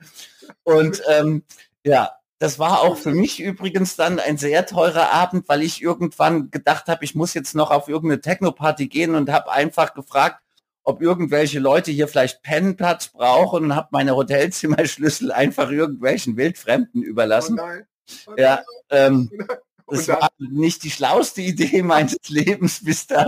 Und 0.63 1.01
ähm, 1.09 1.43
ja, 1.84 2.11
das 2.40 2.60
war 2.60 2.82
auch 2.82 2.98
für 2.98 3.12
mich 3.12 3.40
übrigens 3.40 3.96
dann 3.96 4.20
ein 4.20 4.38
sehr 4.38 4.66
teurer 4.66 5.12
Abend, 5.12 5.50
weil 5.50 5.64
ich 5.64 5.82
irgendwann 5.82 6.52
gedacht 6.52 6.88
habe, 6.88 7.04
ich 7.04 7.16
muss 7.16 7.34
jetzt 7.34 7.56
noch 7.56 7.72
auf 7.72 7.88
irgendeine 7.88 8.22
Techno-Party 8.22 8.88
gehen 8.88 9.16
und 9.16 9.32
habe 9.32 9.52
einfach 9.52 9.94
gefragt, 9.94 10.42
ob 10.84 11.02
irgendwelche 11.02 11.60
Leute 11.60 11.92
hier 11.92 12.08
vielleicht 12.08 12.44
Pennenplatz 12.44 13.08
brauchen 13.10 13.66
und 13.66 13.76
habe 13.76 13.90
meine 13.92 14.16
Hotelzimmerschlüssel 14.16 15.32
einfach 15.32 15.70
irgendwelchen 15.72 16.38
Wildfremden 16.38 17.02
überlassen. 17.02 17.60
Oh 17.60 17.66
nein. 17.66 17.88
Oh 18.28 18.32
nein. 18.32 18.38
Ja, 18.38 18.64
ähm, 18.90 19.30
das 19.88 20.08
war 20.08 20.30
nicht 20.38 20.84
die 20.84 20.92
schlauste 20.92 21.42
Idee 21.42 21.82
meines 21.82 22.18
Lebens 22.28 22.84
bis 22.84 23.08
dann. 23.08 23.28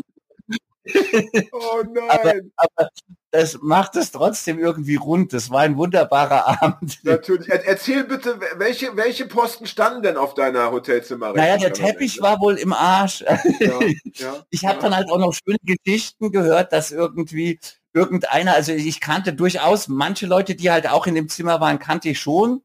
Oh 1.51 1.83
nein. 1.83 2.09
Aber, 2.09 2.33
aber, 2.55 2.89
das 3.31 3.59
macht 3.61 3.95
es 3.95 4.11
trotzdem 4.11 4.57
irgendwie 4.57 4.95
rund. 4.95 5.33
Das 5.33 5.49
war 5.49 5.61
ein 5.61 5.77
wunderbarer 5.77 6.47
Abend. 6.61 6.99
Natürlich. 7.03 7.49
erzähl 7.49 8.03
bitte, 8.03 8.39
welche, 8.57 8.95
welche 8.95 9.27
Posten 9.27 9.67
standen 9.67 10.01
denn 10.01 10.17
auf 10.17 10.33
deiner 10.33 10.71
Hotelzimmer? 10.71 11.33
Naja, 11.33 11.57
der 11.57 11.73
Teppich 11.73 12.21
war 12.21 12.39
wohl 12.39 12.55
im 12.55 12.73
Arsch. 12.73 13.21
Ja, 13.21 13.39
ja, 14.13 14.43
ich 14.49 14.65
habe 14.65 14.77
ja. 14.77 14.81
dann 14.81 14.95
halt 14.95 15.09
auch 15.11 15.19
noch 15.19 15.33
schöne 15.33 15.59
Geschichten 15.63 16.31
gehört, 16.31 16.73
dass 16.73 16.91
irgendwie 16.91 17.59
irgendeiner, 17.93 18.53
also 18.53 18.71
ich 18.71 18.99
kannte 18.99 19.33
durchaus 19.33 19.87
manche 19.87 20.25
Leute, 20.25 20.55
die 20.55 20.71
halt 20.71 20.87
auch 20.87 21.07
in 21.07 21.15
dem 21.15 21.29
Zimmer 21.29 21.59
waren, 21.59 21.79
kannte 21.79 22.09
ich 22.09 22.19
schon. 22.19 22.61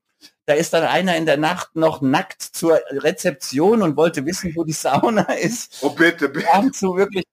Da 0.47 0.53
ist 0.53 0.75
dann 0.75 0.85
einer 0.85 1.17
in 1.17 1.25
der 1.25 1.39
Nacht 1.39 1.75
noch 1.75 2.03
nackt 2.03 2.43
zur 2.43 2.79
Rezeption 2.91 3.81
und 3.81 3.97
wollte 3.97 4.27
wissen, 4.27 4.55
wo 4.55 4.65
die 4.65 4.73
Sauna 4.73 5.23
ist. 5.35 5.79
Oh 5.81 5.91
bitte, 5.91 6.29
bitte. 6.29 6.47
So 6.73 6.97
wirklich 6.97 7.25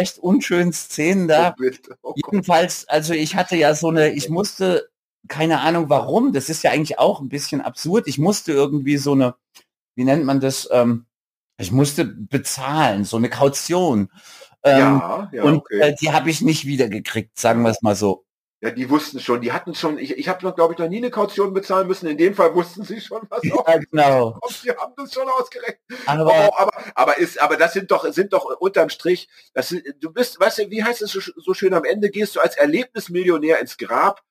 recht 0.00 0.18
unschönen 0.18 0.72
Szenen 0.72 1.28
da. 1.28 1.54
Oh, 2.02 2.10
oh 2.10 2.14
Jedenfalls, 2.16 2.88
also 2.88 3.12
ich 3.12 3.36
hatte 3.36 3.56
ja 3.56 3.74
so 3.74 3.88
eine, 3.88 4.10
ich 4.12 4.28
musste, 4.28 4.88
keine 5.28 5.60
Ahnung 5.60 5.88
warum, 5.88 6.32
das 6.32 6.48
ist 6.48 6.62
ja 6.64 6.70
eigentlich 6.70 6.98
auch 6.98 7.20
ein 7.20 7.28
bisschen 7.28 7.60
absurd, 7.60 8.08
ich 8.08 8.18
musste 8.18 8.52
irgendwie 8.52 8.96
so 8.96 9.12
eine, 9.12 9.34
wie 9.94 10.04
nennt 10.04 10.24
man 10.24 10.40
das, 10.40 10.68
ähm, 10.72 11.06
ich 11.58 11.70
musste 11.72 12.04
bezahlen, 12.06 13.04
so 13.04 13.18
eine 13.18 13.28
Kaution. 13.28 14.10
Ähm, 14.62 14.78
ja, 14.78 15.30
ja, 15.32 15.42
und 15.42 15.58
okay. 15.58 15.80
äh, 15.80 15.94
die 16.00 16.12
habe 16.12 16.30
ich 16.30 16.40
nicht 16.40 16.66
wiedergekriegt, 16.66 17.38
sagen 17.38 17.62
wir 17.62 17.70
es 17.70 17.82
mal 17.82 17.94
so. 17.94 18.24
Ja, 18.62 18.70
die 18.70 18.90
wussten 18.90 19.20
schon, 19.20 19.40
die 19.40 19.52
hatten 19.52 19.74
schon, 19.74 19.96
ich, 19.96 20.18
ich 20.18 20.28
habe 20.28 20.44
noch, 20.44 20.54
glaube 20.54 20.74
ich, 20.74 20.78
noch 20.78 20.88
nie 20.88 20.98
eine 20.98 21.10
Kaution 21.10 21.54
bezahlen 21.54 21.88
müssen. 21.88 22.06
In 22.08 22.18
dem 22.18 22.34
Fall 22.34 22.54
wussten 22.54 22.84
sie 22.84 23.00
schon, 23.00 23.22
was 23.30 23.42
ja, 23.42 23.54
genau. 23.90 24.32
kommt. 24.32 24.64
Die 24.64 24.70
haben 24.70 24.92
das 24.96 25.14
schon 25.14 25.26
ausgerechnet. 25.28 25.80
Aber, 26.04 26.34
aber, 26.34 26.60
aber, 26.60 26.72
aber, 26.94 27.18
ist, 27.18 27.40
aber 27.40 27.56
das 27.56 27.72
sind 27.72 27.90
doch, 27.90 28.04
sind 28.12 28.34
doch 28.34 28.44
unterm 28.60 28.90
Strich, 28.90 29.30
das 29.54 29.70
sind, 29.70 29.86
du 30.00 30.12
bist, 30.12 30.38
weißt 30.38 30.58
du, 30.58 30.70
wie 30.70 30.84
heißt 30.84 31.00
es 31.00 31.12
so, 31.12 31.20
so 31.20 31.54
schön, 31.54 31.72
am 31.72 31.84
Ende 31.84 32.10
gehst 32.10 32.36
du 32.36 32.40
als 32.40 32.54
Erlebnismillionär 32.56 33.60
ins 33.60 33.78
Grab 33.78 34.22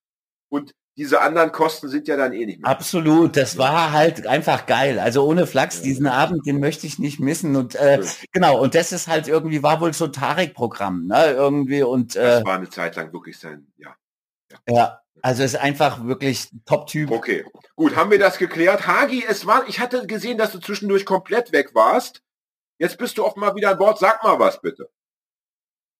und 0.48 0.76
diese 0.96 1.22
anderen 1.22 1.54
Kosten 1.54 1.88
sind 1.88 2.10
ja 2.10 2.18
dann 2.18 2.34
eh 2.34 2.46
nicht 2.46 2.62
mehr. 2.62 2.70
Absolut, 2.70 3.38
das 3.38 3.58
war 3.58 3.94
halt 3.94 4.28
einfach 4.28 4.66
geil. 4.66 5.00
Also 5.00 5.26
ohne 5.26 5.48
Flachs, 5.48 5.82
diesen 5.82 6.08
Abend, 6.08 6.46
den 6.46 6.60
möchte 6.60 6.86
ich 6.86 7.00
nicht 7.00 7.22
missen. 7.22 7.56
Und 7.56 7.76
äh, 7.76 8.04
genau, 8.34 8.62
und 8.62 8.76
das 8.76 8.92
ist 8.92 9.08
halt 9.08 9.30
irgendwie, 9.30 9.64
war 9.64 9.80
wohl 9.80 9.94
so 9.94 10.08
Tarek-Programm, 10.08 11.08
ne? 11.08 11.32
Irgendwie 11.32 11.84
und 11.84 12.18
äh, 12.18 12.40
das 12.40 12.46
war 12.46 12.56
eine 12.56 12.70
Zeit 12.70 12.98
lang 12.98 13.14
wirklich 13.14 13.40
sein, 13.40 13.68
ja. 13.78 13.96
Ja, 14.68 15.02
also 15.22 15.43
ist 15.43 15.56
einfach 15.56 16.06
wirklich 16.06 16.50
Top-Typ. 16.66 17.12
Okay, 17.12 17.45
gut, 17.76 17.95
haben 17.95 18.12
wir 18.12 18.20
das 18.20 18.38
geklärt. 18.38 18.88
Hagi, 18.88 19.24
es 19.28 19.45
war, 19.45 19.68
ich 19.68 19.80
hatte 19.80 20.08
gesehen, 20.08 20.38
dass 20.38 20.52
du 20.52 20.60
zwischendurch 20.60 21.06
komplett 21.06 21.52
weg 21.52 21.76
warst. 21.76 22.24
Jetzt 22.78 22.97
bist 22.97 23.18
du 23.18 23.26
offenbar 23.26 23.56
wieder 23.56 23.72
an 23.72 23.78
Bord. 23.78 24.00
Sag 24.00 24.24
mal 24.24 24.39
was 24.39 24.62
bitte. 24.62 24.89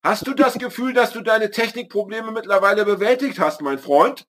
Hast 0.04 0.28
du 0.28 0.34
das 0.34 0.58
Gefühl, 0.58 0.94
dass 0.94 1.12
du 1.12 1.22
deine 1.22 1.52
Technikprobleme 1.52 2.32
mittlerweile 2.32 2.86
bewältigt 2.86 3.40
hast, 3.40 3.62
mein 3.62 3.80
Freund? 3.80 4.26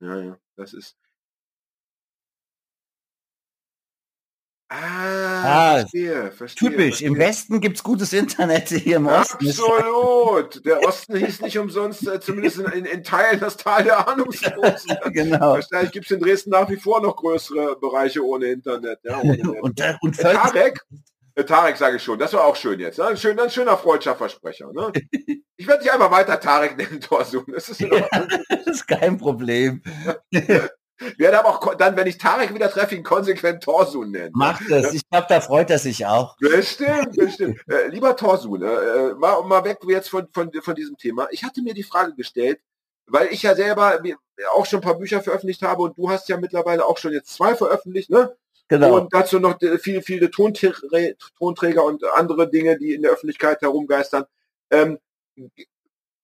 Ja, 0.00 0.16
ja, 0.20 0.38
das 0.56 0.74
ist, 0.74 0.96
Ah, 4.74 5.42
ah 5.44 5.78
verstehe, 5.80 6.32
verstehe, 6.32 6.70
typisch. 6.70 6.86
Verstehe. 6.86 7.08
Im 7.08 7.18
Westen 7.18 7.60
gibt 7.60 7.76
es 7.76 7.82
gutes 7.82 8.14
Internet 8.14 8.70
hier 8.70 8.96
im 8.96 9.06
Osten. 9.06 9.46
Absolut. 9.46 10.64
Der 10.64 10.80
Osten 10.88 11.16
hieß 11.16 11.42
nicht 11.42 11.58
umsonst, 11.58 12.08
äh, 12.08 12.18
zumindest 12.20 12.58
in, 12.58 12.86
in, 12.86 13.04
Teilen, 13.04 13.38
das 13.38 13.58
Tal 13.58 13.84
der 13.84 14.08
Ahnungslosen. 14.08 14.96
genau. 15.12 15.54
Wahrscheinlich 15.54 15.92
gibt 15.92 16.06
es 16.06 16.12
in 16.12 16.20
Dresden 16.20 16.50
nach 16.50 16.70
wie 16.70 16.76
vor 16.76 17.02
noch 17.02 17.16
größere 17.16 17.76
Bereiche 17.76 18.24
ohne 18.24 18.46
Internet. 18.46 19.00
Ja, 19.02 19.20
ohne 19.20 19.34
Internet. 19.36 19.62
und, 19.62 19.80
äh, 19.80 19.94
und 20.00 20.18
äh, 20.18 20.22
Tarek, 20.22 20.80
Tarek 21.46 21.76
sage 21.76 21.96
ich 21.96 22.02
schon, 22.02 22.18
das 22.18 22.32
war 22.32 22.46
auch 22.46 22.56
schön 22.56 22.80
jetzt. 22.80 22.98
Ne? 22.98 23.08
Ein, 23.08 23.16
schön, 23.18 23.38
ein 23.38 23.50
schöner 23.50 23.76
Freundschaftsversprecher. 23.76 24.72
Ne? 24.72 24.90
Ich 25.56 25.66
werde 25.66 25.82
dich 25.82 25.92
einfach 25.92 26.10
weiter 26.10 26.40
Tarek 26.40 26.78
nennen, 26.78 27.00
Torsun. 27.00 27.44
Das 27.48 27.68
ist, 27.68 27.80
ja, 27.80 28.08
das 28.48 28.66
ist 28.66 28.88
kein 28.88 29.18
Problem. 29.18 29.82
Werde 31.18 31.38
aber 31.38 31.48
auch 31.50 31.74
dann, 31.74 31.96
wenn 31.96 32.06
ich 32.06 32.18
Tarek 32.18 32.54
wieder 32.54 32.70
treffe, 32.70 32.94
ihn 32.94 33.02
konsequent 33.02 33.62
Torsun 33.62 34.10
nennen. 34.10 34.32
Macht 34.34 34.68
es. 34.70 34.94
Ich 34.94 35.08
glaube, 35.08 35.26
da 35.28 35.40
freut 35.40 35.70
er 35.70 35.78
sich 35.78 36.06
auch. 36.06 36.36
Bestimmt, 36.38 37.16
bestimmt. 37.16 37.60
äh, 37.68 37.88
lieber 37.88 38.16
Torsun, 38.16 38.62
äh, 38.62 39.14
mal, 39.14 39.42
mal 39.42 39.64
weg 39.64 39.78
jetzt 39.88 40.10
von, 40.10 40.28
von, 40.32 40.50
von 40.52 40.74
diesem 40.74 40.96
Thema. 40.96 41.28
Ich 41.30 41.44
hatte 41.44 41.62
mir 41.62 41.74
die 41.74 41.82
Frage 41.82 42.14
gestellt, 42.14 42.60
weil 43.06 43.28
ich 43.28 43.42
ja 43.42 43.54
selber 43.54 44.00
auch 44.54 44.66
schon 44.66 44.80
ein 44.80 44.84
paar 44.84 44.98
Bücher 44.98 45.22
veröffentlicht 45.22 45.62
habe 45.62 45.82
und 45.82 45.98
du 45.98 46.10
hast 46.10 46.28
ja 46.28 46.36
mittlerweile 46.36 46.84
auch 46.84 46.98
schon 46.98 47.12
jetzt 47.12 47.34
zwei 47.34 47.54
veröffentlicht, 47.54 48.10
ne? 48.10 48.36
Genau. 48.68 48.96
Und 48.96 49.12
dazu 49.12 49.38
noch 49.38 49.58
viele, 49.80 50.00
viele 50.00 50.30
Tonträger 50.30 51.84
und 51.84 52.02
andere 52.14 52.48
Dinge, 52.48 52.78
die 52.78 52.94
in 52.94 53.02
der 53.02 53.12
Öffentlichkeit 53.12 53.60
herumgeistern. 53.60 54.24
Ähm, 54.70 54.98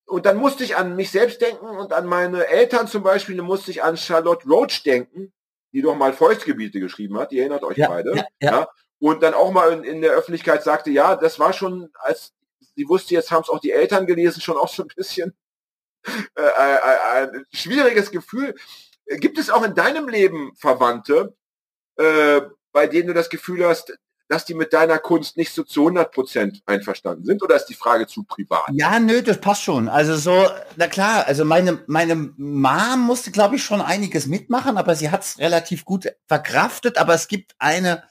und 0.09 0.25
dann 0.25 0.39
musste 0.39 0.65
ich 0.65 0.77
an 0.77 0.97
mich 0.97 1.11
selbst 1.11 1.41
denken 1.43 1.67
und 1.67 1.93
an 1.93 2.07
meine 2.07 2.47
Eltern 2.47 2.89
zum 2.89 3.03
Beispiel, 3.03 3.37
dann 3.37 3.45
musste 3.45 3.71
ich 3.71 3.83
an 3.83 3.97
Charlotte 3.97 4.49
Roach 4.49 4.83
denken, 4.83 5.33
die 5.73 5.83
doch 5.83 5.95
mal 5.95 6.15
Feuchtgebiete 6.15 6.81
geschrieben 6.81 7.19
hat, 7.19 7.31
die 7.31 7.41
erinnert 7.41 7.63
euch 7.63 7.77
ja, 7.77 7.89
beide. 7.89 8.17
Ja, 8.17 8.25
ja. 8.41 8.69
Und 9.01 9.23
dann 9.23 9.35
auch 9.35 9.53
mal 9.53 9.73
in, 9.73 9.85
in, 9.85 10.01
der 10.01 10.13
Öffentlichkeit 10.13 10.63
sagte, 10.65 10.91
ja, 10.91 11.15
das 11.15 11.39
war 11.39 11.53
schon, 11.53 11.91
als 12.01 12.33
sie 12.75 12.89
wusste, 12.89 13.15
jetzt 13.15 13.31
haben 13.31 13.43
es 13.43 13.51
auch 13.51 13.61
die 13.61 13.71
Eltern 13.71 14.07
gelesen, 14.07 14.41
schon 14.41 14.57
auch 14.57 14.69
so 14.69 14.83
ein 14.83 14.89
bisschen 14.97 15.37
äh, 16.07 16.43
äh, 16.43 16.81
ein 17.13 17.45
schwieriges 17.53 18.11
Gefühl. 18.11 18.55
Gibt 19.07 19.39
es 19.39 19.51
auch 19.51 19.63
in 19.63 19.75
deinem 19.75 20.09
Leben 20.09 20.53
Verwandte, 20.57 21.37
äh, 21.97 22.41
bei 22.73 22.87
denen 22.87 23.09
du 23.09 23.15
das 23.15 23.29
Gefühl 23.29 23.67
hast, 23.67 23.97
dass 24.29 24.45
die 24.45 24.55
mit 24.55 24.73
deiner 24.73 24.99
Kunst 24.99 25.37
nicht 25.37 25.53
so 25.53 25.63
zu 25.63 25.81
100 25.81 26.13
Prozent 26.13 26.63
einverstanden 26.67 27.25
sind? 27.25 27.43
Oder 27.43 27.57
ist 27.57 27.67
die 27.67 27.75
Frage 27.75 28.07
zu 28.07 28.23
privat? 28.23 28.67
Ja, 28.73 29.01
nö, 29.01 29.23
das 29.23 29.41
passt 29.41 29.63
schon. 29.63 29.89
Also 29.89 30.17
so, 30.17 30.47
na 30.77 30.87
klar, 30.87 31.27
also 31.27 31.45
meine, 31.45 31.83
meine 31.87 32.15
Mom 32.15 33.01
musste, 33.07 33.31
glaube 33.31 33.57
ich, 33.57 33.65
schon 33.65 33.81
einiges 33.81 34.27
mitmachen, 34.27 34.77
aber 34.77 34.95
sie 34.95 35.11
hat 35.11 35.23
es 35.23 35.39
relativ 35.39 35.85
gut 35.85 36.13
verkraftet. 36.27 36.99
Aber 36.99 37.15
es 37.15 37.29
gibt 37.29 37.55
eine 37.59 38.05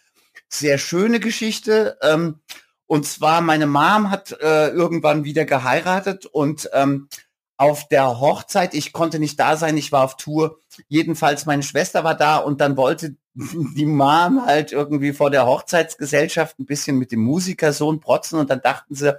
sehr 0.49 0.77
schöne 0.77 1.19
Geschichte. 1.19 1.97
Ähm, 2.01 2.39
und 2.87 3.05
zwar, 3.05 3.41
meine 3.41 3.67
Mom 3.67 4.09
hat 4.09 4.31
äh, 4.41 4.69
irgendwann 4.69 5.23
wieder 5.23 5.45
geheiratet 5.45 6.25
und 6.25 6.69
ähm, 6.73 7.09
auf 7.57 7.87
der 7.87 8.19
Hochzeit, 8.19 8.73
ich 8.73 8.93
konnte 8.93 9.19
nicht 9.19 9.39
da 9.39 9.57
sein, 9.57 9.77
ich 9.77 9.91
war 9.91 10.03
auf 10.03 10.15
Tour. 10.15 10.59
Jedenfalls 10.87 11.45
meine 11.47 11.63
Schwester 11.63 12.03
war 12.03 12.15
da 12.15 12.37
und 12.37 12.61
dann 12.61 12.77
wollte 12.77 13.15
die 13.37 13.85
Mom 13.85 14.45
halt 14.45 14.71
irgendwie 14.71 15.13
vor 15.13 15.29
der 15.29 15.45
Hochzeitsgesellschaft 15.45 16.57
ein 16.59 16.65
bisschen 16.65 16.97
mit 16.97 17.11
dem 17.11 17.19
Musikersohn 17.19 17.99
protzen 17.99 18.39
und 18.39 18.49
dann 18.49 18.61
dachten 18.61 18.95
sie, 18.95 19.15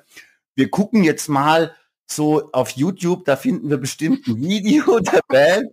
wir 0.56 0.70
gucken 0.70 1.04
jetzt 1.04 1.28
mal 1.28 1.74
so 2.10 2.50
auf 2.52 2.70
YouTube, 2.70 3.24
da 3.26 3.36
finden 3.36 3.70
wir 3.70 3.76
bestimmt 3.76 4.26
ein 4.26 4.40
Video 4.40 4.98
der 5.00 5.20
Band 5.28 5.70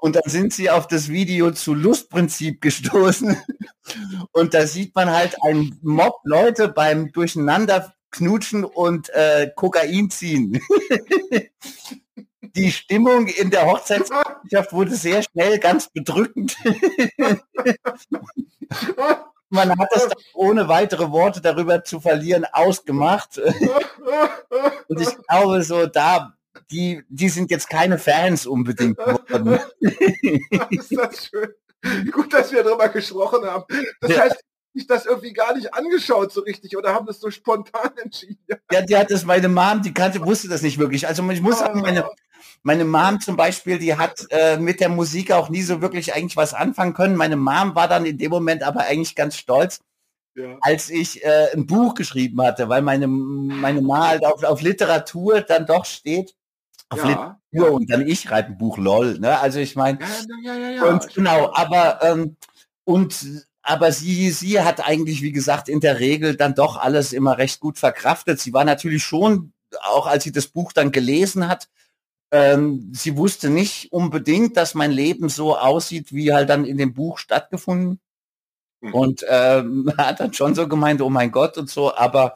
und 0.00 0.14
dann 0.14 0.22
sind 0.26 0.52
sie 0.52 0.70
auf 0.70 0.86
das 0.86 1.08
Video 1.08 1.50
zu 1.50 1.74
Lustprinzip 1.74 2.60
gestoßen 2.60 3.36
und 4.32 4.54
da 4.54 4.66
sieht 4.66 4.94
man 4.94 5.10
halt 5.10 5.36
einen 5.42 5.76
Mob 5.82 6.20
Leute 6.24 6.68
beim 6.68 7.10
Durcheinander 7.10 7.92
knutschen 8.12 8.62
und 8.64 9.10
äh, 9.10 9.50
Kokain 9.56 10.10
ziehen. 10.10 10.60
Die 12.54 12.72
Stimmung 12.72 13.26
in 13.26 13.50
der 13.50 13.66
Hochzeitsgesellschaft 13.66 14.72
wurde 14.72 14.94
sehr 14.94 15.22
schnell 15.22 15.58
ganz 15.58 15.88
bedrückend. 15.88 16.56
Man 19.50 19.70
hat 19.78 19.88
das 19.92 20.08
ohne 20.34 20.68
weitere 20.68 21.10
Worte 21.10 21.40
darüber 21.40 21.84
zu 21.84 22.00
verlieren 22.00 22.44
ausgemacht. 22.52 23.38
Und 24.88 25.00
ich 25.00 25.16
glaube, 25.28 25.62
so 25.62 25.86
da, 25.86 26.34
die, 26.70 27.04
die 27.08 27.28
sind 27.28 27.50
jetzt 27.50 27.70
keine 27.70 27.98
Fans 27.98 28.46
unbedingt 28.46 28.98
geworden. 28.98 29.60
ist 30.70 30.96
das 30.96 31.26
schön. 31.26 31.48
Gut, 32.10 32.32
dass 32.32 32.50
wir 32.50 32.64
darüber 32.64 32.88
gesprochen 32.88 33.44
haben. 33.44 33.64
Das 34.00 34.18
heißt, 34.18 34.44
sich 34.74 34.86
das 34.86 35.06
irgendwie 35.06 35.32
gar 35.32 35.54
nicht 35.54 35.72
angeschaut 35.72 36.32
so 36.32 36.40
richtig 36.40 36.76
oder 36.76 36.92
haben 36.92 37.06
das 37.06 37.20
so 37.20 37.30
spontan 37.30 37.96
entschieden. 38.02 38.38
Ja, 38.72 38.82
die 38.82 38.96
hat 38.96 39.10
das, 39.10 39.24
meine 39.24 39.48
Mom, 39.48 39.82
die 39.82 39.94
kannte, 39.94 40.24
wusste 40.24 40.48
das 40.48 40.62
nicht 40.62 40.78
wirklich. 40.78 41.06
Also 41.06 41.28
ich 41.30 41.40
muss 41.40 41.60
sagen, 41.60 41.80
meine, 41.80 42.08
meine 42.64 42.86
Mom 42.86 43.20
zum 43.20 43.36
Beispiel, 43.36 43.78
die 43.78 43.94
hat 43.94 44.26
äh, 44.30 44.56
mit 44.56 44.80
der 44.80 44.88
Musik 44.88 45.30
auch 45.30 45.50
nie 45.50 45.62
so 45.62 45.82
wirklich 45.82 46.14
eigentlich 46.14 46.36
was 46.36 46.54
anfangen 46.54 46.94
können. 46.94 47.14
Meine 47.14 47.36
Mom 47.36 47.74
war 47.74 47.88
dann 47.88 48.06
in 48.06 48.16
dem 48.16 48.30
Moment 48.30 48.62
aber 48.62 48.80
eigentlich 48.80 49.14
ganz 49.14 49.36
stolz, 49.36 49.80
ja. 50.34 50.56
als 50.62 50.88
ich 50.88 51.22
äh, 51.22 51.52
ein 51.52 51.66
Buch 51.66 51.94
geschrieben 51.94 52.40
hatte, 52.40 52.70
weil 52.70 52.80
meine, 52.80 53.06
meine 53.06 53.82
Ma 53.82 54.08
halt 54.08 54.24
auf, 54.24 54.42
auf 54.42 54.62
Literatur 54.62 55.42
dann 55.42 55.66
doch 55.66 55.84
steht. 55.84 56.34
Auf 56.88 57.00
ja, 57.00 57.08
Literatur 57.08 57.36
ja. 57.50 57.64
und 57.64 57.90
dann 57.90 58.06
ich 58.06 58.20
schreibe 58.20 58.48
ein 58.48 58.58
Buch, 58.58 58.78
lol. 58.78 59.18
Ne? 59.18 59.38
Also 59.38 59.58
ich 59.58 59.76
meine, 59.76 59.98
ja, 60.42 60.54
ja, 60.54 60.70
ja, 60.70 61.00
genau, 61.14 61.52
aber 61.54 62.02
ähm, 62.02 62.36
und 62.84 63.46
aber 63.62 63.92
sie, 63.92 64.30
sie 64.30 64.60
hat 64.60 64.86
eigentlich, 64.86 65.20
wie 65.20 65.32
gesagt, 65.32 65.68
in 65.68 65.80
der 65.80 66.00
Regel 66.00 66.36
dann 66.36 66.54
doch 66.54 66.78
alles 66.78 67.12
immer 67.12 67.36
recht 67.36 67.60
gut 67.60 67.78
verkraftet. 67.78 68.40
Sie 68.40 68.52
war 68.52 68.64
natürlich 68.64 69.02
schon, 69.02 69.52
auch 69.82 70.06
als 70.06 70.24
sie 70.24 70.32
das 70.32 70.48
Buch 70.48 70.72
dann 70.72 70.92
gelesen 70.92 71.48
hat, 71.48 71.68
ähm, 72.30 72.90
sie 72.92 73.16
wusste 73.16 73.50
nicht 73.50 73.92
unbedingt, 73.92 74.56
dass 74.56 74.74
mein 74.74 74.90
Leben 74.90 75.28
so 75.28 75.56
aussieht, 75.56 76.12
wie 76.12 76.32
halt 76.32 76.48
dann 76.48 76.64
in 76.64 76.78
dem 76.78 76.94
Buch 76.94 77.18
stattgefunden. 77.18 78.00
Mhm. 78.80 78.94
Und 78.94 79.24
ähm, 79.28 79.92
hat 79.98 80.20
dann 80.20 80.32
schon 80.32 80.54
so 80.54 80.68
gemeint, 80.68 81.00
oh 81.00 81.10
mein 81.10 81.30
Gott 81.30 81.58
und 81.58 81.70
so, 81.70 81.94
aber 81.94 82.34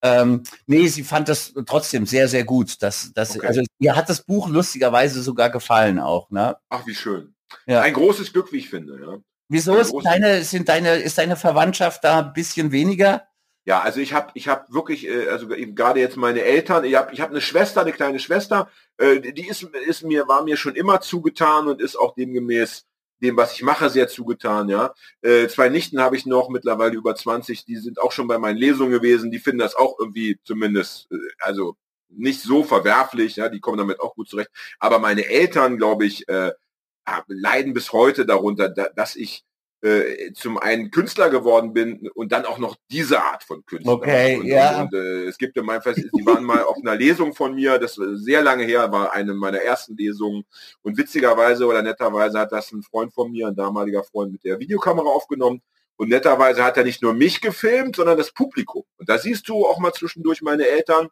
ähm, 0.00 0.44
nee, 0.66 0.86
sie 0.86 1.02
fand 1.02 1.28
das 1.28 1.52
trotzdem 1.66 2.06
sehr, 2.06 2.28
sehr 2.28 2.44
gut. 2.44 2.82
Das, 2.82 3.12
das, 3.14 3.36
okay. 3.36 3.46
Also 3.46 3.62
ihr 3.78 3.96
hat 3.96 4.08
das 4.08 4.22
Buch 4.22 4.48
lustigerweise 4.48 5.22
sogar 5.22 5.50
gefallen 5.50 5.98
auch. 5.98 6.30
Ne? 6.30 6.56
Ach, 6.68 6.86
wie 6.86 6.94
schön. 6.94 7.34
Ja. 7.66 7.80
Ein 7.82 7.94
großes 7.94 8.32
Glück, 8.32 8.52
wie 8.52 8.58
ich 8.58 8.70
finde. 8.70 9.00
Ja. 9.00 9.18
Wieso 9.48 9.76
ist 9.76 9.94
deine, 10.04 10.42
sind 10.44 10.68
deine, 10.68 10.96
ist 10.96 11.18
deine 11.18 11.36
Verwandtschaft 11.36 12.04
da 12.04 12.20
ein 12.20 12.32
bisschen 12.34 12.70
weniger? 12.70 13.27
Ja, 13.68 13.80
also 13.82 14.00
ich 14.00 14.14
habe 14.14 14.30
ich 14.32 14.48
hab 14.48 14.72
wirklich, 14.72 15.06
äh, 15.06 15.28
also 15.28 15.52
eben 15.52 15.74
gerade 15.74 16.00
jetzt 16.00 16.16
meine 16.16 16.40
Eltern, 16.42 16.84
ich 16.84 16.94
habe 16.94 17.12
ich 17.12 17.20
hab 17.20 17.28
eine 17.28 17.42
Schwester, 17.42 17.82
eine 17.82 17.92
kleine 17.92 18.18
Schwester, 18.18 18.70
äh, 18.96 19.20
die 19.20 19.46
ist, 19.46 19.62
ist 19.62 20.04
mir, 20.04 20.26
war 20.26 20.42
mir 20.42 20.56
schon 20.56 20.74
immer 20.74 21.02
zugetan 21.02 21.68
und 21.68 21.82
ist 21.82 21.96
auch 21.96 22.14
demgemäß 22.14 22.86
dem, 23.20 23.36
was 23.36 23.52
ich 23.52 23.62
mache, 23.62 23.90
sehr 23.90 24.08
zugetan, 24.08 24.70
ja. 24.70 24.94
Äh, 25.20 25.48
zwei 25.48 25.68
Nichten 25.68 26.00
habe 26.00 26.16
ich 26.16 26.24
noch, 26.24 26.48
mittlerweile 26.48 26.94
über 26.96 27.14
20, 27.14 27.66
die 27.66 27.76
sind 27.76 28.00
auch 28.00 28.12
schon 28.12 28.26
bei 28.26 28.38
meinen 28.38 28.56
Lesungen 28.56 28.90
gewesen, 28.90 29.30
die 29.30 29.38
finden 29.38 29.58
das 29.58 29.74
auch 29.76 29.98
irgendwie 29.98 30.40
zumindest, 30.44 31.12
äh, 31.12 31.16
also 31.40 31.76
nicht 32.08 32.40
so 32.40 32.64
verwerflich, 32.64 33.36
ja, 33.36 33.50
die 33.50 33.60
kommen 33.60 33.76
damit 33.76 34.00
auch 34.00 34.14
gut 34.14 34.30
zurecht. 34.30 34.50
Aber 34.78 34.98
meine 34.98 35.26
Eltern, 35.26 35.76
glaube 35.76 36.06
ich, 36.06 36.26
äh, 36.30 36.52
leiden 37.26 37.74
bis 37.74 37.92
heute 37.92 38.24
darunter, 38.24 38.70
da, 38.70 38.88
dass 38.96 39.14
ich 39.14 39.44
äh, 39.80 40.32
zum 40.32 40.58
einen 40.58 40.90
Künstler 40.90 41.30
geworden 41.30 41.72
bin 41.72 42.08
und 42.14 42.32
dann 42.32 42.44
auch 42.44 42.58
noch 42.58 42.76
diese 42.90 43.22
Art 43.22 43.44
von 43.44 43.64
Künstler. 43.64 43.92
Okay, 43.92 44.36
und, 44.36 44.46
ja. 44.46 44.82
Und, 44.82 44.92
äh, 44.92 45.24
es 45.24 45.38
gibt 45.38 45.56
in 45.56 45.64
meinem 45.64 45.82
Fall, 45.82 45.94
die 45.94 46.26
waren 46.26 46.44
mal 46.44 46.64
auf 46.64 46.76
einer 46.78 46.96
Lesung 46.96 47.32
von 47.32 47.54
mir, 47.54 47.78
das 47.78 47.98
war 47.98 48.16
sehr 48.16 48.42
lange 48.42 48.64
her, 48.64 48.90
war 48.90 49.12
eine 49.12 49.34
meiner 49.34 49.60
ersten 49.60 49.96
Lesungen 49.96 50.44
und 50.82 50.96
witzigerweise 50.96 51.64
oder 51.66 51.82
netterweise 51.82 52.40
hat 52.40 52.50
das 52.52 52.72
ein 52.72 52.82
Freund 52.82 53.12
von 53.12 53.30
mir, 53.30 53.48
ein 53.48 53.54
damaliger 53.54 54.02
Freund 54.02 54.32
mit 54.32 54.44
der 54.44 54.58
Videokamera 54.58 55.08
aufgenommen 55.08 55.62
und 55.96 56.08
netterweise 56.08 56.64
hat 56.64 56.76
er 56.76 56.84
nicht 56.84 57.02
nur 57.02 57.14
mich 57.14 57.40
gefilmt, 57.40 57.96
sondern 57.96 58.18
das 58.18 58.32
Publikum. 58.32 58.84
Und 58.96 59.08
da 59.08 59.18
siehst 59.18 59.48
du 59.48 59.64
auch 59.66 59.78
mal 59.78 59.92
zwischendurch 59.92 60.42
meine 60.42 60.66
Eltern 60.66 61.08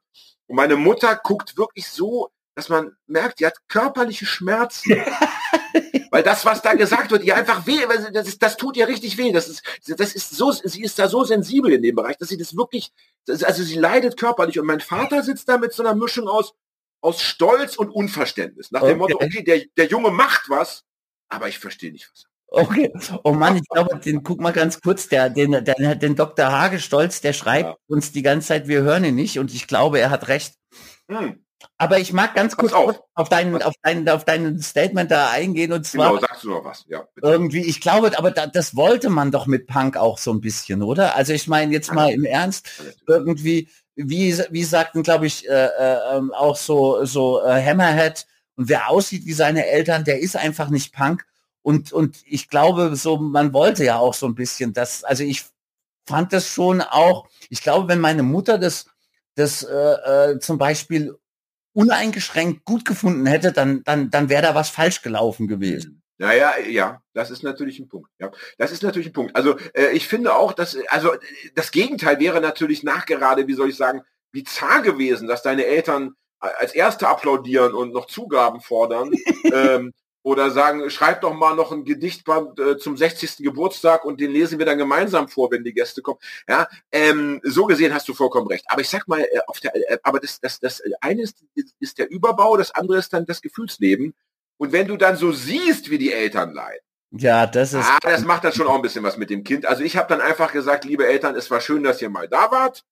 und 0.47 0.57
meine 0.57 0.77
Mutter 0.77 1.19
guckt 1.23 1.57
wirklich 1.57 1.89
so, 1.89 2.31
dass 2.57 2.69
man 2.69 2.97
merkt, 3.07 3.39
die 3.39 3.47
hat 3.47 3.69
körperliche 3.69 4.27
Schmerzen. 4.27 4.97
Weil 6.11 6.23
das, 6.23 6.45
was 6.45 6.63
da 6.63 6.75
gesagt 6.75 7.11
wird, 7.11 7.25
ihr 7.25 7.37
einfach 7.37 7.67
weh, 7.67 7.79
das, 8.13 8.29
ist, 8.29 8.43
das 8.43 8.57
tut 8.57 8.77
ihr 8.77 8.89
richtig 8.89 9.19
weh. 9.19 9.33
Das 9.33 9.49
ist, 9.49 9.63
das 9.87 10.15
ist 10.15 10.31
so, 10.31 10.53
sie 10.53 10.83
ist 10.83 10.99
da 10.99 11.09
so 11.09 11.25
sensibel 11.25 11.73
in 11.73 11.83
dem 11.83 11.97
Bereich, 11.97 12.17
dass 12.17 12.29
sie 12.29 12.37
das 12.37 12.57
wirklich, 12.57 12.93
das, 13.27 13.43
also 13.43 13.63
sie 13.63 13.79
leidet 13.79 14.17
körperlich. 14.17 14.59
Und 14.59 14.67
mein 14.67 14.81
Vater 14.81 15.23
sitzt 15.23 15.49
da 15.49 15.59
mit 15.59 15.73
so 15.73 15.83
einer 15.83 15.95
Mischung 15.95 16.29
aus, 16.29 16.55
aus 17.01 17.21
Stolz 17.21 17.77
und 17.77 17.91
Unverständnis. 17.91 18.71
Nach 18.71 18.81
dem 18.81 19.01
okay. 19.01 19.15
Motto, 19.15 19.25
okay, 19.25 19.43
der, 19.43 19.63
der 19.77 19.87
Junge 19.87 20.11
macht 20.11 20.49
was, 20.49 20.85
aber 21.29 21.49
ich 21.49 21.59
verstehe 21.59 21.93
nicht 21.93 22.11
was. 22.11 22.27
Okay. 22.49 22.93
Oh 23.25 23.33
Mann, 23.33 23.57
ich 23.57 23.69
glaube, 23.69 23.99
den 23.99 24.23
guck 24.23 24.41
mal 24.41 24.53
ganz 24.53 24.81
kurz, 24.81 25.09
der, 25.09 25.31
den, 25.31 25.65
den, 25.65 25.99
den 25.99 26.17
Dr. 26.17 26.47
Hagestolz, 26.47 27.21
der 27.21 27.33
schreibt 27.33 27.71
ja. 27.71 27.77
uns 27.89 28.13
die 28.13 28.23
ganze 28.23 28.49
Zeit, 28.49 28.69
wir 28.69 28.83
hören 28.83 29.05
ihn 29.05 29.15
nicht 29.17 29.39
und 29.39 29.53
ich 29.53 29.67
glaube, 29.67 29.99
er 29.99 30.11
hat 30.11 30.29
recht. 30.29 30.55
Hm. 31.09 31.45
Aber 31.79 31.99
ich 31.99 32.13
mag 32.13 32.35
ganz 32.35 32.57
kurz 32.57 32.73
auf. 32.73 33.03
auf, 33.15 33.29
deinen, 33.29 33.63
auf, 33.63 33.75
deinen, 33.83 34.09
auf 34.09 34.25
deinen 34.25 34.61
Statement 34.61 35.11
da 35.11 35.31
eingehen 35.31 35.73
und 35.73 35.87
zwar. 35.87 36.11
Genau, 36.11 36.21
sagst 36.21 36.45
du 36.45 36.51
noch 36.51 36.65
was, 36.65 36.85
ja. 36.89 37.07
Bitte. 37.15 37.27
Irgendwie, 37.27 37.63
ich 37.63 37.81
glaube, 37.81 38.17
aber 38.19 38.31
da, 38.31 38.47
das 38.47 38.77
wollte 38.77 39.11
man 39.11 39.31
doch 39.31 39.47
mit 39.47 39.67
Punk 39.67 39.97
auch 39.97 40.19
so 40.19 40.33
ein 40.33 40.41
bisschen, 40.41 40.83
oder? 40.83 41.17
Also 41.17 41.33
ich 41.33 41.49
meine 41.49 41.73
jetzt 41.73 41.93
mal 41.93 42.11
im 42.13 42.25
Ernst, 42.25 42.69
irgendwie, 43.07 43.69
wie, 43.95 44.37
wie 44.51 44.65
sagten, 44.65 45.03
glaube 45.03 45.27
ich, 45.27 45.49
äh, 45.49 45.67
äh, 45.67 46.17
ähm, 46.17 46.33
auch 46.33 46.57
so, 46.57 47.05
so 47.05 47.43
äh, 47.43 47.63
Hammerhead 47.63 48.27
und 48.57 48.69
wer 48.69 48.91
aussieht 48.91 49.27
wie 49.27 49.33
seine 49.33 49.67
Eltern, 49.67 50.05
der 50.05 50.21
ist 50.21 50.37
einfach 50.37 50.71
nicht 50.71 50.95
Punk. 50.95 51.27
Und, 51.63 51.93
und 51.93 52.19
ich 52.27 52.49
glaube, 52.49 52.95
so, 52.97 53.19
man 53.19 53.53
wollte 53.53 53.85
ja 53.85 53.99
auch 53.99 54.15
so 54.15 54.27
ein 54.27 54.35
bisschen 54.35 54.73
das, 54.73 55.05
also 55.05 55.25
ich 55.25 55.45
fand 56.07 56.33
das 56.33 56.47
schon 56.47 56.81
auch, 56.81 57.27
ich 57.51 57.63
glaube, 57.63 57.89
wenn 57.89 57.99
meine 57.99 58.23
Mutter 58.23 58.59
das, 58.59 58.87
das 59.35 59.63
äh, 59.63 59.75
äh, 59.75 60.39
zum 60.39 60.59
Beispiel 60.59 61.19
uneingeschränkt 61.77 62.65
gut 62.65 62.87
gefunden 62.87 63.27
hätte, 63.27 63.53
dann, 63.53 63.83
dann, 63.85 64.11
dann 64.11 64.31
wäre 64.31 64.43
da 64.43 64.55
was 64.55 64.71
falsch 64.71 65.03
gelaufen 65.03 65.47
gewesen. 65.47 66.03
Naja, 66.19 66.59
ja, 66.67 67.03
das 67.13 67.31
ist 67.31 67.43
natürlich 67.43 67.79
ein 67.79 67.89
Punkt. 67.89 68.11
Ja, 68.19 68.31
das 68.57 68.73
ist 68.73 68.83
natürlich 68.83 69.09
ein 69.09 69.13
Punkt. 69.13 69.37
Also 69.37 69.59
äh, 69.75 69.91
ich 69.93 70.09
finde 70.09 70.35
auch, 70.35 70.55
dass 70.55 70.79
also 70.89 71.15
das 71.55 71.71
Gegenteil 71.71 72.19
wäre 72.19 72.41
natürlich 72.41 72.83
nachgerade, 72.83 73.47
wie 73.47 73.53
soll 73.53 73.69
ich 73.69 73.77
sagen, 73.77 74.01
bizarr 74.33 74.81
gewesen, 74.81 75.29
dass 75.29 75.43
deine 75.43 75.67
Eltern 75.67 76.15
als 76.39 76.75
Erste 76.75 77.09
applaudieren 77.09 77.75
und 77.75 77.93
noch 77.93 78.07
Zugaben 78.07 78.61
fordern 78.61 79.11
ähm, 79.53 79.93
oder 80.27 80.51
sagen, 80.51 80.91
schreib 80.91 81.21
doch 81.21 81.35
mal 81.35 81.55
noch 81.55 81.71
ein 81.71 81.85
Gedichtband 81.85 82.59
äh, 82.59 82.77
zum 82.79 82.97
60. 82.97 83.45
Geburtstag 83.45 84.05
und 84.05 84.21
den 84.21 84.33
lesen 84.33 84.59
wir 84.59 84.67
dann 84.67 84.77
gemeinsam 84.77 85.29
vor, 85.29 85.53
wenn 85.53 85.63
die 85.63 85.73
Gäste 85.73 86.03
kommen. 86.03 86.19
Ja, 86.49 86.67
ähm, 86.91 87.41
so 87.45 87.65
gesehen 87.65 87.95
hast 87.95 88.09
du 88.09 88.13
vollkommen 88.13 88.49
recht. 88.49 88.65
Aber 88.67 88.81
ich 88.81 88.89
sag 88.89 89.07
mal, 89.07 89.21
äh, 89.21 89.39
auf 89.47 89.61
der, 89.61 89.77
äh, 89.77 89.99
aber 90.03 90.19
das, 90.19 90.41
das, 90.41 90.59
das 90.59 90.83
eine 91.01 91.23
ist, 91.23 91.45
ist 91.79 91.99
der 91.99 92.11
Überbau, 92.11 92.57
das 92.57 92.73
andere 92.73 92.99
ist 92.99 93.13
dann 93.13 93.25
das 93.25 93.41
Gefühlsleben. 93.41 94.15
Und 94.57 94.73
wenn 94.73 94.89
du 94.89 94.97
dann 94.97 95.15
so 95.15 95.31
siehst, 95.31 95.91
wie 95.91 95.99
die 95.99 96.13
Eltern 96.13 96.53
leiden, 96.53 96.83
ja, 97.13 97.47
das 97.47 97.73
ist. 97.73 97.87
Ah, 97.87 97.99
das 98.03 98.25
macht 98.25 98.43
dann 98.43 98.53
schon 98.53 98.67
auch 98.67 98.75
ein 98.75 98.83
bisschen 98.83 99.05
was 99.05 99.17
mit 99.17 99.31
dem 99.31 99.45
Kind. 99.45 99.65
Also 99.65 99.85
ich 99.85 99.97
habe 99.97 100.09
dann 100.09 100.21
einfach 100.21 100.53
gesagt, 100.53 100.85
liebe 100.85 101.07
Eltern, 101.07 101.37
es 101.37 101.53
war 101.53 101.61
schön, 101.61 101.85
dass 101.85 102.03
ihr 102.03 102.11
mal 102.11 102.27
da 102.27 102.51
wart. 102.51 102.85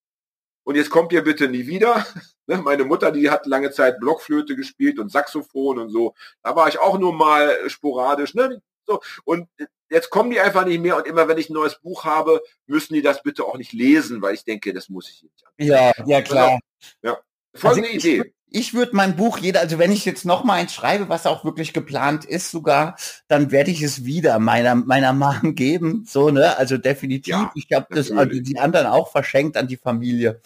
Und 0.64 0.74
jetzt 0.74 0.90
kommt 0.90 1.12
ihr 1.12 1.22
bitte 1.22 1.48
nie 1.48 1.66
wieder. 1.66 2.04
Ne, 2.46 2.58
meine 2.58 2.84
Mutter, 2.84 3.10
die 3.10 3.30
hat 3.30 3.46
lange 3.46 3.70
Zeit 3.70 3.98
Blockflöte 4.00 4.54
gespielt 4.54 4.98
und 4.98 5.10
Saxophon 5.10 5.78
und 5.78 5.88
so. 5.88 6.12
Da 6.42 6.54
war 6.54 6.68
ich 6.68 6.78
auch 6.78 6.98
nur 6.98 7.14
mal 7.14 7.56
sporadisch. 7.70 8.34
Ne? 8.34 8.60
So. 8.84 9.00
Und 9.24 9.48
jetzt 9.88 10.10
kommen 10.10 10.28
die 10.28 10.40
einfach 10.40 10.66
nicht 10.66 10.82
mehr 10.82 10.98
und 10.98 11.06
immer 11.06 11.26
wenn 11.26 11.38
ich 11.38 11.48
ein 11.48 11.54
neues 11.54 11.80
Buch 11.80 12.04
habe, 12.04 12.42
müssen 12.66 12.92
die 12.92 13.00
das 13.00 13.22
bitte 13.22 13.44
auch 13.44 13.56
nicht 13.56 13.72
lesen, 13.72 14.20
weil 14.20 14.34
ich 14.34 14.44
denke, 14.44 14.74
das 14.74 14.90
muss 14.90 15.08
ich 15.08 15.22
nicht. 15.22 15.42
Ja, 15.56 15.92
ja 16.04 16.20
klar. 16.20 16.58
Ja. 17.00 17.16
Folgende 17.54 17.88
also 17.88 17.96
ich, 17.96 18.04
Idee 18.04 18.34
ich 18.54 18.72
würde 18.72 18.94
mein 18.94 19.16
Buch 19.16 19.38
jeder, 19.38 19.60
also 19.60 19.78
wenn 19.78 19.90
ich 19.90 20.04
jetzt 20.04 20.24
noch 20.24 20.44
mal 20.44 20.54
eins 20.54 20.72
schreibe, 20.72 21.08
was 21.08 21.26
auch 21.26 21.44
wirklich 21.44 21.72
geplant 21.72 22.24
ist 22.24 22.52
sogar, 22.52 22.96
dann 23.26 23.50
werde 23.50 23.72
ich 23.72 23.82
es 23.82 24.04
wieder 24.04 24.38
meiner 24.38 24.76
meiner 24.76 25.12
Mom 25.12 25.54
geben, 25.56 26.04
so 26.08 26.30
ne, 26.30 26.56
also 26.56 26.78
definitiv. 26.78 27.32
Ja, 27.32 27.52
ich 27.56 27.66
habe 27.74 27.86
das 27.90 28.12
also 28.12 28.40
die 28.40 28.58
anderen 28.58 28.86
auch 28.86 29.10
verschenkt 29.10 29.56
an 29.56 29.66
die 29.66 29.76
Familie 29.76 30.40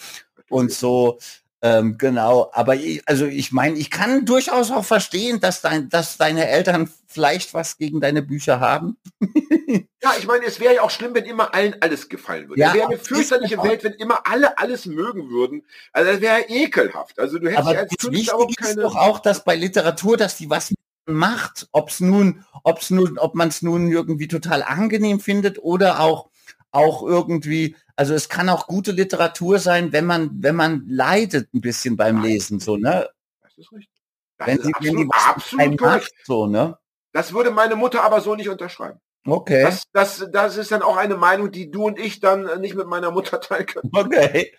und 0.49 0.73
so. 0.73 1.19
Ähm, 1.61 1.99
genau, 1.99 2.51
aber 2.53 2.77
ich, 2.77 3.03
also 3.07 3.27
ich 3.27 3.53
meine, 3.53 3.77
ich 3.77 3.91
kann 3.91 4.25
durchaus 4.25 4.71
auch 4.71 4.85
verstehen, 4.85 5.41
dass 5.41 5.61
dein, 5.61 5.89
dass 5.89 6.17
deine 6.17 6.49
Eltern 6.49 6.89
vielleicht 7.07 7.53
was 7.53 7.77
gegen 7.77 8.01
deine 8.01 8.23
Bücher 8.23 8.61
haben. 8.61 8.97
ja, 10.03 10.13
ich 10.19 10.27
meine, 10.27 10.45
es 10.45 10.61
wäre 10.61 10.77
ja 10.77 10.83
auch 10.83 10.91
schlimm, 10.91 11.15
wenn 11.15 11.25
immer 11.25 11.55
allen 11.55 11.77
alles 11.81 12.09
gefallen 12.09 12.49
würde. 12.49 12.61
Ja, 12.61 12.69
es 12.69 12.75
wäre 12.75 12.87
eine 12.87 12.99
fürchterliche 12.99 13.63
Welt, 13.63 13.83
wenn 13.83 13.95
immer 13.95 14.27
alle 14.27 14.59
alles 14.59 14.87
mögen 14.87 15.31
würden. 15.31 15.65
Also 15.93 16.13
das 16.13 16.21
wäre 16.21 16.43
ekelhaft. 16.49 17.19
Also 17.19 17.39
du 17.39 17.49
hättest 17.49 17.67
aber 17.67 17.79
als 17.79 17.91
das 17.97 18.11
Künstler 18.11 18.35
auch 18.37 18.51
keine... 18.57 18.71
ist 18.71 18.79
doch 18.79 18.97
auch, 18.97 19.19
dass 19.19 19.45
bei 19.45 19.57
Literatur, 19.57 20.17
dass 20.17 20.37
die 20.37 20.49
was 20.49 20.73
macht, 21.07 21.69
ob 21.73 21.89
es 21.89 22.01
nun, 22.01 22.45
ob 22.63 22.79
es 22.81 22.91
nun, 22.91 23.19
ob 23.19 23.35
man 23.35 23.49
es 23.49 23.63
nun 23.63 23.91
irgendwie 23.91 24.29
total 24.29 24.63
angenehm 24.63 25.21
findet 25.21 25.59
oder 25.59 26.01
auch 26.01 26.31
auch 26.71 27.03
irgendwie, 27.03 27.77
also 27.97 28.15
es 28.15 28.29
kann 28.29 28.49
auch 28.49 28.67
gute 28.67 28.93
Literatur 28.93 29.59
sein, 29.59 29.93
wenn 29.93 30.05
man, 30.05 30.31
wenn 30.43 30.55
man 30.55 30.85
leidet 30.87 31.53
ein 31.55 31.61
bisschen 31.61 31.97
beim 31.97 32.23
Lesen, 32.23 32.61
so, 32.61 32.77
ne? 32.77 33.09
Das 33.43 33.57
ist 33.57 33.73
richtig. 33.73 33.89
Das 34.37 34.49
wenn 34.49 34.59
ist 34.59 34.65
sie, 34.65 34.75
absolut, 34.75 34.99
wenn 34.99 35.07
die 35.07 35.13
absolut 35.13 35.81
macht, 35.81 36.13
so, 36.25 36.47
ne? 36.47 36.79
Das 37.13 37.33
würde 37.33 37.51
meine 37.51 37.75
Mutter 37.75 38.05
aber 38.05 38.21
so 38.21 38.37
nicht 38.37 38.51
unterschreiben. 38.51 39.01
Okay. 39.31 39.63
Das, 39.63 39.85
das, 39.93 40.27
das 40.33 40.57
ist 40.57 40.73
dann 40.73 40.83
auch 40.83 40.97
eine 40.97 41.17
Meinung, 41.17 41.51
die 41.51 41.71
du 41.71 41.87
und 41.87 41.99
ich 41.99 42.21
dann 42.21 42.61
nicht 42.61 42.75
mit 42.75 42.87
meiner 42.87 43.11
Mutter 43.11 43.41
teilen 43.41 43.67
können. 43.67 43.91
Okay. 43.99 44.57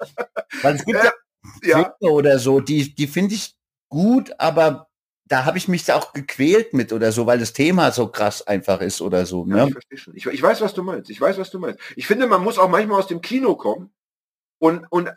Weil 0.61 0.75
es 0.75 0.85
gibt 0.85 0.99
äh, 0.99 1.09
ja, 1.63 1.95
ja. 1.99 2.09
oder 2.09 2.39
so, 2.39 2.59
die, 2.59 2.93
die 2.93 3.07
finde 3.07 3.35
ich 3.35 3.55
gut, 3.89 4.31
aber 4.37 4.89
da 5.25 5.45
habe 5.45 5.57
ich 5.57 5.67
mich 5.67 5.91
auch 5.91 6.13
gequält 6.13 6.73
mit 6.73 6.91
oder 6.91 7.11
so, 7.11 7.25
weil 7.25 7.39
das 7.39 7.53
Thema 7.53 7.91
so 7.91 8.07
krass 8.07 8.45
einfach 8.45 8.81
ist 8.81 9.01
oder 9.01 9.25
so. 9.25 9.45
Ne? 9.45 9.57
Ja, 9.57 9.65
ich 9.67 9.73
verstehe 9.73 9.97
schon. 9.97 10.15
Ich, 10.15 10.25
ich, 10.25 10.41
weiß, 10.41 10.61
was 10.61 10.73
du 10.73 10.83
meinst. 10.83 11.09
Ich 11.09 11.21
weiß, 11.21 11.37
was 11.37 11.51
du 11.51 11.59
meinst. 11.59 11.79
Ich 11.95 12.07
finde, 12.07 12.27
man 12.27 12.43
muss 12.43 12.57
auch 12.57 12.69
manchmal 12.69 12.99
aus 12.99 13.07
dem 13.07 13.21
Kino 13.21 13.55
kommen 13.55 13.91
und, 14.59 14.85
und 14.89 15.07
äh, 15.07 15.11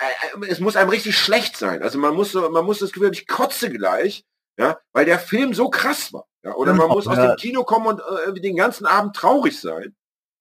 es 0.49 0.61
muss 0.61 0.77
einem 0.77 0.91
richtig 0.91 1.17
schlecht 1.17 1.57
sein. 1.57 1.83
Also 1.83 1.99
man 1.99 2.15
muss, 2.15 2.35
man 2.35 2.65
muss 2.65 2.79
das 2.79 2.93
Gefühl, 2.93 3.11
ich 3.13 3.27
kotze 3.27 3.71
gleich, 3.71 4.25
ja, 4.59 4.79
weil 4.93 5.07
der 5.07 5.19
Film 5.19 5.55
so 5.55 5.71
krass 5.71 6.13
war. 6.13 6.27
Ja? 6.43 6.55
Oder 6.55 6.75
man 6.75 6.89
muss 6.89 7.07
aus 7.07 7.17
dem 7.17 7.37
Kino 7.37 7.65
kommen 7.65 7.87
und 7.87 8.01
äh, 8.01 8.41
den 8.41 8.57
ganzen 8.57 8.87
Abend 8.87 9.17
traurig 9.17 9.59
sein, 9.61 9.95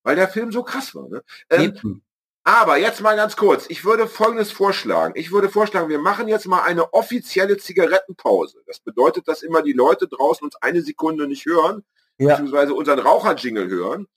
weil 0.04 0.16
der 0.16 0.28
Film 0.28 0.52
so 0.52 0.64
krass 0.64 0.96
war. 0.96 1.08
Ne? 1.10 1.24
Ähm, 1.50 2.02
aber 2.44 2.78
jetzt 2.78 3.02
mal 3.02 3.16
ganz 3.16 3.36
kurz. 3.36 3.66
Ich 3.70 3.86
würde 3.86 4.08
Folgendes 4.08 4.52
vorschlagen. 4.52 5.14
Ich 5.16 5.32
würde 5.32 5.50
vorschlagen, 5.50 5.90
wir 5.90 6.00
machen 6.00 6.28
jetzt 6.28 6.48
mal 6.48 6.64
eine 6.64 6.92
offizielle 6.94 7.58
Zigarettenpause. 7.58 8.64
Das 8.66 8.80
bedeutet, 8.80 9.28
dass 9.28 9.44
immer 9.44 9.62
die 9.62 9.74
Leute 9.74 10.08
draußen 10.08 10.44
uns 10.44 10.56
eine 10.56 10.82
Sekunde 10.82 11.28
nicht 11.28 11.46
hören, 11.46 11.84
ja. 12.18 12.30
beziehungsweise 12.30 12.74
unseren 12.74 13.00
Raucherjingle 13.00 13.68
hören. 13.68 14.08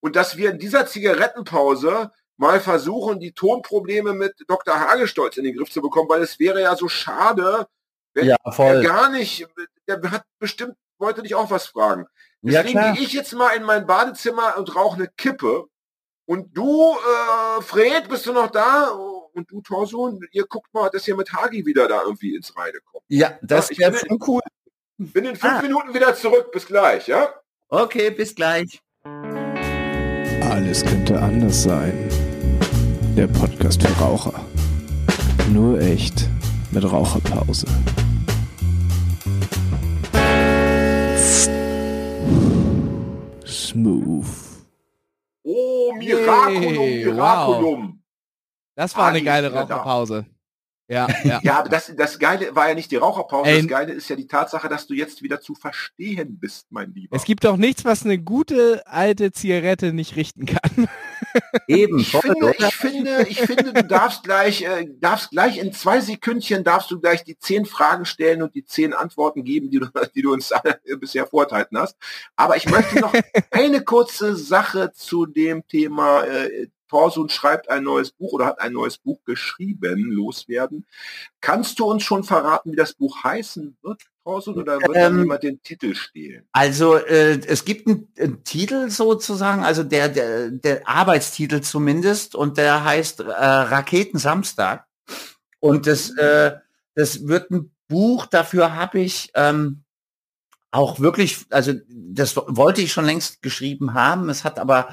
Und 0.00 0.14
dass 0.14 0.36
wir 0.36 0.50
in 0.50 0.60
dieser 0.60 0.86
Zigarettenpause 0.86 2.12
mal 2.36 2.60
versuchen, 2.60 3.18
die 3.18 3.32
Tonprobleme 3.32 4.12
mit 4.12 4.34
Dr. 4.46 4.78
Hagestolz 4.78 5.36
in 5.36 5.44
den 5.44 5.56
Griff 5.56 5.70
zu 5.70 5.80
bekommen, 5.80 6.08
weil 6.08 6.22
es 6.22 6.38
wäre 6.38 6.60
ja 6.60 6.76
so 6.76 6.86
schade, 6.86 7.66
wenn 8.14 8.26
ja, 8.26 8.36
er 8.44 8.82
gar 8.82 9.10
nicht, 9.10 9.46
der 9.88 10.00
hat 10.10 10.24
bestimmt, 10.38 10.76
wollte 10.98 11.22
dich 11.22 11.34
auch 11.34 11.50
was 11.50 11.66
fragen. 11.66 12.06
Deswegen 12.42 12.78
ja, 12.78 12.92
gehe 12.92 13.02
ich 13.02 13.12
jetzt 13.12 13.32
mal 13.34 13.56
in 13.56 13.64
mein 13.64 13.86
Badezimmer 13.86 14.56
und 14.56 14.74
rauche 14.74 14.96
eine 14.96 15.08
Kippe 15.08 15.68
und 16.26 16.56
du, 16.56 16.92
äh, 16.92 17.62
Fred, 17.62 18.08
bist 18.08 18.26
du 18.26 18.32
noch 18.32 18.50
da? 18.50 18.88
Und 18.88 19.50
du, 19.50 19.60
Torsun, 19.60 20.20
ihr 20.32 20.44
guckt 20.46 20.72
mal, 20.74 20.90
dass 20.90 21.06
ihr 21.06 21.14
mit 21.14 21.32
Hagi 21.32 21.64
wieder 21.64 21.86
da 21.86 22.02
irgendwie 22.02 22.34
ins 22.34 22.56
Reine 22.56 22.78
kommt. 22.90 23.04
Ja, 23.08 23.38
das 23.42 23.70
ja, 23.70 23.92
wäre 23.92 23.96
schon 23.96 24.18
cool. 24.26 24.40
Bin 24.98 25.24
in 25.24 25.36
fünf 25.36 25.58
ah. 25.58 25.62
Minuten 25.62 25.94
wieder 25.94 26.14
zurück. 26.14 26.50
Bis 26.52 26.66
gleich, 26.66 27.06
ja? 27.06 27.32
Okay, 27.68 28.10
bis 28.10 28.34
gleich. 28.34 28.80
Alles 30.40 30.84
könnte 30.84 31.20
anders 31.20 31.62
sein. 31.62 32.08
Der 33.16 33.28
Podcast 33.28 33.82
für 33.82 33.92
Raucher. 34.00 34.44
Nur 35.52 35.78
echt 35.80 36.28
mit 36.72 36.90
Raucherpause. 36.90 37.66
Miraculum, 46.06 46.88
Miraculum. 46.88 47.82
Wow. 47.82 47.94
Das 48.76 48.96
war 48.96 49.08
eine 49.08 49.22
geile 49.22 49.52
Raucherpause. 49.52 50.26
Ja, 50.88 51.08
ja. 51.24 51.40
ja, 51.42 51.58
aber 51.58 51.68
das, 51.68 51.92
das 51.96 52.18
Geile 52.18 52.54
war 52.54 52.68
ja 52.68 52.74
nicht 52.74 52.90
die 52.90 52.96
Raucherpause, 52.96 53.50
Ey, 53.50 53.58
das 53.58 53.68
Geile 53.68 53.92
ist 53.92 54.08
ja 54.08 54.16
die 54.16 54.28
Tatsache, 54.28 54.68
dass 54.68 54.86
du 54.86 54.94
jetzt 54.94 55.22
wieder 55.22 55.40
zu 55.40 55.54
verstehen 55.54 56.38
bist, 56.38 56.66
mein 56.70 56.92
Lieber. 56.92 57.16
Es 57.16 57.24
gibt 57.24 57.44
doch 57.44 57.56
nichts, 57.56 57.84
was 57.84 58.04
eine 58.04 58.18
gute 58.18 58.86
alte 58.86 59.32
Zigarette 59.32 59.92
nicht 59.92 60.16
richten 60.16 60.46
kann. 60.46 60.88
Eben. 61.66 61.98
Ich 61.98 62.16
finde, 62.16 62.54
ich 62.58 62.74
finde, 62.74 63.26
ich 63.28 63.40
finde, 63.40 63.72
du 63.72 63.84
darfst 63.84 64.24
gleich, 64.24 64.62
äh, 64.62 64.88
darfst 65.00 65.30
gleich 65.30 65.58
in 65.58 65.72
zwei 65.72 66.00
Sekündchen 66.00 66.64
darfst 66.64 66.90
du 66.90 67.00
gleich 67.00 67.24
die 67.24 67.38
zehn 67.38 67.66
Fragen 67.66 68.04
stellen 68.04 68.42
und 68.42 68.54
die 68.54 68.64
zehn 68.64 68.92
Antworten 68.92 69.44
geben, 69.44 69.70
die 69.70 69.80
du, 69.80 69.86
die 70.14 70.22
du 70.22 70.32
uns 70.32 70.52
bisher 71.00 71.26
vorenthalten 71.26 71.78
hast. 71.78 71.96
Aber 72.36 72.56
ich 72.56 72.68
möchte 72.68 73.00
noch 73.00 73.12
eine 73.50 73.82
kurze 73.84 74.36
Sache 74.36 74.92
zu 74.92 75.26
dem 75.26 75.66
Thema 75.66 76.24
äh, 76.24 76.68
Torsun 76.88 77.28
schreibt 77.28 77.68
ein 77.68 77.82
neues 77.82 78.12
Buch 78.12 78.32
oder 78.32 78.46
hat 78.46 78.60
ein 78.60 78.72
neues 78.72 78.98
Buch 78.98 79.24
geschrieben, 79.24 80.10
loswerden. 80.10 80.86
Kannst 81.40 81.78
du 81.78 81.84
uns 81.84 82.02
schon 82.02 82.24
verraten, 82.24 82.72
wie 82.72 82.76
das 82.76 82.94
Buch 82.94 83.24
heißen 83.24 83.76
wird, 83.82 84.02
Torsun, 84.26 84.58
oder 84.58 84.80
wird 84.80 84.88
ähm, 84.88 84.92
dann 84.94 85.18
jemand 85.20 85.42
den 85.44 85.62
Titel 85.62 85.94
stehlen? 85.94 86.48
Also 86.50 86.96
äh, 86.96 87.38
es 87.46 87.64
gibt 87.64 87.86
einen, 87.86 88.08
einen, 88.18 88.42
Titel 88.42 88.90
sozusagen, 88.90 89.62
also 89.62 89.84
der, 89.84 90.08
der, 90.08 90.50
der 90.50 90.88
Arbeitstitel 90.88 91.60
zumindest, 91.60 92.34
und 92.34 92.58
der 92.58 92.82
heißt 92.82 93.20
äh, 93.20 93.24
Raketen 93.24 94.18
Samstag. 94.18 94.84
Und 95.60 95.86
das, 95.86 96.10
mhm. 96.10 96.18
äh, 96.18 96.52
das 96.96 97.28
wird 97.28 97.52
ein 97.52 97.70
Buch, 97.86 98.26
dafür 98.26 98.74
habe 98.74 98.98
ich 98.98 99.30
ähm, 99.34 99.84
auch 100.72 100.98
wirklich, 100.98 101.46
also 101.50 101.74
das 101.88 102.34
wollte 102.34 102.82
ich 102.82 102.92
schon 102.92 103.04
längst 103.04 103.42
geschrieben 103.42 103.94
haben. 103.94 104.28
Es 104.28 104.42
hat 104.42 104.58
aber 104.58 104.88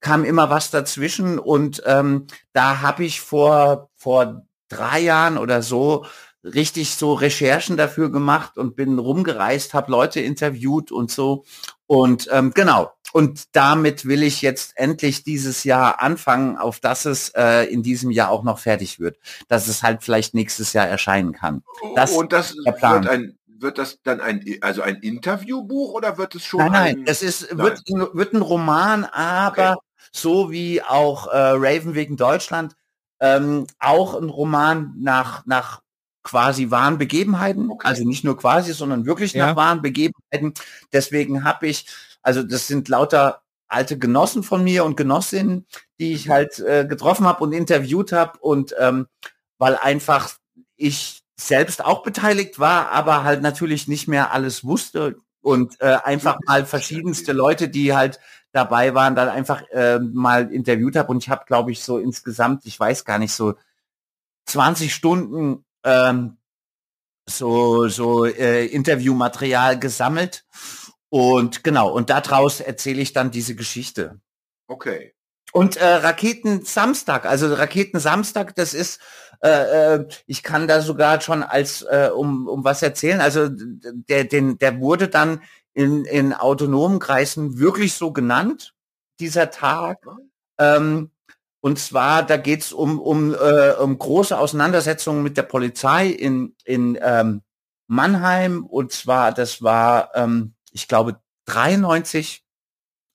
kam 0.00 0.24
immer 0.24 0.48
was 0.48 0.70
dazwischen 0.70 1.38
und 1.38 1.82
ähm, 1.84 2.26
da 2.54 2.80
habe 2.80 3.04
ich 3.04 3.20
vor 3.20 3.90
vor 3.96 4.46
drei 4.68 5.00
Jahren 5.00 5.36
oder 5.36 5.60
so 5.60 6.06
richtig 6.44 6.94
so 6.94 7.14
Recherchen 7.14 7.76
dafür 7.76 8.10
gemacht 8.10 8.58
und 8.58 8.76
bin 8.76 8.98
rumgereist, 8.98 9.74
habe 9.74 9.90
Leute 9.90 10.20
interviewt 10.20 10.92
und 10.92 11.10
so 11.10 11.44
und 11.86 12.28
ähm, 12.30 12.52
genau 12.54 12.92
und 13.12 13.44
damit 13.52 14.04
will 14.04 14.22
ich 14.22 14.42
jetzt 14.42 14.72
endlich 14.76 15.24
dieses 15.24 15.64
Jahr 15.64 16.00
anfangen, 16.02 16.56
auf 16.56 16.78
dass 16.78 17.06
es 17.06 17.30
äh, 17.30 17.64
in 17.64 17.82
diesem 17.82 18.10
Jahr 18.10 18.30
auch 18.30 18.42
noch 18.42 18.58
fertig 18.58 19.00
wird, 19.00 19.18
dass 19.48 19.66
es 19.66 19.82
halt 19.82 20.02
vielleicht 20.02 20.34
nächstes 20.34 20.74
Jahr 20.74 20.86
erscheinen 20.86 21.32
kann. 21.32 21.62
Das 21.94 22.12
und 22.12 22.32
das 22.32 22.54
wird 22.54 23.08
ein 23.08 23.34
wird 23.60 23.78
das 23.78 23.98
dann 24.04 24.20
ein, 24.20 24.44
also 24.60 24.82
ein 24.82 24.96
Interviewbuch 24.96 25.92
oder 25.92 26.16
wird 26.16 26.36
es 26.36 26.44
schon? 26.44 26.60
Nein, 26.60 26.70
nein, 26.70 27.02
es 27.06 27.22
ist, 27.22 27.52
nein. 27.52 27.58
Wird, 27.58 27.82
wird 28.14 28.32
ein 28.32 28.42
Roman, 28.42 29.04
aber 29.04 29.72
okay 29.72 29.88
so 30.12 30.50
wie 30.50 30.82
auch 30.82 31.26
äh, 31.28 31.36
Raven 31.36 31.94
wegen 31.94 32.16
Deutschland, 32.16 32.76
ähm, 33.20 33.66
auch 33.78 34.14
ein 34.14 34.28
Roman 34.28 34.94
nach, 34.98 35.44
nach 35.46 35.82
quasi 36.28 36.70
wahren 36.70 36.98
Begebenheiten, 36.98 37.70
okay. 37.70 37.88
also 37.88 38.04
nicht 38.06 38.22
nur 38.22 38.36
quasi, 38.36 38.74
sondern 38.74 39.06
wirklich 39.06 39.32
ja. 39.32 39.46
nach 39.46 39.56
wahren 39.56 39.80
Begebenheiten. 39.80 40.52
Deswegen 40.92 41.42
habe 41.42 41.66
ich, 41.66 41.86
also 42.20 42.42
das 42.42 42.66
sind 42.66 42.88
lauter 42.88 43.40
alte 43.66 43.98
Genossen 43.98 44.42
von 44.42 44.62
mir 44.62 44.84
und 44.84 44.96
Genossinnen, 44.96 45.66
die 45.98 46.12
ich 46.12 46.26
mhm. 46.26 46.32
halt 46.32 46.58
äh, 46.58 46.86
getroffen 46.86 47.26
habe 47.26 47.42
und 47.42 47.52
interviewt 47.52 48.12
habe 48.12 48.38
und 48.40 48.74
ähm, 48.78 49.06
weil 49.56 49.76
einfach 49.76 50.34
ich 50.76 51.22
selbst 51.40 51.82
auch 51.82 52.02
beteiligt 52.02 52.58
war, 52.58 52.90
aber 52.90 53.24
halt 53.24 53.40
natürlich 53.40 53.88
nicht 53.88 54.06
mehr 54.06 54.32
alles 54.32 54.64
wusste 54.64 55.16
und 55.40 55.80
äh, 55.80 55.96
einfach 56.04 56.36
mal 56.46 56.66
verschiedenste 56.66 57.32
Leute, 57.32 57.70
die 57.70 57.94
halt 57.94 58.20
dabei 58.52 58.94
waren, 58.94 59.14
dann 59.14 59.30
einfach 59.30 59.62
äh, 59.70 59.98
mal 59.98 60.52
interviewt 60.52 60.96
habe 60.96 61.10
und 61.10 61.22
ich 61.22 61.30
habe, 61.30 61.46
glaube 61.46 61.72
ich, 61.72 61.82
so 61.82 61.96
insgesamt, 61.98 62.66
ich 62.66 62.78
weiß 62.78 63.06
gar 63.06 63.18
nicht, 63.18 63.32
so 63.32 63.54
20 64.44 64.94
Stunden 64.94 65.64
ähm, 65.88 66.36
so 67.26 67.88
so 67.88 68.24
äh, 68.24 68.66
Interviewmaterial 68.66 69.78
gesammelt 69.78 70.44
und 71.08 71.64
genau 71.64 71.90
und 71.92 72.10
daraus 72.10 72.60
erzähle 72.60 73.00
ich 73.02 73.12
dann 73.12 73.30
diese 73.30 73.54
Geschichte. 73.54 74.20
Okay. 74.68 75.14
Und 75.52 75.76
äh, 75.76 75.86
Raketen 75.86 76.64
Samstag, 76.64 77.24
also 77.24 77.54
Raketen 77.54 78.00
Samstag, 78.00 78.54
das 78.54 78.74
ist 78.74 79.00
Äh, 79.40 79.94
äh, 79.94 80.08
ich 80.26 80.42
kann 80.42 80.66
da 80.66 80.80
sogar 80.80 81.20
schon 81.20 81.44
als 81.44 81.82
äh, 81.82 82.10
um, 82.12 82.48
um 82.48 82.64
was 82.64 82.82
erzählen. 82.82 83.20
Also 83.20 83.48
der, 83.48 84.24
den, 84.24 84.58
der 84.58 84.80
wurde 84.80 85.06
dann 85.06 85.42
in, 85.74 86.04
in 86.06 86.34
autonomen 86.34 86.98
Kreisen 86.98 87.58
wirklich 87.58 87.94
so 87.94 88.12
genannt, 88.12 88.74
dieser 89.20 89.50
Tag. 89.50 89.98
Ähm, 90.58 91.12
und 91.68 91.78
zwar, 91.78 92.22
da 92.22 92.38
geht's 92.38 92.72
um, 92.72 92.98
um, 92.98 93.34
äh, 93.34 93.72
um 93.72 93.98
große 93.98 94.38
Auseinandersetzungen 94.38 95.22
mit 95.22 95.36
der 95.36 95.42
Polizei 95.42 96.06
in, 96.06 96.56
in 96.64 96.98
ähm, 97.02 97.42
Mannheim. 97.88 98.64
Und 98.64 98.90
zwar, 98.90 99.32
das 99.32 99.62
war, 99.62 100.08
ähm, 100.14 100.54
ich 100.72 100.88
glaube, 100.88 101.20
93, 101.44 102.42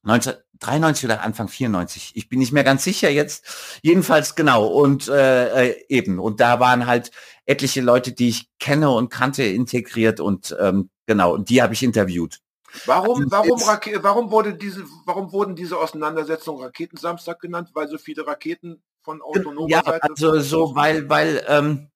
1993 0.04 1.06
oder 1.06 1.24
Anfang 1.24 1.47
94. 1.47 2.12
Ich 2.14 2.30
bin 2.30 2.38
nicht 2.38 2.51
mehr 2.51 2.64
ganz 2.64 2.84
sicher 2.84 3.10
jetzt. 3.10 3.80
Jedenfalls 3.82 4.36
genau. 4.36 4.68
Und 4.68 5.08
äh, 5.08 5.70
äh, 5.70 5.86
eben. 5.89 6.20
Und 6.20 6.39
da 6.39 6.60
waren 6.60 6.86
halt 6.86 7.10
etliche 7.47 7.82
Leute, 7.82 8.12
die 8.12 8.30
ich 8.30 8.51
kenne 8.60 8.91
und 8.91 9.10
kannte, 9.10 9.41
integriert 9.41 10.20
und 10.20 10.56
ähm, 10.60 10.91
genau. 11.08 11.34
Und 11.34 11.49
die 11.49 11.64
habe 11.64 11.74
ich 11.74 11.82
interviewt. 11.82 12.39
Warum, 12.86 13.30
warum, 13.30 13.61
Rake 13.61 14.03
warum, 14.03 14.32
wurde 14.32 14.55
diese, 14.55 14.84
warum 15.05 15.32
wurden 15.32 15.55
diese 15.55 15.78
Auseinandersetzungen 15.78 16.63
Raketensamstag 16.63 17.39
genannt? 17.39 17.69
Weil 17.74 17.88
so 17.88 17.97
viele 17.97 18.26
Raketen 18.26 18.82
von 19.01 19.21
autonomer 19.21 19.69
ja, 19.69 19.84
Seite... 19.84 20.09
also 20.09 20.39
so, 20.39 20.76
weil, 20.76 21.09
weil, 21.09 21.43
ähm, 21.47 21.89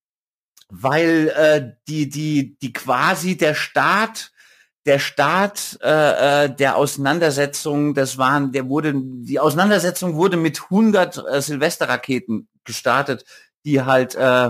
weil 0.70 1.30
äh, 1.30 1.72
die, 1.88 2.10
die, 2.10 2.58
die 2.60 2.74
quasi 2.74 3.38
der 3.38 3.56
Staat 3.56 4.32
der 4.88 5.00
Start 5.00 5.78
äh, 5.84 6.46
äh, 6.46 6.56
der 6.56 6.78
Auseinandersetzung, 6.78 7.94
das 7.94 8.18
waren, 8.18 8.54
der 8.54 8.70
wurde, 8.70 8.94
die 8.96 9.38
Auseinandersetzung 9.38 10.16
wurde 10.16 10.38
mit 10.38 10.64
100 10.64 11.26
äh, 11.30 11.42
Silvesterraketen 11.42 12.48
gestartet, 12.64 13.26
die 13.66 13.82
halt 13.82 14.16
äh, 14.16 14.50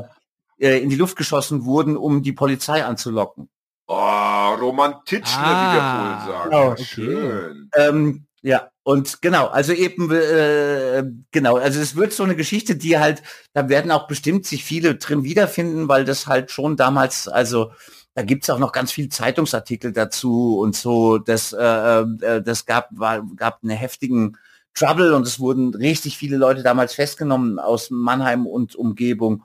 äh, 0.60 0.80
in 0.80 0.90
die 0.90 0.96
Luft 0.96 1.18
geschossen 1.18 1.66
wurden, 1.66 1.98
um 1.98 2.22
die 2.22 2.34
Polizei 2.34 2.86
anzulocken. 2.86 3.50
Oh, 3.88 4.56
Romantitschne, 4.60 5.44
ah, 5.46 5.62
wie 5.62 5.74
wir 5.74 5.82
Ah, 5.82 6.28
wohl 6.28 6.34
sagen. 6.34 6.50
genau, 6.50 6.64
Ja, 6.66 6.72
okay. 6.72 6.84
Schön. 6.86 7.70
Ähm, 7.76 8.26
ja, 8.42 8.70
und 8.84 9.22
genau, 9.22 9.48
also 9.48 9.74
eben, 9.74 10.12
äh, 10.12 11.04
genau, 11.32 11.58
also 11.58 11.80
es 11.80 11.96
wird 11.96 12.14
so 12.14 12.24
eine 12.24 12.36
Geschichte, 12.36 12.76
die 12.76 12.98
halt, 13.00 13.24
da 13.54 13.70
werden 13.70 13.92
auch 13.92 14.08
bestimmt 14.08 14.46
sich 14.46 14.64
viele 14.64 14.96
drin 14.96 15.24
wiederfinden, 15.24 15.88
weil 15.90 16.06
das 16.06 16.28
halt 16.28 16.52
schon 16.52 16.78
damals, 16.78 17.28
also 17.28 17.72
da 18.14 18.24
gibt's 18.24 18.50
auch 18.50 18.60
noch 18.60 18.72
ganz 18.72 18.92
viel 18.92 19.10
Zeitungsartikel 19.10 19.92
dazu 19.94 20.60
und 20.60 20.76
so, 20.76 21.18
das, 21.18 21.54
äh, 21.54 21.60
äh, 22.02 22.42
das 22.42 22.66
gab, 22.66 22.90
war, 22.92 23.24
gab 23.36 23.60
einen 23.64 23.76
heftigen 23.78 24.38
Trouble 24.74 25.14
und 25.16 25.26
es 25.28 25.40
wurden 25.40 25.74
richtig 25.74 26.18
viele 26.18 26.38
Leute 26.38 26.64
damals 26.64 26.94
festgenommen 26.94 27.60
aus 27.60 27.90
Mannheim 27.90 28.46
und 28.48 28.76
Umgebung. 28.76 29.44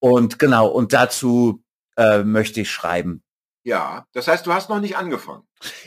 Und 0.00 0.38
genau, 0.38 0.68
und 0.68 0.92
dazu 0.92 1.62
äh, 1.96 2.22
möchte 2.24 2.60
ich 2.60 2.70
schreiben. 2.70 3.23
Ja, 3.64 4.06
das 4.12 4.28
heißt, 4.28 4.46
du 4.46 4.52
hast 4.52 4.68
noch 4.68 4.78
nicht 4.78 4.96
angefangen. 4.96 5.42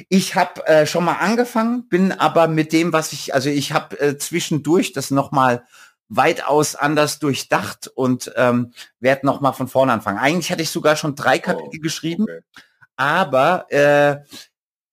Ich 0.10 0.34
habe 0.36 0.66
äh, 0.66 0.88
schon 0.88 1.06
mal 1.06 1.14
angefangen, 1.18 1.88
bin 1.88 2.12
aber 2.12 2.48
mit 2.48 2.74
dem, 2.74 2.92
was 2.92 3.14
ich, 3.14 3.36
also 3.36 3.50
ich 3.50 3.72
habe 3.72 4.00
äh, 4.00 4.18
zwischendurch 4.18 4.94
das 4.94 5.12
nochmal 5.12 5.64
weitaus 6.10 6.76
anders 6.76 7.20
durchdacht 7.20 7.88
und 7.88 8.32
ähm, 8.36 8.74
werde 9.00 9.26
nochmal 9.28 9.54
von 9.54 9.68
vorne 9.68 9.94
anfangen. 9.94 10.18
Eigentlich 10.18 10.52
hatte 10.52 10.64
ich 10.64 10.72
sogar 10.72 10.96
schon 10.96 11.16
drei 11.16 11.38
Kapitel 11.38 11.80
geschrieben, 11.80 12.24
Okay. 12.24 12.40
aber 12.96 13.68
äh, 13.72 14.18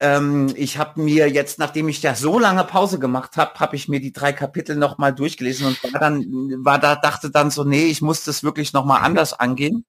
ähm, 0.01 0.53
ich 0.57 0.77
habe 0.77 1.01
mir 1.01 1.31
jetzt, 1.31 1.59
nachdem 1.59 1.89
ich 1.89 2.03
ja 2.03 2.15
so 2.15 2.39
lange 2.39 2.65
Pause 2.65 2.99
gemacht 2.99 3.37
habe, 3.39 3.59
habe 3.61 3.77
ich 3.77 3.89
mir 3.89 4.01
die 4.01 4.13
drei 4.13 4.33
Kapitel 4.35 4.77
nochmal 4.77 5.15
durchgelesen 5.15 5.69
und 5.69 5.83
war 5.85 6.01
dann, 6.01 6.25
war 6.65 6.79
da, 6.79 6.97
dachte 6.97 7.31
dann 7.31 7.51
so, 7.51 7.65
nee, 7.65 7.87
ich 7.87 8.03
muss 8.03 8.25
das 8.25 8.43
wirklich 8.45 8.73
nochmal 8.75 9.01
anders 9.05 9.33
angehen. 9.33 9.87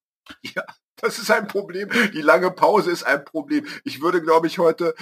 Das 1.02 1.20
ist 1.20 1.30
ein 1.30 1.48
Problem. 1.48 1.90
Die 2.14 2.22
lange 2.22 2.52
Pause 2.52 2.92
ist 2.92 3.04
ein 3.04 3.24
Problem. 3.26 3.66
Ich 3.84 4.02
würde, 4.02 4.22
glaube 4.22 4.48
ich, 4.48 4.60
heute 4.60 4.96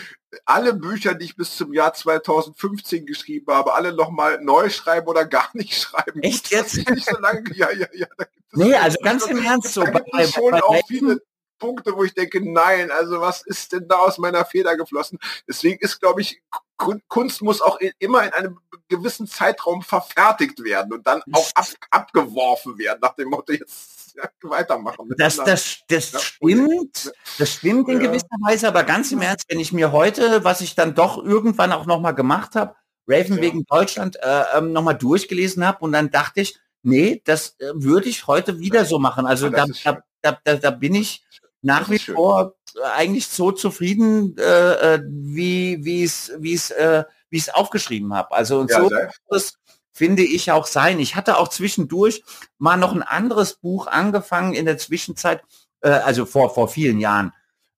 alle 0.45 0.73
Bücher, 0.73 1.13
die 1.13 1.25
ich 1.25 1.35
bis 1.35 1.55
zum 1.55 1.73
Jahr 1.73 1.93
2015 1.93 3.05
geschrieben 3.05 3.53
habe, 3.53 3.73
alle 3.73 3.93
nochmal 3.93 4.41
neu 4.41 4.69
schreiben 4.69 5.07
oder 5.07 5.25
gar 5.25 5.49
nicht 5.53 5.75
schreiben. 5.79 6.21
Echt 6.23 6.49
jetzt? 6.51 6.77
ich 6.77 6.87
Nicht 6.89 7.07
so 7.09 7.17
lange, 7.19 7.43
ja, 7.55 7.71
ja, 7.71 7.87
ja. 7.93 8.07
Da 8.17 8.25
gibt 8.25 8.45
es 8.51 8.59
Nee, 8.59 8.75
also 8.75 8.97
ganz 9.03 9.25
im 9.27 9.43
Ernst 9.43 9.73
so. 9.73 9.83
Da 9.83 9.91
gibt 9.91 10.09
es 10.19 10.33
schon 10.33 10.53
auch 10.55 10.81
viele 10.87 11.21
Punkte, 11.59 11.95
wo 11.95 12.03
ich 12.03 12.13
denke, 12.13 12.41
nein, 12.41 12.91
also 12.91 13.21
was 13.21 13.41
ist 13.43 13.71
denn 13.71 13.87
da 13.87 13.97
aus 13.97 14.17
meiner 14.17 14.43
Feder 14.43 14.75
geflossen? 14.75 15.19
Deswegen 15.47 15.79
ist, 15.79 15.99
glaube 16.01 16.21
ich, 16.21 16.41
Kun- 16.77 17.01
Kunst 17.07 17.41
muss 17.41 17.61
auch 17.61 17.79
immer 17.99 18.23
in 18.23 18.33
einem 18.33 18.59
gewissen 18.89 19.27
Zeitraum 19.27 19.81
verfertigt 19.81 20.61
werden 20.63 20.91
und 20.91 21.07
dann 21.07 21.21
auch 21.31 21.49
ab, 21.55 21.67
abgeworfen 21.91 22.77
werden, 22.77 22.99
nach 23.01 23.15
dem 23.15 23.29
Motto, 23.29 23.53
jetzt 23.53 24.02
weitermachen. 24.43 25.13
Das, 25.17 25.37
das, 25.37 25.79
das 25.87 26.11
Ja, 26.11 26.19
stimmt, 26.19 27.13
das 27.37 27.49
stimmt 27.49 27.89
in 27.89 28.01
Ja. 28.01 28.07
gewisser 28.07 28.27
Weise, 28.41 28.67
aber 28.67 28.83
ganz 28.83 29.11
im 29.11 29.21
Ernst, 29.21 29.45
wenn 29.49 29.59
ich 29.59 29.73
mir 29.73 29.91
heute, 29.91 30.43
was 30.43 30.61
ich 30.61 30.75
dann 30.75 30.95
doch 30.95 31.23
irgendwann 31.23 31.71
auch 31.71 31.85
nochmal 31.85 32.15
gemacht 32.15 32.55
habe, 32.55 32.75
Raven 33.07 33.35
Ja. 33.37 33.41
wegen 33.41 33.65
Deutschland 33.65 34.17
äh, 34.21 34.43
ähm, 34.57 34.71
nochmal 34.71 34.97
durchgelesen 34.97 35.65
habe 35.65 35.79
und 35.79 35.91
dann 35.91 36.09
dachte 36.11 36.41
ich, 36.41 36.57
nee, 36.83 37.21
das 37.25 37.55
äh, 37.59 37.71
würde 37.75 38.09
ich 38.09 38.27
heute 38.27 38.59
wieder 38.59 38.85
so 38.85 38.99
machen. 38.99 39.25
Also 39.25 39.47
Ja, 39.47 39.51
da, 39.51 39.65
das 39.65 39.83
da, 39.83 40.03
da, 40.21 40.37
da, 40.43 40.55
da 40.55 40.71
bin 40.71 40.95
ich 40.95 41.23
nach 41.61 41.81
Das 41.81 41.89
wie 41.89 41.99
schön. 41.99 42.15
vor 42.15 42.55
äh, 42.75 42.81
eigentlich 42.95 43.27
so 43.27 43.51
zufrieden, 43.51 44.35
äh, 44.37 44.95
äh, 44.95 45.01
wie 45.07 45.83
wie 45.83 46.03
es 46.03 46.31
wie 46.39 46.53
es 46.53 46.71
äh, 46.71 47.03
wie 47.29 47.37
ich 47.37 47.43
es 47.43 47.53
aufgeschrieben 47.53 48.13
habe. 48.13 48.31
Also 48.31 48.59
und 48.59 48.69
Ja, 48.69 48.81
so 48.81 48.89
das 49.29 49.53
finde 49.93 50.23
ich 50.23 50.51
auch 50.51 50.65
sein. 50.65 50.99
Ich 50.99 51.15
hatte 51.15 51.37
auch 51.37 51.47
zwischendurch 51.47 52.23
mal 52.57 52.77
noch 52.77 52.93
ein 52.93 53.03
anderes 53.03 53.53
Buch 53.53 53.87
angefangen 53.87 54.53
in 54.53 54.65
der 54.65 54.77
Zwischenzeit, 54.77 55.41
äh, 55.81 55.89
also 55.89 56.25
vor, 56.25 56.53
vor 56.53 56.67
vielen 56.67 56.99
Jahren. 56.99 57.31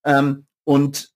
Ähm, 0.03 0.45
und 0.63 1.13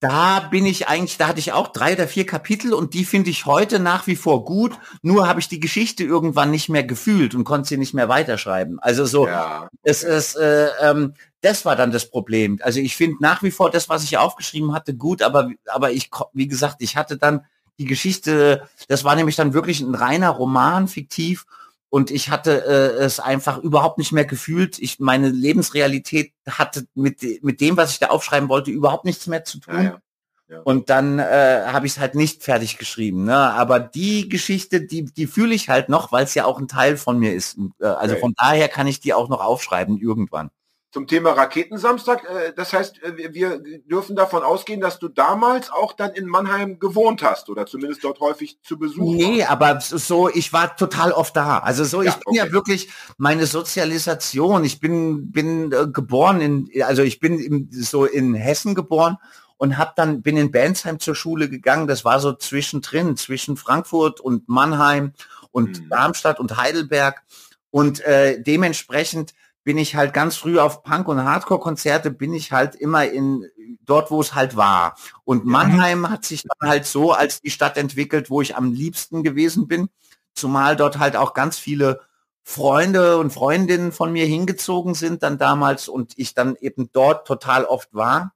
da 0.00 0.40
bin 0.40 0.64
ich 0.64 0.88
eigentlich, 0.88 1.18
da 1.18 1.28
hatte 1.28 1.40
ich 1.40 1.52
auch 1.52 1.68
drei 1.68 1.92
oder 1.92 2.08
vier 2.08 2.24
Kapitel 2.24 2.72
und 2.72 2.94
die 2.94 3.04
finde 3.04 3.28
ich 3.28 3.44
heute 3.44 3.78
nach 3.78 4.06
wie 4.06 4.16
vor 4.16 4.46
gut. 4.46 4.72
Nur 5.02 5.28
habe 5.28 5.40
ich 5.40 5.48
die 5.48 5.60
Geschichte 5.60 6.04
irgendwann 6.04 6.50
nicht 6.50 6.70
mehr 6.70 6.84
gefühlt 6.84 7.34
und 7.34 7.44
konnte 7.44 7.68
sie 7.68 7.76
nicht 7.76 7.92
mehr 7.92 8.08
weiterschreiben. 8.08 8.78
Also 8.80 9.04
so, 9.04 9.26
Ja, 9.26 9.68
es 9.82 10.02
ist, 10.02 10.36
äh, 10.36 10.68
ähm, 10.80 11.14
das 11.42 11.66
war 11.66 11.76
dann 11.76 11.92
das 11.92 12.08
Problem. 12.08 12.58
Also 12.62 12.80
ich 12.80 12.96
finde 12.96 13.16
nach 13.20 13.42
wie 13.42 13.50
vor 13.50 13.70
das, 13.70 13.90
was 13.90 14.02
ich 14.02 14.16
aufgeschrieben 14.16 14.72
hatte, 14.72 14.94
gut, 14.94 15.20
aber, 15.20 15.50
aber 15.66 15.92
ich, 15.92 16.10
wie 16.32 16.48
gesagt, 16.48 16.76
ich 16.80 16.96
hatte 16.96 17.18
dann 17.18 17.44
die 17.80 17.86
Geschichte, 17.86 18.68
das 18.88 19.02
war 19.02 19.16
nämlich 19.16 19.36
dann 19.36 19.54
wirklich 19.54 19.80
ein 19.80 19.94
reiner 19.94 20.30
Roman, 20.30 20.86
fiktiv, 20.86 21.46
und 21.88 22.12
ich 22.12 22.30
hatte 22.30 22.64
äh, 22.64 23.02
es 23.02 23.18
einfach 23.18 23.58
überhaupt 23.58 23.98
nicht 23.98 24.12
mehr 24.12 24.24
gefühlt. 24.24 24.78
Ich, 24.78 25.00
meine 25.00 25.28
Lebensrealität 25.28 26.32
hatte 26.48 26.86
mit, 26.94 27.20
mit 27.42 27.60
dem, 27.60 27.76
was 27.76 27.90
ich 27.90 27.98
da 27.98 28.08
aufschreiben 28.10 28.48
wollte, 28.48 28.70
überhaupt 28.70 29.04
nichts 29.04 29.26
mehr 29.26 29.44
zu 29.44 29.58
tun. 29.58 29.82
ja, 29.82 30.00
ja. 30.48 30.60
Und 30.62 30.88
dann 30.88 31.18
äh, 31.18 31.62
habe 31.66 31.86
ich 31.86 31.92
es 31.92 31.98
halt 31.98 32.14
nicht 32.14 32.44
fertig 32.44 32.78
geschrieben. 32.78 33.24
Ne? 33.24 33.36
Aber 33.36 33.80
die 33.80 34.28
Geschichte, 34.28 34.80
die, 34.80 35.04
die 35.04 35.26
fühle 35.26 35.54
ich 35.54 35.68
halt 35.68 35.88
noch, 35.88 36.12
weil 36.12 36.24
es 36.24 36.34
ja 36.34 36.44
auch 36.44 36.58
ein 36.58 36.68
Teil 36.68 36.96
von 36.96 37.18
mir 37.18 37.34
ist. 37.34 37.58
Äh, 37.80 37.86
also 37.86 38.14
Okay. 38.14 38.20
von 38.20 38.34
daher 38.36 38.68
kann 38.68 38.86
ich 38.86 39.00
die 39.00 39.12
auch 39.12 39.28
noch 39.28 39.40
aufschreiben 39.40 39.98
irgendwann. 40.00 40.50
Zum 40.92 41.06
Thema 41.06 41.30
Raketensamstag, 41.30 42.24
äh, 42.24 42.52
das 42.56 42.72
heißt, 42.72 43.00
äh, 43.04 43.32
wir- 43.32 43.60
dürfen 43.86 44.16
davon 44.16 44.42
ausgehen, 44.42 44.80
dass 44.80 44.98
du 44.98 45.06
damals 45.08 45.70
auch 45.70 45.92
dann 45.92 46.12
in 46.14 46.26
Mannheim 46.26 46.80
gewohnt 46.80 47.22
hast 47.22 47.48
oder 47.48 47.64
zumindest 47.66 48.02
dort 48.02 48.18
häufig 48.18 48.58
zu 48.62 48.76
Besuch 48.76 49.14
Nee, 49.14 49.38
warst. 49.46 49.50
aber 49.50 49.80
so, 49.80 50.28
ich 50.28 50.52
war 50.52 50.74
total 50.76 51.12
oft 51.12 51.36
da. 51.36 51.58
Also 51.58 51.84
so, 51.84 52.02
Ja, 52.02 52.10
ich 52.10 52.24
bin 52.24 52.34
ja 52.34 52.42
okay. 52.44 52.52
wirklich 52.52 52.88
meine 53.18 53.46
Sozialisation. 53.46 54.64
Ich 54.64 54.80
bin, 54.80 55.30
bin 55.30 55.70
äh, 55.72 55.86
geboren 55.92 56.40
in, 56.40 56.68
also 56.82 57.02
ich 57.02 57.20
bin 57.20 57.38
im, 57.38 57.68
so 57.70 58.04
in 58.04 58.34
Hessen 58.34 58.74
geboren 58.74 59.16
und 59.58 59.78
hab 59.78 59.94
dann, 59.94 60.22
bin 60.22 60.36
in 60.36 60.50
Bensheim 60.50 60.98
zur 60.98 61.14
Schule 61.14 61.48
gegangen. 61.48 61.86
Das 61.86 62.04
war 62.04 62.18
so 62.18 62.32
zwischendrin, 62.32 63.16
zwischen 63.16 63.56
Frankfurt 63.56 64.20
und 64.20 64.48
Mannheim 64.48 65.12
und 65.52 65.80
Mhm. 65.82 65.88
Darmstadt 65.88 66.40
und 66.40 66.56
Heidelberg. 66.56 67.22
Und 67.70 68.00
äh, 68.00 68.40
dementsprechend 68.42 69.34
bin 69.64 69.78
ich 69.78 69.94
halt 69.94 70.14
ganz 70.14 70.36
früh 70.36 70.58
auf 70.58 70.82
Punk- 70.82 71.08
und 71.08 71.22
Hardcore-Konzerte, 71.22 72.10
bin 72.10 72.32
ich 72.32 72.52
halt 72.52 72.74
immer 72.74 73.04
in 73.06 73.46
dort, 73.82 74.10
wo 74.10 74.20
es 74.20 74.34
halt 74.34 74.56
war. 74.56 74.96
Und 75.24 75.44
Mannheim 75.44 76.08
hat 76.10 76.24
sich 76.24 76.42
dann 76.42 76.70
halt 76.70 76.86
so 76.86 77.12
als 77.12 77.40
die 77.40 77.50
Stadt 77.50 77.76
entwickelt, 77.76 78.30
wo 78.30 78.40
ich 78.40 78.56
am 78.56 78.72
liebsten 78.72 79.22
gewesen 79.22 79.68
bin, 79.68 79.88
zumal 80.34 80.76
dort 80.76 80.98
halt 80.98 81.16
auch 81.16 81.34
ganz 81.34 81.58
viele 81.58 82.00
Freunde 82.42 83.18
und 83.18 83.32
Freundinnen 83.32 83.92
von 83.92 84.12
mir 84.12 84.26
hingezogen 84.26 84.94
sind 84.94 85.22
dann 85.22 85.38
damals 85.38 85.88
und 85.88 86.14
ich 86.16 86.34
dann 86.34 86.56
eben 86.56 86.90
dort 86.92 87.26
total 87.26 87.64
oft 87.64 87.92
war. 87.92 88.32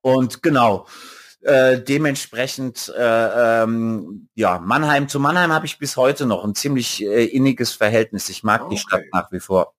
Und 0.00 0.42
genau, 0.42 0.86
äh, 1.42 1.80
dementsprechend, 1.80 2.92
äh, 2.96 3.62
ähm, 3.62 4.28
ja, 4.34 4.58
Mannheim 4.58 5.08
zu 5.08 5.20
Mannheim 5.20 5.52
habe 5.52 5.66
ich 5.66 5.78
bis 5.78 5.96
heute 5.96 6.26
noch 6.26 6.44
ein 6.44 6.54
ziemlich 6.54 7.02
äh, 7.04 7.24
inniges 7.26 7.72
Verhältnis. 7.72 8.28
Ich 8.28 8.42
mag 8.42 8.68
die 8.68 8.76
Okay. 8.76 8.78
Stadt 8.78 9.02
nach 9.12 9.30
wie 9.30 9.40
vor. 9.40 9.74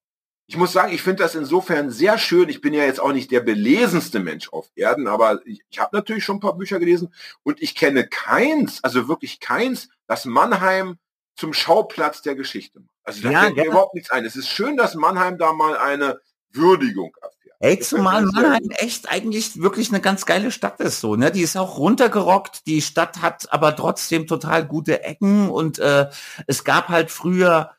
Ich 0.46 0.56
muss 0.56 0.72
sagen, 0.72 0.92
ich 0.92 1.00
finde 1.02 1.22
das 1.22 1.34
insofern 1.34 1.90
sehr 1.90 2.18
schön. 2.18 2.48
Ich 2.50 2.60
bin 2.60 2.74
ja 2.74 2.84
jetzt 2.84 3.00
auch 3.00 3.12
nicht 3.12 3.30
der 3.30 3.40
belesenste 3.40 4.20
Mensch 4.20 4.50
auf 4.50 4.68
Erden, 4.76 5.06
aber 5.08 5.40
ich, 5.46 5.62
ich 5.70 5.78
habe 5.78 5.96
natürlich 5.96 6.24
schon 6.24 6.36
ein 6.36 6.40
paar 6.40 6.56
Bücher 6.56 6.78
gelesen 6.78 7.14
und 7.42 7.62
ich 7.62 7.74
kenne 7.74 8.06
keins, 8.06 8.84
also 8.84 9.08
wirklich 9.08 9.40
keins, 9.40 9.88
das 10.06 10.26
Mannheim 10.26 10.98
zum 11.36 11.52
Schauplatz 11.54 12.20
der 12.22 12.34
Geschichte 12.34 12.80
macht. 12.80 12.90
Also 13.04 13.22
da 13.22 13.30
Ja, 13.30 13.40
fällt 13.40 13.56
mir 13.56 13.64
ja. 13.64 13.70
überhaupt 13.70 13.94
nichts 13.94 14.10
ein. 14.10 14.24
Es 14.24 14.36
ist 14.36 14.48
schön, 14.48 14.76
dass 14.76 14.94
Mannheim 14.94 15.38
da 15.38 15.52
mal 15.52 15.76
eine 15.78 16.20
Würdigung 16.52 17.14
erfährt. 17.20 17.56
Ey, 17.60 17.78
zumal 17.80 18.22
mir 18.22 18.32
Mannheim 18.32 18.68
echt 18.76 19.10
eigentlich 19.10 19.60
wirklich 19.62 19.88
eine 19.88 20.00
ganz 20.02 20.26
geile 20.26 20.50
Stadt 20.50 20.78
ist 20.80 21.00
so, 21.00 21.16
ne? 21.16 21.30
Die 21.32 21.40
ist 21.40 21.56
auch 21.56 21.78
runtergerockt, 21.78 22.66
die 22.66 22.82
Stadt 22.82 23.22
hat 23.22 23.50
aber 23.52 23.74
trotzdem 23.74 24.26
total 24.26 24.66
gute 24.66 25.02
Ecken 25.02 25.48
und 25.48 25.78
äh, 25.78 26.10
es 26.46 26.64
gab 26.64 26.88
halt 26.88 27.10
früher 27.10 27.70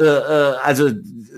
äh, 0.00 0.04
äh, 0.04 0.54
also 0.62 0.88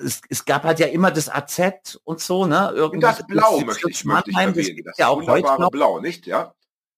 es, 0.05 0.21
es 0.29 0.45
gab 0.45 0.65
halt 0.65 0.79
ja 0.79 0.87
immer 0.87 1.11
das 1.11 1.29
AZ 1.29 1.99
und 2.05 2.21
so, 2.21 2.47
ne? 2.47 2.71
Und 2.71 2.77
Irgendwie 2.77 3.01
das 3.01 3.27
Blau 3.27 3.57
das- 3.59 3.67
möchte 3.67 3.91
ich, 3.91 4.05
möchte 4.05 4.31
ich 4.31 4.37
erwähnen. 4.37 4.83
Das 4.85 4.99
ja 4.99 5.09
auch 5.09 5.27
heute 5.27 5.61
noch. 5.61 5.71
Blau, 5.71 6.01
nicht? 6.01 6.27
Ja. 6.27 6.55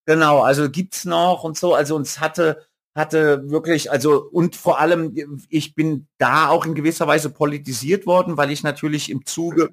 Genau, 0.06 0.40
also 0.42 0.68
gibt's 0.70 1.04
noch 1.04 1.44
und 1.44 1.56
so. 1.56 1.74
Also 1.74 1.94
uns 1.96 2.20
hatte 2.20 2.66
hatte 2.94 3.48
wirklich, 3.50 3.90
also 3.90 4.22
und 4.32 4.54
vor 4.54 4.78
allem, 4.78 5.14
ich 5.48 5.74
bin 5.74 6.08
da 6.18 6.48
auch 6.48 6.66
in 6.66 6.74
gewisser 6.74 7.06
Weise 7.06 7.30
politisiert 7.30 8.04
worden, 8.04 8.36
weil 8.36 8.50
ich 8.50 8.62
natürlich 8.62 9.08
im 9.08 9.24
Zuge 9.24 9.70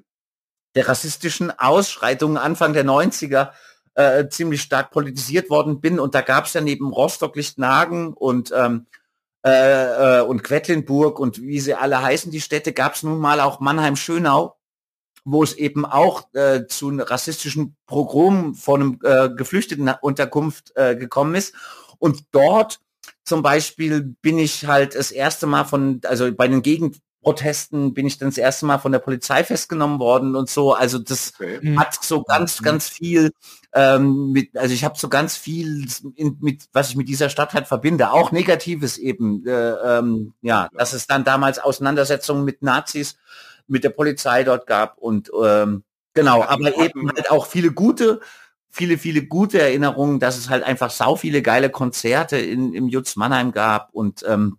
der 0.74 0.88
rassistischen 0.88 1.50
Ausschreitungen 1.58 2.38
Anfang 2.38 2.72
der 2.72 2.84
90er 2.84 3.50
äh, 3.94 4.28
ziemlich 4.28 4.62
stark 4.62 4.90
politisiert 4.90 5.50
worden 5.50 5.80
bin. 5.80 5.98
Und 6.00 6.14
da 6.14 6.22
gab's 6.22 6.54
ja 6.54 6.60
neben 6.60 6.92
Rostock, 6.92 7.36
Lichtnagen 7.36 8.14
und 8.14 8.52
ähm, 8.56 8.86
äh, 9.44 10.18
äh, 10.18 10.22
und 10.22 10.42
Quedlinburg 10.44 11.18
und 11.18 11.40
wie 11.40 11.60
sie 11.60 11.74
alle 11.74 12.02
heißen, 12.02 12.30
die 12.30 12.40
Städte, 12.40 12.72
gab's 12.72 13.02
nun 13.02 13.18
mal 13.18 13.40
auch 13.40 13.60
Mannheim-Schönau, 13.60 14.56
wo 15.24 15.42
es 15.42 15.54
eben 15.54 15.86
auch 15.86 16.32
äh, 16.34 16.66
zu 16.66 16.88
einem 16.88 17.00
rassistischen 17.00 17.76
Pogrom 17.86 18.54
von 18.54 18.80
einem 18.80 18.98
äh, 19.02 19.34
Geflüchtetenunterkunft 19.34 20.72
äh, 20.76 20.96
gekommen 20.96 21.34
ist. 21.34 21.54
Und 21.98 22.24
dort 22.32 22.80
zum 23.24 23.42
Beispiel 23.42 24.14
bin 24.22 24.38
ich 24.38 24.66
halt 24.66 24.94
das 24.94 25.10
erste 25.10 25.46
Mal 25.46 25.64
von, 25.64 26.00
also 26.04 26.32
bei 26.34 26.48
den 26.48 26.62
Gegenprotesten 27.20 27.94
bin 27.94 28.06
ich 28.06 28.18
dann 28.18 28.28
das 28.28 28.38
erste 28.38 28.66
Mal 28.66 28.78
von 28.78 28.92
der 28.92 28.98
Polizei 28.98 29.44
festgenommen 29.44 29.98
worden 29.98 30.36
und 30.36 30.48
so. 30.48 30.72
Also 30.72 30.98
das 30.98 31.32
Okay. 31.38 31.58
Mhm. 31.62 31.78
hat 31.78 32.02
so 32.02 32.22
ganz, 32.22 32.62
ganz 32.62 32.88
viel 32.88 33.32
ähm, 33.74 34.32
mit, 34.32 34.56
also 34.56 34.74
ich 34.74 34.84
habe 34.84 34.98
so 34.98 35.08
ganz 35.08 35.36
viel 35.36 35.86
in, 36.16 36.36
mit, 36.40 36.64
was 36.72 36.90
ich 36.90 36.96
mit 36.96 37.08
dieser 37.08 37.28
Stadt 37.28 37.54
halt 37.54 37.66
verbinde, 37.66 38.12
auch 38.12 38.32
Negatives 38.32 38.98
eben. 38.98 39.46
Äh, 39.46 39.50
ähm, 39.52 40.32
ja, 40.42 40.68
dass 40.76 40.92
es 40.92 41.06
dann 41.06 41.24
damals 41.24 41.58
Auseinandersetzungen 41.58 42.44
mit 42.44 42.62
Nazis, 42.62 43.16
mit 43.66 43.84
der 43.84 43.90
Polizei 43.90 44.42
dort 44.42 44.66
gab 44.66 44.98
und 44.98 45.30
ähm, 45.44 45.84
genau, 46.14 46.42
aber 46.42 46.76
eben 46.78 47.10
halt 47.10 47.30
auch 47.30 47.46
viele 47.46 47.70
gute, 47.70 48.20
viele, 48.68 48.98
viele 48.98 49.24
gute 49.26 49.60
Erinnerungen, 49.60 50.18
dass 50.20 50.36
es 50.36 50.48
halt 50.48 50.64
einfach 50.64 50.90
sau 50.90 51.16
viele 51.16 51.42
geile 51.42 51.70
Konzerte 51.70 52.36
in, 52.38 52.72
im 52.74 52.88
Jutz 52.88 53.16
Mannheim 53.16 53.52
gab 53.52 53.90
und 53.92 54.24
ähm, 54.26 54.58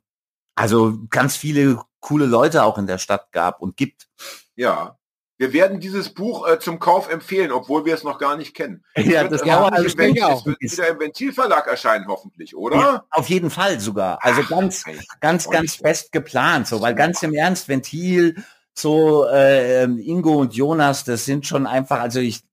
also 0.55 0.97
ganz 1.09 1.36
viele 1.36 1.82
coole 2.02 2.26
Leute 2.26 2.64
auch 2.64 2.78
in 2.78 2.88
der 2.88 2.97
Stadt 2.97 3.32
gab 3.32 3.62
und 3.62 3.78
gibt. 3.78 4.10
Ja. 4.56 4.97
Wir 5.38 5.54
werden 5.54 5.80
dieses 5.80 6.14
Buch 6.14 6.47
äh, 6.47 6.60
zum 6.60 6.78
Kauf 6.78 7.10
empfehlen, 7.10 7.52
obwohl 7.52 7.84
wir 7.84 7.95
es 7.95 8.04
noch 8.04 8.20
gar 8.20 8.38
nicht 8.38 8.54
kennen. 8.54 8.84
Ja, 8.95 9.24
das 9.24 9.43
wird, 9.43 9.78
im 9.78 9.97
denke 9.97 10.22
Ventil- 10.22 10.24
auch. 10.24 10.39
es 10.41 10.45
wird 10.45 10.62
wieder 10.62 10.88
im 10.89 10.99
Ventilverlag 10.99 11.66
erscheinen, 11.66 12.08
hoffentlich, 12.08 12.56
oder? 12.56 12.76
Ja, 12.78 13.04
auf 13.10 13.28
jeden 13.28 13.49
Fall 13.49 13.80
sogar. 13.80 14.20
Also 14.22 14.41
Ach, 14.43 14.49
ganz, 14.49 14.86
ey. 14.86 14.99
ganz, 15.20 15.49
ganz 15.49 15.76
fest 15.76 16.12
geplant, 16.12 16.68
so, 16.68 16.80
weil 16.82 16.93
ganz 16.93 17.24
im 17.24 17.34
Ernst, 17.34 17.70
Ventil, 17.70 18.43
so 18.76 19.26
äh, 19.26 19.84
ähm, 19.84 19.97
Ingo 19.97 20.36
und 20.36 20.54
Jonas, 20.54 21.06
das 21.06 21.26
sind 21.26 21.47
schon 21.47 21.66
einfach, 21.66 21.99
also 22.02 22.20
ich, 22.20 22.43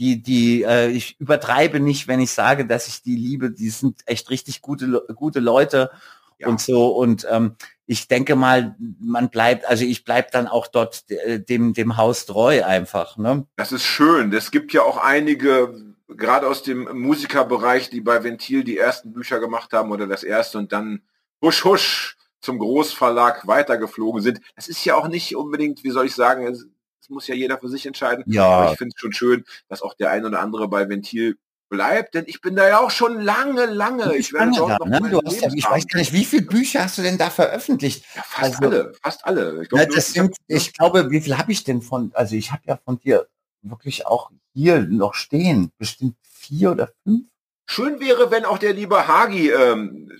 die, 0.00 0.20
die, 0.20 0.62
äh, 0.64 0.88
ich 0.88 1.18
übertreibe 1.20 1.78
nicht, 1.78 2.08
wenn 2.08 2.18
ich 2.18 2.32
sage, 2.32 2.66
dass 2.66 2.88
ich 2.88 3.02
die 3.02 3.16
liebe, 3.16 3.52
die 3.52 3.70
sind 3.70 4.00
echt 4.06 4.28
richtig 4.30 4.60
gute, 4.60 5.04
gute 5.14 5.38
Leute 5.38 5.90
Ja. 6.38 6.48
und 6.48 6.60
so 6.60 6.88
und 6.88 7.26
ähm, 7.30 7.56
ich 7.86 8.08
denke 8.08 8.34
mal, 8.34 8.76
man 8.98 9.28
bleibt, 9.28 9.66
also 9.66 9.84
ich 9.84 10.04
bleib 10.04 10.30
dann 10.30 10.46
auch 10.46 10.66
dort 10.66 11.04
äh, 11.10 11.40
dem, 11.40 11.74
dem 11.74 11.96
Haus 11.96 12.26
treu 12.26 12.64
einfach, 12.64 13.16
ne? 13.18 13.46
Das 13.56 13.72
ist 13.72 13.84
schön. 13.84 14.32
Es 14.32 14.50
gibt 14.50 14.72
ja 14.72 14.82
auch 14.82 14.96
einige, 14.96 15.94
gerade 16.08 16.48
aus 16.48 16.62
dem 16.62 16.88
Musikerbereich, 16.98 17.90
die 17.90 18.00
bei 18.00 18.24
Ventil 18.24 18.64
die 18.64 18.78
ersten 18.78 19.12
Bücher 19.12 19.38
gemacht 19.38 19.72
haben 19.72 19.90
oder 19.90 20.06
das 20.06 20.24
erste 20.24 20.58
und 20.58 20.72
dann 20.72 21.02
husch 21.42 21.64
husch 21.64 22.16
zum 22.40 22.58
Großverlag 22.58 23.46
weitergeflogen 23.46 24.22
sind. 24.22 24.40
Das 24.56 24.68
ist 24.68 24.84
ja 24.84 24.96
auch 24.96 25.08
nicht 25.08 25.36
unbedingt, 25.36 25.84
wie 25.84 25.90
soll 25.90 26.06
ich 26.06 26.14
sagen, 26.14 26.46
es, 26.46 26.66
es 27.00 27.10
muss 27.10 27.26
ja 27.26 27.34
jeder 27.34 27.58
für 27.58 27.68
sich 27.68 27.86
entscheiden. 27.86 28.24
Ja. 28.26 28.46
Aber 28.46 28.72
ich 28.72 28.78
finde 28.78 28.94
es 28.96 29.00
schon 29.00 29.12
schön, 29.12 29.44
dass 29.68 29.82
auch 29.82 29.94
der 29.94 30.10
ein 30.10 30.24
oder 30.24 30.40
andere 30.40 30.68
bei 30.68 30.88
Ventil 30.88 31.36
bleibt, 31.68 32.14
denn 32.14 32.24
ich 32.26 32.40
bin 32.40 32.56
da 32.56 32.68
ja 32.68 32.80
auch 32.80 32.90
schon 32.90 33.20
lange, 33.20 33.66
lange. 33.66 34.14
Ich 34.16 34.32
werde 34.32 34.52
dort 34.56 34.78
noch 34.80 35.00
ne? 35.00 35.10
du 35.10 35.20
hast 35.24 35.40
ja, 35.40 35.48
ich 35.52 35.64
weiß 35.68 35.86
gar 35.88 35.98
nicht, 35.98 36.12
wie 36.12 36.24
viele 36.24 36.42
Bücher 36.42 36.84
hast 36.84 36.98
du 36.98 37.02
denn 37.02 37.18
da 37.18 37.30
veröffentlicht? 37.30 38.04
Ja, 38.14 38.22
fast 38.22 38.62
also- 38.62 38.64
alle, 38.64 38.92
fast 39.02 39.24
alle. 39.24 39.62
Ich 39.62 39.68
glaub, 39.68 39.80
nur- 39.86 39.94
das 39.94 40.12
sind, 40.12 40.36
ich 40.46 40.72
glaube, 40.72 41.10
wie 41.10 41.20
viel 41.20 41.36
habe 41.36 41.52
ich 41.52 41.64
denn 41.64 41.82
von, 41.82 42.12
also 42.14 42.36
ich 42.36 42.52
habe 42.52 42.62
ja 42.66 42.78
von 42.84 42.98
dir 42.98 43.26
wirklich 43.62 44.06
auch 44.06 44.30
hier 44.52 44.80
noch 44.80 45.14
stehen, 45.14 45.72
bestimmt 45.78 46.16
vier 46.22 46.72
oder 46.72 46.90
fünf. 47.02 47.26
Schön 47.66 47.98
wäre, 47.98 48.30
wenn 48.30 48.44
auch 48.44 48.58
der 48.58 48.74
liebe 48.74 49.08
Hagi 49.08 49.50
ähm, 49.50 50.10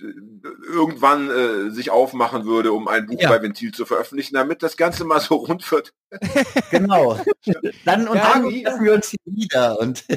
irgendwann 0.67 1.29
äh, 1.29 1.71
sich 1.71 1.89
aufmachen 1.91 2.45
würde, 2.45 2.71
um 2.73 2.87
ein 2.87 3.05
Buch 3.05 3.21
Ja. 3.21 3.29
bei 3.29 3.41
Ventil 3.41 3.71
zu 3.73 3.85
veröffentlichen, 3.85 4.35
damit 4.35 4.63
das 4.63 4.77
Ganze 4.77 5.03
mal 5.05 5.19
so 5.19 5.35
rund 5.47 5.69
wird. 5.71 5.93
Genau. 6.71 7.19
dann 7.85 8.07
und 8.07 8.17
Ja, 8.17 8.33
dann 8.33 8.43
treffen 8.43 8.83
wir 8.85 8.93
uns 8.93 9.09
hier 9.09 9.19
wieder 9.25 9.79
und 9.79 10.03
Ah, 10.09 10.13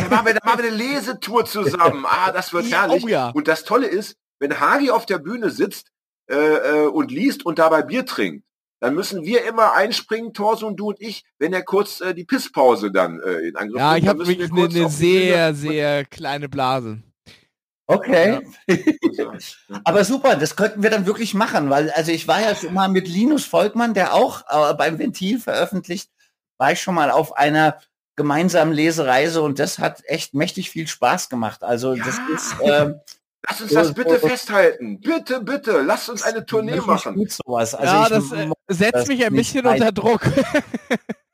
dann, 0.00 0.10
machen 0.10 0.26
wir, 0.26 0.34
dann 0.34 0.40
machen 0.44 0.58
wir 0.62 0.68
eine 0.68 0.76
Lesetour 0.76 1.44
zusammen. 1.44 2.04
Ah, 2.06 2.32
das 2.32 2.52
wird 2.52 2.66
Ja, 2.66 2.82
herrlich. 2.86 3.04
oh 3.04 3.08
ja. 3.08 3.30
Und 3.30 3.48
das 3.48 3.64
Tolle 3.64 3.86
ist, 3.86 4.16
wenn 4.40 4.58
Hagi 4.60 4.90
auf 4.90 5.06
der 5.06 5.18
Bühne 5.18 5.50
sitzt 5.50 5.88
äh, 6.30 6.36
äh, 6.36 6.86
und 6.86 7.10
liest 7.10 7.44
und 7.46 7.58
dabei 7.58 7.82
Bier 7.82 8.04
trinkt, 8.04 8.44
dann 8.80 8.94
müssen 8.94 9.24
wir 9.24 9.44
immer 9.44 9.72
einspringen, 9.72 10.32
Thorsten 10.34 10.66
und 10.66 10.76
du 10.76 10.88
und 10.90 11.00
ich, 11.00 11.24
wenn 11.40 11.52
er 11.52 11.62
kurz 11.64 12.00
äh, 12.00 12.14
die 12.14 12.24
Pisspause 12.24 12.92
dann 12.92 13.18
äh, 13.20 13.48
in 13.48 13.56
Angriff 13.56 13.76
Ja, 13.78 13.94
nimmt, 13.94 13.98
ich 13.98 14.04
dann 14.04 14.18
habe 14.20 14.28
wirklich 14.28 14.52
eine, 14.52 14.80
eine 14.82 14.90
sehr, 14.90 15.54
sehr 15.54 16.04
kleine 16.04 16.48
Blase. 16.48 17.02
Okay. 17.88 18.40
Ja. 19.12 19.32
Aber 19.84 20.04
super, 20.04 20.36
das 20.36 20.56
könnten 20.56 20.82
wir 20.82 20.90
dann 20.90 21.06
wirklich 21.06 21.34
machen, 21.34 21.70
weil 21.70 21.90
also 21.90 22.12
ich 22.12 22.28
war 22.28 22.40
ja 22.40 22.54
schon 22.54 22.74
mal 22.74 22.88
mit 22.88 23.08
Linus 23.08 23.44
Volkmann, 23.44 23.94
der 23.94 24.14
auch 24.14 24.42
äh, 24.48 24.74
beim 24.74 24.98
Ventil 24.98 25.40
veröffentlicht, 25.40 26.10
war 26.58 26.72
ich 26.72 26.80
schon 26.80 26.94
mal 26.94 27.10
auf 27.10 27.36
einer 27.36 27.78
gemeinsamen 28.16 28.72
Lesereise 28.72 29.42
und 29.42 29.58
das 29.58 29.78
hat 29.78 30.02
echt 30.04 30.34
mächtig 30.34 30.70
viel 30.70 30.86
Spaß 30.86 31.28
gemacht. 31.28 31.62
Also 31.64 31.94
das 31.94 32.18
Ja. 32.18 32.34
ist 32.34 32.54
ähm, 32.62 33.00
Lass 33.48 33.60
uns 33.60 33.72
das 33.72 33.94
bitte 33.94 34.18
festhalten. 34.18 35.00
Bitte, 35.00 35.40
bitte, 35.40 35.80
lasst 35.82 36.10
uns 36.10 36.22
eine 36.24 36.44
Tournee 36.44 36.80
machen. 36.80 37.14
gut 37.14 37.30
sowas. 37.30 37.74
Also 37.74 37.94
ja, 37.94 38.02
ich, 38.02 38.08
das 38.08 38.32
äh, 38.32 38.48
setzt 38.68 38.94
das 38.94 39.06
mich 39.06 39.24
ein 39.24 39.32
bisschen 39.32 39.64
unter 39.64 39.92
Druck. 39.92 40.22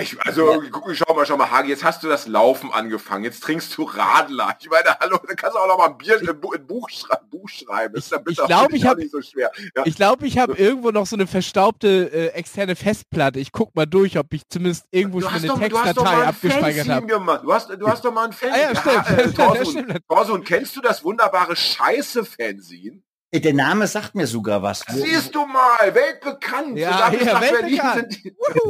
Ich, 0.00 0.20
also, 0.20 0.62
guck, 0.70 0.94
schau 0.94 1.14
mal, 1.14 1.24
schau 1.26 1.36
mal, 1.36 1.50
Hagi, 1.50 1.68
jetzt 1.70 1.84
hast 1.84 2.02
du 2.02 2.08
das 2.08 2.26
Laufen 2.26 2.72
angefangen, 2.72 3.24
jetzt 3.24 3.42
trinkst 3.42 3.76
du 3.76 3.84
Radler. 3.84 4.56
Ich 4.60 4.68
meine, 4.68 4.96
hallo, 5.00 5.18
da 5.26 5.34
kannst 5.34 5.56
du 5.56 5.60
auch 5.60 5.68
noch 5.68 5.78
mal 5.78 5.86
ein 5.90 5.98
Bier, 5.98 6.18
ein, 6.20 6.40
Bu- 6.40 6.52
ein 6.52 6.66
Buch, 6.66 6.88
schrei 6.90 7.16
Buch 7.30 7.48
schreiben. 7.48 7.94
Ist 7.96 8.10
bitte 8.10 8.30
ich 8.30 8.36
glaub, 8.36 8.50
auch 8.66 8.70
ich 8.70 8.84
hab- 8.86 8.98
nicht 8.98 9.10
so 9.12 9.22
schwer. 9.22 9.50
Ja. 9.76 9.82
Ich 9.86 9.94
glaube, 9.96 10.26
ich 10.26 10.38
habe 10.38 10.54
irgendwo 10.54 10.90
noch 10.90 11.06
so 11.06 11.16
eine 11.16 11.26
verstaubte 11.26 12.10
äh, 12.12 12.26
externe 12.28 12.74
Festplatte. 12.76 13.38
Ich 13.38 13.52
guck 13.52 13.74
mal 13.74 13.86
durch, 13.86 14.18
ob 14.18 14.32
ich 14.32 14.42
zumindest 14.48 14.86
irgendwo 14.90 15.20
schon 15.20 15.30
eine 15.32 15.46
du 15.46 15.52
hast 15.52 15.60
doch 15.60 15.60
Textdatei 16.04 16.26
abgespeichert 16.26 16.88
habe. 16.88 17.06
Du 17.42 17.52
hast, 17.52 17.70
du 17.70 17.88
hast 17.88 18.04
doch 18.04 18.12
mal 18.12 18.26
ein 18.26 18.32
Fanzine. 18.32 18.66
Ah 18.68 18.72
ja, 18.72 18.80
stimmt. 18.80 19.18
äh, 19.18 19.24
Ja, 19.38 19.46
Thorsten, 19.46 19.84
stimmt. 19.84 20.08
Thorsten, 20.08 20.44
kennst 20.44 20.76
du 20.76 20.80
das 20.80 21.04
wunderbare 21.04 21.54
Scheiße-Fanzine? 21.56 23.02
Der 23.40 23.54
Name 23.54 23.86
sagt 23.86 24.14
mir 24.14 24.26
sogar 24.26 24.62
was. 24.62 24.82
Siehst 24.88 25.34
du 25.34 25.44
mal, 25.46 25.94
weltbekannt. 25.94 26.78
Ja, 26.78 27.10
ja, 27.12 27.40
weltbekannt. 27.40 28.18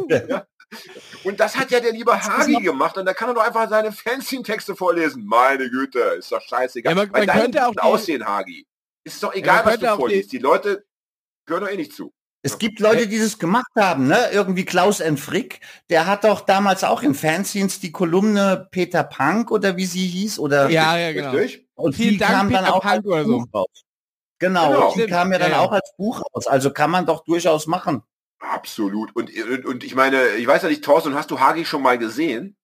Ja. 0.08 0.46
Und 1.24 1.38
das 1.38 1.56
hat 1.56 1.70
ja 1.70 1.78
der 1.80 1.92
liebe 1.92 2.12
Hagi 2.20 2.54
gemacht 2.60 2.96
und 2.98 3.04
da 3.06 3.14
kann 3.14 3.28
er 3.28 3.34
doch 3.34 3.46
einfach 3.46 3.68
seine 3.68 3.92
Fanzine-Texte 3.92 4.74
vorlesen. 4.74 5.24
Meine 5.24 5.70
Güte, 5.70 6.00
ist 6.18 6.32
doch 6.32 6.40
scheißegal. 6.42 6.92
Ja, 6.92 6.96
man- 6.96 7.10
man 7.12 7.26
könnte 7.28 7.64
auch 7.66 7.72
die- 7.72 7.78
Aussehen, 7.78 8.26
Hagi. 8.26 8.66
Ist 9.04 9.22
doch 9.22 9.32
egal, 9.34 9.58
man 9.58 9.64
was 9.66 9.70
könnte 9.72 9.86
du 9.86 9.92
auch 9.92 9.96
die- 9.96 10.00
vorliest. 10.00 10.32
Die 10.32 10.38
Leute 10.38 10.84
hören 11.48 11.60
doch 11.64 11.70
eh 11.70 11.76
nicht 11.76 11.92
zu. 11.92 12.12
Es 12.42 12.58
gibt 12.58 12.80
Leute, 12.80 13.06
die 13.06 13.18
das 13.20 13.38
gemacht 13.38 13.70
haben, 13.76 14.06
ne? 14.08 14.30
Irgendwie 14.32 14.64
Klaus 14.64 14.98
N. 15.00 15.16
Frick, 15.16 15.60
der 15.90 16.06
hat 16.06 16.24
doch 16.24 16.40
damals 16.40 16.82
auch 16.82 17.02
in 17.02 17.14
Fanzines 17.14 17.78
die 17.80 17.92
Kolumne 17.92 18.66
Peter 18.72 19.04
Punk 19.04 19.50
oder 19.52 19.76
wie 19.76 19.86
sie 19.86 20.06
hieß 20.06 20.38
oder 20.40 20.68
Ja, 20.70 20.98
ja, 20.98 21.12
genau. 21.12 21.34
Und 21.74 21.94
Vielen 21.94 22.10
die 22.10 22.18
Dank, 22.18 22.32
kam 22.32 22.50
dann 22.50 22.64
Peter 22.64 22.74
auch 22.74 22.82
Punk 22.82 23.06
oder 23.06 23.24
so. 23.24 23.44
Raus. 23.54 23.66
Genau, 24.38 24.70
Genau. 24.72 24.94
die 24.94 25.06
kam 25.06 25.32
ja 25.32 25.38
dann 25.38 25.52
Ja, 25.52 25.60
auch 25.60 25.72
als 25.72 25.92
Buch 25.96 26.22
raus. 26.34 26.46
Also 26.46 26.72
kann 26.72 26.90
man 26.90 27.06
doch 27.06 27.24
durchaus 27.24 27.66
machen. 27.66 28.02
Absolut. 28.40 29.14
Und, 29.16 29.30
und, 29.34 29.64
und 29.64 29.84
ich 29.84 29.94
meine, 29.94 30.28
ich 30.36 30.46
weiß 30.46 30.62
ja 30.62 30.68
nicht, 30.68 30.84
Thorsten, 30.84 31.14
hast 31.14 31.30
du 31.30 31.40
Hagi 31.40 31.64
schon 31.64 31.82
mal 31.82 31.98
gesehen? 31.98 32.56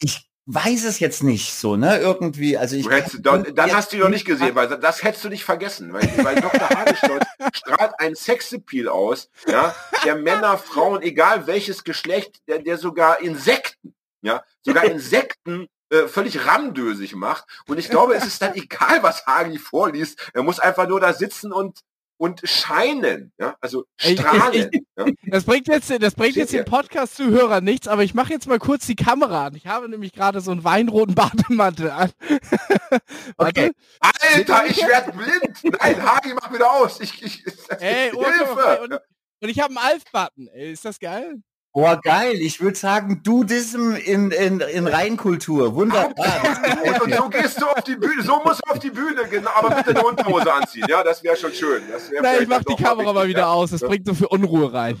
Ich 0.00 0.28
weiß 0.46 0.84
es 0.84 0.98
jetzt 0.98 1.22
nicht 1.22 1.54
so, 1.54 1.76
ne? 1.76 1.98
Irgendwie, 1.98 2.56
also 2.58 2.74
ich 2.74 2.88
hättest, 2.90 3.24
dann, 3.24 3.54
dann 3.54 3.72
hast 3.72 3.92
du 3.92 3.96
ihn 3.96 4.02
noch 4.02 4.08
nicht 4.08 4.24
gesehen, 4.24 4.56
weil 4.56 4.66
das 4.66 5.04
hättest 5.04 5.24
du 5.24 5.28
nicht 5.28 5.44
vergessen, 5.44 5.92
weil, 5.92 6.02
weil 6.24 6.40
Dr. 6.40 6.68
Hagestolz 6.68 7.24
strahlt 7.52 7.92
einen 8.00 8.16
Sexappeal 8.16 8.88
aus, 8.88 9.30
ja, 9.46 9.72
der 10.04 10.16
Männer, 10.16 10.58
Frauen, 10.58 11.02
egal 11.02 11.46
welches 11.46 11.84
Geschlecht, 11.84 12.40
der, 12.48 12.58
der 12.58 12.78
sogar 12.78 13.20
Insekten, 13.20 13.94
ja, 14.22 14.42
sogar 14.62 14.84
Insekten 14.86 15.68
äh, 15.90 16.08
völlig 16.08 16.46
ramdösig 16.46 17.14
macht. 17.14 17.44
Und 17.66 17.78
ich 17.78 17.88
glaube, 17.90 18.14
es 18.14 18.26
ist 18.26 18.40
dann 18.42 18.54
egal, 18.54 19.02
was 19.02 19.26
Hagi 19.26 19.58
vorliest. 19.58 20.30
Er 20.32 20.42
muss 20.42 20.58
einfach 20.60 20.88
nur 20.88 21.00
da 21.00 21.12
sitzen 21.12 21.52
und 21.52 21.80
und 22.20 22.42
scheinen, 22.44 23.32
ja, 23.38 23.56
also 23.62 23.86
strahlen. 23.96 24.70
ja. 24.94 25.06
Das 25.28 25.44
bringt 25.44 25.68
jetzt, 25.68 25.88
das 25.88 26.14
bringt 26.14 26.34
Seht 26.34 26.42
jetzt 26.42 26.52
den 26.52 26.66
Podcast-Zuhörer 26.66 27.62
nichts, 27.62 27.88
aber 27.88 28.02
ich 28.04 28.12
mache 28.12 28.34
jetzt 28.34 28.46
mal 28.46 28.58
kurz 28.58 28.86
die 28.86 28.94
Kamera 28.94 29.46
an. 29.46 29.54
Ich 29.54 29.66
habe 29.66 29.88
nämlich 29.88 30.12
gerade 30.12 30.42
so 30.42 30.50
einen 30.50 30.62
weinroten 30.62 31.14
Bademantel 31.14 31.90
an. 31.90 32.10
Okay. 33.38 33.70
Alter, 34.00 34.66
ich 34.66 34.86
werde 34.86 35.12
blind. 35.12 35.76
Nein, 35.80 36.02
Hagi, 36.02 36.34
mach 36.34 36.52
wieder 36.52 36.70
aus. 36.70 37.00
Ich, 37.00 37.22
ich, 37.22 37.42
Ey, 37.78 38.10
Hilfe. 38.10 38.80
und, 38.82 38.92
und 39.40 39.48
ich 39.48 39.60
habe 39.60 39.74
einen 39.74 39.78
Alf-Button. 39.78 40.48
Ist 40.48 40.84
das 40.84 40.98
geil? 40.98 41.40
Boah, 41.72 42.00
geil. 42.02 42.34
Ich 42.40 42.60
würde 42.60 42.76
sagen, 42.76 43.20
du 43.22 43.44
diesem 43.44 43.94
in, 43.94 44.32
in, 44.32 44.58
in 44.60 44.86
Reinkultur. 44.88 45.74
Wunderbar. 45.74 46.14
Und, 46.84 47.00
und 47.02 47.14
so 47.14 47.28
gehst 47.28 47.60
du 47.60 47.66
auf 47.66 47.82
die 47.84 47.94
Bühne, 47.96 48.22
so 48.22 48.40
musst 48.44 48.60
du 48.66 48.72
auf 48.72 48.78
die 48.78 48.90
Bühne, 48.90 49.24
genau, 49.30 49.50
aber 49.54 49.76
bitte 49.76 49.90
eine 49.90 50.02
Unterhose 50.04 50.52
anziehen, 50.52 50.86
ja, 50.88 51.02
das 51.02 51.22
wäre 51.22 51.36
schon 51.36 51.52
schön. 51.52 51.82
Das 51.90 52.10
wär 52.10 52.22
Nein, 52.22 52.42
ich 52.42 52.48
mach 52.48 52.62
die 52.64 52.74
Kamera 52.82 53.12
mal 53.12 53.28
wieder 53.28 53.40
ja. 53.40 53.52
aus. 53.52 53.70
Das 53.70 53.80
bringt 53.82 54.06
so 54.06 54.14
viel 54.14 54.26
Unruhe 54.26 54.72
rein. 54.72 54.98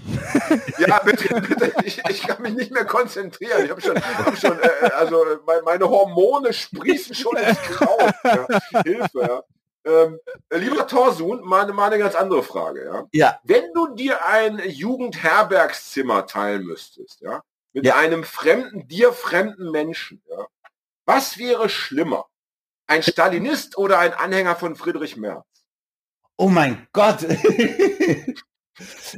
Ja, 0.78 0.98
bitte, 1.00 1.40
bitte, 1.40 1.72
ich, 1.84 2.00
ich 2.08 2.22
kann 2.22 2.42
mich 2.42 2.54
nicht 2.54 2.70
mehr 2.72 2.84
konzentrieren. 2.84 3.64
Ich 3.64 3.70
habe 3.70 3.80
schon, 3.80 3.96
hab 3.96 4.36
schon 4.38 4.58
äh, 4.60 4.66
äh, 4.86 4.90
also 4.92 5.24
äh, 5.24 5.38
mein- 5.46 5.64
meine 5.64 5.88
Hormone 5.88 6.52
sprießen 6.52 7.14
schon 7.14 7.36
ins 7.36 7.58
Kraut. 7.62 8.14
Ja. 8.24 8.46
Hilfe, 8.84 9.20
ja. 9.22 9.42
Ähm, 9.84 10.18
äh, 10.50 10.58
lieber 10.58 10.86
Torsun, 10.86 11.40
mal, 11.42 11.62
eine- 11.62 11.72
mal 11.72 11.86
eine 11.86 11.98
ganz 11.98 12.14
andere 12.14 12.42
Frage, 12.42 12.84
ja. 12.84 13.06
Ja. 13.12 13.40
Wenn 13.44 13.72
du 13.72 13.94
dir 13.94 14.24
ein 14.26 14.58
Jugendherbergszimmer 14.68 16.26
teilen 16.26 16.64
müsstest, 16.64 17.20
ja, 17.20 17.42
mit 17.72 17.86
Ja. 17.86 17.96
einem 17.96 18.24
fremden, 18.24 18.86
dir 18.88 19.12
fremden 19.12 19.70
Menschen, 19.70 20.22
ja, 20.28 20.46
was 21.06 21.38
wäre 21.38 21.68
schlimmer? 21.68 22.26
Ein 22.86 23.02
Stalinist 23.02 23.78
oder 23.78 23.98
ein 24.00 24.12
Anhänger 24.12 24.56
von 24.56 24.76
Friedrich 24.76 25.16
Merz? 25.16 25.46
Oh 26.36 26.48
mein 26.48 26.86
Gott. 26.92 27.24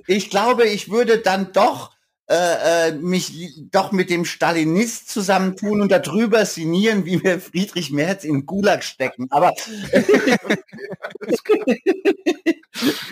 ich 0.07 0.31
glaube, 0.31 0.67
ich 0.67 0.91
würde 0.91 1.19
dann 1.19 1.53
doch 1.53 1.95
äh, 2.29 2.89
äh, 2.89 2.93
mich 2.93 3.61
doch 3.71 3.93
mit 3.93 4.09
dem 4.09 4.25
Stalinist 4.25 5.11
zusammentun 5.11 5.83
und 5.83 5.93
darüber 5.93 6.47
sinnieren, 6.47 7.05
wie 7.05 7.23
wir 7.23 7.41
Friedrich 7.41 7.91
Merz 7.91 8.25
in 8.25 8.47
Gulag 8.47 8.85
stecken. 8.85 9.27
Aber 9.31 9.53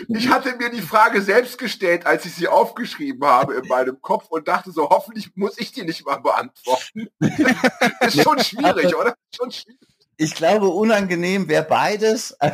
Ich 0.07 0.27
hatte 0.27 0.55
mir 0.57 0.69
die 0.69 0.81
Frage 0.81 1.21
selbst 1.21 1.57
gestellt, 1.57 2.05
als 2.05 2.25
ich 2.25 2.33
sie 2.33 2.47
aufgeschrieben 2.47 3.23
habe 3.25 3.55
in 3.55 3.67
meinem 3.67 4.01
Kopf 4.01 4.27
und 4.29 4.47
dachte 4.47 4.71
so, 4.71 4.89
hoffentlich 4.89 5.31
muss 5.35 5.57
ich 5.57 5.71
die 5.71 5.83
nicht 5.83 6.05
mal 6.05 6.17
beantworten. 6.17 7.09
ist 8.01 8.21
schon 8.21 8.39
schwierig, 8.39 8.95
oder? 8.95 9.15
Schon 9.35 9.51
schwierig. 9.51 9.90
Ich 10.21 10.35
glaube, 10.35 10.67
unangenehm 10.67 11.47
wäre 11.49 11.63
beides. 11.63 12.37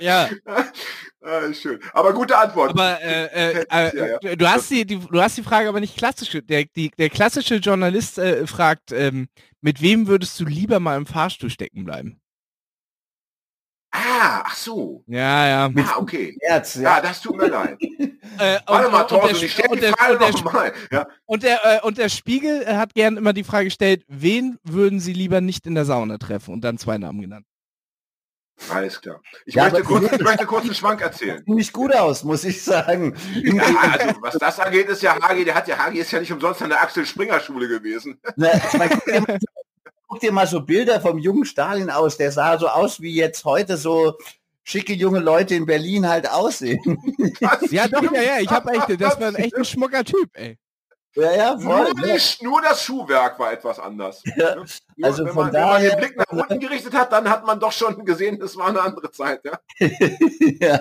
Ja, 0.00 0.28
Ah, 1.22 1.52
schön. 1.52 1.78
Aber 1.92 2.14
gute 2.14 2.34
Antwort. 2.38 2.70
aber 2.70 2.98
äh, 3.02 3.60
äh, 3.60 3.64
Ja, 3.70 3.92
ja. 3.94 4.16
äh, 4.22 4.36
du 4.38 4.48
hast 4.48 4.70
die, 4.70 4.86
die, 4.86 4.98
du 4.98 5.20
hast 5.20 5.36
die 5.36 5.42
Frage 5.42 5.68
aber 5.68 5.80
nicht 5.80 5.98
klassisch. 5.98 6.30
Der, 6.44 6.64
die, 6.64 6.90
der 6.98 7.10
klassische 7.10 7.56
Journalist 7.56 8.16
äh, 8.18 8.46
fragt, 8.46 8.90
ähm, 8.92 9.28
mit 9.60 9.82
wem 9.82 10.06
würdest 10.06 10.40
du 10.40 10.46
lieber 10.46 10.80
mal 10.80 10.96
im 10.96 11.04
Fahrstuhl 11.04 11.50
stecken 11.50 11.84
bleiben? 11.84 12.19
Ah, 13.92 14.42
ach 14.44 14.56
so. 14.56 15.02
Ja, 15.06 15.46
ja. 15.48 15.70
Ah, 15.76 15.98
okay. 15.98 16.36
Merz, 16.40 16.74
Ja, 16.76 16.82
ja. 16.96 17.00
das 17.00 17.20
tut 17.20 17.36
mir 17.36 17.48
leid. 17.48 17.78
Äh, 18.38 18.58
Warte 18.66 18.90
mal, 18.90 19.02
und 19.02 19.08
Thorsten, 19.08 19.34
der- 19.34 19.42
ich 19.42 19.52
stelle 19.52 19.76
die 19.76 19.86
Frage 19.88 20.12
und 20.14 20.22
der- 20.22 20.30
nochmal. 20.30 20.72
Ja. 20.90 21.06
Und 21.26 21.42
der, 21.42 21.60
äh, 21.64 21.86
und 21.86 21.98
der 21.98 22.08
Spiegel 22.08 22.66
hat 22.76 22.94
gern 22.94 23.16
immer 23.18 23.32
die 23.34 23.44
Frage 23.44 23.64
gestellt, 23.66 24.04
wen 24.08 24.56
würden 24.62 24.98
sie 25.00 25.12
lieber 25.12 25.40
nicht 25.42 25.66
in 25.66 25.74
der 25.74 25.84
Sauna 25.84 26.16
treffen? 26.16 26.54
Und 26.54 26.62
dann 26.62 26.78
zwei 26.78 26.96
Namen 26.96 27.20
genannt. 27.20 27.44
Alles 28.70 29.00
klar. 29.00 29.20
Ich, 29.46 29.54
Ja, 29.54 29.64
möchte 29.64 29.82
kurz, 29.82 30.12
ich 30.12 30.20
möchte 30.20 30.46
kurz 30.46 30.64
einen 30.64 30.74
Schwank 30.74 31.00
erzählen. 31.00 31.42
Ziemlich 31.44 31.72
gut 31.72 31.94
aus, 31.94 32.24
muss 32.24 32.44
ich 32.44 32.62
sagen. 32.62 33.14
Ja, 33.42 33.62
also 33.90 34.14
was 34.22 34.34
das 34.38 34.60
angeht, 34.60 34.88
ist 34.88 35.02
ja 35.02 35.20
Hagi, 35.20 35.44
der 35.44 35.54
hat 35.54 35.66
ja, 35.68 35.78
Hagi 35.78 35.98
ist 35.98 36.10
ja 36.12 36.20
nicht 36.20 36.32
umsonst 36.32 36.62
an 36.62 36.68
der 36.70 36.80
Axel 36.82 37.04
Springer 37.06 37.40
Schule 37.40 37.68
gewesen. 37.68 38.20
Na, 38.36 38.48
guck, 40.10 40.20
dir 40.20 40.32
mal, 40.32 40.46
so 40.46 40.60
Bilder 40.60 41.00
vom 41.00 41.18
jungen 41.18 41.44
Stalin 41.44 41.88
aus. 41.88 42.16
Der 42.16 42.32
sah 42.32 42.58
so 42.58 42.68
aus, 42.68 43.00
wie 43.00 43.14
jetzt 43.14 43.44
heute 43.44 43.76
so 43.76 44.18
schicke 44.64 44.92
junge 44.92 45.20
Leute 45.20 45.54
in 45.54 45.66
Berlin 45.66 46.08
halt 46.08 46.28
aussehen. 46.28 46.80
Ja, 47.70 47.88
doch, 47.88 48.12
ja, 48.12 48.22
ja, 48.22 48.38
ich 48.40 48.50
habe 48.50 48.72
echt, 48.72 49.00
das 49.00 49.20
war 49.20 49.28
ein 49.28 49.36
echt 49.36 49.56
ein 49.56 49.64
schmucker 49.64 50.04
Typ, 50.04 50.28
ey. 50.34 50.58
Ja, 51.16 51.32
ja, 51.34 51.58
voll. 51.58 51.92
Nur, 51.92 51.94
die, 52.06 52.44
nur 52.44 52.62
das 52.62 52.84
Schuhwerk 52.84 53.36
war 53.38 53.52
etwas 53.52 53.78
anders. 53.80 54.22
Ja, 54.36 54.54
Nur, 54.54 54.64
also 55.02 55.24
wenn, 55.24 55.34
man, 55.34 55.52
wenn 55.52 55.60
man 55.62 55.80
den 55.80 55.90
daher- 55.90 55.96
Blick 55.96 56.16
nach 56.16 56.26
unten 56.28 56.60
gerichtet 56.60 56.94
hat, 56.94 57.10
dann 57.12 57.28
hat 57.28 57.44
man 57.46 57.58
doch 57.58 57.72
schon 57.72 58.04
gesehen, 58.04 58.40
es 58.42 58.56
war 58.56 58.68
eine 58.68 58.80
andere 58.82 59.10
Zeit. 59.10 59.42
Ja? 59.44 59.58
ja. 60.60 60.80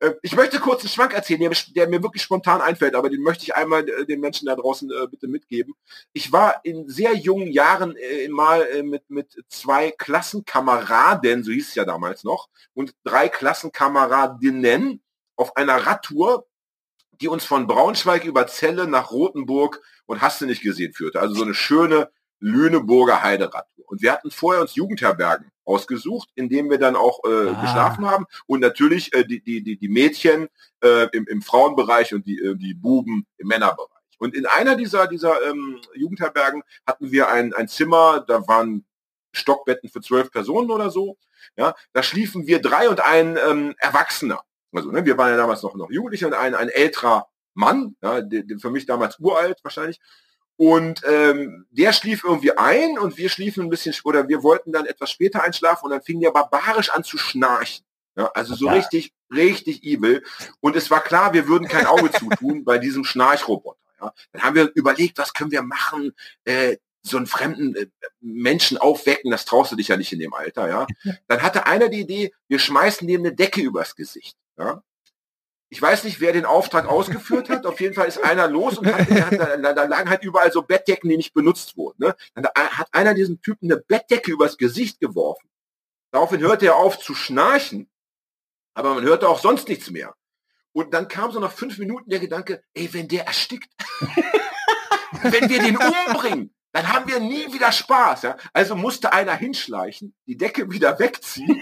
Äh, 0.00 0.12
Ich 0.22 0.34
möchte 0.36 0.58
kurz 0.58 0.80
einen 0.82 0.90
Schwank 0.90 1.14
erzählen, 1.14 1.40
der, 1.40 1.50
mir- 1.50 1.56
der 1.74 1.88
mir 1.88 2.02
wirklich 2.02 2.22
spontan 2.22 2.60
einfällt, 2.60 2.94
aber 2.94 3.08
den 3.08 3.22
möchte 3.22 3.44
ich 3.44 3.54
einmal 3.54 3.88
äh, 3.88 4.04
den 4.04 4.20
Menschen 4.20 4.46
da 4.46 4.54
draußen 4.56 4.90
äh, 4.90 5.06
bitte 5.08 5.28
mitgeben. 5.28 5.74
Ich 6.12 6.32
war 6.32 6.60
in 6.64 6.88
sehr 6.88 7.14
jungen 7.14 7.48
Jahren 7.52 7.96
äh, 7.96 8.28
mal 8.28 8.62
äh, 8.66 8.82
mit, 8.82 9.08
mit 9.08 9.42
zwei 9.48 9.92
Klassenkameraden, 9.96 11.42
so 11.44 11.52
hieß 11.52 11.68
es 11.70 11.74
ja 11.74 11.84
damals 11.84 12.24
noch, 12.24 12.48
und 12.74 12.94
drei 13.04 13.28
Klassenkameradinnen 13.28 15.00
auf 15.36 15.56
einer 15.56 15.86
Radtour, 15.86 16.46
die 17.20 17.28
uns 17.28 17.44
von 17.44 17.66
Braunschweig 17.66 18.24
über 18.24 18.46
Celle 18.46 18.86
nach 18.86 19.10
Rothenburg 19.10 19.82
und 20.06 20.20
hast 20.20 20.40
du 20.40 20.46
nicht 20.46 20.62
gesehen 20.62 20.92
führte. 20.92 21.20
Also 21.20 21.34
so 21.34 21.44
eine 21.44 21.54
schöne 21.54 22.10
Lüneburger 22.40 23.22
Heideradtour. 23.22 23.84
Und 23.88 24.02
wir 24.02 24.12
hatten 24.12 24.30
vorher 24.30 24.62
uns 24.62 24.74
Jugendherbergen 24.74 25.50
ausgesucht, 25.64 26.28
in 26.34 26.48
denen 26.48 26.70
wir 26.70 26.78
dann 26.78 26.96
auch 26.96 27.20
äh, 27.24 27.48
Ah. 27.48 27.60
geschlafen 27.62 28.06
haben. 28.06 28.26
Und 28.46 28.60
natürlich 28.60 29.12
äh, 29.14 29.24
die, 29.24 29.42
die, 29.42 29.62
die, 29.62 29.78
die 29.78 29.88
Mädchen 29.88 30.48
äh, 30.82 31.08
im, 31.12 31.26
im 31.26 31.42
Frauenbereich 31.42 32.14
und 32.14 32.26
die, 32.26 32.38
äh, 32.38 32.54
die 32.56 32.74
Buben 32.74 33.26
im 33.38 33.48
Männerbereich. 33.48 33.90
Und 34.18 34.34
in 34.34 34.46
einer 34.46 34.76
dieser, 34.76 35.06
dieser 35.08 35.42
ähm, 35.48 35.80
Jugendherbergen 35.94 36.62
hatten 36.86 37.10
wir 37.10 37.28
ein, 37.28 37.52
ein 37.52 37.68
Zimmer, 37.68 38.24
da 38.26 38.46
waren 38.48 38.84
Stockbetten 39.32 39.90
für 39.90 40.00
zwölf 40.00 40.30
Personen 40.30 40.70
oder 40.70 40.90
so. 40.90 41.18
Ja, 41.56 41.74
da 41.92 42.02
schliefen 42.02 42.46
wir 42.46 42.60
drei 42.60 42.88
und 42.88 43.00
ein 43.00 43.38
ähm, 43.48 43.74
Erwachsener. 43.78 44.40
Also, 44.72 44.90
ne, 44.90 45.04
wir 45.04 45.16
waren 45.18 45.30
ja 45.30 45.36
damals 45.36 45.62
noch, 45.62 45.74
noch 45.74 45.90
Jugendliche 45.90 46.26
und 46.26 46.34
ein, 46.34 46.54
ein 46.54 46.68
älterer 46.68 47.28
Mann, 47.54 47.96
ja, 48.02 48.20
der, 48.20 48.42
der 48.42 48.58
für 48.58 48.70
mich 48.70 48.86
damals 48.86 49.18
uralt 49.18 49.58
wahrscheinlich. 49.62 49.98
Und 50.58 51.02
ähm, 51.06 51.66
der 51.70 51.92
schlief 51.92 52.24
irgendwie 52.24 52.56
ein 52.56 52.98
und 52.98 53.18
wir 53.18 53.28
schliefen 53.28 53.64
ein 53.64 53.70
bisschen, 53.70 53.92
sch- 53.92 54.04
oder 54.04 54.26
wir 54.28 54.42
wollten 54.42 54.72
dann 54.72 54.86
etwas 54.86 55.10
später 55.10 55.42
einschlafen 55.42 55.84
und 55.84 55.90
dann 55.90 56.02
fing 56.02 56.20
der 56.20 56.30
barbarisch 56.30 56.90
an 56.90 57.04
zu 57.04 57.18
schnarchen. 57.18 57.84
Ja, 58.16 58.30
also 58.34 58.54
so 58.54 58.66
Ja. 58.66 58.72
richtig, 58.72 59.12
richtig 59.30 59.82
evil. 59.84 60.22
Und 60.60 60.74
es 60.76 60.90
war 60.90 61.02
klar, 61.02 61.34
wir 61.34 61.46
würden 61.48 61.68
kein 61.68 61.84
Auge 61.86 62.10
zutun 62.10 62.64
bei 62.64 62.78
diesem 62.78 63.04
Schnarchroboter. 63.04 63.78
Ja. 64.00 64.12
Dann 64.32 64.42
haben 64.42 64.54
wir 64.56 64.70
überlegt, 64.74 65.18
was 65.18 65.34
können 65.34 65.50
wir 65.50 65.62
machen, 65.62 66.12
äh, 66.44 66.78
so 67.02 67.18
einen 67.18 67.26
fremden 67.26 67.76
äh, 67.76 67.86
Menschen 68.20 68.78
aufwecken, 68.78 69.30
das 69.30 69.44
traust 69.44 69.72
du 69.72 69.76
dich 69.76 69.88
ja 69.88 69.96
nicht 69.98 70.12
in 70.12 70.18
dem 70.18 70.32
Alter, 70.32 70.68
ja. 70.68 70.86
Dann 71.28 71.42
hatte 71.42 71.66
einer 71.66 71.88
die 71.90 72.00
Idee, 72.00 72.32
wir 72.48 72.58
schmeißen 72.58 73.06
dem 73.06 73.20
eine 73.20 73.34
Decke 73.34 73.60
übers 73.60 73.94
Gesicht, 73.94 74.36
ja. 74.58 74.82
Ich 75.68 75.82
weiß 75.82 76.04
nicht, 76.04 76.20
wer 76.20 76.32
den 76.32 76.44
Auftrag 76.44 76.86
ausgeführt 76.86 77.48
hat. 77.48 77.66
Auf 77.66 77.80
jeden 77.80 77.94
Fall 77.94 78.06
ist 78.06 78.22
einer 78.22 78.46
los 78.46 78.78
und 78.78 78.86
hat, 78.86 79.10
hat, 79.10 79.32
da, 79.38 79.72
da 79.72 79.84
lagen 79.84 80.08
halt 80.08 80.22
überall 80.22 80.52
so 80.52 80.62
Bettdecken, 80.62 81.10
die 81.10 81.16
nicht 81.16 81.34
benutzt 81.34 81.76
wurden. 81.76 82.04
Ne? 82.04 82.16
Dann 82.34 82.46
hat 82.54 82.88
einer 82.92 83.14
diesen 83.14 83.40
Typen 83.42 83.70
eine 83.70 83.80
Bettdecke 83.80 84.30
übers 84.30 84.58
Gesicht 84.58 85.00
geworfen. 85.00 85.50
Daraufhin 86.12 86.40
hörte 86.40 86.66
er 86.66 86.76
auf 86.76 87.00
zu 87.00 87.14
schnarchen, 87.14 87.90
aber 88.74 88.94
man 88.94 89.04
hörte 89.04 89.28
auch 89.28 89.40
sonst 89.40 89.68
nichts 89.68 89.90
mehr. 89.90 90.14
Und 90.72 90.94
dann 90.94 91.08
kam 91.08 91.32
so 91.32 91.40
nach 91.40 91.52
fünf 91.52 91.78
Minuten 91.78 92.10
der 92.10 92.20
Gedanke, 92.20 92.62
ey, 92.72 92.92
wenn 92.94 93.08
der 93.08 93.26
erstickt, 93.26 93.70
wenn 95.22 95.48
wir 95.48 95.60
den 95.60 95.76
umbringen, 95.76 96.54
dann 96.72 96.92
haben 96.92 97.08
wir 97.08 97.18
nie 97.18 97.52
wieder 97.52 97.72
Spaß. 97.72 98.22
Ja? 98.22 98.36
Also 98.52 98.76
musste 98.76 99.12
einer 99.12 99.34
hinschleichen, 99.34 100.14
die 100.26 100.36
Decke 100.36 100.70
wieder 100.70 100.98
wegziehen 101.00 101.60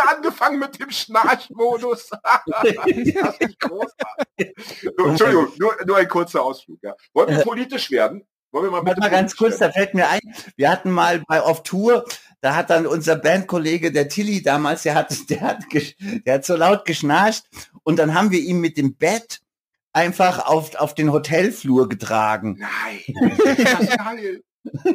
wieder 0.00 0.16
angefangen 0.16 0.58
mit 0.58 0.78
dem 0.80 0.90
Schnarchmodus. 0.90 2.10
das 2.10 3.36
ist 3.38 3.60
großartig. 3.60 4.54
So, 4.96 5.06
Entschuldigung, 5.06 5.52
nur, 5.58 5.76
nur 5.86 5.96
ein 5.96 6.08
kurzer 6.08 6.42
Ausflug. 6.42 6.78
Ja. 6.82 6.94
Wollen 7.12 7.36
wir 7.36 7.44
politisch 7.44 7.90
werden? 7.90 8.26
Wollen 8.52 8.66
wir 8.66 8.70
mal 8.70 8.82
bitte 8.82 9.00
mal 9.00 9.10
ganz 9.10 9.36
kurz, 9.36 9.58
da 9.58 9.70
fällt 9.70 9.94
mir 9.94 10.08
ein, 10.08 10.20
wir 10.56 10.70
hatten 10.70 10.90
mal 10.90 11.22
bei 11.28 11.40
auf 11.40 11.62
Tour, 11.62 12.04
da 12.40 12.56
hat 12.56 12.68
dann 12.70 12.84
unser 12.84 13.14
Bandkollege, 13.14 13.92
der 13.92 14.08
Tilly 14.08 14.42
damals, 14.42 14.82
der 14.82 14.96
hat, 14.96 15.30
der 15.30 15.40
hat, 15.40 15.64
der 15.70 16.34
hat 16.34 16.44
so 16.44 16.56
laut 16.56 16.84
geschnarcht 16.84 17.44
und 17.84 17.96
dann 18.00 18.12
haben 18.12 18.32
wir 18.32 18.40
ihn 18.40 18.58
mit 18.58 18.76
dem 18.76 18.96
Bett 18.96 19.40
einfach 19.92 20.46
auf, 20.46 20.74
auf 20.74 20.94
den 20.94 21.12
Hotelflur 21.12 21.88
getragen. 21.88 22.58
Nein, 22.58 23.56
ist 23.56 23.72
das 23.72 23.96
geil. 23.96 24.42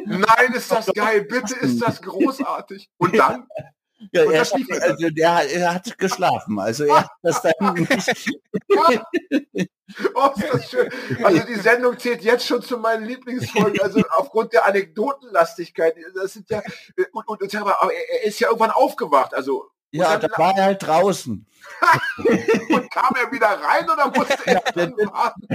Nein, 0.04 0.52
ist 0.54 0.70
das 0.70 0.86
geil. 0.92 1.24
Bitte 1.24 1.54
ist 1.54 1.80
das 1.80 2.02
großartig. 2.02 2.90
Und 2.98 3.16
dann? 3.16 3.46
Ja, 4.12 4.30
er, 4.30 4.40
also 4.40 5.10
der, 5.10 5.34
hat- 5.34 5.46
er 5.52 5.74
hat 5.74 5.98
geschlafen, 5.98 6.58
also 6.58 6.84
er 6.84 7.00
hat 7.00 7.10
das 7.22 7.42
dann 7.42 7.74
nicht, 7.74 9.70
Oh. 10.14 10.30
Also 11.22 11.46
die 11.46 11.54
Sendung 11.54 11.96
zählt 11.98 12.22
jetzt 12.22 12.44
schon 12.46 12.60
zu 12.60 12.76
meinen 12.78 13.04
Lieblingsfolgen. 13.06 13.80
Also 13.80 14.02
aufgrund 14.16 14.52
der 14.52 14.66
Anekdotenlastigkeit. 14.66 15.94
Das 16.14 16.32
sind 16.32 16.50
ja 16.50 16.60
und, 17.12 17.28
und, 17.28 17.40
und 17.42 17.54
aber 17.54 17.76
er 17.82 17.90
er 18.20 18.24
ist 18.24 18.40
ja 18.40 18.48
irgendwann 18.48 18.72
aufgewacht. 18.72 19.32
Also 19.32 19.70
Ja, 19.96 20.18
da 20.18 20.28
war 20.36 20.56
er 20.56 20.64
halt 20.64 20.82
draußen. 20.82 21.46
Und 22.70 22.90
kam 22.90 23.14
er 23.22 23.30
wieder 23.30 23.48
rein 23.48 23.84
oder 23.90 24.10
musste 24.10 24.46
er 24.46 24.62
dann 24.74 24.94
warten, 24.96 25.46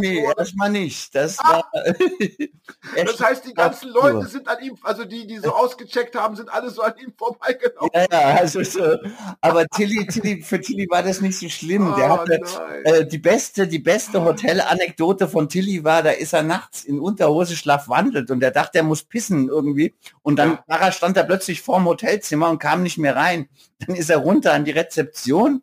Nee, 0.00 0.24
erstmal 0.36 0.70
nicht. 0.70 1.14
Das 1.14 1.38
war. 1.38 1.64
Er 2.96 3.04
Das 3.04 3.20
heißt, 3.20 3.46
die 3.46 3.54
ganzen 3.54 3.90
Leute 3.90 4.26
sind 4.26 4.48
an 4.48 4.62
ihm, 4.62 4.76
also 4.82 5.04
die, 5.04 5.26
die 5.26 5.38
so 5.38 5.52
ausgecheckt 5.54 6.14
haben, 6.14 6.36
sind 6.36 6.52
alle 6.52 6.68
so 6.70 6.82
an 6.82 6.94
ihm 6.98 7.12
vorbeigelaufen. 7.16 7.90
Ja, 7.94 8.06
ja, 8.10 8.34
also 8.38 8.62
so. 8.62 8.96
Aber 9.40 9.66
Tilly, 9.68 10.06
Tilly, 10.06 10.42
für 10.42 10.60
Tilly 10.60 10.86
war 10.90 11.02
das 11.02 11.20
nicht 11.20 11.38
so 11.38 11.48
schlimm. 11.48 11.94
Der 11.96 12.12
Oh, 12.12 12.18
hatte, 12.18 12.40
äh, 12.84 13.06
die 13.06 13.18
beste, 13.18 13.66
die 13.66 13.78
beste 13.78 14.22
Hotelanekdote 14.22 15.28
von 15.28 15.48
Tilly 15.48 15.84
war, 15.84 16.02
da 16.02 16.10
ist 16.10 16.32
er 16.32 16.42
nachts 16.42 16.84
in 16.84 16.98
Unterhose 16.98 17.56
schlafwandelt 17.56 18.30
und 18.30 18.42
er 18.42 18.50
dachte, 18.50 18.78
er 18.78 18.84
muss 18.84 19.02
pissen 19.04 19.48
irgendwie. 19.48 19.94
Und 20.22 20.36
dann 20.36 20.58
Ja. 20.68 20.92
stand 20.92 21.16
er 21.16 21.24
plötzlich 21.24 21.62
vorm 21.62 21.86
Hotelzimmer 21.86 22.50
und 22.50 22.58
kam 22.58 22.82
nicht 22.82 22.98
mehr 22.98 23.01
rein. 23.10 23.48
Dann 23.80 23.96
ist 23.96 24.10
er 24.10 24.18
runter 24.18 24.52
an 24.52 24.64
die 24.64 24.70
Rezeption 24.70 25.62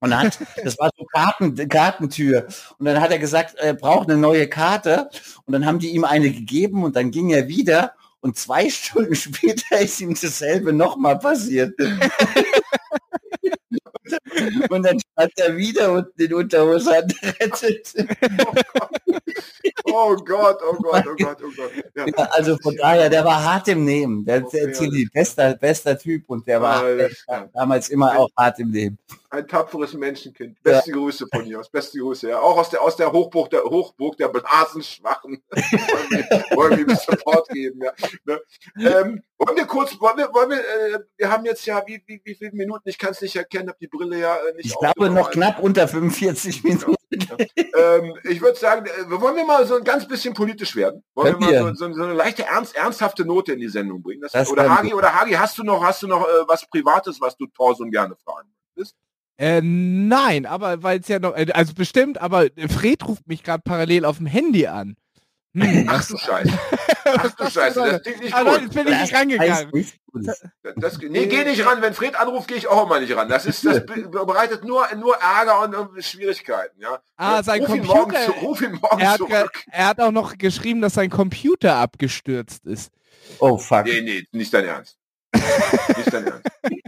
und 0.00 0.16
hat, 0.16 0.38
das 0.64 0.78
war 0.78 0.90
so 0.96 1.04
Karten, 1.04 1.68
Kartentür. 1.68 2.46
Und 2.78 2.86
dann 2.86 3.00
hat 3.00 3.10
er 3.10 3.18
gesagt, 3.18 3.56
er 3.56 3.74
braucht 3.74 4.08
eine 4.08 4.18
neue 4.18 4.48
Karte. 4.48 5.10
Und 5.44 5.52
dann 5.52 5.66
haben 5.66 5.78
die 5.78 5.90
ihm 5.90 6.04
eine 6.04 6.30
gegeben 6.30 6.84
und 6.84 6.96
dann 6.96 7.10
ging 7.10 7.30
er 7.30 7.48
wieder. 7.48 7.94
Und 8.20 8.36
zwei 8.36 8.68
Stunden 8.70 9.14
später 9.14 9.78
ist 9.78 10.00
ihm 10.00 10.14
dasselbe 10.14 10.72
nochmal 10.72 11.18
passiert. 11.18 11.74
und 14.70 14.82
dann 14.82 14.98
stand 15.00 15.32
er 15.36 15.56
wieder 15.56 15.92
unten 15.92 16.22
in 16.22 16.34
Unterhose 16.34 16.98
an 16.98 17.08
der. 17.08 17.34
Oh 19.84 20.16
Gott, 20.16 20.58
oh 20.62 20.76
Gott, 20.82 21.04
oh 21.06 21.14
Gott, 21.16 21.38
oh 21.42 21.50
Gott. 21.56 21.70
Ja. 21.94 22.06
Ja, 22.06 22.24
also 22.32 22.56
von 22.58 22.76
daher, 22.76 23.08
der 23.08 23.24
war 23.24 23.42
hart 23.42 23.68
im 23.68 23.84
Nehmen. 23.84 24.24
Der, 24.24 24.40
der 24.40 24.72
Tilly, 24.72 25.02
alles 25.02 25.10
bester, 25.12 25.54
bester 25.54 25.98
Typ 25.98 26.24
und 26.28 26.46
der 26.46 26.60
war 26.60 26.82
der 26.82 27.10
klar. 27.10 27.48
damals 27.54 27.88
immer 27.88 28.18
auch 28.18 28.28
hart 28.36 28.58
im 28.58 28.70
Nehmen. 28.70 28.98
Ein 29.36 29.46
tapferes 29.46 29.92
Menschenkind. 29.92 30.62
Beste 30.62 30.92
Grüße 30.92 31.26
von 31.30 31.44
hier 31.44 31.60
aus. 31.60 31.68
Beste 31.68 31.98
Grüße, 31.98 32.30
ja. 32.30 32.38
Auch 32.40 32.56
aus 32.56 32.70
der, 32.70 32.80
aus 32.80 32.96
der 32.96 33.12
Hochburg 33.12 33.50
der 33.50 33.64
Hochburg 33.64 34.16
der 34.16 34.28
Blasenschwachen. 34.28 35.42
wollen, 35.50 36.70
wir, 36.72 36.86
wir 36.86 36.88
ihm 36.88 36.96
Support 36.96 37.48
geben, 37.50 37.82
ja. 37.82 37.92
Ne? 38.24 38.40
Ähm, 38.78 39.22
wollen 39.38 39.56
wir 39.56 39.66
kurz, 39.66 40.00
wollen 40.00 40.16
wir, 40.16 40.32
wollen 40.32 40.50
wir, 40.50 40.58
äh, 40.58 41.00
wir 41.18 41.30
haben 41.30 41.44
jetzt 41.44 41.66
ja, 41.66 41.82
wie, 41.86 42.02
wie, 42.06 42.22
wie 42.24 42.34
viele 42.34 42.52
Minuten? 42.52 42.88
Ich 42.88 42.98
kann 42.98 43.10
es 43.10 43.20
nicht 43.20 43.36
erkennen, 43.36 43.68
habe 43.68 43.78
die 43.78 43.88
Brille 43.88 44.18
ja 44.18 44.36
äh, 44.36 44.54
nicht 44.54 44.66
Ich 44.66 44.78
glaube 44.78 45.10
noch 45.10 45.30
knapp 45.30 45.60
unter 45.60 45.86
45 45.86 46.64
Minuten. 46.64 46.96
Ähm, 47.76 48.14
ich 48.24 48.40
würde 48.40 48.58
sagen, 48.58 48.86
äh, 48.86 49.10
wollen 49.10 49.36
wir 49.36 49.44
mal 49.44 49.66
so 49.66 49.76
ein 49.76 49.84
ganz 49.84 50.08
bisschen 50.08 50.32
politisch 50.34 50.74
werden? 50.74 51.04
Wollen 51.14 51.34
Können 51.34 51.52
wir 51.52 51.62
mal 51.62 51.68
wir. 51.68 51.76
so, 51.76 51.88
so, 51.88 51.94
so 51.94 52.04
eine 52.04 52.14
leichte 52.14 52.44
ernst, 52.44 52.74
ernsthafte 52.74 53.24
Note 53.24 53.52
in 53.52 53.60
die 53.60 53.68
Sendung 53.68 54.02
bringen? 54.02 54.22
Das, 54.22 54.32
Das 54.32 54.50
oder 54.50 54.68
Hagi, 54.68 54.94
oder 54.94 55.14
Hagi, 55.14 55.32
hast 55.32 55.58
du 55.58 55.62
noch, 55.62 55.84
hast 55.84 56.02
du 56.02 56.06
noch 56.06 56.22
äh, 56.22 56.48
was 56.48 56.66
Privates, 56.66 57.20
was 57.20 57.36
du 57.36 57.46
Thorson 57.46 57.90
gerne 57.90 58.16
fragen 58.16 58.48
würdest? 58.74 58.96
Äh, 59.38 59.60
nein, 59.62 60.46
aber 60.46 60.82
weil 60.82 61.00
es 61.00 61.08
ja 61.08 61.18
noch, 61.18 61.36
äh, 61.36 61.46
also 61.52 61.74
bestimmt, 61.74 62.18
aber 62.20 62.46
Fred 62.68 63.06
ruft 63.06 63.26
mich 63.28 63.42
gerade 63.42 63.62
parallel 63.62 64.04
auf 64.06 64.16
dem 64.16 64.26
Handy 64.26 64.66
an. 64.66 64.96
Hm, 65.54 65.86
Ach 65.88 65.98
was, 66.00 66.08
du 66.08 66.18
Scheiße. 66.18 66.52
Ach 67.04 67.30
du 67.30 67.44
das 67.44 67.52
Scheiße, 67.54 67.80
das 67.80 68.02
klingt 68.02 68.20
nicht 68.22 68.34
Ah, 68.34 68.42
gut. 68.42 68.52
nein, 68.52 68.62
jetzt 68.64 68.74
bin 68.74 68.88
ich 68.88 69.00
nicht 69.00 69.14
rangegangen. 69.14 69.92
Das, 70.76 70.98
nee, 70.98 71.26
geh 71.26 71.44
nicht 71.44 71.64
ran. 71.64 71.80
Wenn 71.82 71.94
Fred 71.94 72.14
anruft, 72.16 72.48
gehe 72.48 72.56
ich 72.56 72.66
auch 72.66 72.84
immer 72.86 72.98
nicht 73.00 73.14
ran. 73.16 73.28
Das 73.28 73.46
ist, 73.46 73.64
das 73.64 73.84
be- 73.86 74.08
bereitet 74.08 74.64
nur, 74.64 74.86
nur 74.96 75.16
Ärger 75.16 75.62
und 75.62 76.02
Schwierigkeiten, 76.04 76.80
ja. 76.80 76.98
Ah, 77.16 77.42
sein 77.42 77.60
ruf 77.62 77.74
ihn 77.74 77.86
Computer- 77.86 77.98
morgen, 77.98 78.16
zu, 78.24 78.32
ruf 78.46 78.60
ihn 78.62 78.72
morgen 78.80 79.00
Er 79.00 79.10
hat, 79.12 79.18
zurück. 79.18 79.64
er 79.70 79.86
hat 79.88 80.00
auch 80.00 80.10
noch 80.12 80.36
geschrieben, 80.38 80.80
dass 80.80 80.94
sein 80.94 81.10
Computer 81.10 81.76
abgestürzt 81.76 82.64
ist. 82.66 82.90
Oh 83.38 83.56
fuck. 83.58 83.84
Nee, 83.84 84.00
nee, 84.00 84.26
nicht 84.32 84.52
dein 84.52 84.64
Ernst. 84.64 84.96
Nicht 85.96 86.12
dein 86.12 86.26
Ernst. 86.26 86.46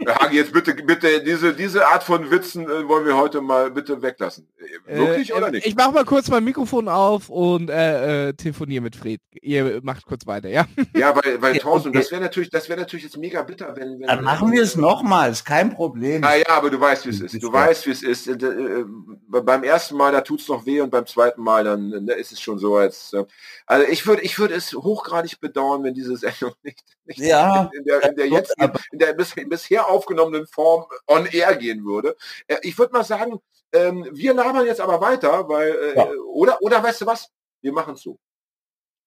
Hagi, 0.09 0.37
jetzt 0.37 0.53
bitte, 0.53 0.75
bitte, 0.75 1.23
diese, 1.23 1.53
diese 1.55 1.87
Art 1.87 2.03
von 2.03 2.31
Witzen 2.31 2.65
äh, 2.65 2.89
wollen 2.89 3.05
wir 3.05 3.17
heute 3.17 3.41
mal 3.41 3.71
bitte 3.71 4.01
weglassen. 4.01 4.49
Äh, 4.87 4.97
Wirklich 4.97 5.31
Äh, 5.31 5.35
oder 5.35 5.51
nicht? 5.51 5.67
Ich 5.67 5.77
mache 5.77 5.93
mal 5.93 6.05
kurz 6.05 6.29
mein 6.29 6.45
Mikrofon 6.45 6.89
auf 6.89 7.29
und 7.29 7.69
äh, 7.69 8.29
äh, 8.29 8.33
telefoniere 8.33 8.83
mit 8.83 8.97
Fred. 8.97 9.21
Ihr 9.43 9.81
macht 9.83 10.07
kurz 10.07 10.27
weiter, 10.27 10.49
ja? 10.49 10.67
Ja, 10.95 11.15
weil, 11.15 11.41
weil 11.43 11.57
Ja, 11.57 11.61
Thorsten, 11.63 11.91
okay. 11.91 11.99
das 11.99 12.11
wäre 12.11 12.23
natürlich, 12.23 12.51
das 12.51 12.69
wäre 12.69 12.81
natürlich 12.81 13.05
jetzt 13.05 13.19
mega 13.19 13.43
bitter, 13.43 13.75
wenn, 13.77 14.01
wenn 14.01 14.07
Dann 14.07 14.25
machen 14.25 14.51
wir 14.51 14.63
es 14.63 14.77
nochmals, 14.77 15.45
kein 15.45 15.75
Problem. 15.75 16.25
Ah 16.25 16.37
ja, 16.37 16.49
aber 16.49 16.71
du 16.71 16.81
weißt, 16.81 17.07
wie 17.07 17.11
es 17.11 17.21
ist. 17.21 17.43
Du 17.43 17.53
weißt, 17.53 17.87
wie 17.87 17.91
es 17.91 18.03
ist. 18.03 18.29
Äh, 18.29 18.33
äh, 18.33 18.85
beim 19.29 19.63
ersten 19.63 19.97
Mal, 19.97 20.13
da 20.13 20.23
tut's 20.23 20.49
noch 20.49 20.65
weh 20.65 20.81
und 20.81 20.91
beim 20.91 21.07
zweiten 21.07 21.43
Mal, 21.43 21.65
dann 21.65 21.91
ne, 21.91 22.15
ist 22.15 22.33
es 22.33 22.41
schon 22.41 22.59
so, 22.59 22.77
als 22.77 23.13
äh, 23.13 23.25
also 23.67 23.87
ich 23.87 24.07
würde, 24.07 24.23
ich 24.23 24.39
würde 24.39 24.55
es 24.55 24.73
hochgradig 24.73 25.41
bedauern, 25.41 25.85
wenn 25.85 25.95
diese 25.95 26.17
Sendung 26.17 26.53
nicht, 26.63 26.83
nicht 27.05 27.19
Ja, 27.21 27.71
in 27.77 27.85
der, 27.85 28.11
in 28.11 28.17
der 28.17 28.27
jetzt 28.39 28.55
in 28.93 28.99
der 28.99 29.13
bis, 29.13 29.35
bisher 29.47 29.89
aufgenommenen 29.89 30.47
Form 30.47 30.87
on 31.07 31.27
air 31.27 31.57
gehen 31.57 31.85
würde. 31.85 32.17
Äh, 32.47 32.57
ich 32.63 32.79
würde 32.79 32.93
mal 32.93 33.05
sagen, 33.05 33.41
ähm, 33.73 34.07
wir 34.13 34.33
labern 34.35 34.65
jetzt 34.67 34.81
aber 34.81 35.01
weiter, 35.01 35.49
weil 35.49 35.71
äh, 35.71 35.97
Ja. 35.97 36.09
oder 36.33 36.59
oder 36.63 36.83
weißt 36.83 37.03
du 37.03 37.07
was? 37.07 37.29
Wir 37.61 37.73
machen 37.73 37.97
so. 37.97 38.19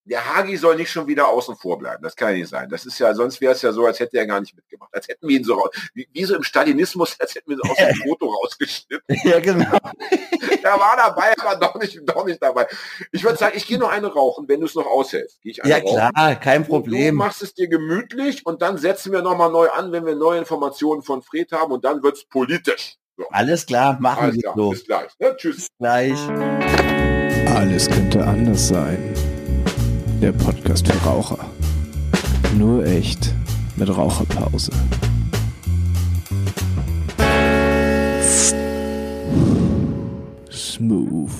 Der 0.03 0.35
Hagi 0.35 0.57
soll 0.57 0.77
nicht 0.77 0.89
schon 0.91 1.05
wieder 1.05 1.27
außen 1.27 1.55
vor 1.55 1.77
bleiben. 1.77 2.01
Das 2.01 2.15
kann 2.15 2.29
ja 2.29 2.37
nicht 2.37 2.49
sein. 2.49 2.67
Das 2.69 2.87
ist 2.87 2.97
ja, 2.97 3.13
sonst 3.13 3.39
wäre 3.39 3.53
es 3.53 3.61
ja 3.61 3.71
so, 3.71 3.85
als 3.85 3.99
hätte 3.99 4.17
er 4.17 4.25
gar 4.25 4.41
nicht 4.41 4.55
mitgemacht. 4.55 4.89
Als 4.93 5.07
hätten 5.07 5.27
wir 5.27 5.37
ihn 5.37 5.43
so, 5.43 5.69
wie, 5.93 6.07
wie 6.11 6.25
so 6.25 6.35
im 6.35 6.41
Stalinismus, 6.43 7.19
als 7.19 7.35
hätten 7.35 7.51
wir 7.51 7.57
ihn 7.57 7.69
aus 7.69 7.77
dem 7.77 7.95
Foto 8.09 8.25
rausgeschnitten. 8.27 9.15
Ja, 9.23 9.39
genau. 9.39 9.77
Er 10.63 10.79
war 10.79 10.95
dabei, 10.97 11.33
aber 11.43 11.55
doch 11.59 11.75
nicht, 11.79 11.99
doch 12.05 12.25
nicht 12.25 12.41
dabei. 12.41 12.67
Ich 13.11 13.23
würde 13.23 13.37
sagen, 13.37 13.53
ich 13.57 13.65
gehe 13.67 13.77
noch 13.79 13.89
eine 13.89 14.07
rauchen, 14.07 14.47
wenn 14.47 14.59
du 14.59 14.65
es 14.65 14.75
noch 14.75 14.85
aushältst. 14.85 15.41
Gehe 15.41 15.51
ich 15.53 15.63
eine 15.63 15.71
Ja, 15.73 15.79
rauchen. 15.79 16.11
klar, 16.13 16.35
kein 16.35 16.63
Du 16.63 16.69
Problem. 16.69 17.15
machst 17.15 17.41
es 17.41 17.53
dir 17.53 17.67
gemütlich 17.67 18.45
und 18.45 18.61
dann 18.61 18.77
setzen 18.77 19.11
wir 19.11 19.21
nochmal 19.21 19.51
neu 19.51 19.69
an, 19.69 19.91
wenn 19.91 20.05
wir 20.05 20.15
neue 20.15 20.39
Informationen 20.39 21.01
von 21.03 21.21
Fred 21.21 21.51
haben 21.51 21.71
und 21.71 21.83
dann 21.85 22.01
wird's 22.03 22.25
politisch. 22.25 22.95
So, 23.17 23.25
Alles 23.31 23.65
klar, 23.65 23.97
machen 23.99 24.23
alles 24.23 24.35
wir 24.35 24.41
klar. 24.43 24.53
so. 24.55 24.69
Bis 24.69 24.85
gleich. 24.85 25.11
Ne? 25.19 25.35
Tschüss. 25.37 25.67
Gleich. 25.79 26.17
Alles 27.55 27.89
könnte 27.89 28.25
anders 28.25 28.67
sein. 28.69 29.13
Der 30.21 30.31
Podcast 30.31 30.87
für 30.87 30.97
Raucher. 31.07 31.39
Nur 32.57 32.85
echt 32.85 33.33
mit 33.75 33.89
Raucherpause. 33.95 34.71
Smooth. 40.81 41.31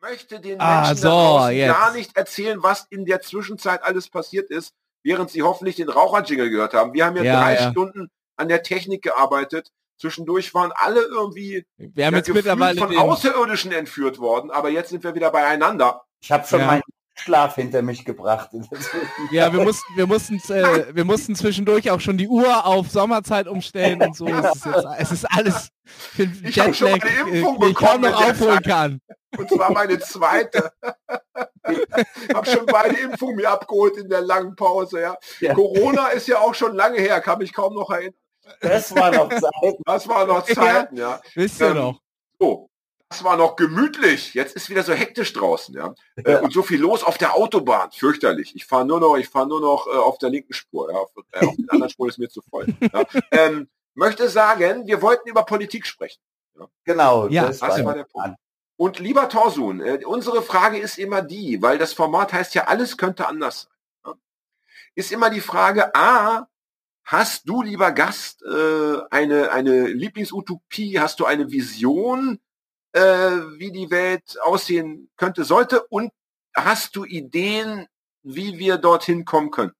möchte 0.00 0.40
den 0.40 0.60
Ah, 0.60 0.80
Menschen 0.86 0.96
so, 0.96 1.08
draußen 1.08 1.56
jetzt. 1.56 1.74
gar 1.74 1.92
nicht 1.92 2.16
erzählen, 2.16 2.62
was 2.62 2.86
in 2.90 3.04
der 3.04 3.20
Zwischenzeit 3.20 3.82
alles 3.84 4.08
passiert 4.08 4.50
ist, 4.50 4.72
während 5.02 5.30
sie 5.30 5.42
hoffentlich 5.42 5.76
den 5.76 5.88
Raucherjingle 5.90 6.48
gehört 6.50 6.72
haben. 6.74 6.94
Wir 6.94 7.04
haben 7.06 7.16
ja, 7.16 7.22
Ja, 7.22 7.40
drei 7.40 7.54
ja. 7.56 7.70
Stunden 7.70 8.08
an 8.36 8.48
der 8.48 8.62
Technik 8.62 9.02
gearbeitet. 9.02 9.70
Zwischendurch 9.98 10.54
waren 10.54 10.72
alle 10.74 11.02
irgendwie 11.02 11.66
Wir 11.76 12.06
haben 12.06 12.14
ja, 12.14 12.18
jetzt 12.18 12.32
mittlerweile 12.32 12.78
von 12.80 12.88
den, 12.88 12.98
Außerirdischen 12.98 13.72
entführt 13.72 14.18
worden, 14.18 14.50
aber 14.50 14.70
jetzt 14.70 14.88
sind 14.88 15.04
wir 15.04 15.14
wieder 15.14 15.30
beieinander. 15.30 16.02
Ich 16.22 16.32
habe 16.32 16.46
schon 16.46 16.60
Ja. 16.60 16.66
meinen 16.66 16.82
Schlaf 17.16 17.56
hinter 17.56 17.82
mich 17.82 18.04
gebracht. 18.04 18.50
ja, 19.30 19.52
wir 19.52 19.62
mussten, 19.62 19.96
wir 19.96 20.06
mussten, 20.06 20.36
äh, 20.52 20.94
wir 20.94 21.04
mussten 21.04 21.34
zwischendurch 21.34 21.90
auch 21.90 22.00
schon 22.00 22.16
die 22.16 22.28
Uhr 22.28 22.64
auf 22.64 22.90
Sommerzeit 22.90 23.46
umstellen 23.46 24.00
und 24.02 24.16
so. 24.16 24.26
Es 24.26 24.56
ist, 24.56 24.64
jetzt, 24.64 24.86
es 24.98 25.12
ist 25.12 25.24
alles 25.26 25.68
für 25.84 26.26
den 26.26 26.46
Ich 26.46 26.58
hab 26.58 26.74
schon 26.74 26.90
meine 26.90 27.04
äh, 27.04 27.38
Impfung 27.38 27.54
ich 27.68 27.74
kaum 27.74 28.00
bekommen 28.00 28.00
noch 28.02 28.30
aufholen 28.30 28.54
Zeit. 28.54 28.66
kann. 28.66 29.00
Und 29.36 29.48
zwar 29.48 29.72
meine 29.72 29.98
zweite. 29.98 30.72
Ich 31.68 32.34
habe 32.34 32.50
schon 32.50 32.66
beide 32.66 32.96
Impfungen 32.96 33.36
mir 33.36 33.50
abgeholt 33.50 33.96
in 33.98 34.08
der 34.08 34.22
langen 34.22 34.56
Pause. 34.56 35.02
Ja. 35.02 35.16
Ja. 35.40 35.54
Corona 35.54 36.08
ist 36.08 36.26
ja 36.26 36.38
auch 36.38 36.54
schon 36.54 36.74
lange 36.74 36.98
her, 36.98 37.20
kann 37.20 37.38
mich 37.38 37.52
kaum 37.52 37.74
noch 37.74 37.90
erinnern. 37.90 38.14
Das 38.62 38.92
war 38.96 39.12
noch 39.14 39.28
Zeit. 39.28 39.74
Das 39.84 40.08
war 40.08 40.26
noch 40.26 40.44
Zeiten, 40.46 40.96
ja. 40.96 41.20
Wisst 41.34 41.60
ihr 41.60 41.68
Ähm, 41.68 41.76
noch? 41.76 42.00
So, 42.40 42.69
das 43.10 43.24
war 43.24 43.36
noch 43.36 43.56
gemütlich. 43.56 44.34
Jetzt 44.34 44.54
ist 44.54 44.70
wieder 44.70 44.84
so 44.84 44.92
hektisch 44.92 45.32
draußen, 45.32 45.74
ja. 45.74 45.94
Äh, 46.24 46.38
und 46.40 46.52
so 46.52 46.62
viel 46.62 46.80
los 46.80 47.02
auf 47.02 47.18
der 47.18 47.34
Autobahn. 47.34 47.90
Fürchterlich. 47.90 48.54
Ich 48.54 48.66
fahre 48.66 48.84
nur 48.84 49.00
noch, 49.00 49.16
ich 49.16 49.28
fahre 49.28 49.48
nur 49.48 49.60
noch 49.60 49.86
äh, 49.86 49.96
auf 49.96 50.18
der 50.18 50.30
linken 50.30 50.52
Spur. 50.52 50.90
Ja. 50.92 50.98
Auf, 50.98 51.10
äh, 51.32 51.46
auf 51.46 51.56
den 51.56 51.68
anderen 51.70 51.90
Spur 51.90 52.08
ist 52.08 52.18
mir 52.18 52.28
zu 52.28 52.40
voll. 52.42 52.66
Ja. 52.80 53.04
Ähm, 53.32 53.68
möchte 53.94 54.28
sagen, 54.28 54.86
wir 54.86 55.02
wollten 55.02 55.28
über 55.28 55.44
Politik 55.44 55.86
sprechen. 55.86 56.20
Genau, 56.84 57.26
Ja, 57.28 57.46
das, 57.46 57.58
das 57.58 57.84
war 57.84 57.94
der 57.94 58.04
Punkt. 58.04 58.36
Und 58.76 58.98
lieber 58.98 59.28
Torsun, 59.28 59.80
äh, 59.80 60.04
unsere 60.04 60.42
Frage 60.42 60.78
ist 60.78 60.98
immer 60.98 61.22
die, 61.22 61.60
weil 61.60 61.78
das 61.78 61.92
Format 61.92 62.32
heißt 62.32 62.54
ja, 62.54 62.64
alles 62.64 62.96
könnte 62.96 63.26
anders 63.26 63.62
sein. 63.62 63.72
Ja? 64.06 64.14
Ist 64.94 65.12
immer 65.12 65.30
die 65.30 65.40
Frage, 65.40 65.94
A, 65.94 66.48
hast 67.04 67.48
du, 67.48 67.62
lieber 67.62 67.92
Gast, 67.92 68.42
äh, 68.42 68.98
eine, 69.10 69.50
eine 69.52 69.86
Lieblingsutopie, 69.88 70.98
hast 71.00 71.20
du 71.20 71.26
eine 71.26 71.50
Vision, 71.50 72.40
äh, 72.92 73.00
wie 73.00 73.72
die 73.72 73.90
Welt 73.90 74.36
aussehen 74.42 75.10
könnte, 75.16 75.44
sollte 75.44 75.86
und 75.88 76.12
hast 76.54 76.96
du 76.96 77.04
Ideen, 77.04 77.86
wie 78.22 78.58
wir 78.58 78.78
dorthin 78.78 79.24
kommen 79.24 79.50
können? 79.50 79.72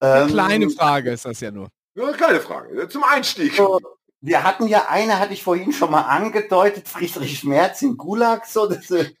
Eine 0.00 0.22
Ähm, 0.22 0.28
kleine 0.28 0.70
Frage 0.70 1.10
ist 1.10 1.24
das 1.24 1.40
ja 1.40 1.50
nur. 1.50 1.68
Ja, 1.94 2.04
eine 2.04 2.16
kleine 2.16 2.40
Frage, 2.40 2.88
zum 2.88 3.02
Einstieg. 3.02 3.54
so, 3.54 3.80
wir 4.20 4.42
hatten 4.42 4.66
ja 4.66 4.86
eine, 4.88 5.18
hatte 5.18 5.32
ich 5.32 5.42
vorhin 5.42 5.72
schon 5.72 5.90
mal 5.90 6.02
angedeutet, 6.02 6.88
Friedrich 6.88 7.44
Merz 7.44 7.82
im 7.82 7.96
Gulag, 7.96 8.46
so, 8.46 8.66
das, 8.66 8.90
äh, 8.90 9.12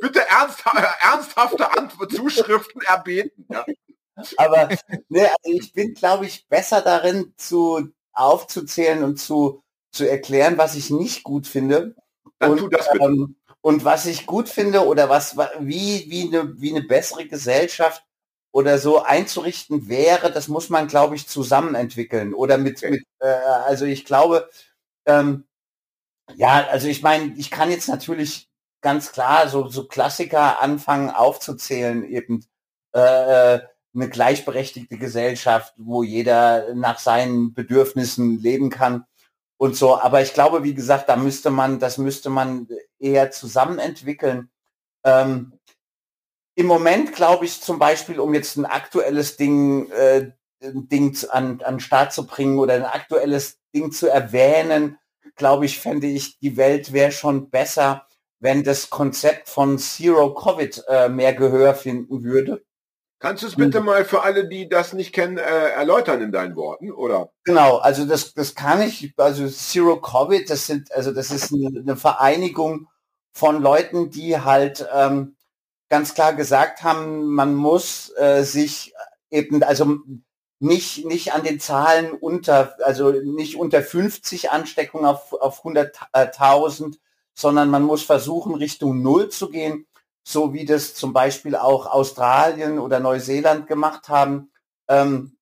Bitte 0.00 0.28
ernstha 0.28 0.70
ernsthafte 1.00 1.76
Antwort, 1.76 2.12
Zuschriften 2.12 2.80
erbeten. 2.82 3.46
Ja. 3.50 3.64
Aber 4.36 4.68
ne, 5.08 5.28
also 5.44 5.58
ich 5.58 5.72
bin, 5.72 5.94
glaube 5.94 6.26
ich, 6.26 6.46
besser 6.48 6.80
darin, 6.80 7.34
zu 7.36 7.92
aufzuzählen 8.12 9.04
und 9.04 9.18
zu, 9.18 9.62
zu 9.96 10.08
erklären, 10.08 10.58
was 10.58 10.74
ich 10.76 10.90
nicht 10.90 11.24
gut 11.24 11.46
finde. 11.46 11.96
Dann 12.38 12.52
und, 12.52 12.58
tu 12.58 12.68
das 12.68 12.90
bitte. 12.92 13.04
Ähm, 13.04 13.36
und 13.60 13.84
was 13.84 14.06
ich 14.06 14.26
gut 14.26 14.48
finde 14.48 14.86
oder 14.86 15.08
was 15.08 15.36
wie, 15.58 16.06
wie, 16.08 16.28
eine, 16.28 16.60
wie 16.60 16.70
eine 16.70 16.82
bessere 16.86 17.26
Gesellschaft 17.26 18.04
oder 18.52 18.78
so 18.78 19.02
einzurichten 19.02 19.88
wäre, 19.88 20.30
das 20.30 20.48
muss 20.48 20.70
man, 20.70 20.86
glaube 20.86 21.16
ich, 21.16 21.28
zusammen 21.28 21.74
entwickeln. 21.74 22.32
Oder 22.34 22.58
mit, 22.58 22.78
Okay. 22.78 22.90
mit 22.90 23.04
äh, 23.20 23.26
also 23.26 23.84
ich 23.84 24.04
glaube, 24.04 24.48
ähm, 25.06 25.44
ja, 26.36 26.66
also 26.68 26.88
ich 26.88 27.02
meine, 27.02 27.34
ich 27.36 27.50
kann 27.50 27.70
jetzt 27.70 27.88
natürlich 27.88 28.48
ganz 28.82 29.12
klar 29.12 29.48
so, 29.48 29.68
so 29.68 29.86
Klassiker 29.86 30.62
anfangen 30.62 31.10
aufzuzählen, 31.10 32.04
eben 32.04 32.44
äh, 32.92 33.60
eine 33.94 34.08
gleichberechtigte 34.10 34.98
Gesellschaft, 34.98 35.74
wo 35.76 36.02
jeder 36.02 36.74
nach 36.74 36.98
seinen 36.98 37.54
Bedürfnissen 37.54 38.40
leben 38.40 38.70
kann 38.70 39.06
und 39.58 39.76
so. 39.76 39.98
Aber 39.98 40.22
ich 40.22 40.34
glaube, 40.34 40.64
wie 40.64 40.74
gesagt, 40.74 41.08
da 41.08 41.16
müsste 41.16 41.50
man, 41.50 41.78
das 41.78 41.98
müsste 41.98 42.30
man 42.30 42.68
eher 42.98 43.30
zusammen 43.30 43.78
entwickeln. 43.78 44.50
Ähm, 45.04 45.58
Im 46.54 46.66
Moment 46.66 47.14
glaube 47.14 47.44
ich 47.44 47.60
zum 47.60 47.78
Beispiel, 47.78 48.20
um 48.20 48.34
jetzt 48.34 48.56
ein 48.56 48.66
aktuelles 48.66 49.36
Ding, 49.36 49.90
äh, 49.90 50.32
Ding 50.60 51.16
an, 51.30 51.60
an 51.62 51.80
Start 51.80 52.12
zu 52.12 52.26
bringen 52.26 52.58
oder 52.58 52.74
ein 52.74 52.84
aktuelles 52.84 53.58
Ding 53.74 53.92
zu 53.92 54.08
erwähnen, 54.08 54.98
glaube 55.36 55.66
ich, 55.66 55.78
fände 55.78 56.06
ich, 56.06 56.38
die 56.38 56.56
Welt 56.56 56.92
wäre 56.92 57.12
schon 57.12 57.50
besser, 57.50 58.06
wenn 58.40 58.64
das 58.64 58.90
Konzept 58.90 59.48
von 59.48 59.78
Zero 59.78 60.34
Covid 60.34 60.84
äh, 60.88 61.08
mehr 61.08 61.34
Gehör 61.34 61.74
finden 61.74 62.22
würde. 62.22 62.64
Kannst 63.18 63.42
du 63.42 63.46
es 63.46 63.56
bitte 63.56 63.80
mal 63.80 64.04
für 64.04 64.22
alle, 64.22 64.46
die 64.46 64.68
das 64.68 64.92
nicht 64.92 65.14
kennen, 65.14 65.38
äh, 65.38 65.70
erläutern 65.70 66.20
in 66.20 66.32
deinen 66.32 66.54
Worten, 66.54 66.92
oder? 66.92 67.30
Genau, 67.44 67.78
also 67.78 68.04
das, 68.04 68.34
das 68.34 68.54
kann 68.54 68.82
ich, 68.82 69.14
also 69.16 69.48
Zero 69.48 69.98
Covid, 70.00 70.48
das 70.50 70.66
sind, 70.66 70.92
also 70.92 71.12
das 71.12 71.30
ist 71.30 71.50
eine, 71.52 71.96
Vereinigung 71.96 72.88
von 73.32 73.62
Leuten, 73.62 74.10
die 74.10 74.38
halt 74.38 74.86
ähm, 74.92 75.36
ganz 75.88 76.12
klar 76.12 76.34
gesagt 76.34 76.82
haben, 76.82 77.24
man 77.26 77.54
muss 77.54 78.12
äh, 78.18 78.42
sich 78.42 78.92
eben, 79.30 79.62
also 79.62 79.96
nicht, 80.58 81.06
nicht 81.06 81.32
an 81.32 81.42
den 81.42 81.58
Zahlen 81.58 82.12
unter, 82.12 82.76
also 82.84 83.12
nicht 83.12 83.56
unter 83.56 83.82
50 83.82 84.50
Ansteckungen 84.50 85.06
auf, 85.06 85.32
auf 85.32 85.64
100.000, 85.64 86.98
sondern 87.34 87.70
man 87.70 87.82
muss 87.82 88.02
versuchen, 88.02 88.54
Richtung 88.54 89.02
Null 89.02 89.30
zu 89.30 89.48
gehen, 89.50 89.86
so 90.28 90.52
wie 90.52 90.64
das 90.64 90.94
zum 90.94 91.12
Beispiel 91.12 91.54
auch 91.54 91.86
Australien 91.86 92.80
oder 92.80 92.98
Neuseeland 92.98 93.68
gemacht 93.68 94.08
haben. 94.08 94.50
Ähm, 94.88 95.36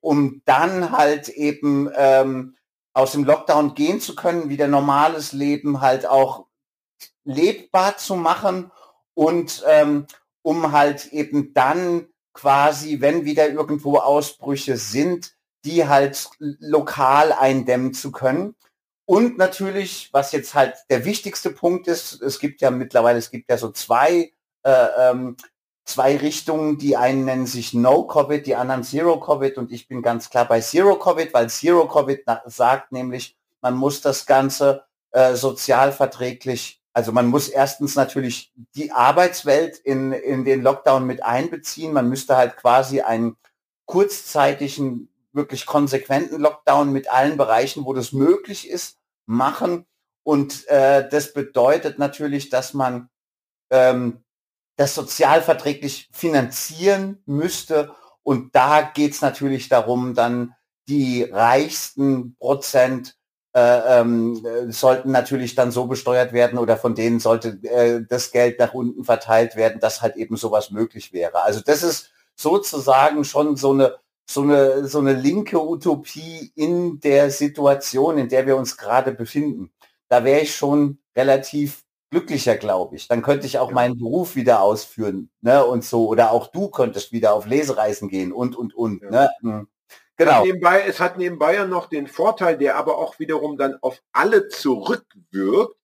um 0.00 0.42
dann 0.44 0.92
halt 0.92 1.28
eben 1.28 1.90
ähm, 1.96 2.54
aus 2.92 3.12
dem 3.12 3.24
Lockdown 3.24 3.74
gehen 3.74 4.00
zu 4.00 4.14
können, 4.14 4.48
wieder 4.48 4.68
normales 4.68 5.32
Leben 5.32 5.80
halt 5.80 6.06
auch 6.06 6.46
lebbar 7.24 7.96
zu 7.96 8.14
machen 8.14 8.70
und 9.14 9.64
ähm, 9.66 10.06
um 10.42 10.70
halt 10.70 11.06
eben 11.06 11.52
dann 11.52 12.06
quasi, 12.32 13.00
wenn 13.00 13.24
wieder 13.24 13.50
irgendwo 13.50 13.98
Ausbrüche 13.98 14.76
sind, 14.76 15.34
die 15.64 15.88
halt 15.88 16.30
lokal 16.38 17.32
eindämmen 17.32 17.92
zu 17.92 18.12
können. 18.12 18.54
Und 19.08 19.38
natürlich, 19.38 20.10
was 20.12 20.32
jetzt 20.32 20.52
halt 20.54 20.76
der 20.90 21.06
wichtigste 21.06 21.48
Punkt 21.48 21.88
ist, 21.88 22.20
es 22.20 22.38
gibt 22.38 22.60
ja 22.60 22.70
mittlerweile, 22.70 23.18
es 23.18 23.30
gibt 23.30 23.48
ja 23.48 23.56
so 23.56 23.70
zwei 23.70 24.32
äh, 24.64 24.86
ähm, 24.98 25.38
zwei 25.86 26.18
Richtungen. 26.18 26.76
Die 26.76 26.94
einen 26.98 27.24
nennen 27.24 27.46
sich 27.46 27.72
No 27.72 28.06
Covid, 28.06 28.44
die 28.44 28.54
anderen 28.54 28.84
Zero 28.84 29.18
Covid 29.18 29.56
und 29.56 29.72
ich 29.72 29.88
bin 29.88 30.02
ganz 30.02 30.28
klar 30.28 30.44
bei 30.46 30.60
Zero 30.60 30.98
Covid, 30.98 31.32
weil 31.32 31.48
Zero 31.48 31.88
Covid 31.88 32.20
na- 32.26 32.42
sagt 32.44 32.92
nämlich, 32.92 33.34
man 33.62 33.74
muss 33.74 34.02
das 34.02 34.26
Ganze 34.26 34.84
äh, 35.12 35.36
sozialverträglich, 35.36 36.82
also 36.92 37.10
man 37.10 37.28
muss 37.28 37.48
erstens 37.48 37.96
natürlich 37.96 38.52
die 38.74 38.92
Arbeitswelt 38.92 39.78
in, 39.78 40.12
in 40.12 40.44
den 40.44 40.60
Lockdown 40.60 41.06
mit 41.06 41.24
einbeziehen. 41.24 41.94
Man 41.94 42.10
müsste 42.10 42.36
halt 42.36 42.58
quasi 42.58 43.00
einen 43.00 43.38
kurzzeitigen, 43.86 45.08
wirklich 45.32 45.64
konsequenten 45.64 46.38
Lockdown 46.38 46.92
mit 46.92 47.10
allen 47.10 47.38
Bereichen, 47.38 47.86
wo 47.86 47.94
das 47.94 48.12
möglich 48.12 48.68
ist, 48.68 48.97
machen. 49.28 49.86
Und 50.24 50.66
äh, 50.68 51.08
das 51.08 51.32
bedeutet 51.32 51.98
natürlich, 51.98 52.50
dass 52.50 52.74
man 52.74 53.08
ähm, 53.70 54.24
das 54.76 54.94
sozialverträglich 54.94 56.08
finanzieren 56.12 57.22
müsste. 57.26 57.94
Und 58.22 58.54
da 58.54 58.82
geht 58.82 59.12
es 59.12 59.22
natürlich 59.22 59.68
darum, 59.68 60.14
dann 60.14 60.54
die 60.88 61.22
reichsten 61.22 62.36
Prozent 62.36 63.16
äh, 63.54 64.00
ähm, 64.00 64.44
äh, 64.44 64.70
sollten 64.70 65.10
natürlich 65.10 65.54
dann 65.54 65.72
so 65.72 65.86
besteuert 65.86 66.32
werden 66.32 66.58
oder 66.58 66.76
von 66.76 66.94
denen 66.94 67.18
sollte 67.18 67.58
äh, 67.62 68.02
das 68.06 68.30
Geld 68.30 68.58
nach 68.58 68.74
unten 68.74 69.04
verteilt 69.04 69.56
werden, 69.56 69.80
dass 69.80 70.02
halt 70.02 70.16
eben 70.16 70.36
sowas 70.36 70.70
möglich 70.70 71.12
wäre. 71.12 71.42
Also 71.42 71.60
das 71.64 71.82
ist 71.82 72.10
sozusagen 72.36 73.24
schon 73.24 73.56
so 73.56 73.72
eine 73.72 73.96
so 74.30 74.42
eine 74.42 74.86
so 74.86 74.98
eine 74.98 75.14
linke 75.14 75.60
Utopie 75.60 76.52
in 76.54 77.00
der 77.00 77.30
Situation, 77.30 78.18
in 78.18 78.28
der 78.28 78.46
wir 78.46 78.56
uns 78.56 78.76
gerade 78.76 79.12
befinden. 79.12 79.70
Da 80.08 80.24
wäre 80.24 80.40
ich 80.40 80.54
schon 80.54 80.98
relativ 81.16 81.84
glücklicher, 82.10 82.56
glaube 82.56 82.96
ich. 82.96 83.08
Dann 83.08 83.22
könnte 83.22 83.46
ich 83.46 83.58
auch 83.58 83.70
meinen 83.70 83.98
Beruf 83.98 84.36
wieder 84.36 84.62
ausführen, 84.62 85.30
ne, 85.40 85.64
und 85.64 85.84
so. 85.84 86.08
Oder 86.08 86.32
auch 86.32 86.48
du 86.48 86.68
könntest 86.68 87.12
wieder 87.12 87.34
auf 87.34 87.46
Lesereisen 87.46 88.08
gehen 88.08 88.32
und, 88.32 88.56
und, 88.56 88.74
und, 88.74 89.02
Ja. 89.02 89.10
ne. 89.10 89.30
Hm. 89.42 89.68
Genau. 90.16 90.44
nebenbei, 90.44 90.82
es 90.84 90.98
hat 90.98 91.16
nebenbei 91.16 91.54
ja 91.54 91.64
noch 91.64 91.86
den 91.86 92.08
Vorteil, 92.08 92.58
der 92.58 92.76
aber 92.76 92.98
auch 92.98 93.20
wiederum 93.20 93.56
dann 93.56 93.76
auf 93.82 94.02
alle 94.12 94.48
zurückwirkt, 94.48 95.76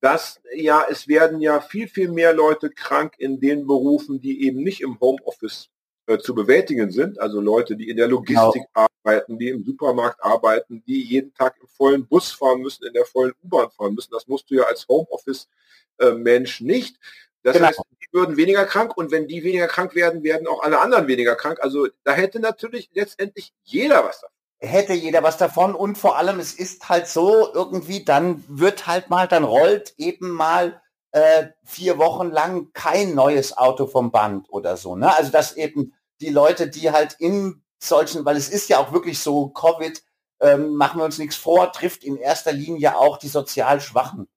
dass 0.00 0.40
ja, 0.54 0.84
es 0.88 1.08
werden 1.08 1.40
ja 1.42 1.60
viel, 1.60 1.86
viel 1.86 2.10
mehr 2.10 2.32
Leute 2.32 2.70
krank 2.70 3.14
in 3.18 3.38
den 3.38 3.66
Berufen, 3.66 4.20
die 4.20 4.46
eben 4.46 4.62
nicht 4.62 4.80
im 4.80 4.98
Homeoffice 4.98 5.68
äh, 6.06 6.18
zu 6.18 6.34
bewältigen 6.34 6.90
sind. 6.90 7.20
Also 7.20 7.40
Leute, 7.40 7.76
die 7.76 7.88
in 7.90 7.96
der 7.96 8.08
Logistik 8.08 8.62
arbeiten, 8.74 9.38
die 9.38 9.48
im 9.50 9.64
Supermarkt 9.64 10.22
arbeiten, 10.22 10.82
die 10.86 11.02
jeden 11.02 11.32
Tag 11.34 11.56
im 11.60 11.68
vollen 11.68 12.06
Bus 12.06 12.32
fahren 12.32 12.60
müssen, 12.60 12.86
in 12.86 12.92
der 12.92 13.04
vollen 13.04 13.32
U-Bahn 13.44 13.70
fahren 13.70 13.94
müssen. 13.94 14.10
Das 14.12 14.26
musst 14.28 14.50
du 14.50 14.54
ja 14.56 14.64
als 14.64 14.86
Homeoffice-Mensch 14.88 16.60
nicht. 16.60 16.96
Das 17.42 17.54
Genau. 17.56 17.68
heißt, 17.68 17.80
die 18.02 18.08
würden 18.12 18.36
weniger 18.36 18.64
krank 18.64 18.96
und 18.96 19.10
wenn 19.12 19.28
die 19.28 19.44
weniger 19.44 19.68
krank 19.68 19.94
werden, 19.94 20.22
werden 20.24 20.46
auch 20.48 20.62
alle 20.62 20.80
anderen 20.80 21.06
weniger 21.06 21.36
krank. 21.36 21.58
Also 21.62 21.88
da 22.04 22.12
hätte 22.12 22.40
natürlich 22.40 22.90
letztendlich 22.92 23.52
jeder 23.62 24.04
was 24.04 24.20
davon. 24.20 24.34
hätte 24.58 24.94
jeder 24.94 25.22
was 25.22 25.36
davon 25.36 25.74
und 25.74 25.96
vor 25.98 26.16
allem 26.16 26.40
es 26.40 26.54
ist 26.54 26.88
halt 26.88 27.06
so 27.08 27.52
irgendwie 27.52 28.04
dann 28.04 28.42
wird 28.48 28.86
halt 28.86 29.10
mal 29.10 29.28
dann 29.28 29.44
rollt 29.44 29.94
eben 29.98 30.30
mal 30.30 30.80
äh, 31.16 31.48
vier 31.64 31.96
Wochen 31.96 32.30
lang 32.30 32.72
kein 32.74 33.14
neues 33.14 33.56
Auto 33.56 33.86
vom 33.86 34.10
Band 34.10 34.48
oder 34.50 34.76
so 34.76 34.96
ne 34.96 35.16
also 35.16 35.32
dass 35.32 35.56
eben 35.56 35.94
die 36.20 36.28
Leute 36.28 36.68
die 36.68 36.90
halt 36.90 37.16
in 37.18 37.62
solchen 37.78 38.24
weil 38.26 38.36
es 38.36 38.50
ist 38.50 38.68
ja 38.68 38.78
auch 38.78 38.92
wirklich 38.92 39.18
so 39.18 39.48
Covid 39.48 40.02
ähm, 40.40 40.74
machen 40.74 41.00
wir 41.00 41.04
uns 41.06 41.16
nichts 41.16 41.36
vor 41.36 41.72
trifft 41.72 42.04
in 42.04 42.16
erster 42.18 42.52
Linie 42.52 42.98
auch 42.98 43.16
die 43.16 43.28
sozial 43.28 43.80
Schwachen 43.80 44.28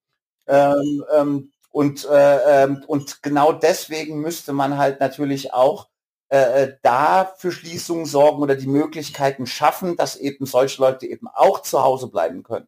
ähm, 0.47 1.03
ähm, 1.13 1.51
und 1.69 2.05
äh, 2.05 2.63
ähm, 2.63 2.83
und 2.87 3.21
genau 3.23 3.51
deswegen 3.51 4.21
müsste 4.21 4.53
man 4.53 4.77
halt 4.77 5.01
natürlich 5.01 5.53
auch 5.53 5.89
äh, 6.29 6.73
da 6.81 7.25
für 7.37 7.51
Schließungen 7.51 8.05
sorgen 8.05 8.41
oder 8.41 8.55
die 8.55 8.67
Möglichkeiten 8.67 9.47
schaffen, 9.47 9.97
dass 9.97 10.15
eben 10.15 10.45
solche 10.45 10.81
Leute 10.81 11.07
eben 11.07 11.27
auch 11.27 11.61
zu 11.61 11.83
Hause 11.83 12.07
bleiben 12.07 12.43
können. 12.43 12.67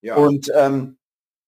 Ja. 0.00 0.16
Und 0.16 0.50
ähm, 0.54 0.98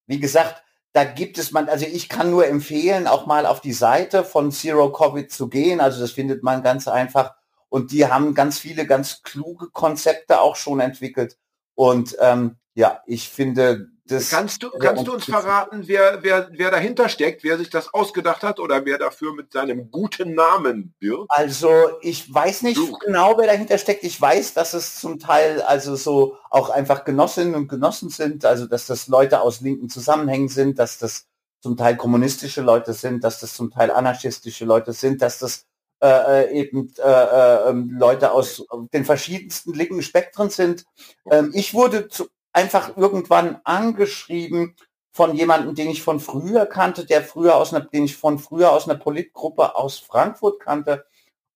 wie 0.07 0.21
gesagt, 0.21 0.64
da 0.95 1.03
gibt 1.03 1.39
es 1.39 1.51
man, 1.51 1.69
also 1.69 1.87
ich 1.87 2.09
kann 2.09 2.31
nur 2.31 2.47
empfehlen, 2.47 3.09
auch 3.09 3.27
mal 3.27 3.47
auf 3.47 3.61
die 3.61 3.73
Seite 3.73 4.23
von 4.23 4.53
Zero 4.53 4.93
Covid 4.93 5.31
zu 5.31 5.49
gehen. 5.49 5.81
Also 5.81 6.01
das 6.01 6.13
findet 6.13 6.45
man 6.45 6.63
ganz 6.63 6.87
einfach. 6.87 7.35
Und 7.69 7.91
die 7.91 8.07
haben 8.07 8.33
ganz 8.33 8.61
viele 8.61 8.87
ganz 8.87 9.25
kluge 9.25 9.71
Konzepte 9.71 10.41
auch 10.41 10.55
schon 10.55 10.79
entwickelt. 10.79 11.37
Und 11.75 12.17
ähm, 12.21 12.59
ja, 12.75 13.03
ich 13.07 13.29
finde 13.29 13.89
das. 14.07 14.31
kannst 14.31 14.63
du, 14.63 14.71
kannst 14.71 15.07
du 15.07 15.15
uns 15.15 15.25
verraten, 15.25 15.87
wer, 15.87 16.23
wer, 16.23 16.51
wer 16.53 16.71
dahinter 16.71 17.09
steckt, 17.09 17.43
wer 17.43 17.57
sich 17.59 17.71
das 17.71 17.93
ausgedacht 17.95 18.43
hat 18.43 18.61
oder 18.61 18.85
wer 18.85 18.99
dafür 18.99 19.35
mit 19.35 19.53
seinem 19.53 19.91
guten 19.91 20.35
Namen 20.35 20.95
wirbt? 21.01 21.27
Also 21.31 21.71
ich 22.03 22.33
weiß 22.33 22.63
nicht 22.63 22.77
Du. 22.77 22.99
genau, 22.99 23.39
wer 23.39 23.47
dahinter 23.47 23.79
steckt. 23.79 24.05
Ich 24.05 24.21
weiß, 24.21 24.55
dass 24.55 24.75
es 24.75 25.01
zum 25.01 25.19
Teil 25.19 25.63
also 25.63 25.97
so 25.97 26.37
auch 26.51 26.71
einfach 26.71 27.05
Genossinnen 27.05 27.55
und 27.55 27.69
Genossen 27.69 28.11
sind, 28.11 28.45
also 28.45 28.67
dass 28.67 28.87
das 28.87 29.09
Leute 29.09 29.41
aus 29.41 29.61
linken 29.61 29.89
Zusammenhängen 29.89 30.49
sind, 30.49 30.79
dass 30.79 30.99
das 30.99 31.27
zum 31.61 31.77
Teil 31.79 31.97
kommunistische 31.97 32.61
Leute 32.61 32.93
sind, 32.93 33.25
dass 33.25 33.41
das 33.41 33.55
zum 33.55 33.71
Teil 33.71 33.91
anarchistische 33.91 34.67
Leute 34.67 34.93
sind, 34.93 35.23
dass 35.23 35.39
das 35.39 35.65
äh, 36.05 36.43
äh, 36.43 36.61
eben 36.61 36.93
äh, 36.99 37.03
äh, 37.03 37.71
ähm, 37.71 37.97
Leute 37.99 38.33
aus 38.33 38.67
den 38.93 39.07
verschiedensten 39.07 39.73
linken 39.73 40.03
Spektren 40.03 40.51
sind. 40.51 40.85
Ähm, 41.31 41.53
ich 41.55 41.73
wurde 41.73 42.09
zu, 42.09 42.29
einfach 42.55 42.97
irgendwann 42.97 43.61
angeschrieben 43.65 44.77
von 45.13 45.35
jemandem, 45.37 45.75
den 45.75 45.91
ich 45.91 46.03
von 46.03 46.19
früher 46.21 46.67
kannte, 46.67 47.05
der 47.05 47.23
früher 47.23 47.57
aus 47.57 47.75
einer, 47.75 47.85
den 47.85 48.05
ich 48.05 48.17
von 48.17 48.39
früher 48.39 48.73
aus 48.73 48.89
einer 48.89 48.99
Politgruppe 48.99 49.77
aus 49.77 49.99
Frankfurt 49.99 50.61
kannte. 50.61 51.05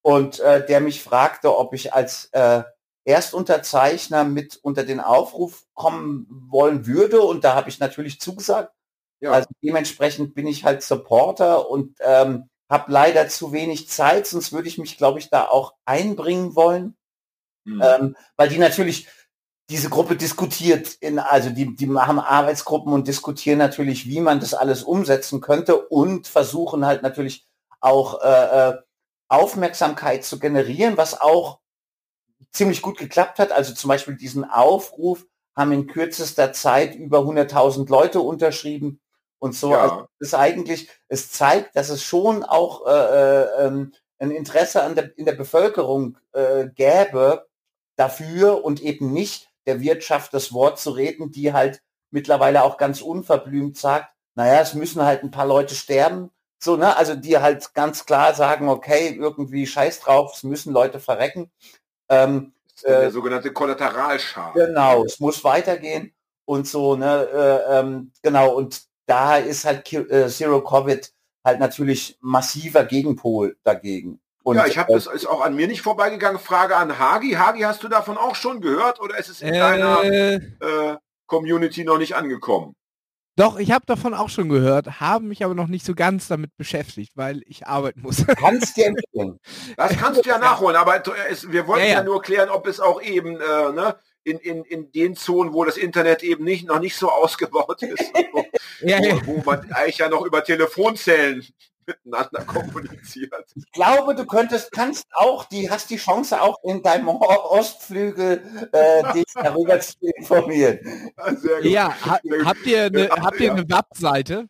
und 0.02 0.40
äh, 0.40 0.64
der 0.66 0.80
mich 0.80 1.02
fragte, 1.02 1.56
ob 1.56 1.74
ich 1.74 1.92
als 1.92 2.26
äh, 2.32 2.62
Erstunterzeichner 3.04 4.24
mit 4.24 4.58
unter 4.62 4.84
den 4.84 5.00
Aufruf 5.00 5.64
kommen 5.74 6.26
wollen 6.50 6.86
würde. 6.86 7.22
Und 7.22 7.44
da 7.44 7.54
habe 7.54 7.68
ich 7.70 7.80
natürlich 7.80 8.20
zugesagt. 8.20 8.72
Ja. 9.20 9.32
Also 9.32 9.48
dementsprechend 9.62 10.34
bin 10.34 10.46
ich 10.46 10.64
halt 10.64 10.82
Supporter 10.82 11.68
und 11.70 11.96
ähm, 12.00 12.48
habe 12.70 12.92
leider 12.92 13.28
zu 13.28 13.52
wenig 13.52 13.88
Zeit, 13.88 14.26
sonst 14.26 14.52
würde 14.52 14.68
ich 14.68 14.78
mich, 14.78 14.98
glaube 14.98 15.18
ich, 15.18 15.30
da 15.30 15.46
auch 15.48 15.74
einbringen 15.84 16.54
wollen. 16.54 16.96
Mhm. 17.64 17.82
Ähm, 17.82 18.16
weil 18.36 18.48
die 18.50 18.58
natürlich 18.58 19.08
diese 19.70 19.90
Gruppe 19.90 20.16
diskutiert 20.16 20.94
in, 21.00 21.18
also 21.18 21.50
die, 21.50 21.76
die 21.76 21.86
machen 21.86 22.18
Arbeitsgruppen 22.18 22.92
und 22.92 23.06
diskutieren 23.06 23.58
natürlich, 23.58 24.06
wie 24.06 24.20
man 24.20 24.40
das 24.40 24.54
alles 24.54 24.82
umsetzen 24.82 25.40
könnte 25.40 25.76
und 25.88 26.26
versuchen 26.26 26.86
halt 26.86 27.02
natürlich 27.02 27.46
auch 27.80 28.22
äh, 28.22 28.70
äh 28.70 28.78
Aufmerksamkeit 29.30 30.24
zu 30.24 30.38
generieren, 30.38 30.96
was 30.96 31.20
auch 31.20 31.60
ziemlich 32.50 32.80
gut 32.80 32.96
geklappt 32.96 33.38
hat. 33.38 33.52
Also 33.52 33.74
zum 33.74 33.88
Beispiel 33.88 34.16
diesen 34.16 34.44
Aufruf 34.44 35.26
haben 35.54 35.72
in 35.72 35.86
kürzester 35.86 36.52
Zeit 36.52 36.94
über 36.94 37.18
100.000 37.18 37.90
Leute 37.90 38.20
unterschrieben 38.20 39.00
und 39.38 39.54
so. 39.54 39.72
Ja. 39.72 39.82
Also 39.82 40.06
ist 40.18 40.34
eigentlich, 40.34 40.88
es 41.08 41.30
zeigt, 41.30 41.76
dass 41.76 41.90
es 41.90 42.02
schon 42.02 42.42
auch 42.42 42.86
äh, 42.86 42.90
äh, 42.90 43.66
ähm, 43.66 43.92
ein 44.18 44.30
Interesse 44.30 44.82
an 44.82 44.94
der, 44.94 45.16
in 45.18 45.24
der 45.24 45.32
Bevölkerung 45.32 46.16
äh, 46.32 46.68
gäbe 46.74 47.46
dafür 47.96 48.64
und 48.64 48.80
eben 48.80 49.12
nicht 49.12 49.50
der 49.68 49.80
Wirtschaft 49.80 50.34
das 50.34 50.52
Wort 50.52 50.80
zu 50.80 50.90
reden, 50.90 51.30
die 51.30 51.52
halt 51.52 51.82
mittlerweile 52.10 52.64
auch 52.64 52.78
ganz 52.78 53.02
unverblümt 53.02 53.76
sagt, 53.76 54.08
naja, 54.34 54.60
es 54.60 54.74
müssen 54.74 55.02
halt 55.02 55.22
ein 55.22 55.30
paar 55.30 55.46
Leute 55.46 55.74
sterben. 55.74 56.30
So, 56.58 56.76
ne, 56.76 56.96
also 56.96 57.14
die 57.14 57.38
halt 57.38 57.74
ganz 57.74 58.06
klar 58.06 58.34
sagen, 58.34 58.68
okay, 58.68 59.14
irgendwie 59.14 59.66
scheiß 59.66 60.00
drauf, 60.00 60.32
es 60.34 60.42
müssen 60.42 60.72
Leute 60.72 61.00
verrecken. 61.00 61.50
Ähm, 62.08 62.54
der 62.82 63.02
äh, 63.02 63.10
sogenannte 63.10 63.52
Kollateralschaden. 63.52 64.66
Genau, 64.66 65.04
es 65.04 65.20
muss 65.20 65.44
weitergehen 65.44 66.14
und 66.46 66.66
so, 66.66 66.96
ne, 66.96 67.28
äh, 67.32 67.78
ähm, 67.78 68.12
genau, 68.22 68.54
und 68.54 68.82
da 69.06 69.36
ist 69.36 69.64
halt 69.64 69.92
äh, 69.92 70.28
Zero 70.28 70.62
Covid 70.62 71.12
halt 71.44 71.60
natürlich 71.60 72.16
massiver 72.20 72.84
Gegenpol 72.84 73.56
dagegen. 73.62 74.20
Und, 74.48 74.56
ja, 74.56 74.66
ich 74.66 74.78
habe 74.78 74.90
das 74.94 75.06
ist 75.06 75.26
auch 75.26 75.42
an 75.42 75.54
mir 75.54 75.66
nicht 75.66 75.82
vorbeigegangen. 75.82 76.40
Frage 76.40 76.74
an 76.74 76.98
Hagi. 76.98 77.32
Hagi, 77.32 77.60
hast 77.60 77.82
du 77.82 77.88
davon 77.88 78.16
auch 78.16 78.34
schon 78.34 78.62
gehört 78.62 78.98
oder 78.98 79.18
ist 79.18 79.28
es 79.28 79.42
in 79.42 79.52
äh, 79.52 79.58
deiner 79.58 80.02
äh, 80.02 80.96
Community 81.26 81.84
noch 81.84 81.98
nicht 81.98 82.16
angekommen? 82.16 82.74
Doch, 83.36 83.58
ich 83.58 83.72
habe 83.72 83.84
davon 83.84 84.14
auch 84.14 84.30
schon 84.30 84.48
gehört, 84.48 85.00
habe 85.00 85.26
mich 85.26 85.44
aber 85.44 85.54
noch 85.54 85.66
nicht 85.66 85.84
so 85.84 85.94
ganz 85.94 86.28
damit 86.28 86.56
beschäftigt, 86.56 87.12
weil 87.14 87.42
ich 87.44 87.66
arbeiten 87.66 88.00
muss. 88.00 88.24
Kannst 88.40 88.78
du 88.78 88.84
empfehlen. 88.84 89.38
Das 89.76 89.98
kannst 89.98 90.24
du 90.24 90.30
ja 90.30 90.38
nachholen, 90.38 90.76
aber 90.76 91.02
es, 91.28 91.52
wir 91.52 91.66
wollten 91.66 91.84
ja, 91.84 91.90
ja. 91.90 91.98
ja, 91.98 92.04
nur 92.04 92.22
klären, 92.22 92.48
ob 92.48 92.66
es 92.66 92.80
auch 92.80 93.02
eben 93.02 93.36
äh, 93.36 93.72
ne, 93.72 93.96
in, 94.24 94.38
in, 94.38 94.64
in 94.64 94.90
den 94.92 95.14
Zonen, 95.14 95.52
wo 95.52 95.62
das 95.66 95.76
Internet 95.76 96.22
eben 96.22 96.42
nicht 96.42 96.66
noch 96.66 96.80
nicht 96.80 96.96
so 96.96 97.10
ausgebaut 97.12 97.82
ist, 97.82 98.12
wo, 98.32 98.44
ja, 98.80 98.98
wo, 99.02 99.36
wo 99.36 99.42
man 99.44 99.70
eigentlich 99.72 99.98
ja 99.98 100.08
noch 100.08 100.24
über 100.24 100.42
Telefonzellen 100.42 101.46
miteinander 101.88 102.44
kommuniziert. 102.46 103.32
Ich 103.56 103.70
glaube, 103.72 104.14
du 104.14 104.26
könntest, 104.26 104.70
kannst 104.72 105.06
auch, 105.14 105.44
die 105.46 105.70
hast 105.70 105.90
die 105.90 105.96
Chance 105.96 106.40
auch 106.40 106.62
in 106.62 106.82
deinem 106.82 107.08
Ostflügel 107.08 108.68
äh, 108.72 109.12
dich 109.14 109.24
darüber 109.34 109.80
zu 109.80 109.96
informieren. 110.00 110.78
Ja, 111.62 111.94
ha 112.04 112.20
habt 112.44 112.66
ihr 112.66 112.84
eine, 112.84 113.08
habt 113.08 113.40
ihr 113.40 113.52
eine 113.52 113.68
Webseite? 113.68 114.46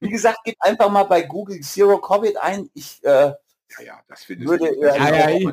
Wie 0.00 0.08
gesagt, 0.08 0.38
gib 0.44 0.56
einfach 0.60 0.90
mal 0.90 1.04
bei 1.04 1.22
Google 1.22 1.60
Zero 1.60 2.00
Covid 2.00 2.36
ein. 2.38 2.68
Ich 2.74 2.98
äh, 3.04 3.32
ja, 3.78 3.84
ja, 3.84 4.00
das 4.08 4.24
finde 4.24 4.44
ich. 4.54 4.80
ja, 4.80 4.96
ja, 4.96 5.30
ja, 5.30 5.52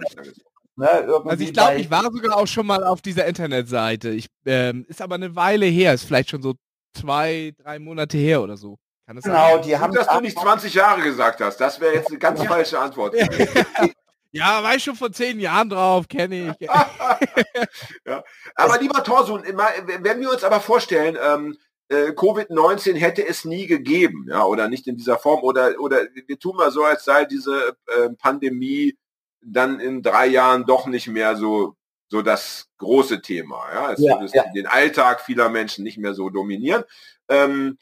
Ne, 0.75 0.87
also 1.25 1.43
ich 1.43 1.51
glaube, 1.51 1.75
ich 1.75 1.91
war 1.91 2.03
sogar 2.03 2.37
auch 2.37 2.47
schon 2.47 2.65
mal 2.65 2.85
auf 2.85 3.01
dieser 3.01 3.25
Internetseite. 3.25 4.11
Ich, 4.11 4.27
ähm, 4.45 4.85
ist 4.87 5.01
aber 5.01 5.15
eine 5.15 5.35
Weile 5.35 5.65
her, 5.65 5.93
ist 5.93 6.05
vielleicht 6.05 6.29
schon 6.29 6.41
so 6.41 6.55
zwei, 6.93 7.53
drei 7.57 7.79
Monate 7.79 8.17
her 8.17 8.41
oder 8.41 8.55
so 8.55 8.77
genau, 9.15 9.53
sein? 9.55 9.61
die 9.63 9.77
haben. 9.77 9.93
Dass 9.93 10.07
du 10.07 10.21
nicht 10.21 10.39
20 10.39 10.73
Jahre 10.73 11.01
gesagt 11.01 11.41
hast. 11.41 11.57
Das 11.57 11.79
wäre 11.79 11.95
jetzt 11.95 12.09
eine 12.09 12.19
ganz 12.19 12.41
ja. 12.41 12.49
falsche 12.49 12.79
Antwort. 12.79 13.15
ja, 14.31 14.63
war 14.63 14.75
ich 14.75 14.83
schon 14.83 14.95
vor 14.95 15.11
zehn 15.11 15.39
Jahren 15.39 15.69
drauf, 15.69 16.07
kenne 16.07 16.55
ich. 16.59 16.67
ja. 18.05 18.23
Aber 18.55 18.79
lieber 18.79 19.03
Torsun, 19.03 19.43
wenn 19.43 20.19
wir 20.19 20.31
uns 20.31 20.43
aber 20.43 20.59
vorstellen, 20.59 21.17
ähm, 21.21 21.57
äh, 21.89 22.11
Covid-19 22.11 22.95
hätte 22.95 23.27
es 23.27 23.45
nie 23.45 23.65
gegeben, 23.65 24.27
ja, 24.29 24.43
oder 24.45 24.67
nicht 24.67 24.87
in 24.87 24.95
dieser 24.95 25.17
Form, 25.17 25.41
oder, 25.43 25.79
oder 25.79 26.01
wir 26.13 26.37
tun 26.37 26.55
mal 26.55 26.71
so, 26.71 26.83
als 26.83 27.03
sei 27.03 27.25
diese 27.25 27.75
äh, 27.87 28.09
Pandemie 28.09 28.95
dann 29.41 29.79
in 29.79 30.03
drei 30.03 30.27
Jahren 30.27 30.65
doch 30.65 30.85
nicht 30.85 31.07
mehr 31.07 31.35
so 31.35 31.75
so 32.09 32.21
das 32.21 32.67
große 32.77 33.21
Thema. 33.21 33.63
Ja, 33.71 33.93
es 33.93 34.01
ja, 34.01 34.19
würde 34.19 34.31
ja. 34.33 34.43
den 34.53 34.67
Alltag 34.67 35.21
vieler 35.21 35.49
Menschen 35.49 35.83
nicht 35.83 35.97
mehr 35.97 36.13
so 36.13 36.29
dominieren. 36.29 36.83
Ähm, 37.29 37.77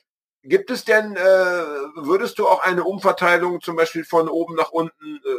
Gibt 0.47 0.71
es 0.71 0.85
denn, 0.85 1.15
äh, 1.15 1.19
würdest 1.19 2.39
du 2.39 2.47
auch 2.47 2.63
eine 2.63 2.85
Umverteilung 2.85 3.59
zum 3.59 3.75
Beispiel 3.75 4.05
von 4.05 4.29
oben 4.29 4.55
nach 4.55 4.71
unten 4.71 5.17
äh, 5.17 5.29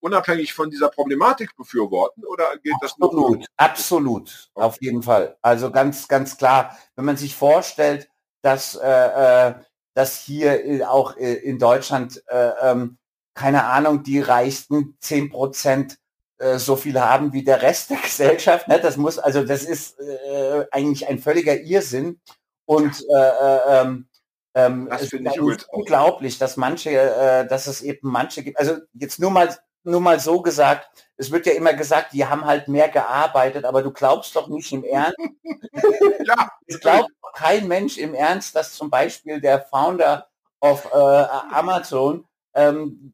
unabhängig 0.00 0.54
von 0.54 0.70
dieser 0.70 0.88
Problematik 0.88 1.54
befürworten 1.56 2.24
oder 2.24 2.56
geht 2.62 2.74
absolut, 2.82 3.42
das 3.42 3.48
Absolut, 3.56 4.20
absolut, 4.26 4.50
auf 4.54 4.76
jeden 4.80 5.02
Fall. 5.02 5.36
Also 5.40 5.70
ganz, 5.70 6.08
ganz 6.08 6.36
klar, 6.36 6.76
wenn 6.96 7.04
man 7.04 7.16
sich 7.16 7.34
vorstellt, 7.36 8.08
dass, 8.42 8.74
äh, 8.74 9.48
äh 9.48 9.54
dass 9.94 10.20
hier 10.20 10.90
auch 10.90 11.16
äh, 11.16 11.32
in 11.34 11.58
Deutschland, 11.58 12.22
äh, 12.26 12.50
ähm, 12.60 12.98
keine 13.34 13.64
Ahnung, 13.64 14.02
die 14.02 14.20
reichsten 14.20 14.98
zehn 15.00 15.30
Prozent 15.30 15.98
äh, 16.38 16.58
so 16.58 16.76
viel 16.76 17.00
haben 17.00 17.32
wie 17.32 17.44
der 17.44 17.62
Rest 17.62 17.90
der 17.90 17.96
Gesellschaft. 18.02 18.68
Ne? 18.68 18.78
Das 18.80 18.96
muss, 18.96 19.18
also 19.18 19.42
das 19.42 19.62
ist 19.64 19.98
äh, 20.00 20.66
eigentlich 20.70 21.08
ein 21.08 21.18
völliger 21.18 21.58
Irrsinn. 21.58 22.20
Und 22.66 23.04
äh, 23.08 23.16
äh, 23.16 23.80
ähm, 23.80 24.08
ähm, 24.56 24.88
das 24.88 25.08
finde 25.08 25.30
ich 25.34 25.68
unglaublich, 25.68 26.38
dass 26.38 26.56
manche, 26.56 26.90
äh, 26.90 27.46
dass 27.46 27.66
es 27.66 27.82
eben 27.82 28.08
manche 28.10 28.42
gibt. 28.42 28.58
Also 28.58 28.78
jetzt 28.94 29.20
nur 29.20 29.30
mal, 29.30 29.54
nur 29.84 30.00
mal 30.00 30.18
so 30.18 30.40
gesagt, 30.40 30.88
es 31.18 31.30
wird 31.30 31.44
ja 31.44 31.52
immer 31.52 31.74
gesagt, 31.74 32.14
die 32.14 32.24
haben 32.24 32.46
halt 32.46 32.66
mehr 32.66 32.88
gearbeitet, 32.88 33.66
aber 33.66 33.82
du 33.82 33.92
glaubst 33.92 34.34
doch 34.34 34.48
nicht 34.48 34.72
im 34.72 34.82
Ernst. 34.82 35.18
ja. 36.26 36.50
Es 36.66 36.80
glaubt 36.80 37.10
kein 37.34 37.68
Mensch 37.68 37.98
im 37.98 38.14
Ernst, 38.14 38.56
dass 38.56 38.72
zum 38.72 38.88
Beispiel 38.88 39.42
der 39.42 39.60
Founder 39.60 40.26
of 40.62 40.86
äh, 40.90 40.96
Amazon 40.96 42.24
ähm, 42.54 43.12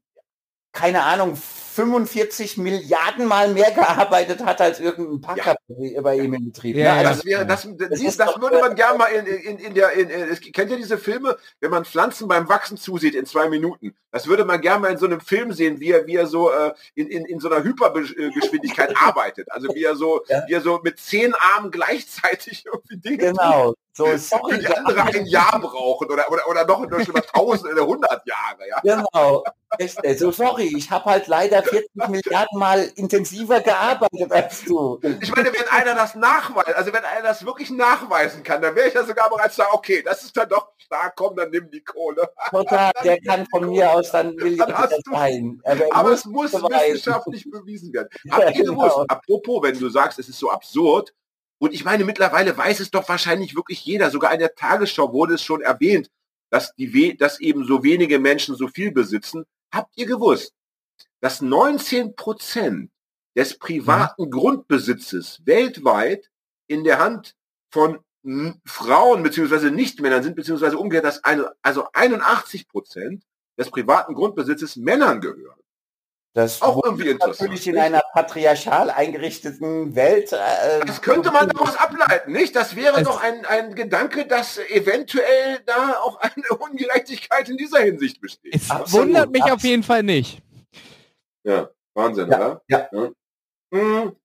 keine 0.73 1.03
Ahnung, 1.03 1.36
45 1.36 2.59
Milliarden 2.59 3.27
Mal 3.27 3.53
mehr 3.53 3.70
gearbeitet 3.70 4.44
hat 4.44 4.61
als 4.61 4.78
irgendein 4.78 5.20
Packer 5.23 5.57
ja. 5.69 6.01
bei 6.03 6.16
ihm 6.16 6.35
im 6.35 6.47
Betrieb. 6.47 6.77
Ja, 6.77 6.94
ne? 6.94 7.09
also 7.09 7.11
das, 7.11 7.24
wäre, 7.24 7.47
das, 7.47 7.69
das, 7.78 8.01
das, 8.01 8.16
das 8.16 8.40
würde 8.40 8.59
man 8.61 8.74
gerne 8.74 8.99
mal 8.99 9.07
in, 9.07 9.27
in, 9.27 9.59
in 9.59 9.74
der, 9.74 9.93
in, 9.93 10.11
in, 10.11 10.53
kennt 10.53 10.70
ihr 10.70 10.77
diese 10.77 10.99
Filme, 10.99 11.39
wenn 11.61 11.70
man 11.70 11.86
Pflanzen 11.86 12.28
beim 12.28 12.49
Wachsen 12.49 12.77
zusieht 12.77 13.15
in 13.15 13.24
zwei 13.24 13.49
Minuten? 13.49 13.94
Das 14.11 14.27
würde 14.27 14.44
man 14.44 14.61
gerne 14.61 14.81
mal 14.81 14.93
in 14.93 14.99
so 14.99 15.07
einem 15.07 15.20
Film 15.20 15.53
sehen, 15.53 15.81
wie 15.81 15.93
er, 15.93 16.07
wie 16.07 16.16
er 16.16 16.27
so 16.27 16.51
äh, 16.51 16.74
in, 16.94 17.09
in, 17.09 17.24
in 17.24 17.40
so 17.40 17.51
einer 17.51 17.65
Hypergeschwindigkeit 17.65 18.94
arbeitet. 19.01 19.51
Also 19.51 19.74
wie 19.74 19.85
er 19.85 19.97
so, 19.97 20.20
ja. 20.28 20.43
wie 20.47 20.53
er 20.53 20.61
so 20.61 20.81
mit 20.85 20.99
zehn 21.01 21.35
Armen 21.35 21.70
gleichzeitig 21.70 22.66
irgendwie 22.73 22.99
Dinge 22.99 23.32
Genau. 23.32 23.73
So, 23.94 24.07
sorry, 24.16 24.59
die 24.59 24.66
andere 24.69 25.03
ein 25.03 25.27
Jahr 25.27 25.61
brauchen 25.61 26.11
oder, 26.11 26.31
oder, 26.31 26.49
oder 26.49 26.66
noch, 26.66 26.86
noch 26.86 27.09
über 27.09 27.23
tausend 27.23 27.73
oder 27.73 27.86
hundert 27.86 28.27
Jahre. 28.27 28.69
Ja? 28.69 28.81
Genau. 28.82 29.44
Echt, 29.78 30.19
so 30.19 30.31
sorry, 30.31 30.73
ich 30.77 30.90
habe 30.90 31.07
halt 31.07 31.27
leider 31.27 31.62
40 31.62 32.09
Milliarden 32.09 32.59
Mal 32.59 32.90
intensiver 32.97 33.61
gearbeitet 33.61 34.31
als 34.31 34.65
du. 34.65 35.01
Ich 35.20 35.35
meine, 35.35 35.53
wenn 35.53 35.69
einer 35.70 35.94
das 35.94 36.15
nachweist, 36.15 36.74
also 36.74 36.93
wenn 36.93 37.05
einer 37.05 37.23
das 37.23 37.44
wirklich 37.47 37.70
nachweisen 37.70 38.43
kann, 38.43 38.61
dann 38.61 38.74
wäre 38.74 38.89
ich 38.89 38.94
ja 38.94 39.05
sogar 39.05 39.31
bereits 39.31 39.57
sagen, 39.57 39.70
okay, 39.73 40.03
das 40.03 40.23
ist 40.24 40.36
dann 40.36 40.49
doch 40.49 40.73
stark, 40.78 41.15
komm, 41.16 41.36
dann 41.36 41.51
nimm 41.51 41.70
die 41.70 41.82
Kohle. 41.82 42.28
Total, 42.51 42.93
der 43.03 43.20
kann 43.20 43.47
von 43.51 43.66
mir 43.70 43.90
aus 43.90 44.11
dann 44.11 44.35
Milliarden 44.35 44.99
sein. 45.11 45.61
Aber, 45.65 45.85
aber 45.90 46.11
es 46.12 46.24
muss 46.24 46.53
beweisen. 46.53 46.94
wissenschaftlich 46.94 47.51
bewiesen 47.51 47.93
werden. 47.93 48.09
Habt 48.31 48.57
ihr 48.57 48.65
gewusst, 48.65 48.97
genau. 48.97 49.07
apropos, 49.09 49.62
wenn 49.62 49.78
du 49.78 49.89
sagst, 49.89 50.19
es 50.19 50.28
ist 50.28 50.39
so 50.39 50.51
absurd, 50.51 51.12
und 51.62 51.73
ich 51.73 51.85
meine, 51.85 52.05
mittlerweile 52.05 52.57
weiß 52.59 52.81
es 52.81 52.90
doch 52.90 53.09
wahrscheinlich 53.09 53.55
wirklich 53.55 53.85
jeder. 53.85 54.11
Sogar 54.11 54.32
in 54.32 54.40
der 54.40 54.57
Tagesschau 54.57 55.12
wurde 55.12 55.35
es 55.35 55.44
schon 55.44 55.61
erwähnt, 55.61 56.11
dass, 56.51 56.74
die, 56.74 57.16
dass 57.16 57.40
eben 57.40 57.65
so 57.65 57.85
wenige 57.85 58.19
Menschen 58.19 58.57
so 58.57 58.66
viel 58.66 58.90
besitzen. 58.90 59.44
Habt 59.73 59.97
ihr 59.97 60.07
gewusst, 60.07 60.55
dass 61.20 61.40
19 61.40 62.15
Prozent 62.15 62.90
des 63.36 63.59
privaten 63.59 64.27
mhm. 64.27 64.31
Grundbesitzes 64.31 65.40
weltweit 65.44 66.31
in 66.66 66.85
der 66.85 66.99
Hand 66.99 67.35
von 67.70 68.01
Frauen 68.65 69.23
beziehungsweise 69.23 69.70
Nichtmännern 69.70 70.23
sind, 70.23 70.36
beziehungsweise 70.36 70.78
umgekehrt, 70.78 71.07
dass 71.07 71.24
eine, 71.24 71.53
also 71.62 71.89
81 71.93 72.69
Prozent 72.69 73.24
des 73.59 73.70
privaten 73.70 74.15
Grundbesitzes 74.15 74.77
Männern 74.77 75.20
gehören. 75.20 75.61
Das 76.35 76.63
auch 76.63 76.83
irgendwie 76.83 77.11
interessant. 77.11 77.41
Natürlich 77.41 77.69
in 77.69 77.77
einer 77.79 78.03
patriarchal 78.15 78.91
eingerichteten 78.91 79.95
Welt. 79.95 80.33
Äh, 80.33 80.81
das 80.87 81.03
könnte 81.03 81.31
man 81.31 81.51
daraus 81.51 81.77
ableiten, 81.77 82.33
nicht? 82.33 82.57
Das 82.57 82.75
wäre 82.75 83.03
doch 83.03 83.23
ein, 83.23 83.45
ein 83.45 83.75
Gedanke, 83.75 84.27
dass 84.27 84.57
eventuell 84.59 85.61
da 85.67 86.01
auch 86.03 86.19
eine 86.21 86.49
Ungerechtigkeit 86.59 87.51
in 87.51 87.59
dieser 87.59 87.81
Hinsicht 87.81 88.21
besteht. 88.21 88.55
Es 88.55 88.71
Absolut. 88.71 89.09
wundert 89.09 89.31
mich 89.31 89.45
auf 89.45 89.63
jeden 89.63 89.83
Fall 89.83 90.03
nicht. 90.03 90.41
Ja. 91.45 91.69
Wahnsinn, 91.95 92.31
ja, 92.31 92.37
oder? 92.39 92.63
Ja. 92.69 92.89
ja. 92.91 93.11
Hm. 93.75 94.17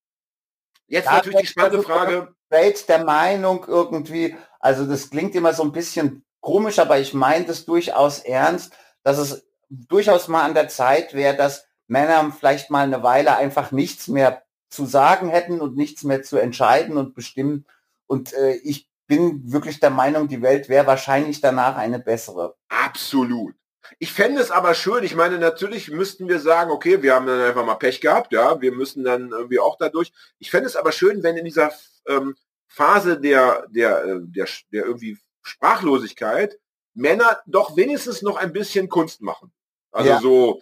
Jetzt 0.88 1.06
ja, 1.06 1.14
natürlich 1.14 1.42
die 1.42 1.48
spannende 1.48 1.84
Frage. 1.84 2.34
Welt 2.50 2.88
der 2.88 3.04
Meinung 3.04 3.66
irgendwie, 3.68 4.38
also 4.62 4.86
das 4.86 5.10
klingt 5.10 5.36
immer 5.36 5.54
so 5.54 5.64
ein 5.64 5.74
bisschen 5.74 6.24
komisch, 6.40 6.80
aber 6.80 7.00
ich 7.00 7.14
meine 7.14 7.46
das 7.46 7.66
durchaus 7.66 8.20
ernst, 8.20 8.74
dass 9.04 9.18
es 9.18 9.46
durchaus 9.70 10.30
mal 10.30 10.46
an 10.46 10.54
der 10.54 10.70
Zeit 10.70 11.14
wäre, 11.14 11.36
dass 11.36 11.67
Männer 11.88 12.32
vielleicht 12.38 12.70
mal 12.70 12.84
eine 12.84 13.04
Weile 13.04 13.36
einfach 13.36 13.72
nichts 13.72 14.08
mehr 14.08 14.44
zu 14.70 14.86
sagen 14.86 15.30
hätten 15.30 15.62
und 15.62 15.78
nichts 15.78 16.04
mehr 16.04 16.24
zu 16.24 16.38
entscheiden 16.38 16.98
und 16.98 17.16
bestimmen. 17.16 17.66
Und 18.06 18.34
äh, 18.34 18.56
ich 18.64 18.90
bin 19.08 19.52
wirklich 19.52 19.80
der 19.80 19.90
Meinung, 19.90 20.28
die 20.28 20.42
Welt 20.42 20.70
wäre 20.70 20.88
wahrscheinlich 20.88 21.42
danach 21.42 21.78
eine 21.78 22.00
bessere. 22.00 22.56
Absolut. 22.68 23.56
Ich 24.00 24.12
fände 24.12 24.42
es 24.42 24.52
aber 24.52 24.74
schön, 24.74 25.06
ich 25.06 25.16
meine, 25.16 25.40
natürlich 25.40 25.90
müssten 25.90 26.28
wir 26.28 26.40
sagen, 26.40 26.72
okay, 26.72 27.02
wir 27.02 27.16
haben 27.16 27.26
dann 27.26 27.40
einfach 27.40 27.66
mal 27.66 27.76
Pech 27.76 28.02
gehabt, 28.02 28.34
ja, 28.34 28.60
wir 28.60 28.74
müssen 28.74 29.06
dann 29.06 29.32
irgendwie 29.32 29.60
auch 29.60 29.78
dadurch. 29.78 30.12
Ich 30.40 30.52
fände 30.52 30.68
es 30.68 30.76
aber 30.76 30.92
schön, 30.92 31.24
wenn 31.24 31.38
in 31.38 31.46
dieser 31.46 31.72
ähm, 32.06 32.36
Phase 32.68 33.20
der, 33.20 33.66
der, 33.70 34.04
äh, 34.04 34.20
der, 34.24 34.48
der 34.74 34.86
irgendwie 34.86 35.18
Sprachlosigkeit 35.42 36.60
Männer 36.94 37.40
doch 37.46 37.78
wenigstens 37.78 38.22
noch 38.22 38.38
ein 38.38 38.52
bisschen 38.52 38.90
Kunst 38.90 39.22
machen. 39.22 39.52
Also 39.92 40.10
ja. 40.10 40.20
so, 40.20 40.62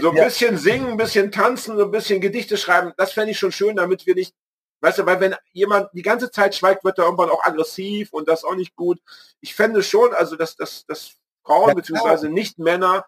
so 0.00 0.10
ein 0.10 0.16
ja. 0.16 0.24
bisschen 0.24 0.56
singen, 0.56 0.92
ein 0.92 0.96
bisschen 0.96 1.32
tanzen, 1.32 1.76
so 1.76 1.84
ein 1.84 1.90
bisschen 1.90 2.20
Gedichte 2.20 2.56
schreiben, 2.56 2.92
das 2.96 3.12
fände 3.12 3.32
ich 3.32 3.38
schon 3.38 3.52
schön, 3.52 3.76
damit 3.76 4.06
wir 4.06 4.14
nicht, 4.14 4.34
weißt 4.80 4.98
du, 4.98 5.06
weil 5.06 5.20
wenn 5.20 5.34
jemand 5.52 5.90
die 5.92 6.02
ganze 6.02 6.30
Zeit 6.30 6.54
schweigt, 6.54 6.84
wird 6.84 6.98
er 6.98 7.04
irgendwann 7.04 7.30
auch 7.30 7.44
aggressiv 7.44 8.12
und 8.12 8.28
das 8.28 8.44
auch 8.44 8.54
nicht 8.54 8.76
gut. 8.76 9.00
Ich 9.40 9.54
fände 9.54 9.82
schon, 9.82 10.14
also 10.14 10.36
dass, 10.36 10.56
dass, 10.56 10.86
dass 10.86 11.16
Frauen 11.44 11.68
ja, 11.68 11.74
beziehungsweise 11.74 12.28
nicht 12.28 12.58
Männer 12.58 13.06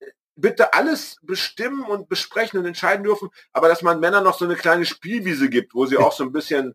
äh, 0.00 0.06
bitte 0.36 0.74
alles 0.74 1.16
bestimmen 1.22 1.84
und 1.84 2.08
besprechen 2.08 2.60
und 2.60 2.66
entscheiden 2.66 3.04
dürfen, 3.04 3.30
aber 3.52 3.68
dass 3.68 3.82
man 3.82 4.00
Männern 4.00 4.24
noch 4.24 4.38
so 4.38 4.44
eine 4.44 4.56
kleine 4.56 4.84
Spielwiese 4.84 5.48
gibt, 5.48 5.74
wo 5.74 5.86
sie 5.86 5.96
auch 5.96 6.12
so 6.12 6.24
ein 6.24 6.32
bisschen 6.32 6.74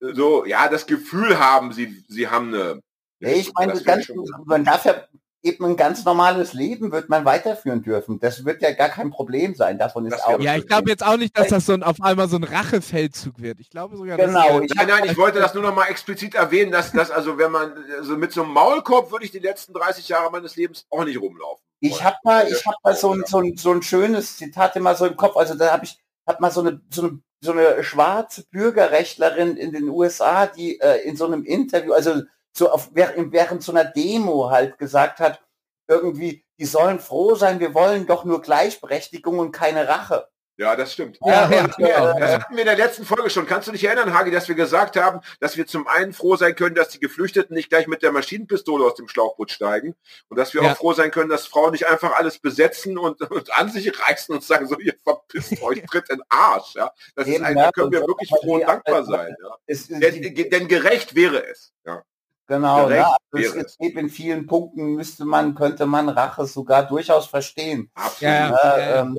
äh, 0.00 0.14
so, 0.14 0.44
ja, 0.44 0.68
das 0.68 0.86
Gefühl 0.86 1.38
haben, 1.38 1.72
sie, 1.72 2.04
sie 2.08 2.28
haben 2.28 2.52
eine. 2.52 2.82
Ja, 3.20 3.28
ich 3.28 3.52
meine, 3.54 3.80
ganz, 3.82 4.10
man 4.44 4.64
darf 4.64 4.84
ja 4.84 5.06
eben 5.42 5.64
ein 5.64 5.76
ganz 5.76 6.04
normales 6.04 6.52
Leben 6.52 6.92
wird 6.92 7.08
man 7.08 7.24
weiterführen 7.24 7.82
dürfen. 7.82 8.20
Das 8.20 8.44
wird 8.44 8.62
ja 8.62 8.72
gar 8.72 8.88
kein 8.88 9.10
Problem 9.10 9.54
sein. 9.54 9.78
Davon 9.78 10.06
ist 10.06 10.24
auch. 10.24 10.38
Ja, 10.40 10.56
ich 10.56 10.66
glaube 10.66 10.88
jetzt 10.88 11.04
auch 11.04 11.16
nicht, 11.16 11.36
dass 11.36 11.48
das 11.48 11.66
so 11.66 11.72
ein, 11.72 11.82
auf 11.82 12.00
einmal 12.00 12.28
so 12.28 12.36
ein 12.36 12.44
Rachefeldzug 12.44 13.40
wird. 13.40 13.60
Ich 13.60 13.70
glaube 13.70 13.96
sogar. 13.96 14.16
Genau. 14.16 14.60
Dass, 14.60 14.70
nein, 14.76 14.86
nein, 14.88 15.04
ich 15.04 15.16
wollte 15.16 15.40
das 15.40 15.54
nur 15.54 15.62
noch 15.62 15.74
mal 15.74 15.86
explizit 15.86 16.34
erwähnen, 16.34 16.70
dass 16.70 16.92
das 16.92 17.10
also, 17.10 17.38
wenn 17.38 17.50
man 17.50 17.72
also 17.98 18.16
mit 18.16 18.32
so 18.32 18.42
einem 18.42 18.52
Maulkorb 18.52 19.10
würde 19.10 19.24
ich 19.24 19.32
die 19.32 19.40
letzten 19.40 19.72
30 19.72 20.08
Jahre 20.08 20.30
meines 20.30 20.56
Lebens 20.56 20.86
auch 20.90 21.04
nicht 21.04 21.20
rumlaufen. 21.20 21.64
Ich 21.80 22.04
habe 22.04 22.16
mal, 22.22 22.46
ich 22.46 22.64
habe 22.64 22.76
mal 22.84 22.94
so 22.94 23.12
ein, 23.12 23.24
so 23.26 23.40
ein, 23.40 23.56
so 23.56 23.72
ein 23.72 23.82
schönes 23.82 24.36
Zitat 24.36 24.76
immer 24.76 24.94
so 24.94 25.06
im 25.06 25.16
Kopf. 25.16 25.36
Also 25.36 25.54
da 25.54 25.72
habe 25.72 25.84
ich, 25.84 25.98
habe 26.26 26.40
mal 26.40 26.52
so 26.52 26.60
eine, 26.60 26.80
so 26.90 27.02
eine 27.02 27.20
so 27.44 27.50
eine 27.50 27.82
schwarze 27.82 28.44
Bürgerrechtlerin 28.52 29.56
in 29.56 29.72
den 29.72 29.88
USA, 29.88 30.46
die 30.46 30.78
äh, 30.80 31.02
in 31.02 31.16
so 31.16 31.26
einem 31.26 31.44
Interview, 31.44 31.92
also 31.92 32.22
so 32.52 32.70
auf, 32.70 32.90
während, 32.92 33.32
während 33.32 33.62
so 33.62 33.72
einer 33.72 33.84
Demo 33.84 34.50
halt 34.50 34.78
gesagt 34.78 35.20
hat, 35.20 35.42
irgendwie, 35.88 36.44
die 36.58 36.66
sollen 36.66 37.00
froh 37.00 37.34
sein, 37.34 37.60
wir 37.60 37.74
wollen 37.74 38.06
doch 38.06 38.24
nur 38.24 38.42
Gleichberechtigung 38.42 39.38
und 39.38 39.52
keine 39.52 39.88
Rache. 39.88 40.28
Ja, 40.58 40.76
das 40.76 40.92
stimmt. 40.92 41.18
Ja, 41.24 41.50
ja, 41.50 41.66
ja, 41.78 42.18
das 42.18 42.32
hatten 42.34 42.54
wir 42.54 42.60
in 42.60 42.66
der 42.66 42.76
letzten 42.76 43.06
Folge 43.06 43.30
schon. 43.30 43.46
Kannst 43.46 43.68
du 43.68 43.72
dich 43.72 43.82
erinnern, 43.84 44.12
Hagi, 44.12 44.30
dass 44.30 44.48
wir 44.48 44.54
gesagt 44.54 44.96
haben, 44.96 45.20
dass 45.40 45.56
wir 45.56 45.66
zum 45.66 45.88
einen 45.88 46.12
froh 46.12 46.36
sein 46.36 46.54
können, 46.54 46.74
dass 46.74 46.90
die 46.90 47.00
Geflüchteten 47.00 47.56
nicht 47.56 47.70
gleich 47.70 47.86
mit 47.86 48.02
der 48.02 48.12
Maschinenpistole 48.12 48.84
aus 48.84 48.94
dem 48.94 49.08
Schlauchboot 49.08 49.50
steigen 49.50 49.96
und 50.28 50.36
dass 50.36 50.52
wir 50.52 50.62
auch 50.62 50.76
froh 50.76 50.92
sein 50.92 51.10
können, 51.10 51.30
dass 51.30 51.46
Frauen 51.46 51.72
nicht 51.72 51.86
einfach 51.86 52.12
alles 52.16 52.38
besetzen 52.38 52.98
und, 52.98 53.22
und 53.22 53.58
an 53.58 53.70
sich 53.70 53.90
reißen 53.98 54.34
und 54.34 54.44
sagen, 54.44 54.68
so, 54.68 54.78
ihr 54.78 54.94
verpisst 55.02 55.60
euch, 55.62 55.82
tritt 55.90 56.10
in 56.10 56.22
Arsch. 56.28 56.74
Ja, 56.74 56.92
das 57.16 57.26
Eben, 57.26 57.36
ist 57.36 57.42
ein, 57.42 57.56
da 57.56 57.70
können 57.72 57.90
wir 57.90 58.00
wirklich 58.00 58.28
froh 58.28 58.56
und 58.56 58.62
dankbar 58.62 59.04
sein. 59.04 59.34
Ja. 59.42 59.56
Denn, 59.88 60.50
denn 60.50 60.68
gerecht 60.68 61.14
wäre 61.14 61.46
es. 61.46 61.72
Ja. 61.86 62.04
Genau, 62.46 62.90
ja, 62.90 63.16
also 63.30 63.56
es, 63.56 63.78
geht 63.78 63.96
in 63.96 64.10
vielen 64.10 64.46
Punkten 64.46 64.94
müsste 64.94 65.24
man, 65.24 65.54
könnte 65.54 65.86
man 65.86 66.08
Rache 66.08 66.44
sogar 66.46 66.86
durchaus 66.86 67.26
verstehen. 67.26 67.90
Ja, 68.20 68.50
äh, 68.50 69.00
ähm, 69.00 69.16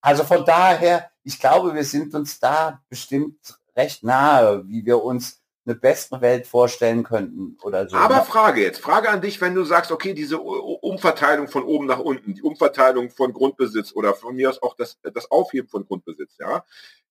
also 0.00 0.24
von 0.24 0.44
daher, 0.44 1.10
ich 1.22 1.38
glaube, 1.38 1.74
wir 1.74 1.84
sind 1.84 2.14
uns 2.14 2.40
da 2.40 2.82
bestimmt 2.88 3.58
recht 3.76 4.02
nahe, 4.02 4.66
wie 4.68 4.84
wir 4.84 5.02
uns 5.02 5.43
eine 5.66 5.74
bessere 5.74 6.20
Welt 6.20 6.46
vorstellen 6.46 7.04
könnten 7.04 7.56
oder 7.62 7.88
so. 7.88 7.96
Aber 7.96 8.22
Frage 8.22 8.62
jetzt, 8.62 8.80
Frage 8.80 9.08
an 9.08 9.22
dich, 9.22 9.40
wenn 9.40 9.54
du 9.54 9.64
sagst, 9.64 9.90
okay, 9.90 10.12
diese 10.12 10.38
Umverteilung 10.38 11.48
von 11.48 11.64
oben 11.64 11.86
nach 11.86 11.98
unten, 11.98 12.34
die 12.34 12.42
Umverteilung 12.42 13.10
von 13.10 13.32
Grundbesitz 13.32 13.92
oder 13.94 14.14
von 14.14 14.36
mir 14.36 14.50
aus 14.50 14.62
auch 14.62 14.76
das, 14.76 14.98
das 15.02 15.30
Aufheben 15.30 15.68
von 15.68 15.86
Grundbesitz, 15.86 16.36
ja, 16.38 16.64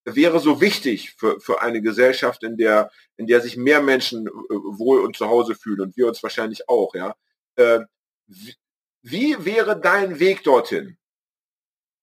wäre 0.05 0.39
so 0.39 0.61
wichtig 0.61 1.15
für, 1.17 1.39
für 1.39 1.61
eine 1.61 1.81
Gesellschaft, 1.81 2.43
in 2.43 2.57
der, 2.57 2.91
in 3.17 3.25
der 3.25 3.41
sich 3.41 3.57
mehr 3.57 3.81
Menschen 3.81 4.27
äh, 4.27 4.31
wohl 4.31 4.99
und 4.99 5.15
zu 5.15 5.27
Hause 5.27 5.55
fühlen 5.55 5.81
und 5.81 5.97
wir 5.97 6.07
uns 6.07 6.21
wahrscheinlich 6.21 6.69
auch, 6.69 6.93
ja. 6.93 7.15
Äh, 7.55 7.79
wie, 8.27 8.55
wie 9.01 9.45
wäre 9.45 9.79
dein 9.79 10.19
Weg 10.19 10.43
dorthin? 10.43 10.97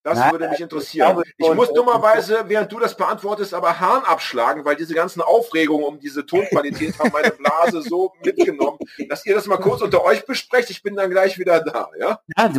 Das 0.02 0.18
Nein, 0.18 0.32
würde 0.32 0.48
mich 0.48 0.60
interessieren. 0.60 1.22
Ich, 1.36 1.46
ich 1.46 1.54
muss 1.54 1.72
dummerweise, 1.74 2.44
während 2.46 2.72
du 2.72 2.78
das 2.78 2.96
beantwortest, 2.96 3.52
aber 3.52 3.80
Hahn 3.80 4.02
abschlagen, 4.04 4.64
weil 4.64 4.76
diese 4.76 4.94
ganzen 4.94 5.20
Aufregungen 5.20 5.84
um 5.84 6.00
diese 6.00 6.24
Tonqualität 6.24 6.98
haben 6.98 7.10
meine 7.12 7.30
Blase 7.30 7.82
so 7.82 8.12
mitgenommen, 8.24 8.78
dass 9.10 9.26
ihr 9.26 9.34
das 9.34 9.46
mal 9.46 9.58
kurz 9.58 9.82
unter 9.82 10.02
euch 10.02 10.24
besprecht. 10.24 10.70
Ich 10.70 10.82
bin 10.82 10.96
dann 10.96 11.10
gleich 11.10 11.38
wieder 11.38 11.60
da, 11.60 11.90
ja? 11.98 12.20
Ja, 12.36 12.50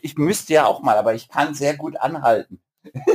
ich 0.00 0.16
müsste 0.16 0.54
ja 0.54 0.64
auch 0.64 0.80
mal, 0.80 0.96
aber 0.96 1.12
ich 1.12 1.28
kann 1.28 1.54
sehr 1.54 1.76
gut 1.76 1.98
anhalten. 1.98 2.58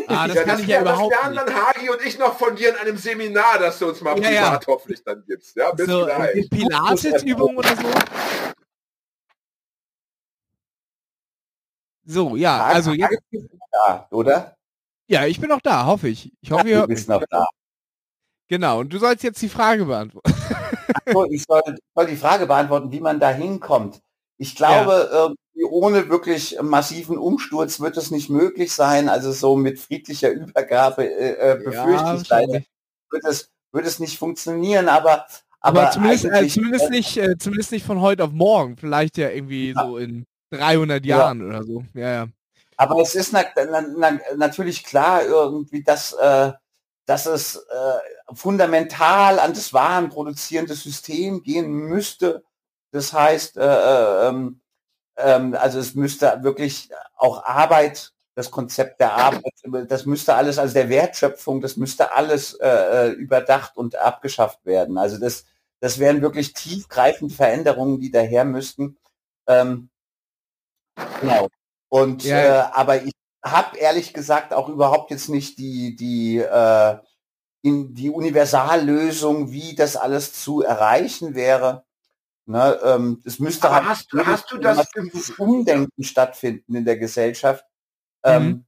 Ah, 0.08 0.28
das 0.28 0.36
ja, 0.36 0.44
kann 0.44 0.52
das, 0.52 0.62
ich 0.62 0.68
ja, 0.68 0.82
überhaupt 0.82 1.12
das 1.12 1.22
lernen 1.22 1.36
dann 1.36 1.56
Hagi 1.56 1.90
und 1.90 2.06
ich 2.06 2.20
noch 2.20 2.38
von 2.38 2.56
dir 2.56 2.70
in 2.70 2.76
einem 2.76 2.98
Seminar, 2.98 3.58
das 3.60 3.80
du 3.80 3.88
uns 3.88 4.02
mal 4.02 4.12
ja, 4.20 4.30
privat 4.30 4.68
ja. 4.68 4.68
hoffentlich 4.68 5.04
dann 5.04 5.24
gibst. 5.26 5.56
Ja, 5.56 5.72
bis 5.72 5.88
so, 5.88 6.06
gleich. 6.06 6.48
Pilates-Übung 6.50 7.58
oder 7.58 7.70
so? 7.70 7.84
So, 12.06 12.36
ja, 12.36 12.64
also 12.64 12.92
jetzt. 12.92 13.22
Da, 13.72 14.08
oder? 14.12 14.56
Ja, 15.08 15.26
ich 15.26 15.40
bin 15.40 15.50
noch 15.50 15.62
da, 15.62 15.86
hoffe 15.86 16.10
ich. 16.10 16.32
Ich 16.42 16.52
hoffe, 16.52 16.70
ihr. 16.70 16.82
Du 16.82 16.88
bist 16.88 17.10
noch 17.10 17.24
da. 17.30 17.48
Genau, 18.48 18.82
und 18.82 18.94
du 18.94 19.00
sollst 19.00 19.24
jetzt 19.24 19.42
die 19.42 19.50
Frage 19.50 19.86
beantworten. 19.86 20.34
So, 21.12 21.26
ich 21.26 21.44
soll, 21.44 21.62
soll, 21.96 22.08
die 22.08 22.16
Frage 22.16 22.46
beantworten, 22.46 22.92
wie 22.92 23.00
man 23.00 23.20
da 23.20 23.30
hinkommt. 23.30 24.00
Ich 24.38 24.56
glaube, 24.56 25.10
ja. 25.12 25.28
äh, 25.28 25.66
ohne 25.66 26.10
wirklich 26.10 26.58
massiven 26.62 27.18
Umsturz 27.18 27.80
wird 27.80 27.98
es 27.98 28.12
nicht 28.12 28.30
möglich 28.30 28.74
sein. 28.74 29.10
Also 29.10 29.32
so 29.32 29.56
mit 29.56 29.80
friedlicher 29.80 30.32
Übergabe 30.32 31.06
äh, 31.06 31.52
äh 31.52 31.56
befürchte 31.56 32.06
ja, 32.06 32.16
ich 32.16 32.30
leider, 32.30 32.62
wird 33.10 33.26
es, 33.26 33.50
wird 33.72 33.86
es 33.86 34.00
nicht 34.00 34.18
funktionieren. 34.18 34.88
Aber, 34.88 35.26
aber, 35.60 35.82
aber 35.82 35.92
zumindest, 35.92 36.26
äh, 36.26 36.48
zumindest, 36.48 36.90
nicht, 36.90 37.18
äh, 37.18 37.38
zumindest 37.38 37.72
nicht 37.72 37.86
von 37.86 38.02
heute 38.02 38.24
auf 38.24 38.32
morgen. 38.32 38.78
Vielleicht 38.78 39.18
ja 39.18 39.30
irgendwie 39.30 39.72
ja. 39.72 39.86
so 39.86 39.98
in 39.98 40.26
300 40.54 41.06
Jahren 41.06 41.40
ja. 41.40 41.46
oder 41.48 41.64
so. 41.64 41.86
Ja, 41.94 42.12
ja. 42.14 42.28
Aber 42.78 43.02
es 43.02 43.16
ist 43.16 43.34
na, 43.34 43.44
na, 43.56 43.82
na, 43.82 44.20
natürlich 44.36 44.84
klar 44.84 45.24
irgendwie, 45.24 45.84
dass, 45.84 46.14
äh, 46.14 46.52
dass 47.06 47.26
es 47.26 47.56
äh, 47.56 48.36
fundamental 48.36 49.40
an 49.40 49.54
das 49.54 49.74
warenproduzierende 49.74 50.74
System 50.74 51.44
gehen 51.44 51.70
müsste. 51.72 52.44
Das 52.92 53.14
heißt, 53.14 53.58
äh, 53.58 53.62
äh, 53.62 54.30
ähm, 54.30 54.62
ähm, 55.18 55.56
also 55.60 55.80
es 55.80 55.96
müsste 55.96 56.40
wirklich 56.42 56.90
auch 57.16 57.44
Arbeit, 57.46 58.12
das 58.36 58.50
Konzept 58.50 59.00
der 59.00 59.14
Arbeit, 59.14 59.44
das 59.88 60.06
müsste 60.06 60.34
alles, 60.34 60.58
also 60.58 60.74
der 60.74 60.90
Wertschöpfung, 60.90 61.62
das 61.62 61.78
müsste 61.78 62.14
alles 62.14 62.56
äh, 62.56 62.68
äh 62.68 63.12
überdacht 63.12 63.78
und 63.78 63.96
abgeschafft 63.96 64.66
werden. 64.66 64.98
Also 64.98 65.20
das, 65.20 65.46
das 65.80 66.00
wären 66.00 66.22
wirklich 66.24 66.54
tiefgreifende 66.54 67.34
Veränderungen, 67.34 68.00
die 68.00 68.10
daher 68.10 68.44
müssten. 68.46 68.98
Ähm, 69.48 69.90
Genau. 71.22 71.50
Und 71.90 72.24
ja. 72.24 72.38
äh, 72.38 72.72
aber 72.74 73.04
ich 73.04 73.14
habe 73.44 73.78
ehrlich 73.78 74.14
gesagt 74.14 74.54
auch 74.54 74.70
überhaupt 74.70 75.12
jetzt 75.12 75.30
nicht 75.30 75.58
die 75.58 75.96
die 75.96 76.38
äh, 76.38 76.98
in 77.62 77.94
die 77.94 78.10
Universallösung, 78.10 79.52
wie 79.52 79.74
das 79.74 79.96
alles 79.96 80.34
zu 80.34 80.62
erreichen 80.62 81.34
wäre. 81.34 81.86
Ne, 82.46 82.78
ähm, 82.84 83.22
es 83.24 83.40
müsste 83.40 83.70
aber 83.70 83.78
halt 83.78 83.86
hast, 83.88 84.12
du, 84.12 84.26
hast 84.26 84.52
du 84.52 84.58
das 84.58 85.30
Umdenken 85.38 86.04
stattfinden 86.04 86.76
in 86.76 86.84
der 86.84 86.98
Gesellschaft. 86.98 87.66
Ähm, 88.26 88.44
mhm. 88.44 88.66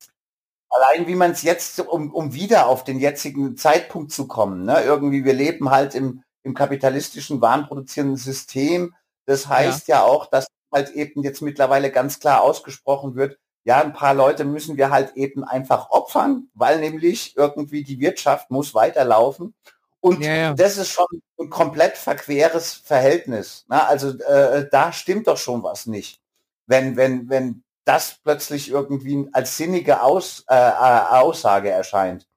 allein 0.70 1.08
wie 1.08 1.16
man 1.16 1.32
es 1.32 1.42
jetzt, 1.42 1.80
um, 1.80 2.14
um 2.14 2.34
wieder 2.34 2.68
auf 2.68 2.86
den 2.86 3.00
jetzigen 3.00 3.58
Zeitpunkt 3.58 4.12
zu 4.12 4.28
kommen, 4.28 4.66
ne? 4.66 4.82
irgendwie, 4.84 5.24
wir 5.24 5.34
leben 5.34 5.72
halt 5.72 5.96
im, 5.96 6.24
im 6.44 6.54
kapitalistischen, 6.54 7.42
warenproduzierenden 7.42 8.18
System. 8.18 8.96
Das 9.26 9.48
heißt 9.48 9.88
ja, 9.88 9.98
ja 9.98 10.04
auch, 10.04 10.28
dass 10.28 10.48
halt 10.76 10.92
eben 10.92 11.24
jetzt 11.24 11.42
mittlerweile 11.42 11.90
ganz 11.90 12.20
klar 12.20 12.42
ausgesprochen 12.42 13.16
wird, 13.16 13.40
ja, 13.64 13.82
ein 13.82 13.94
paar 13.94 14.14
Leute 14.14 14.46
müssen 14.46 14.78
wir 14.78 14.92
halt 14.92 15.16
eben 15.16 15.44
einfach 15.44 15.90
opfern, 15.90 16.50
weil 16.54 16.80
nämlich 16.80 17.36
irgendwie 17.36 17.84
die 17.84 18.00
Wirtschaft 18.00 18.52
muss 18.52 18.76
weiterlaufen. 18.76 19.56
Und 20.02 20.24
ja, 20.24 20.36
ja. 20.36 20.54
das 20.54 20.78
ist 20.78 20.90
schon 20.90 21.08
ein 21.40 21.50
komplett 21.50 21.98
verqueres 21.98 22.74
Verhältnis. 22.74 23.66
Na, 23.68 23.88
also 23.88 24.10
äh, 24.20 24.70
da 24.70 24.94
stimmt 24.94 25.26
doch 25.26 25.38
schon 25.38 25.64
was 25.64 25.88
nicht. 25.88 26.22
Wenn, 26.68 26.96
wenn, 26.96 27.28
wenn 27.28 27.64
das 27.86 28.20
plötzlich 28.24 28.70
irgendwie 28.70 29.28
als 29.32 29.58
sinnige 29.58 30.02
Aus, 30.04 30.46
äh, 30.48 30.56
äh, 30.56 31.06
Aussage 31.10 31.72
erscheint, 31.72 32.28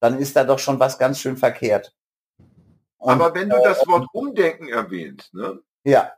dann 0.00 0.18
ist 0.18 0.34
da 0.34 0.44
doch 0.44 0.58
schon 0.58 0.80
was 0.80 0.98
ganz 0.98 1.20
schön 1.20 1.36
verkehrt. 1.36 1.92
Und, 2.96 3.10
Aber 3.10 3.34
wenn 3.34 3.50
du 3.50 3.60
das 3.62 3.86
Wort 3.86 4.06
Umdenken 4.14 4.68
erwähnst, 4.68 5.34
ne? 5.34 5.60
Ja. 5.84 6.12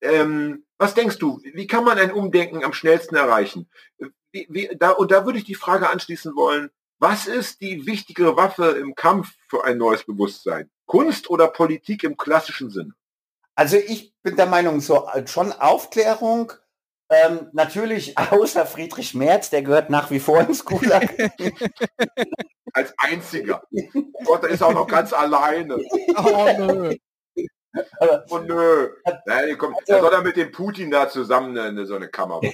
Ähm, 0.00 0.64
was 0.78 0.94
denkst 0.94 1.18
du, 1.18 1.40
wie 1.42 1.66
kann 1.66 1.84
man 1.84 1.98
ein 1.98 2.12
Umdenken 2.12 2.64
am 2.64 2.72
schnellsten 2.72 3.16
erreichen? 3.16 3.68
Wie, 4.32 4.46
wie, 4.50 4.70
da, 4.76 4.90
und 4.90 5.10
da 5.10 5.24
würde 5.24 5.38
ich 5.38 5.44
die 5.44 5.54
Frage 5.54 5.88
anschließen 5.88 6.34
wollen, 6.36 6.70
was 6.98 7.26
ist 7.26 7.60
die 7.60 7.86
wichtigere 7.86 8.36
Waffe 8.36 8.66
im 8.70 8.94
Kampf 8.94 9.32
für 9.48 9.64
ein 9.64 9.78
neues 9.78 10.04
Bewusstsein? 10.04 10.70
Kunst 10.86 11.30
oder 11.30 11.48
Politik 11.48 12.04
im 12.04 12.16
klassischen 12.16 12.70
Sinn? 12.70 12.94
Also 13.54 13.76
ich 13.76 14.14
bin 14.22 14.36
der 14.36 14.46
Meinung, 14.46 14.80
so 14.80 15.06
äh, 15.12 15.26
schon 15.26 15.52
Aufklärung, 15.52 16.52
ähm, 17.10 17.48
natürlich 17.52 18.16
außer 18.32 18.66
Friedrich 18.66 19.14
Merz, 19.14 19.50
der 19.50 19.62
gehört 19.62 19.90
nach 19.90 20.10
wie 20.10 20.20
vor 20.20 20.40
ins 20.40 20.64
Gulag. 20.64 21.14
Als 22.72 22.92
einziger. 22.98 23.62
Gott, 24.24 24.42
der 24.42 24.50
ist 24.50 24.62
auch 24.62 24.72
noch 24.74 24.88
ganz 24.88 25.12
alleine. 25.12 25.76
Oh 26.16 26.48
nö. 26.58 26.96
Oh 28.28 28.38
nö. 28.38 28.88
Nein, 29.26 29.58
kommt, 29.58 29.76
also, 29.88 30.02
soll 30.02 30.12
er 30.12 30.22
mit 30.22 30.36
dem 30.36 30.52
Putin 30.52 30.90
da 30.90 31.08
zusammen 31.08 31.56
eine, 31.58 31.86
so 31.86 31.96
eine 31.96 32.08
Kammer 32.08 32.36
machen. 32.36 32.52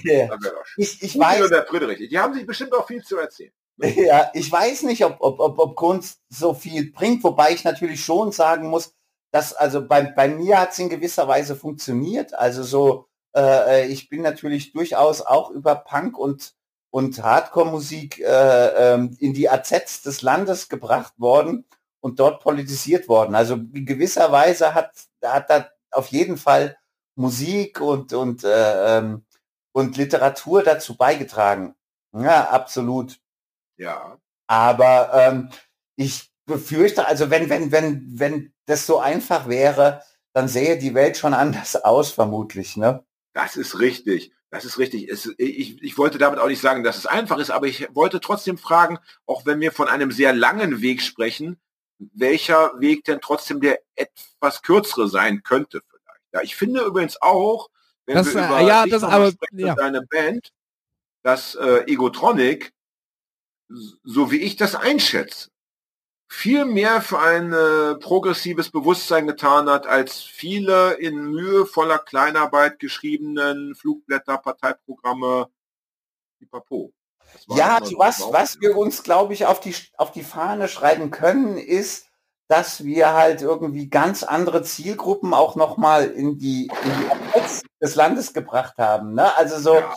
Ich, 0.77 1.01
ich 1.01 1.17
weiß. 1.17 1.49
der 1.49 1.65
Friedrich. 1.65 2.09
Die 2.09 2.19
haben 2.19 2.33
sich 2.33 2.45
bestimmt 2.45 2.73
auch 2.73 2.87
viel 2.87 3.03
zu 3.03 3.17
erzählen. 3.17 3.51
Ja, 3.95 4.29
ich 4.33 4.51
weiß 4.51 4.83
nicht, 4.83 5.03
ob, 5.05 5.17
ob, 5.21 5.39
ob, 5.39 5.57
ob 5.57 5.75
Kunst 5.75 6.19
so 6.29 6.53
viel 6.53 6.91
bringt, 6.91 7.23
wobei 7.23 7.51
ich 7.51 7.63
natürlich 7.63 8.03
schon 8.03 8.31
sagen 8.31 8.67
muss, 8.67 8.93
dass 9.31 9.53
also 9.53 9.85
bei, 9.87 10.03
bei 10.03 10.27
mir 10.27 10.59
hat 10.59 10.71
es 10.71 10.79
in 10.79 10.89
gewisser 10.89 11.27
Weise 11.27 11.55
funktioniert. 11.55 12.33
Also 12.33 12.63
so, 12.63 13.07
äh, 13.35 13.87
ich 13.87 14.09
bin 14.09 14.21
natürlich 14.21 14.73
durchaus 14.73 15.21
auch 15.21 15.49
über 15.51 15.75
Punk 15.75 16.17
und, 16.17 16.53
und 16.91 17.23
Hardcore-Musik 17.23 18.19
äh, 18.19 18.93
ähm, 18.93 19.15
in 19.19 19.33
die 19.33 19.49
AZs 19.49 20.01
des 20.03 20.21
Landes 20.21 20.69
gebracht 20.69 21.13
worden 21.17 21.65
und 22.01 22.19
dort 22.19 22.41
politisiert 22.43 23.07
worden. 23.07 23.35
Also 23.35 23.55
in 23.55 23.85
gewisser 23.85 24.31
Weise 24.31 24.73
hat, 24.73 24.91
hat 25.21 25.49
da 25.49 25.69
auf 25.91 26.07
jeden 26.07 26.37
Fall 26.37 26.77
Musik 27.15 27.81
und, 27.81 28.13
und, 28.13 28.43
äh, 28.43 28.97
ähm, 28.97 29.25
und 29.73 29.97
Literatur 29.97 30.63
dazu 30.63 30.95
beigetragen. 30.95 31.75
Ja, 32.13 32.49
absolut. 32.49 33.19
Ja. 33.77 34.17
Aber 34.47 35.11
ähm, 35.13 35.49
ich 35.95 36.31
befürchte, 36.45 37.07
also 37.07 37.29
wenn, 37.29 37.49
wenn, 37.49 37.71
wenn, 37.71 38.19
wenn 38.19 38.53
das 38.65 38.85
so 38.85 38.99
einfach 38.99 39.47
wäre, 39.47 40.03
dann 40.33 40.47
sähe 40.47 40.77
die 40.77 40.93
Welt 40.93 41.17
schon 41.17 41.33
anders 41.33 41.75
aus, 41.83 42.11
vermutlich, 42.11 42.77
ne? 42.77 43.03
Das 43.33 43.55
ist 43.55 43.79
richtig. 43.79 44.33
Das 44.49 44.65
ist 44.65 44.77
richtig. 44.77 45.09
Es, 45.09 45.33
ich, 45.37 45.81
ich 45.81 45.97
wollte 45.97 46.17
damit 46.17 46.39
auch 46.39 46.47
nicht 46.47 46.59
sagen, 46.59 46.83
dass 46.83 46.97
es 46.97 47.05
einfach 47.05 47.37
ist, 47.37 47.51
aber 47.51 47.67
ich 47.67 47.87
wollte 47.95 48.19
trotzdem 48.19 48.57
fragen, 48.57 48.99
auch 49.25 49.45
wenn 49.45 49.61
wir 49.61 49.71
von 49.71 49.87
einem 49.87 50.11
sehr 50.11 50.33
langen 50.33 50.81
Weg 50.81 51.01
sprechen, 51.01 51.57
welcher 52.13 52.79
Weg 52.79 53.03
denn 53.05 53.21
trotzdem 53.21 53.61
der 53.61 53.79
etwas 53.95 54.61
kürzere 54.61 55.07
sein 55.07 55.43
könnte 55.43 55.81
vielleicht. 55.89 56.33
Ja, 56.33 56.41
ich 56.41 56.55
finde 56.55 56.81
übrigens 56.81 57.21
auch, 57.21 57.69
wenn 58.05 58.15
das, 58.15 58.33
wir 58.33 58.45
über 58.45 58.61
ja, 58.61 58.85
das 58.85 59.03
aber, 59.03 59.31
sprechen, 59.31 59.59
ja. 59.59 59.75
deine 59.75 60.01
Band, 60.01 60.51
dass 61.23 61.55
äh, 61.55 61.83
Egotronic 61.85 62.73
so 64.03 64.31
wie 64.31 64.41
ich 64.41 64.55
das 64.55 64.75
einschätze, 64.75 65.49
viel 66.27 66.65
mehr 66.65 67.01
für 67.01 67.19
ein 67.19 67.51
äh, 67.51 67.95
progressives 67.95 68.69
Bewusstsein 68.69 69.27
getan 69.27 69.69
hat, 69.69 69.85
als 69.85 70.21
viele 70.21 70.93
in 70.93 71.31
mühevoller 71.31 71.99
Kleinarbeit 71.99 72.79
geschriebenen 72.79 73.75
Flugblätter, 73.75 74.37
Parteiprogramme, 74.37 75.49
Pipapo. 76.39 76.93
Ja, 77.47 77.79
was, 77.97 78.21
was 78.31 78.59
wir 78.61 78.77
uns, 78.77 79.03
glaube 79.03 79.33
ich, 79.33 79.45
auf 79.45 79.59
die, 79.59 79.75
auf 79.97 80.11
die 80.11 80.23
Fahne 80.23 80.67
schreiben 80.67 81.11
können, 81.11 81.57
ist, 81.57 82.07
dass 82.47 82.83
wir 82.83 83.13
halt 83.13 83.41
irgendwie 83.41 83.89
ganz 83.89 84.23
andere 84.23 84.63
Zielgruppen 84.63 85.33
auch 85.33 85.55
nochmal 85.55 86.05
in 86.05 86.37
die, 86.37 86.67
in 86.83 86.91
die 86.91 87.61
des 87.81 87.95
Landes 87.95 88.33
gebracht 88.33 88.77
haben. 88.77 89.13
Ne? 89.13 89.35
Also 89.37 89.59
so, 89.59 89.75
ja. 89.75 89.93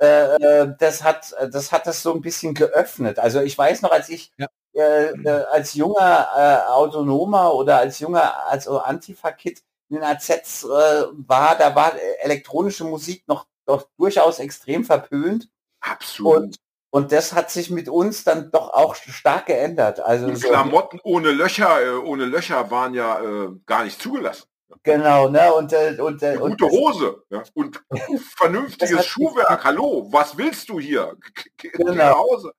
Äh, 0.00 0.36
äh, 0.36 0.74
das 0.78 1.02
hat 1.02 1.34
das 1.50 1.72
hat 1.72 1.86
das 1.86 2.02
so 2.02 2.14
ein 2.14 2.20
bisschen 2.20 2.54
geöffnet. 2.54 3.18
Also 3.18 3.40
ich 3.40 3.58
weiß 3.58 3.82
noch, 3.82 3.90
als 3.90 4.08
ich 4.08 4.32
ja. 4.36 4.46
äh, 4.74 5.10
äh, 5.10 5.44
als 5.50 5.74
junger 5.74 6.28
äh, 6.36 6.70
Autonomer 6.70 7.52
oder 7.54 7.78
als 7.78 7.98
junger 7.98 8.46
als 8.46 8.68
Antifa-Kid 8.68 9.60
in 9.88 9.96
den 9.96 10.04
AZs 10.04 10.64
äh, 10.64 10.68
war, 10.68 11.56
da 11.56 11.74
war 11.74 11.94
elektronische 12.20 12.84
Musik 12.84 13.24
noch 13.26 13.46
doch 13.66 13.88
durchaus 13.98 14.38
extrem 14.38 14.84
verpönt. 14.84 15.48
Absolut. 15.80 16.36
Und, 16.36 16.56
und 16.90 17.12
das 17.12 17.34
hat 17.34 17.50
sich 17.50 17.70
mit 17.70 17.88
uns 17.88 18.24
dann 18.24 18.50
doch 18.50 18.72
auch 18.72 18.94
stark 18.94 19.46
geändert. 19.46 20.00
Also 20.00 20.34
so, 20.34 20.48
Klamotten 20.48 21.00
ohne 21.02 21.30
Löcher, 21.32 22.02
ohne 22.04 22.24
Löcher 22.24 22.70
waren 22.70 22.94
ja 22.94 23.20
äh, 23.20 23.48
gar 23.66 23.84
nicht 23.84 24.00
zugelassen. 24.00 24.44
Genau, 24.82 25.28
ne? 25.28 25.52
Und, 25.52 25.72
äh, 25.72 25.96
und, 25.98 26.22
äh, 26.22 26.36
und 26.36 26.58
gute 26.58 26.70
Hose 26.70 27.22
ja? 27.30 27.42
und 27.54 27.82
vernünftiges 28.36 29.06
Schuhwerk. 29.06 29.64
Hallo, 29.64 30.08
was 30.10 30.36
willst 30.36 30.68
du 30.68 30.78
hier? 30.78 31.16
Geh 31.56 31.68
genau. 31.70 31.92
nach 31.92 32.14
Hause. 32.14 32.52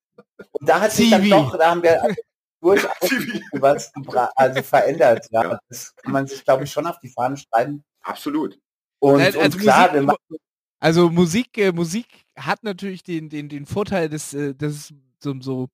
Und 0.51 0.69
da 0.69 0.81
hat 0.81 0.91
sich 0.91 1.09
dann 1.09 1.27
doch, 1.29 1.57
da 1.57 1.71
haben 1.71 1.83
wir 1.83 2.15
durchaus 2.61 2.93
was 3.53 3.91
also 4.35 4.63
verändert. 4.63 5.27
Ja. 5.31 5.43
ja. 5.43 5.59
Das 5.69 5.95
kann 5.95 6.11
man 6.11 6.27
sich, 6.27 6.43
glaube 6.43 6.63
ich, 6.63 6.71
schon 6.71 6.87
auf 6.87 6.99
die 6.99 7.09
Fahnen 7.09 7.37
schreiben. 7.37 7.83
Absolut. 8.01 8.59
Und, 8.99 9.21
also 9.21 9.39
und 9.39 9.57
klar, 9.57 9.93
Musik, 9.93 10.41
also 10.79 11.09
Musik, 11.09 11.57
äh, 11.57 11.71
Musik 11.71 12.05
hat 12.37 12.63
natürlich 12.63 13.03
den, 13.03 13.29
den, 13.29 13.49
den 13.49 13.65
Vorteil, 13.65 14.09
dass 14.09 14.33
äh, 14.33 14.55
das 14.55 14.93
so, 15.19 15.35
so 15.41 15.69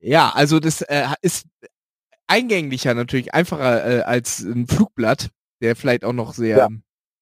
ja, 0.00 0.30
also 0.30 0.60
das 0.60 0.82
äh, 0.82 1.06
ist 1.20 1.46
eingänglicher 2.26 2.94
natürlich, 2.94 3.34
einfacher 3.34 3.98
äh, 3.98 4.02
als 4.02 4.40
ein 4.40 4.66
Flugblatt, 4.66 5.30
der 5.60 5.76
vielleicht 5.76 6.04
auch 6.04 6.12
noch 6.12 6.32
sehr 6.32 6.56
ja. 6.56 6.68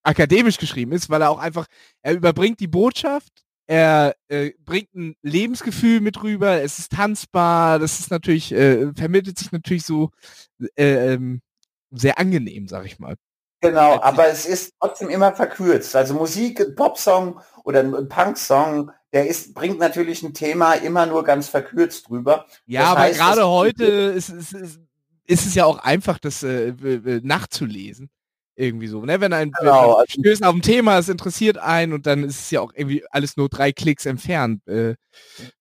akademisch 0.03 0.57
geschrieben 0.57 0.93
ist, 0.93 1.09
weil 1.09 1.21
er 1.21 1.29
auch 1.29 1.39
einfach, 1.39 1.65
er 2.01 2.13
überbringt 2.13 2.59
die 2.59 2.67
Botschaft, 2.67 3.43
er 3.67 4.15
äh, 4.29 4.51
bringt 4.63 4.93
ein 4.95 5.15
Lebensgefühl 5.21 5.99
mit 5.99 6.23
rüber, 6.23 6.61
es 6.61 6.79
ist 6.79 6.91
tanzbar, 6.93 7.79
das 7.79 7.99
ist 7.99 8.11
natürlich, 8.11 8.51
äh, 8.51 8.93
vermittelt 8.93 9.37
sich 9.37 9.51
natürlich 9.51 9.83
so 9.83 10.11
äh, 10.75 11.13
ähm, 11.13 11.41
sehr 11.91 12.17
angenehm, 12.17 12.67
sag 12.67 12.85
ich 12.85 12.97
mal. 12.99 13.15
Genau, 13.61 14.01
aber 14.01 14.27
es 14.27 14.45
ist 14.45 14.73
trotzdem 14.79 15.09
immer 15.09 15.33
verkürzt. 15.33 15.95
Also 15.95 16.13
Musik, 16.13 16.61
ein 16.61 16.75
Popsong 16.75 17.41
oder 17.63 17.81
ein 17.81 18.07
Punk-Song, 18.07 18.91
der 19.11 19.27
ist, 19.27 19.53
bringt 19.53 19.79
natürlich 19.79 20.23
ein 20.23 20.33
Thema 20.33 20.73
immer 20.73 21.05
nur 21.05 21.23
ganz 21.23 21.49
verkürzt 21.49 22.09
rüber. 22.09 22.45
Ja, 22.65 22.81
das 22.81 22.89
aber 22.89 23.09
gerade 23.09 23.47
heute 23.47 23.85
ist, 23.85 24.29
ist, 24.29 24.53
ist, 24.53 24.79
ist 25.25 25.45
es 25.45 25.55
ja 25.55 25.65
auch 25.65 25.79
einfach, 25.79 26.19
das 26.19 26.43
äh, 26.43 26.73
nachzulesen. 27.23 28.09
Irgendwie 28.55 28.87
so. 28.87 29.05
Ne? 29.05 29.21
Wenn 29.21 29.31
ein 29.31 29.51
genau. 29.57 29.93
Also 29.93 30.19
stößt 30.19 30.43
auf 30.43 30.53
ein 30.53 30.61
Thema, 30.61 30.97
es 30.97 31.07
interessiert 31.07 31.57
einen 31.57 31.93
und 31.93 32.05
dann 32.05 32.25
ist 32.25 32.41
es 32.41 32.51
ja 32.51 32.59
auch 32.59 32.73
irgendwie 32.75 33.05
alles 33.09 33.37
nur 33.37 33.47
drei 33.47 33.71
Klicks 33.71 34.05
entfernt. 34.05 34.67
Äh, 34.67 34.95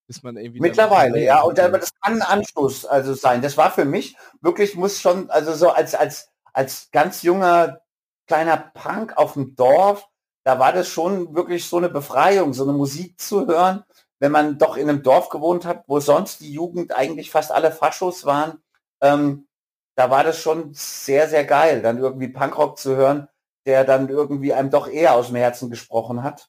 bis 0.09 0.23
man 0.25 0.37
irgendwie 0.37 0.59
Mittlerweile, 0.59 1.23
ja. 1.23 1.43
Und 1.43 1.61
aber 1.61 1.79
das 1.79 1.91
kann 2.01 2.15
ein 2.15 2.23
Anschluss 2.23 2.85
also 2.85 3.15
sein. 3.15 3.41
Das 3.41 3.57
war 3.57 3.71
für 3.71 3.85
mich 3.85 4.17
wirklich, 4.41 4.75
muss 4.75 5.01
schon, 5.01 5.31
also 5.31 5.55
so 5.55 5.71
als, 5.71 5.95
als, 5.95 6.31
als 6.53 6.89
ganz 6.91 7.23
junger 7.23 7.83
kleiner 8.29 8.57
Punk 8.57 9.17
auf 9.17 9.33
dem 9.33 9.57
Dorf, 9.57 10.09
da 10.45 10.59
war 10.59 10.73
das 10.73 10.89
schon 10.89 11.35
wirklich 11.35 11.67
so 11.67 11.79
eine 11.79 11.89
Befreiung, 11.89 12.55
so 12.55 12.63
eine 12.63 12.73
Musik 12.73 13.21
zu 13.21 13.47
hören, 13.47 13.85
wenn 14.21 14.33
man 14.33 14.59
doch 14.59 14.77
in 14.77 14.89
einem 14.89 15.03
Dorf 15.03 15.29
gewohnt 15.29 15.65
hat, 15.65 15.85
wo 15.89 16.01
sonst 16.01 16.41
die 16.41 16.53
Jugend 16.53 16.95
eigentlich 16.95 17.31
fast 17.31 17.51
alle 17.51 17.73
Faschos 17.73 18.25
waren. 18.25 18.63
Ähm, 19.01 19.49
da 19.97 20.11
war 20.11 20.23
das 20.23 20.41
schon 20.41 20.73
sehr, 20.75 21.29
sehr 21.29 21.45
geil, 21.45 21.83
dann 21.83 21.99
irgendwie 21.99 22.29
Punkrock 22.29 22.79
zu 22.79 22.95
hören, 22.95 23.29
der 23.67 23.85
dann 23.85 24.09
irgendwie 24.09 24.55
einem 24.55 24.71
doch 24.71 24.89
eher 24.89 25.15
aus 25.15 25.27
dem 25.27 25.37
Herzen 25.37 25.71
gesprochen 25.71 26.23
hat. 26.23 26.49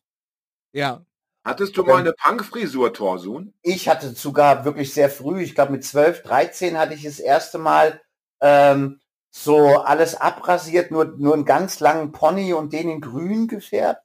Ja. 0.71 1.03
Hattest 1.43 1.75
du 1.75 1.83
mal 1.83 1.97
eine 1.97 2.13
Punkfrisur, 2.13 2.93
Torsun? 2.93 3.53
Ich 3.61 3.89
hatte 3.89 4.09
sogar 4.09 4.65
wirklich 4.65 4.93
sehr 4.93 5.09
früh, 5.09 5.41
ich 5.41 5.55
glaube 5.55 5.71
mit 5.71 5.83
12, 5.83 6.21
13 6.21 6.77
hatte 6.77 6.93
ich 6.93 7.03
das 7.03 7.19
erste 7.19 7.57
Mal 7.57 8.01
ähm, 8.41 8.99
so 9.31 9.77
alles 9.77 10.15
abrasiert, 10.15 10.91
nur, 10.91 11.05
nur 11.17 11.33
einen 11.33 11.45
ganz 11.45 11.79
langen 11.79 12.11
Pony 12.11 12.53
und 12.53 12.73
den 12.73 12.89
in 12.89 13.01
grün 13.01 13.47
gefärbt. 13.47 14.01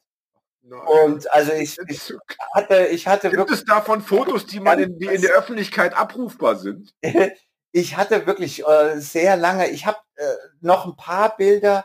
Nein. 0.63 0.81
Und 1.05 1.33
also 1.33 1.53
ich, 1.53 1.79
ich, 1.89 2.13
hatte, 2.55 2.87
ich 2.87 3.07
hatte 3.07 3.29
Gibt 3.29 3.39
wirklich. 3.39 3.61
es 3.61 3.65
davon 3.67 4.01
Fotos, 4.01 4.47
die 4.47 4.61
man 4.61 4.79
in, 4.79 4.99
die 4.99 5.07
in 5.07 5.21
der 5.21 5.33
Öffentlichkeit 5.33 5.95
abrufbar 5.95 6.57
sind? 6.57 6.95
ich 7.73 7.97
hatte 7.97 8.27
wirklich 8.27 8.67
äh, 8.67 8.99
sehr 8.99 9.37
lange, 9.37 9.69
ich 9.69 9.85
habe 9.85 9.99
äh, 10.15 10.25
noch 10.61 10.87
ein 10.87 10.97
paar 10.97 11.37
Bilder, 11.37 11.85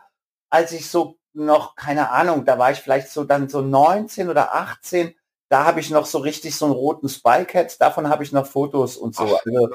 als 0.50 0.72
ich 0.72 0.90
so 0.90 1.18
noch, 1.34 1.76
keine 1.76 2.12
Ahnung, 2.12 2.46
da 2.46 2.58
war 2.58 2.72
ich 2.72 2.80
vielleicht 2.80 3.10
so 3.10 3.24
dann 3.24 3.50
so 3.50 3.62
19 3.62 4.30
oder 4.30 4.56
18, 4.56 5.14
da 5.50 5.66
habe 5.66 5.80
ich 5.80 5.90
noch 5.90 6.06
so 6.06 6.20
richtig 6.20 6.56
so 6.56 6.66
einen 6.66 6.74
roten 6.74 7.10
Spy-Cat, 7.10 7.82
davon 7.82 8.08
habe 8.08 8.24
ich 8.24 8.32
noch 8.32 8.48
Fotos 8.48 8.98
und 8.98 9.16
so. 9.16 9.24
Ach, 9.24 9.46
also, 9.46 9.70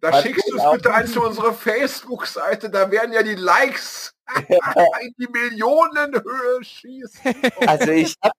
da 0.00 0.22
schickst 0.22 0.48
du 0.50 0.56
es 0.56 0.72
bitte 0.72 0.94
ein 0.94 1.06
zu 1.06 1.22
unserer 1.22 1.52
Facebook-Seite, 1.52 2.70
da 2.70 2.90
werden 2.90 3.12
ja 3.12 3.22
die 3.22 3.34
Likes 3.34 4.14
in 5.00 5.14
die 5.18 5.28
Millionenhöhe 5.28 6.62
schießen. 6.62 7.34
Also 7.66 7.90
ich 7.90 8.14
habe 8.22 8.34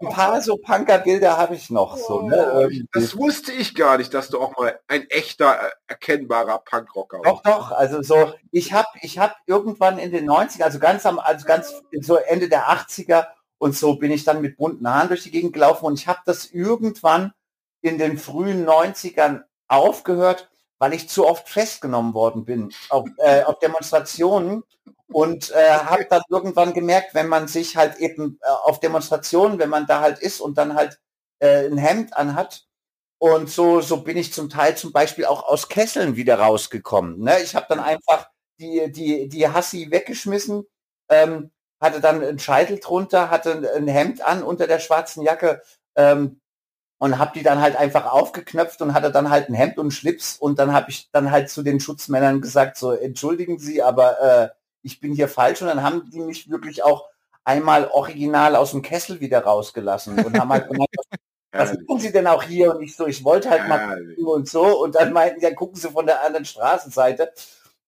ein 0.00 0.08
paar 0.08 0.40
so 0.40 0.56
Punkerbilder 0.56 1.36
habe 1.36 1.54
ich 1.54 1.70
noch. 1.70 1.96
So, 1.96 2.22
ne? 2.22 2.50
Oh, 2.52 2.60
Irgendwie. 2.60 2.88
das 2.92 3.16
wusste 3.16 3.52
ich 3.52 3.74
gar 3.74 3.98
nicht, 3.98 4.14
dass 4.14 4.28
du 4.28 4.40
auch 4.40 4.56
mal 4.56 4.78
ein 4.86 5.08
echter, 5.10 5.60
äh, 5.60 5.70
erkennbarer 5.88 6.58
Punkrocker 6.58 7.20
Doch, 7.22 7.42
doch, 7.42 7.72
also 7.72 8.02
so, 8.02 8.32
ich 8.50 8.72
habe 8.72 8.88
ich 9.02 9.18
hab 9.18 9.36
irgendwann 9.46 9.98
in 9.98 10.10
den 10.10 10.28
90er, 10.28 10.62
also 10.62 10.78
ganz 10.78 11.06
am, 11.06 11.18
also 11.18 11.46
ganz 11.46 11.82
so 12.00 12.16
Ende 12.16 12.48
der 12.48 12.68
80er 12.68 13.26
und 13.58 13.76
so 13.76 13.96
bin 13.96 14.10
ich 14.10 14.24
dann 14.24 14.40
mit 14.40 14.56
bunten 14.56 14.88
Haaren 14.88 15.08
durch 15.08 15.24
die 15.24 15.30
Gegend 15.30 15.52
gelaufen 15.52 15.84
und 15.86 15.98
ich 15.98 16.06
habe 16.06 16.20
das 16.24 16.46
irgendwann 16.46 17.32
in 17.80 17.98
den 17.98 18.18
frühen 18.18 18.66
90ern 18.66 19.42
aufgehört, 19.68 20.50
weil 20.78 20.94
ich 20.94 21.08
zu 21.08 21.26
oft 21.26 21.48
festgenommen 21.48 22.14
worden 22.14 22.44
bin 22.44 22.72
auf, 22.88 23.06
äh, 23.18 23.42
auf 23.42 23.58
Demonstrationen 23.58 24.62
und 25.12 25.50
äh, 25.50 25.70
habe 25.70 26.06
dann 26.08 26.22
irgendwann 26.30 26.74
gemerkt, 26.74 27.14
wenn 27.14 27.28
man 27.28 27.48
sich 27.48 27.76
halt 27.76 27.96
eben 27.98 28.38
äh, 28.42 28.48
auf 28.64 28.80
Demonstrationen, 28.80 29.58
wenn 29.58 29.70
man 29.70 29.86
da 29.86 30.00
halt 30.00 30.18
ist 30.18 30.40
und 30.40 30.58
dann 30.58 30.74
halt 30.74 30.98
äh, 31.40 31.66
ein 31.66 31.78
Hemd 31.78 32.16
anhat 32.16 32.64
und 33.18 33.50
so 33.50 33.80
so 33.80 33.98
bin 34.02 34.16
ich 34.16 34.32
zum 34.32 34.48
Teil 34.50 34.76
zum 34.76 34.92
Beispiel 34.92 35.24
auch 35.26 35.44
aus 35.48 35.68
Kesseln 35.68 36.16
wieder 36.16 36.38
rausgekommen. 36.38 37.20
Ne? 37.20 37.40
Ich 37.42 37.54
habe 37.56 37.66
dann 37.68 37.80
einfach 37.80 38.28
die 38.60 38.90
die 38.92 39.28
die 39.28 39.48
Hassi 39.48 39.90
weggeschmissen, 39.90 40.64
ähm, 41.10 41.50
hatte 41.80 42.00
dann 42.00 42.22
einen 42.22 42.38
Scheitel 42.38 42.78
drunter, 42.80 43.30
hatte 43.30 43.72
ein- 43.76 43.88
Hemd 43.88 44.22
an 44.22 44.42
unter 44.42 44.66
der 44.66 44.78
schwarzen 44.80 45.22
Jacke 45.22 45.62
ähm, 45.96 46.40
und 46.98 47.18
habe 47.18 47.32
die 47.34 47.42
dann 47.42 47.60
halt 47.60 47.76
einfach 47.76 48.06
aufgeknöpft 48.06 48.82
und 48.82 48.94
hatte 48.94 49.10
dann 49.10 49.30
halt 49.30 49.48
ein 49.48 49.54
Hemd 49.54 49.78
und 49.78 49.84
einen 49.84 49.90
Schlips 49.90 50.36
und 50.36 50.58
dann 50.58 50.72
habe 50.72 50.90
ich 50.90 51.10
dann 51.12 51.30
halt 51.30 51.50
zu 51.50 51.62
den 51.62 51.80
Schutzmännern 51.80 52.40
gesagt 52.40 52.76
so 52.76 52.92
entschuldigen 52.92 53.58
Sie, 53.58 53.82
aber 53.82 54.20
äh, 54.20 54.48
ich 54.82 55.00
bin 55.00 55.12
hier 55.12 55.28
falsch 55.28 55.62
und 55.62 55.68
dann 55.68 55.82
haben 55.82 56.10
die 56.10 56.20
mich 56.20 56.50
wirklich 56.50 56.82
auch 56.82 57.06
einmal 57.44 57.88
original 57.88 58.56
aus 58.56 58.72
dem 58.72 58.82
Kessel 58.82 59.20
wieder 59.20 59.42
rausgelassen 59.42 60.22
und 60.22 60.38
haben 60.38 60.52
halt 60.52 60.68
gemeint, 60.68 60.90
was 61.52 61.72
tun 61.72 61.98
Sie 61.98 62.12
denn 62.12 62.26
auch 62.26 62.42
hier? 62.42 62.74
Und 62.74 62.82
ich 62.82 62.94
so, 62.94 63.06
ich 63.06 63.24
wollte 63.24 63.48
halt 63.48 63.68
mal 63.68 64.14
und 64.18 64.48
so. 64.48 64.82
Und 64.82 64.94
dann 64.94 65.12
meinten, 65.12 65.40
ja, 65.40 65.54
gucken 65.54 65.76
Sie 65.76 65.88
von 65.88 66.06
der 66.06 66.22
anderen 66.24 66.44
Straßenseite. 66.44 67.32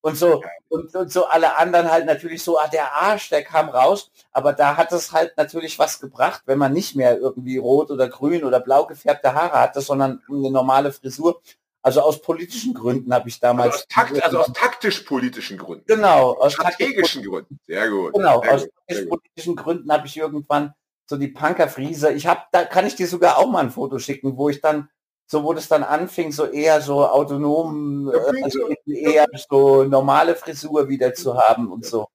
Und 0.03 0.17
so, 0.17 0.43
und, 0.69 0.95
und 0.95 1.13
so 1.13 1.27
alle 1.27 1.59
anderen 1.59 1.91
halt 1.91 2.07
natürlich 2.07 2.43
so, 2.43 2.59
ah, 2.59 2.69
der 2.69 2.95
Arsch, 2.95 3.29
der 3.29 3.43
kam 3.45 3.69
raus. 3.69 4.11
Aber 4.33 4.53
da 4.55 4.77
hat 4.77 4.93
es 4.93 5.13
halt 5.13 5.37
natürlich 5.37 5.79
was 5.79 6.01
gebracht, 6.01 6.43
wenn 6.47 6.59
man 6.59 6.73
nicht 6.73 6.97
mehr 6.97 7.19
irgendwie 7.19 7.59
rot 7.59 7.91
oder 7.91 8.09
grün 8.09 8.45
oder 8.45 8.61
blau 8.61 8.87
gefärbte 8.87 9.35
Haare 9.35 9.61
hatte, 9.61 9.81
sondern 9.83 10.23
eine 10.29 10.51
normale 10.51 10.93
Frisur. 10.93 11.43
Also 11.83 12.03
aus 12.03 12.21
politischen 12.21 12.75
Gründen 12.75 13.13
habe 13.13 13.29
ich 13.29 13.37
Also 13.37 13.47
damals. 13.47 13.75
aus, 13.77 13.87
Takt, 13.89 14.23
also 14.23 14.41
aus 14.41 14.53
taktisch-politischen 14.53 15.57
Gründen. 15.59 15.85
genau, 15.87 16.33
aus 16.35 16.53
Strategischen 16.55 17.25
Gründen. 17.25 17.59
Sehr 17.67 17.89
gut. 17.91 18.13
Genau, 18.15 18.43
sehr 18.43 18.55
aus 18.55 18.63
gut, 18.63 18.73
sehr 18.89 19.01
gut. 19.05 19.11
politischen 19.11 19.57
Gründen 19.57 19.93
habe 19.93 20.07
ich 20.07 20.17
irgendwann 20.17 20.75
so 21.07 21.17
die 21.17 21.29
Punkerfriese. 21.29 22.13
Ich 22.13 22.27
habe, 22.27 22.43
da 22.53 22.65
kann 22.65 22.87
ich 22.87 22.95
dir 22.97 23.07
sogar 23.07 23.39
auch 23.39 23.51
mal 23.51 23.61
ein 23.61 23.71
Foto 23.71 23.99
schicken, 23.99 24.37
wo 24.37 24.49
ich 24.49 24.61
dann, 24.61 24.89
so 25.31 25.45
wo 25.45 25.53
das 25.55 25.69
dann 25.69 25.85
anfing, 25.85 26.33
so 26.33 26.47
eher 26.47 26.81
so 26.81 27.07
autonom, 27.07 28.11
Ja, 28.13 28.19
äh, 28.19 28.43
also 28.43 28.69
eher 28.85 29.27
so 29.49 29.85
normale 29.85 30.35
Frisur 30.35 30.89
wieder 30.89 31.15
zu 31.15 31.39
haben 31.39 31.71
und 31.71 31.87
so. 31.87 32.09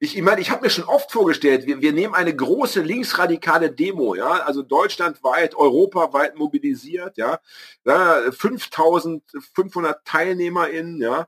Ich 0.00 0.20
meine, 0.20 0.40
ich 0.40 0.50
habe 0.50 0.62
mir 0.62 0.70
schon 0.70 0.84
oft 0.84 1.12
vorgestellt, 1.12 1.66
wir, 1.66 1.80
wir 1.80 1.92
nehmen 1.92 2.14
eine 2.14 2.34
große 2.34 2.80
linksradikale 2.80 3.70
Demo, 3.70 4.16
ja, 4.16 4.30
also 4.42 4.62
deutschlandweit, 4.62 5.54
europaweit 5.54 6.36
mobilisiert, 6.36 7.16
ja, 7.18 7.38
ja 7.84 8.32
5500 8.32 10.04
TeilnehmerInnen, 10.04 11.00
ja, 11.00 11.26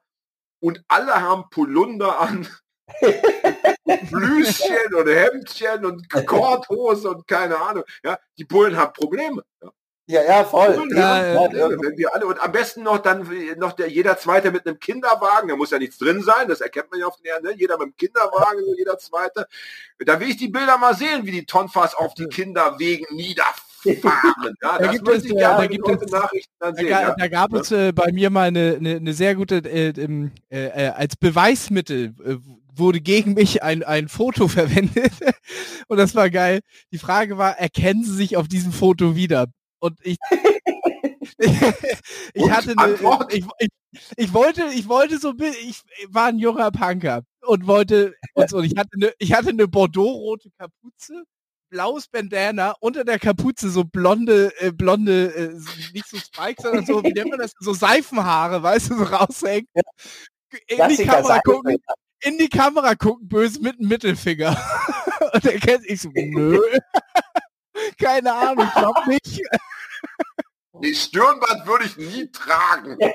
und 0.58 0.82
alle 0.88 1.20
haben 1.20 1.44
Polunder 1.50 2.18
an, 2.18 2.48
Blüschen 4.10 4.94
und 4.94 5.06
Hemdchen 5.06 5.84
und 5.84 6.08
Korthose 6.26 7.10
und 7.10 7.28
keine 7.28 7.60
Ahnung, 7.60 7.84
ja, 8.02 8.18
die 8.38 8.44
Bullen 8.44 8.76
haben 8.76 8.92
Probleme. 8.92 9.44
Ja. 9.62 9.70
Ja, 10.08 10.22
ja, 10.22 10.44
voll. 10.44 10.88
Ja, 10.94 11.26
ja, 11.32 11.36
Probleme, 11.36 11.76
wenn 11.82 11.96
wir 11.98 12.14
alle, 12.14 12.26
und 12.26 12.40
am 12.40 12.52
besten 12.52 12.84
noch 12.84 12.98
dann 12.98 13.28
noch 13.58 13.72
der, 13.72 13.88
jeder 13.88 14.16
Zweite 14.16 14.52
mit 14.52 14.64
einem 14.64 14.78
Kinderwagen, 14.78 15.48
da 15.48 15.56
muss 15.56 15.70
ja 15.72 15.78
nichts 15.80 15.98
drin 15.98 16.22
sein, 16.22 16.46
das 16.46 16.60
erkennt 16.60 16.92
man 16.92 17.00
ja 17.00 17.06
auf 17.06 17.16
den 17.16 17.26
Erden, 17.26 17.46
ne? 17.46 17.54
jeder 17.56 17.74
mit 17.76 17.82
einem 17.86 17.96
Kinderwagen, 17.96 18.60
jeder 18.78 18.98
Zweite. 18.98 19.48
Da 19.98 20.20
will 20.20 20.28
ich 20.28 20.36
die 20.36 20.46
Bilder 20.48 20.78
mal 20.78 20.94
sehen, 20.94 21.26
wie 21.26 21.32
die 21.32 21.44
Tonfas 21.44 21.94
auf 21.96 22.14
die 22.14 22.26
Kinderwegen 22.26 23.06
niederfahren. 23.16 24.54
Ja, 24.62 24.78
Da 24.78 24.92
gibt 24.92 25.08
es, 25.08 25.24
ich 25.24 25.32
äh, 25.32 25.34
gerne 25.38 25.62
da 25.62 25.66
gibt 25.66 25.88
es- 25.88 26.10
Nachrichten 26.12 26.52
dann 26.60 26.74
Da, 26.74 26.80
sehen. 26.80 26.88
Ja? 26.88 27.14
da 27.18 27.28
gab 27.28 27.52
es 27.54 27.72
äh, 27.72 27.92
bei 27.92 28.12
mir 28.12 28.30
mal 28.30 28.46
eine, 28.48 28.76
eine, 28.78 28.96
eine 28.96 29.12
sehr 29.12 29.34
gute, 29.34 29.56
äh, 29.56 29.88
äh, 29.88 30.30
äh, 30.50 30.88
als 30.90 31.16
Beweismittel 31.16 32.14
äh, 32.24 32.36
wurde 32.78 33.00
gegen 33.00 33.34
mich 33.34 33.62
ein, 33.64 33.82
ein 33.82 34.08
Foto 34.08 34.46
verwendet 34.48 35.12
und 35.88 35.96
das 35.96 36.14
war 36.14 36.30
geil. 36.30 36.60
Die 36.92 36.98
Frage 36.98 37.38
war, 37.38 37.58
erkennen 37.58 38.04
Sie 38.04 38.14
sich 38.14 38.36
auf 38.36 38.46
diesem 38.46 38.70
Foto 38.72 39.16
wieder? 39.16 39.46
Und 39.78 39.98
ich, 40.02 40.18
ich 41.38 42.50
hatte 42.50 42.74
eine, 42.76 42.94
ich, 43.30 43.44
ich, 43.58 43.70
ich 44.16 44.32
wollte, 44.32 44.64
ich 44.74 44.88
wollte 44.88 45.18
so, 45.18 45.32
ich 45.38 45.82
war 46.08 46.26
ein 46.26 46.38
junger 46.38 46.70
Punker 46.70 47.22
und 47.42 47.66
wollte, 47.66 48.14
und, 48.34 48.50
so, 48.50 48.58
und 48.58 48.64
ich 48.64 48.76
hatte 48.76 48.90
eine, 48.94 49.12
ich 49.18 49.32
hatte 49.32 49.50
eine 49.50 49.68
Bordeaux-rote 49.68 50.50
Kapuze 50.58 51.24
blaues 51.68 52.08
Bandana, 52.08 52.74
unter 52.80 53.04
der 53.04 53.18
Kapuze 53.18 53.70
so 53.70 53.84
blonde, 53.84 54.52
äh, 54.60 54.72
blonde, 54.72 55.34
äh, 55.34 55.92
nicht 55.92 56.06
so 56.08 56.16
Spikes, 56.16 56.62
sondern 56.62 56.86
so, 56.86 57.02
wie 57.02 57.12
nennt 57.12 57.30
man 57.30 57.38
das, 57.38 57.52
so 57.58 57.72
Seifenhaare, 57.72 58.62
weißt 58.62 58.90
du, 58.90 58.98
so 58.98 59.04
raushängen. 59.04 59.68
In 60.68 60.88
die 60.88 61.04
Kamera 61.04 61.40
gucken, 61.40 61.76
in 62.22 62.38
die 62.38 62.48
Kamera 62.48 62.94
gucken, 62.94 63.28
böse 63.28 63.60
mit 63.60 63.78
dem 63.78 63.88
Mittelfinger. 63.88 64.56
Und 65.32 65.44
er 65.44 65.58
kennt 65.58 65.84
ich 65.86 66.00
so, 66.02 66.10
nö. 66.14 66.60
Keine 68.00 68.32
Ahnung, 68.32 68.66
ich 68.66 68.74
glaub 68.74 69.06
nicht. 69.06 69.40
Die 70.82 70.94
Stirnband 70.94 71.66
würde 71.66 71.84
ich 71.84 71.96
nie 71.96 72.30
tragen. 72.30 72.98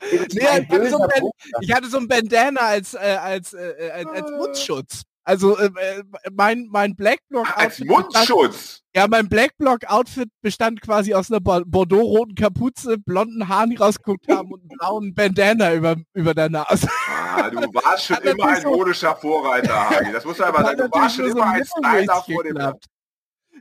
Nee, 0.00 0.22
ich 0.28 0.46
hatte 0.46 0.90
so 0.90 0.98
ein 0.98 1.08
Punkt. 1.08 1.36
Ich 1.60 1.72
hatte 1.72 1.88
so 1.88 1.98
ein 1.98 2.08
Bandana 2.08 2.60
als, 2.60 2.94
äh, 2.94 2.98
als, 2.98 3.52
äh, 3.52 3.90
als, 3.92 4.06
als 4.06 4.30
Mundschutz. 4.30 5.02
Also 5.28 5.58
äh, 5.58 5.66
äh, 5.66 6.02
mein, 6.32 6.68
mein 6.70 6.96
Blackblock 6.96 7.46
Als 7.54 7.80
Mundschutz. 7.80 8.80
Ja, 8.96 9.06
mein 9.08 9.28
Blackblock-Outfit 9.28 10.30
bestand 10.40 10.80
quasi 10.80 11.12
aus 11.12 11.30
einer 11.30 11.40
Bo- 11.40 11.62
Bordeaux-roten 11.66 12.34
Kapuze, 12.34 12.96
blonden 12.96 13.46
Haaren, 13.46 13.68
die 13.68 13.76
rausgeguckt 13.76 14.26
haben 14.32 14.50
und 14.50 14.60
einem 14.62 14.68
blauen 14.78 15.14
Bandana 15.14 15.74
über, 15.74 15.96
über 16.14 16.32
der 16.32 16.48
Nase. 16.48 16.88
Ah, 17.10 17.50
du 17.50 17.58
warst 17.74 18.06
schon 18.06 18.16
immer 18.22 18.46
ein 18.46 18.62
modischer 18.62 19.14
Vorreiter, 19.16 19.90
Hagi. 19.90 20.12
Das 20.12 20.24
muss 20.24 20.38
man 20.38 20.48
aber 20.48 20.62
sagen. 20.64 20.78
Du 20.78 20.90
warst 20.98 21.16
schon 21.16 21.26
immer 21.26 21.44
ein 21.46 21.64
Styler 21.66 22.22
vor 22.22 22.42
dem 22.44 22.54
geklappt. 22.54 22.86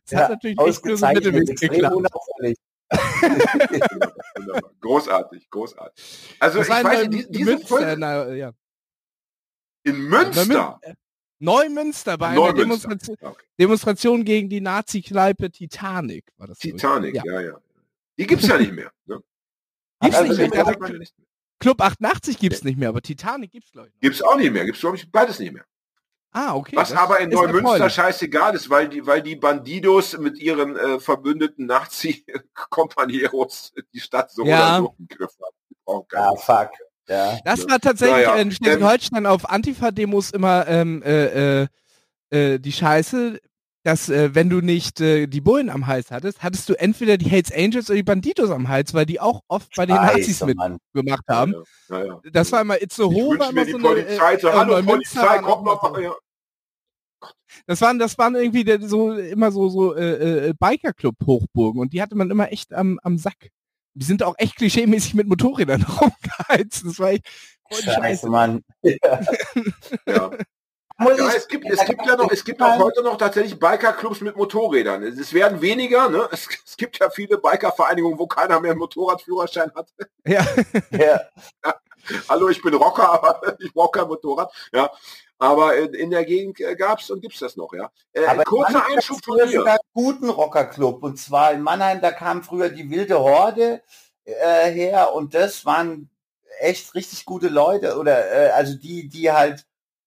Es 0.05 0.11
Ja, 0.11 0.19
hat 0.19 0.29
natürlich 0.29 0.57
echt 0.59 0.85
nur 0.85 0.97
so 0.97 1.05
mittelmäßig 1.07 1.59
geklappt. 1.59 1.95
Großartig, 4.79 5.49
großartig. 5.49 6.35
Also 6.39 6.59
Das 6.59 6.67
ich 6.67 6.73
war 6.73 6.79
in 6.81 6.87
weiß 6.87 7.07
nicht, 7.09 7.27
die- 7.27 7.31
diese 7.39 7.51
Münster, 7.51 7.67
Folge 7.67 7.95
na, 7.97 8.27
ja. 8.33 8.51
in 9.83 9.97
Münster. 10.01 10.79
Neumün- 11.39 11.75
Neumünster 11.75 12.17
bei 12.17 12.27
einer 12.27 12.35
Neumünster. 12.35 12.89
Demonstration, 12.89 13.17
Okay. 13.21 13.45
Demonstration 13.59 14.23
gegen 14.25 14.49
die 14.49 14.61
Nazi-Kneipe 14.61 15.51
Titanic. 15.51 16.25
War 16.37 16.47
das. 16.47 16.57
Titanic, 16.59 17.15
Ja. 17.15 17.23
ja, 17.25 17.41
ja. 17.41 17.57
Die 18.17 18.25
gibt's 18.27 18.47
ja 18.47 18.57
nicht 18.57 18.71
mehr. 18.73 18.91
Ne? 19.05 19.21
Gibt's 20.01 20.17
Also 20.17 20.33
nicht 20.33 20.51
mehr. 20.53 20.65
Hat 20.65 20.79
man 20.79 20.91
ja 20.93 20.97
nicht 20.99 21.17
mehr. 21.17 21.27
Club 21.59 21.81
88 21.81 22.37
gibt's 22.39 22.63
nicht 22.63 22.77
mehr, 22.77 22.89
aber 22.89 23.01
Titanic 23.01 23.51
gibt's 23.51 23.71
glaube 23.71 23.87
ich 23.89 23.93
noch. 23.95 23.99
Gibt's 24.01 24.21
auch 24.21 24.37
nicht 24.37 24.51
mehr. 24.51 24.63
Gibt's, 24.65 24.79
glaube 24.81 24.95
ich, 24.97 25.11
beides 25.11 25.39
nicht 25.39 25.53
mehr. 25.53 25.65
Ah, 26.31 26.55
okay. 26.55 26.75
Was 26.75 26.89
das 26.89 26.97
aber 26.99 27.19
in 27.19 27.29
Neumünster 27.29 27.89
scheißegal 27.89 28.53
ist, 28.55 28.69
weil 28.69 28.87
die, 28.89 29.03
weil 29.05 29.21
die 29.23 29.35
Bandidos 29.35 30.17
mit 30.17 30.37
ihren 30.37 30.75
äh, 30.75 30.99
verbündeten 30.99 31.65
Nazi-Kompanieros 31.65 33.73
die 33.93 33.99
Stadt 33.99 34.29
so 34.31 34.45
Ja. 34.45 34.77
oder 34.79 34.87
so 34.87 34.95
im 34.99 35.07
Griff 35.07 35.35
haben. 35.41 35.55
Keine 36.09 36.25
Ja, 36.25 36.35
fuck. 36.35 36.71
Ja. 37.09 37.37
Das 37.45 37.67
war 37.69 37.79
tatsächlich 37.79 38.25
Naja, 38.27 38.35
in 38.35 38.51
Schleswig-Holstein 38.51 39.25
auf 39.25 39.49
Antifa-Demos 39.49 40.31
immer 40.31 40.67
ähm, 40.67 41.01
äh, 41.03 41.61
äh, 41.61 41.67
äh, 42.29 42.59
die 42.59 42.71
Scheiße, 42.71 43.39
dass 43.83 44.09
äh, 44.09 44.35
wenn 44.35 44.49
du 44.49 44.59
nicht 44.59 44.99
äh, 44.99 45.27
die 45.27 45.39
Bullen 45.39 45.69
am 45.69 45.87
Hals 45.87 46.11
hattest, 46.11 46.43
hattest 46.43 46.67
du 46.67 46.73
entweder 46.73 47.17
die 47.17 47.29
Hells 47.29 47.51
Angels 47.53 47.89
oder 47.89 47.95
die 47.95 48.03
Banditos 48.03 48.49
am 48.51 48.67
Hals, 48.67 48.93
weil 48.93 49.05
die 49.05 49.21
auch 49.21 49.41
oft 49.47 49.73
bei 49.75 49.85
den 49.85 49.95
Nazis 49.95 50.43
mitgemacht 50.43 51.23
haben. 51.29 51.53
Ja, 51.89 51.99
ja, 51.99 52.05
ja. 52.05 52.21
Das 52.33 52.51
war 52.51 52.61
immer 52.61 52.75
Ho, 52.75 53.39
war 53.39 53.49
immer 53.49 53.65
so 53.65 53.77
eine, 53.77 53.87
Polizei 53.87 54.37
so, 54.39 54.47
äh, 54.49 54.51
hallo 54.51 54.83
Polizei, 54.83 55.39
so- 55.39 55.61
mal. 55.61 56.03
Ja. 56.03 56.13
Das 57.65 57.81
waren, 57.81 57.97
das 57.97 58.17
waren 58.17 58.35
irgendwie 58.35 58.87
so 58.87 59.13
immer 59.13 59.51
so 59.51 59.69
so 59.69 59.95
äh, 59.95 60.49
äh, 60.49 60.53
Bikerclub-Hochburgen 60.59 61.79
und 61.81 61.93
die 61.93 62.01
hatte 62.01 62.15
man 62.15 62.29
immer 62.29 62.51
echt 62.51 62.73
am, 62.73 62.99
am 63.03 63.17
Sack. 63.17 63.51
Die 63.99 64.05
sind 64.05 64.21
auch 64.23 64.35
echt 64.37 64.55
klischeemäßig 64.57 65.13
mit 65.15 65.27
Motorrädern 65.27 65.83
rumgeheizt. 66.01 66.85
Das 66.85 66.99
war 66.99 67.09
echt 67.11 67.25
Scheiße, 67.71 68.29
Mann. 68.29 68.63
Ja. 68.81 69.19
Ja, 70.05 71.27
ich- 71.29 71.35
es 71.35 71.47
gibt, 71.47 71.65
es 71.69 71.85
gibt 71.85 72.05
ja 72.07 72.15
noch, 72.15 72.31
es 72.31 72.43
gibt 72.43 72.61
auch 72.61 72.77
heute 72.79 73.03
noch 73.03 73.17
tatsächlich 73.17 73.59
Bikerclubs 73.59 74.21
mit 74.21 74.35
Motorrädern. 74.35 75.03
Es 75.03 75.19
es 75.19 75.31
werden 75.33 75.61
weniger, 75.61 76.09
ne? 76.09 76.27
Es, 76.31 76.47
es 76.65 76.75
gibt 76.77 76.97
ja 76.99 77.09
viele 77.09 77.37
Bikervereinigungen, 77.37 78.17
wo 78.17 78.25
keiner 78.25 78.59
mehr 78.59 78.71
einen 78.71 78.79
Motorradführerschein 78.79 79.71
hat. 79.75 79.89
Ja. 80.25 80.45
Ja. 80.91 81.21
Hallo, 82.29 82.49
ich 82.49 82.61
bin 82.61 82.73
Rocker, 82.73 83.09
aber 83.23 83.57
ich 83.59 83.73
brauche 83.73 83.99
kein 83.99 84.07
Motorrad. 84.07 84.51
Ja. 84.71 84.89
Aber 85.39 85.77
in, 85.77 85.93
in 85.93 86.09
der 86.09 86.25
Gegend 86.25 86.59
äh, 86.59 86.75
gab's 86.75 87.11
und 87.11 87.21
gibt's 87.21 87.39
das 87.39 87.57
noch, 87.57 87.71
ja. 87.73 87.91
Äh, 88.13 88.25
Aber 88.25 88.43
kurzer 88.43 88.83
in 88.89 88.95
Einschub 88.95 89.23
von 89.23 89.35
mir. 89.35 89.65
einen 89.65 89.77
guten 89.93 90.29
Rockerclub. 90.29 91.03
Und 91.03 91.17
zwar 91.17 91.51
in 91.51 91.61
Mannheim, 91.61 92.01
da 92.01 92.11
kam 92.11 92.43
früher 92.43 92.69
die 92.69 92.89
wilde 92.89 93.19
Horde 93.19 93.81
äh, 94.25 94.71
her 94.71 95.13
und 95.13 95.33
das 95.35 95.65
waren 95.65 96.09
echt 96.59 96.95
richtig 96.95 97.25
gute 97.25 97.49
Leute 97.49 97.97
oder 97.97 98.31
äh, 98.31 98.49
also 98.49 98.75
die, 98.75 99.09
die 99.09 99.31
halt 99.31 99.65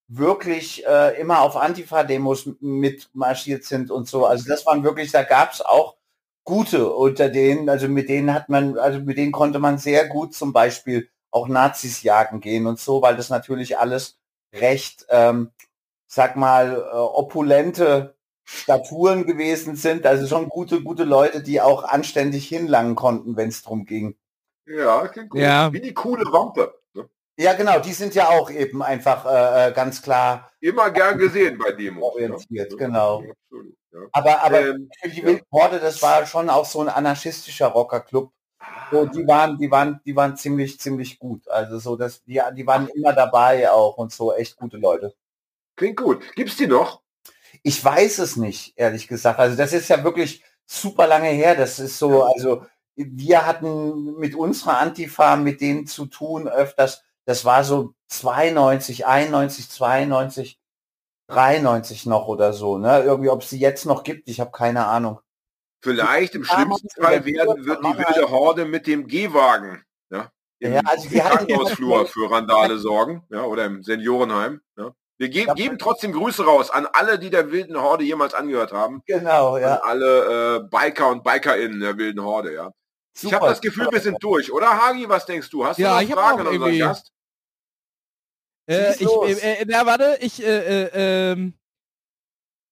wirklich 0.08 0.84
äh, 0.86 1.20
immer 1.20 1.42
auf 1.42 1.56
Antifa-Demos 1.56 2.50
mitmarschiert 2.60 3.64
sind 3.64 3.92
und 3.92 4.08
so. 4.08 4.26
Also 4.26 4.48
das 4.48 4.66
waren 4.66 4.82
wirklich, 4.82 5.12
da 5.12 5.22
gab's 5.22 5.60
auch 5.60 5.96
gute 6.44 6.92
unter 6.92 7.28
denen, 7.28 7.68
also 7.68 7.86
mit 7.86 8.08
denen 8.08 8.34
hat 8.34 8.48
man, 8.48 8.76
also 8.76 8.98
mit 8.98 9.18
denen 9.18 9.30
konnte 9.30 9.60
man 9.60 9.78
sehr 9.78 10.08
gut 10.08 10.34
zum 10.34 10.52
Beispiel 10.52 11.08
auch 11.30 11.48
Nazis 11.48 12.02
jagen 12.02 12.40
gehen 12.40 12.66
und 12.66 12.78
so, 12.78 13.02
weil 13.02 13.16
das 13.16 13.30
natürlich 13.30 13.78
alles 13.78 14.18
recht, 14.52 15.06
ähm, 15.10 15.50
sag 16.06 16.36
mal, 16.36 16.76
äh, 16.76 16.96
opulente 16.96 18.16
Staturen 18.44 19.26
gewesen 19.26 19.76
sind. 19.76 20.06
Also 20.06 20.26
schon 20.26 20.48
gute, 20.48 20.82
gute 20.82 21.04
Leute, 21.04 21.42
die 21.42 21.60
auch 21.60 21.84
anständig 21.84 22.48
hinlangen 22.48 22.96
konnten, 22.96 23.36
wenn 23.36 23.48
es 23.48 23.62
drum 23.62 23.84
ging. 23.84 24.16
Ja, 24.66 25.06
klingt 25.08 25.30
gut. 25.30 25.40
Ja. 25.40 25.72
Wie 25.72 25.80
die 25.80 25.94
coole 25.94 26.24
Wampe. 26.32 26.74
Ne? 26.94 27.08
Ja, 27.38 27.52
genau, 27.54 27.78
die 27.78 27.92
sind 27.92 28.14
ja 28.14 28.28
auch 28.28 28.50
eben 28.50 28.82
einfach 28.82 29.24
äh, 29.24 29.68
äh, 29.68 29.72
ganz 29.72 30.02
klar 30.02 30.50
Immer 30.60 30.90
gern 30.90 31.16
gesehen 31.18 31.58
bei 31.58 31.72
Demos. 31.72 32.02
orientiert, 32.12 32.72
ne? 32.72 32.76
genau. 32.76 33.22
Ja, 33.22 33.30
absolut, 33.30 33.74
ja. 33.92 34.00
Aber, 34.12 34.42
aber 34.42 34.60
Ähm, 34.68 34.90
für 35.00 35.08
die 35.08 35.20
ja. 35.20 35.26
Wilden 35.26 35.46
Horde, 35.52 35.78
das 35.80 36.02
war 36.02 36.26
schon 36.26 36.50
auch 36.50 36.64
so 36.64 36.80
ein 36.80 36.88
anarchistischer 36.88 37.68
Rockerclub. 37.68 38.32
So, 38.90 39.06
die 39.06 39.26
waren, 39.26 39.56
die 39.58 39.70
waren, 39.70 40.00
die 40.04 40.16
waren 40.16 40.36
ziemlich, 40.36 40.80
ziemlich 40.80 41.18
gut. 41.18 41.48
Also 41.48 41.78
so, 41.78 41.96
dass 41.96 42.24
die, 42.24 42.40
die 42.56 42.66
waren 42.66 42.88
immer 42.88 43.12
dabei 43.12 43.70
auch 43.70 43.96
und 43.96 44.12
so 44.12 44.32
echt 44.32 44.56
gute 44.56 44.78
Leute. 44.78 45.14
Klingt 45.76 45.96
gut. 45.96 46.22
Gibt's 46.34 46.56
die 46.56 46.66
noch? 46.66 47.02
Ich 47.62 47.84
weiß 47.84 48.18
es 48.18 48.36
nicht, 48.36 48.74
ehrlich 48.76 49.08
gesagt. 49.08 49.38
Also 49.38 49.56
das 49.56 49.72
ist 49.72 49.88
ja 49.88 50.02
wirklich 50.04 50.42
super 50.66 51.06
lange 51.06 51.28
her. 51.28 51.54
Das 51.54 51.78
ist 51.78 51.98
so, 51.98 52.24
also 52.24 52.64
wir 52.96 53.46
hatten 53.46 54.18
mit 54.18 54.34
unserer 54.34 54.78
Antifa 54.78 55.36
mit 55.36 55.60
denen 55.60 55.86
zu 55.86 56.06
tun 56.06 56.48
öfters. 56.48 57.02
Das 57.24 57.44
war 57.44 57.64
so 57.64 57.94
92, 58.08 59.06
91, 59.06 59.70
92, 59.70 60.60
93 61.28 62.06
noch 62.06 62.28
oder 62.28 62.52
so. 62.52 62.78
Ne? 62.78 63.02
Irgendwie, 63.02 63.30
ob 63.30 63.42
es 63.42 63.50
sie 63.50 63.60
jetzt 63.60 63.86
noch 63.86 64.02
gibt, 64.02 64.28
ich 64.28 64.40
habe 64.40 64.50
keine 64.50 64.86
Ahnung. 64.86 65.20
Vielleicht 65.82 66.34
im 66.34 66.44
schlimmsten 66.44 66.88
Fall 67.02 67.24
werden, 67.24 67.64
wird 67.64 67.84
die 67.84 67.96
wilde 67.98 68.30
Horde 68.30 68.64
mit 68.66 68.86
dem 68.86 69.06
Gehwagen 69.06 69.82
ja, 70.10 70.30
im 70.58 70.74
Ja, 70.74 70.80
also 70.84 71.08
Krankenhausflur 71.08 72.06
für 72.06 72.30
Randale 72.30 72.78
sorgen 72.78 73.24
ja, 73.30 73.44
oder 73.44 73.64
im 73.64 73.82
Seniorenheim. 73.82 74.60
Ja. 74.76 74.92
Wir 75.18 75.28
ge 75.28 75.46
Ja. 75.46 75.54
geben 75.54 75.78
trotzdem 75.78 76.12
Grüße 76.12 76.44
raus 76.44 76.70
an 76.70 76.86
alle, 76.92 77.18
die 77.18 77.30
der 77.30 77.50
wilden 77.50 77.80
Horde 77.80 78.04
jemals 78.04 78.34
angehört 78.34 78.72
haben. 78.72 79.02
Genau, 79.06 79.54
An 79.56 79.62
ja. 79.62 79.76
alle 79.82 80.56
äh, 80.56 80.68
Biker 80.68 81.08
und 81.08 81.24
BikerInnen 81.24 81.80
der 81.80 81.96
wilden 81.96 82.22
Horde. 82.22 82.52
Ja. 82.54 82.70
ich 83.16 83.24
habe 83.24 83.36
Super. 83.36 83.46
das 83.48 83.60
Gefühl, 83.60 83.88
wir 83.90 84.00
sind 84.00 84.16
durch. 84.22 84.52
Oder 84.52 84.68
Hagi, 84.82 85.08
was 85.08 85.26
denkst 85.26 85.48
du? 85.50 85.64
Hast 85.64 85.78
Ja, 85.78 85.88
du 85.90 85.94
noch 85.96 86.02
ich 86.02 86.12
hab 86.12 86.18
Fragen 86.18 86.40
an 86.40 86.46
unseren 86.48 86.78
Gast? 86.78 87.12
Äh, 88.66 88.94
ich, 88.94 89.42
äh, 89.42 89.52
äh, 89.62 89.64
na, 89.66 89.84
warte, 89.84 90.18
ich, 90.20 90.42
äh, 90.44 91.32
äh, 91.32 91.52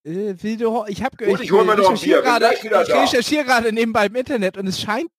äh, 0.09 0.65
Ho 0.65 0.87
ich 0.89 1.03
habe 1.03 1.17
Gut, 1.17 1.41
ich 1.41 1.51
Bier, 1.51 1.65
bin 1.65 2.25
gerade, 2.25 2.51
ich 2.55 2.95
recherchiere 2.95 3.45
gerade 3.45 3.73
nebenbei 3.73 4.07
im 4.07 4.15
Internet 4.15 4.57
und 4.57 4.67
es 4.67 4.81
scheint, 4.81 5.11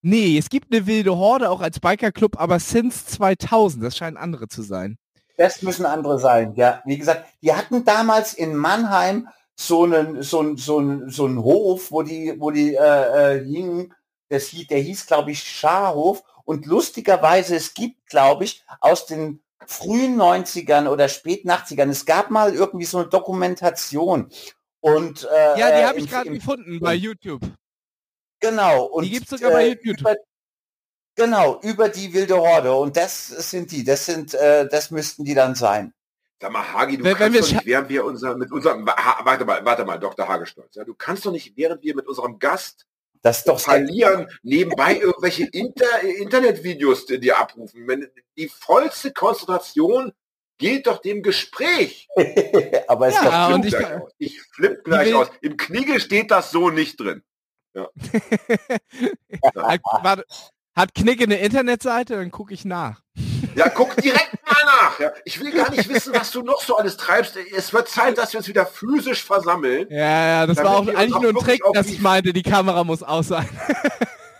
nee, 0.00 0.38
es 0.38 0.48
gibt 0.48 0.72
eine 0.72 0.86
wilde 0.86 1.16
Horde 1.16 1.50
auch 1.50 1.60
als 1.60 1.80
Bikerclub, 1.80 2.40
aber 2.40 2.58
since 2.58 3.06
2000, 3.06 3.84
das 3.84 3.96
scheinen 3.96 4.16
andere 4.16 4.48
zu 4.48 4.62
sein. 4.62 4.98
Das 5.36 5.62
müssen 5.62 5.86
andere 5.86 6.18
sein, 6.18 6.54
ja. 6.54 6.82
Wie 6.84 6.98
gesagt, 6.98 7.26
die 7.42 7.52
hatten 7.52 7.84
damals 7.84 8.34
in 8.34 8.54
Mannheim 8.54 9.28
so 9.54 9.84
einen, 9.84 10.22
so 10.22 10.40
einen, 10.40 10.56
so 10.56 10.78
einen, 10.78 11.10
so 11.10 11.24
einen 11.24 11.42
Hof, 11.42 11.90
wo 11.90 12.02
die, 12.02 12.34
wo 12.38 12.50
die 12.50 12.74
äh, 12.74 13.36
äh, 13.36 13.44
hingen, 13.44 13.94
das 14.28 14.46
hieß, 14.46 14.66
der 14.68 14.78
hieß, 14.78 15.06
glaube 15.06 15.30
ich, 15.30 15.42
Scharhof. 15.42 16.22
Und 16.44 16.66
lustigerweise, 16.66 17.56
es 17.56 17.74
gibt, 17.74 18.06
glaube 18.06 18.44
ich, 18.44 18.64
aus 18.80 19.06
den 19.06 19.42
frühen 19.66 20.16
90ern 20.20 20.88
oder 20.88 21.08
späten 21.08 21.50
80ern, 21.50 21.88
es 21.90 22.04
gab 22.06 22.30
mal 22.30 22.54
irgendwie 22.54 22.84
so 22.86 22.98
eine 22.98 23.08
Dokumentation. 23.08 24.30
Und 24.80 25.24
äh, 25.24 25.58
Ja, 25.58 25.68
die 25.70 25.82
äh, 25.82 25.84
habe 25.84 25.98
ich 26.00 26.10
gerade 26.10 26.30
gefunden 26.30 26.80
bei 26.80 26.94
YouTube. 26.94 27.42
Genau. 28.40 28.84
Und, 28.86 29.04
Die 29.04 29.10
gibt's 29.10 29.30
sogar 29.30 29.52
bei 29.52 29.68
YouTube. 29.68 30.00
Über, 30.00 30.16
genau, 31.14 31.60
über 31.62 31.88
die 31.88 32.12
wilde 32.12 32.36
Horde. 32.36 32.74
Und 32.74 32.96
das 32.96 33.28
sind 33.28 33.70
die, 33.70 33.84
das 33.84 34.06
sind, 34.06 34.34
äh, 34.34 34.68
das 34.68 34.90
müssten 34.90 35.24
die 35.24 35.34
dann 35.34 35.54
sein. 35.54 35.94
Sag 36.40 36.50
mal, 36.50 36.72
Hagi, 36.72 36.96
du 36.96 37.04
Wenn- 37.04 37.12
wenn 37.12 37.18
kannst 37.18 37.34
wir 37.34 37.40
doch 37.40 37.46
es 37.46 37.52
nicht, 37.52 37.66
während 37.66 37.88
wir 37.88 38.04
unser, 38.04 38.36
mit 38.36 38.50
unserem, 38.50 38.84
ha, 38.88 39.24
warte 39.24 39.44
mal, 39.44 39.64
warte 39.64 39.84
mal, 39.84 39.98
Dr. 39.98 40.26
Hagestolz, 40.26 40.74
ja, 40.74 40.82
du 40.84 40.94
kannst 40.94 41.24
doch 41.24 41.30
nicht, 41.30 41.56
während 41.56 41.84
wir 41.84 41.94
mit 41.94 42.08
unserem 42.08 42.40
Gast 42.40 42.84
Das 43.22 43.38
ist 43.38 43.48
doch 43.48 43.60
verlieren, 43.60 44.26
nebenbei 44.42 44.96
irgendwelche 45.00 45.46
Inter 45.46 46.00
Internetvideos 46.02 47.06
die 47.06 47.20
dir 47.20 47.38
abrufen. 47.38 47.86
Wenn, 47.86 48.08
die 48.36 48.48
vollste 48.48 49.12
Konzentration 49.12 50.12
gilt 50.58 50.86
doch 50.86 50.98
dem 50.98 51.22
Gespräch. 51.22 52.08
Aber 52.88 53.08
es 53.08 53.14
Ja, 53.14 53.48
ist 53.48 53.56
doch 53.56 53.64
ich 53.64 53.70
gleich 53.70 53.82
kann- 53.82 54.02
aus. 54.02 54.12
ich 54.18 54.42
flipp 54.42 54.84
gleich 54.84 55.14
aus. 55.14 55.28
Im 55.40 55.56
Knigge 55.56 56.00
steht 56.00 56.30
das 56.30 56.50
so 56.50 56.70
nicht 56.70 56.98
drin. 57.00 57.22
hat, 59.56 59.80
warte, 60.02 60.24
hat 60.74 60.94
Knicke 60.94 61.24
eine 61.24 61.38
Internetseite? 61.38 62.16
Dann 62.16 62.30
gucke 62.30 62.52
ich 62.54 62.64
nach. 62.64 63.01
Ja, 63.54 63.68
guck 63.68 63.96
direkt 63.96 64.34
mal 64.46 64.64
nach. 64.64 64.98
Ja. 64.98 65.12
Ich 65.24 65.38
will 65.40 65.52
gar 65.52 65.70
nicht 65.70 65.88
wissen, 65.88 66.14
was 66.14 66.30
du 66.30 66.42
noch 66.42 66.60
so 66.60 66.76
alles 66.76 66.96
treibst. 66.96 67.36
Es 67.36 67.72
wird 67.72 67.88
Zeit, 67.88 68.18
dass 68.18 68.32
wir 68.32 68.38
uns 68.38 68.48
wieder 68.48 68.66
physisch 68.66 69.24
versammeln. 69.24 69.86
Ja, 69.90 70.26
ja, 70.26 70.46
das 70.46 70.58
war 70.58 70.76
auch 70.76 70.88
eigentlich 70.88 71.14
auch 71.14 71.22
nur 71.22 71.30
ein 71.30 71.36
Trick, 71.36 71.62
dass 71.74 71.88
ich 71.88 72.00
meinte, 72.00 72.32
die 72.32 72.42
Kamera 72.42 72.84
muss 72.84 73.02
aus 73.02 73.28
sein. 73.28 73.48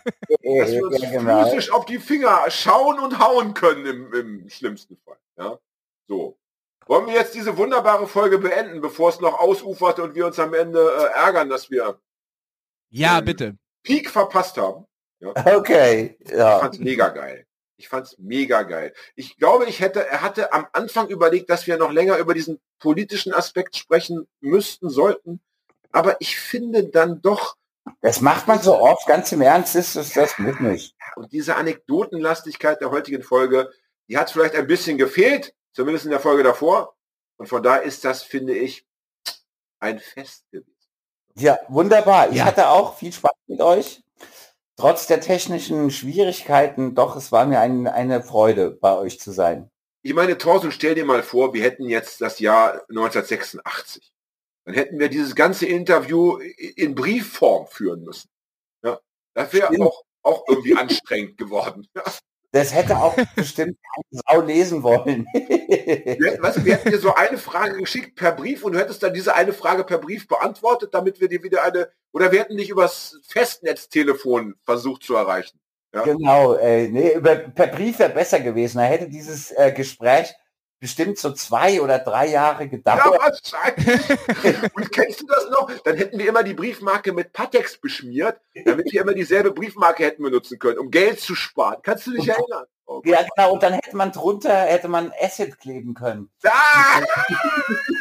dass 0.05 0.71
wir 0.71 0.85
uns 0.87 1.01
ja, 1.01 1.11
genau. 1.11 1.45
physisch 1.45 1.71
auf 1.73 1.85
die 1.85 1.99
Finger 1.99 2.51
schauen 2.51 2.99
und 2.99 3.19
hauen 3.19 3.55
können 3.55 3.87
im, 3.87 4.13
im 4.15 4.49
schlimmsten 4.49 4.97
Fall. 5.05 5.19
Ja? 5.39 5.59
So. 6.09 6.37
Wollen 6.87 7.07
wir 7.07 7.15
jetzt 7.15 7.35
diese 7.35 7.57
wunderbare 7.57 8.07
Folge 8.09 8.39
beenden, 8.39 8.81
bevor 8.81 9.11
es 9.11 9.21
noch 9.21 9.39
ausufert 9.39 10.01
und 10.01 10.15
wir 10.15 10.27
uns 10.27 10.39
am 10.39 10.53
Ende 10.53 10.81
äh, 10.81 11.19
ärgern, 11.19 11.49
dass 11.49 11.71
wir 11.71 11.99
Ja, 12.91 13.21
bitte. 13.21 13.57
Peak 13.83 14.11
verpasst 14.11 14.57
haben? 14.59 14.87
Okay, 15.23 16.17
Ich 16.19 16.33
ja. 16.33 16.59
fand's 16.59 16.79
mega 16.81 17.09
geil. 17.09 17.47
Ich 17.83 17.89
fand's 17.89 18.17
mega 18.19 18.63
geil. 18.63 18.95
Ich 19.17 19.37
glaube, 19.39 19.65
ich 19.67 19.81
hätte, 19.81 20.07
er 20.07 20.23
hatte 20.23 20.53
am 20.53 20.69
Anfang 20.73 21.09
überlegt, 21.09 21.51
dass 21.51 21.67
wir 21.67 21.77
noch 21.79 21.91
länger 21.91 22.17
über 22.19 22.33
diesen 22.33 22.61
politischen 22.79 23.35
Aspekt 23.35 23.75
sprechen 23.77 24.29
müssten, 24.41 24.89
sollten. 24.89 25.41
Aber 25.91 26.21
ich 26.21 26.39
finde 26.39 26.85
dann 26.85 27.21
doch, 27.23 27.57
Das 28.01 28.21
macht 28.21 28.47
man 28.47 28.61
so 28.63 28.79
oft, 28.79 29.05
ganz 29.09 29.33
im 29.33 29.41
Ernst 29.41 29.75
ist 29.75 29.97
es 29.97 30.13
das 30.13 30.39
muss 30.39 30.61
nicht. 30.61 30.95
und 31.17 31.33
diese 31.33 31.57
Anekdotenlastigkeit 31.57 32.81
der 32.81 32.93
heutigen 32.93 33.25
Folge, 33.25 33.69
die 34.09 34.17
hat 34.17 34.31
vielleicht 34.31 34.55
ein 34.55 34.69
bisschen 34.69 34.97
gefehlt, 34.97 35.53
zumindest 35.73 36.05
in 36.05 36.13
der 36.13 36.21
Folge 36.21 36.45
davor. 36.45 36.95
Und 37.37 37.49
von 37.49 37.65
daher 37.65 37.83
ist 37.83 38.05
das, 38.05 38.23
finde 38.23 38.55
ich, 38.55 38.87
ein 39.81 39.99
Fest 39.99 40.45
gewesen. 40.53 40.69
Ja, 41.35 41.59
wunderbar. 41.67 42.31
Ich 42.31 42.37
Ja. 42.37 42.45
hatte 42.45 42.69
auch 42.69 42.97
viel 42.97 43.13
Spaß 43.13 43.33
mit 43.49 43.61
euch. 43.61 44.01
Trotz 44.77 45.07
der 45.07 45.21
technischen 45.21 45.91
Schwierigkeiten, 45.91 46.95
doch, 46.95 47.17
es 47.17 47.31
war 47.31 47.47
mir 47.47 47.61
ein, 47.61 47.87
eine 47.87 48.23
Freude, 48.23 48.71
bei 48.71 48.97
euch 48.97 49.21
zu 49.21 49.31
sein. 49.31 49.71
Ich 50.03 50.15
meine, 50.15 50.37
Thorsten, 50.39 50.73
stell 50.73 50.95
dir 50.95 51.05
mal 51.05 51.23
vor, 51.23 51.55
wir 51.55 51.63
hätten 51.63 51.89
jetzt 51.89 52.21
das 52.21 52.41
Jahr 52.41 52.83
1986. 52.89 54.13
Dann 54.65 54.75
hätten 54.75 54.99
wir 54.99 55.09
dieses 55.09 55.35
ganze 55.35 55.67
Interview 55.67 56.39
in 56.39 56.95
Briefform 56.95 57.67
führen 57.67 58.03
müssen. 58.03 58.29
Ja, 58.85 58.99
das 59.35 59.53
wäre 59.53 59.69
auch, 59.81 60.03
auch 60.23 60.45
irgendwie 60.49 60.77
anstrengend 60.77 61.37
geworden. 61.37 61.87
Ja. 61.95 62.03
Das 62.53 62.75
hätte 62.75 62.99
auch 62.99 63.17
bestimmt 63.37 63.79
keine 63.83 64.23
Sau 64.29 64.41
lesen 64.43 64.83
wollen. 64.83 65.27
Wir, 65.33 66.39
weißt 66.41 66.59
du, 66.59 66.65
wir 66.65 66.75
hätten 66.75 66.91
dir 66.91 66.99
so 66.99 67.15
eine 67.15 67.39
Frage 67.39 67.79
geschickt 67.79 68.15
per 68.15 68.33
Brief 68.33 68.63
und 68.63 68.73
du 68.73 68.79
hättest 68.79 69.03
dann 69.03 69.15
diese 69.15 69.35
eine 69.35 69.55
Frage 69.55 69.85
per 69.85 69.99
Brief 69.99 70.29
beantwortet, 70.29 70.93
damit 70.93 71.21
wir 71.21 71.29
dir 71.29 71.43
wieder 71.43 71.65
eine, 71.65 71.89
oder 72.13 72.31
wir 72.31 72.41
hätten 72.41 72.59
dich 72.59 72.69
übers 72.69 73.19
Festnetztelefon 73.27 74.55
versucht 74.65 75.03
zu 75.03 75.17
erreichen. 75.17 75.59
Genau, 75.93 76.55
äh, 76.55 76.89
nee, 76.89 77.15
über, 77.15 77.37
per 77.37 77.67
Brief 77.67 77.99
wäre 77.99 78.11
besser 78.11 78.41
gewesen. 78.41 78.79
Da 78.79 78.85
hätte 78.85 79.09
dieses 79.09 79.51
äh, 79.53 79.73
Gespräch 79.73 80.35
bestimmt 80.83 81.17
so 81.17 81.31
zwei 81.33 81.81
oder 81.81 82.01
drei 82.01 82.27
Jahre 82.27 82.65
Ja, 82.65 82.69
gedauert. 82.69 83.21
wahrscheinlich. 83.23 84.75
Und 84.75 84.91
kennst 84.91 85.21
du 85.23 85.27
das 85.27 85.49
noch? 85.49 85.71
Dann 85.85 85.97
hätten 85.97 86.19
wir 86.19 86.29
immer 86.29 86.43
die 86.43 86.55
Briefmarke 86.55 87.13
mit 87.13 87.33
Patex 87.33 87.81
beschmiert, 87.81 88.41
damit 88.65 88.93
wir 88.93 89.01
immer 89.03 89.15
dieselbe 89.15 89.53
Briefmarke 89.53 90.05
hätten 90.05 90.25
benutzen 90.25 90.59
können, 90.59 90.79
um 90.79 90.91
Geld 90.91 91.21
zu 91.21 91.37
sparen. 91.37 91.77
Kannst 91.83 92.09
du 92.09 92.11
dich 92.11 92.29
erinnern? 92.29 92.65
Oh. 92.85 93.01
Ja, 93.05 93.21
genau, 93.37 93.53
und 93.53 93.63
dann 93.63 93.75
hätte 93.75 93.97
man 93.97 94.11
drunter, 94.11 94.53
hätte 94.53 94.89
man 94.89 95.13
Acid 95.23 95.57
kleben 95.61 95.95
können. 95.95 96.31
Ah! 96.45 97.01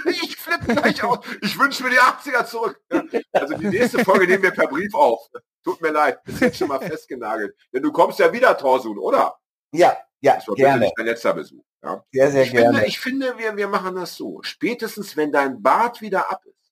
Ich 0.06 0.36
flippe 0.38 0.74
gleich 0.76 1.04
aus. 1.04 1.20
Ich 1.44 1.58
wünsche 1.60 1.84
mir 1.84 1.92
die 1.92 2.00
80er 2.00 2.46
zurück. 2.46 2.82
Ja, 2.92 3.04
Also 3.32 3.56
die 3.58 3.68
nächste 3.70 4.04
Folge 4.04 4.26
nehmen 4.26 4.42
wir 4.42 4.52
per 4.52 4.68
Brief 4.68 4.94
auf. 4.96 5.28
Tut 5.64 5.80
mir 5.82 5.92
leid, 5.92 6.18
ist 6.26 6.42
jetzt 6.42 6.58
schon 6.58 6.68
mal 6.70 6.80
festgenagelt. 6.80 7.56
Denn 7.72 7.84
du 7.84 7.92
kommst 7.92 8.18
ja 8.18 8.34
wieder, 8.34 8.58
Torsun, 8.58 8.98
oder? 8.98 9.36
Ja, 9.72 9.96
Ja, 10.22 10.36
Das 10.36 10.48
war 10.48 10.56
gerne. 10.56 10.86
nicht 10.86 10.94
dein 10.98 11.06
letzter 11.08 11.34
Besuch. 11.34 11.64
Ja. 11.84 12.04
Sehr, 12.12 12.32
sehr 12.32 12.44
Ich 12.44 12.50
finde, 12.52 12.64
gerne. 12.72 12.86
ich 12.86 13.00
finde 13.00 13.38
wir, 13.38 13.58
wir 13.58 13.68
machen 13.68 13.96
das 13.96 14.16
so. 14.16 14.42
Spätestens, 14.44 15.18
wenn 15.18 15.32
dein 15.32 15.62
Bart 15.62 16.02
wieder 16.02 16.32
ab 16.32 16.44
ist, 16.46 16.72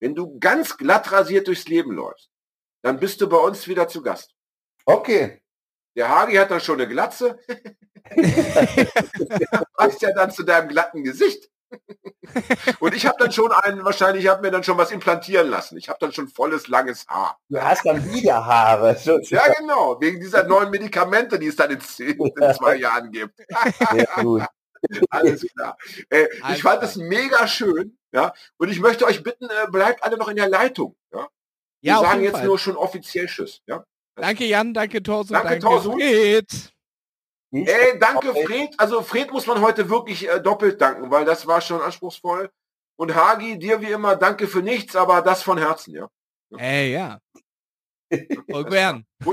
wenn 0.00 0.14
du 0.14 0.38
ganz 0.40 0.76
glatt 0.76 1.12
rasiert 1.12 1.46
durchs 1.46 1.68
Leben 1.68 1.92
läufst, 1.92 2.30
dann 2.82 2.98
bist 2.98 3.20
du 3.20 3.28
bei 3.28 3.38
uns 3.38 3.68
wieder 3.68 3.88
zu 3.88 4.02
Gast. 4.02 4.34
Okay. 4.84 5.40
Der 5.96 6.08
Hagi 6.08 6.34
hat 6.34 6.50
dann 6.50 6.60
schon 6.60 6.80
eine 6.80 6.88
Glatze. 6.88 7.38
Passt 9.76 10.02
ja 10.02 10.12
dann 10.12 10.30
zu 10.30 10.42
deinem 10.42 10.68
glatten 10.68 11.04
Gesicht. 11.04 11.48
Und 12.80 12.94
ich 12.94 13.06
habe 13.06 13.16
dann 13.18 13.32
schon 13.32 13.52
einen, 13.52 13.84
wahrscheinlich 13.84 14.26
habe 14.28 14.42
mir 14.42 14.50
dann 14.50 14.64
schon 14.64 14.78
was 14.78 14.90
implantieren 14.90 15.48
lassen. 15.48 15.76
Ich 15.76 15.88
habe 15.88 15.98
dann 16.00 16.12
schon 16.12 16.28
volles, 16.28 16.68
langes 16.68 17.06
Haar. 17.08 17.38
Du 17.48 17.60
hast 17.60 17.84
dann 17.84 18.04
wieder 18.12 18.44
Haare. 18.44 18.96
So, 19.04 19.18
Ja, 19.20 19.42
genau, 19.58 20.00
wegen 20.00 20.20
dieser 20.20 20.44
neuen 20.44 20.70
Medikamente, 20.70 21.38
die 21.38 21.48
es 21.48 21.56
dann 21.56 21.70
in, 21.70 21.80
zehn, 21.80 22.18
in 22.18 22.54
zwei 22.54 22.76
Jahren 22.76 23.10
gibt. 23.10 23.34
Sehr 23.92 24.06
gut. 24.22 24.42
Alles 25.10 25.46
klar. 25.54 25.76
Äh, 26.10 26.26
ich 26.52 26.62
fand 26.62 26.82
es 26.82 26.96
mega 26.96 27.46
schön, 27.48 27.96
ja. 28.12 28.32
Und 28.58 28.70
ich 28.70 28.80
möchte 28.80 29.06
euch 29.06 29.22
bitten, 29.22 29.46
äh, 29.46 29.70
bleibt 29.70 30.02
alle 30.04 30.18
noch 30.18 30.28
in 30.28 30.36
der 30.36 30.48
Leitung. 30.48 30.94
Ja? 31.12 31.28
Wir 31.80 31.92
Ja, 31.92 32.00
sagen 32.00 32.22
jetzt 32.22 32.36
Fall. 32.36 32.46
nur 32.46 32.58
schon 32.58 32.76
offiziell 32.76 33.26
Tschüss. 33.26 33.62
Ja? 33.66 33.84
Danke 34.16 34.44
Jan, 34.44 34.74
danke 34.74 35.02
Torso, 35.02 35.32
Danke, 35.32 35.58
danke, 35.58 35.64
Torso. 35.64 35.96
Ich- 37.54 37.68
Ey, 37.68 37.98
danke 38.00 38.30
Okay. 38.30 38.44
Fred. 38.46 38.74
Also 38.78 39.02
Fred 39.02 39.30
muss 39.32 39.46
man 39.46 39.60
heute 39.60 39.88
wirklich 39.88 40.28
äh, 40.28 40.40
doppelt 40.40 40.80
danken, 40.80 41.10
weil 41.10 41.24
das 41.24 41.46
war 41.46 41.60
schon 41.60 41.80
anspruchsvoll. 41.80 42.50
Und 42.96 43.14
Hagi, 43.14 43.58
dir 43.58 43.80
wie 43.80 43.90
immer, 43.92 44.16
danke 44.16 44.46
für 44.48 44.62
nichts, 44.62 44.96
aber 44.96 45.22
das 45.22 45.42
von 45.42 45.58
Herzen, 45.58 45.94
ja. 45.94 46.08
Ey, 46.56 46.92
ja. 46.92 47.18
Voll 48.50 48.64
gern. 48.64 49.06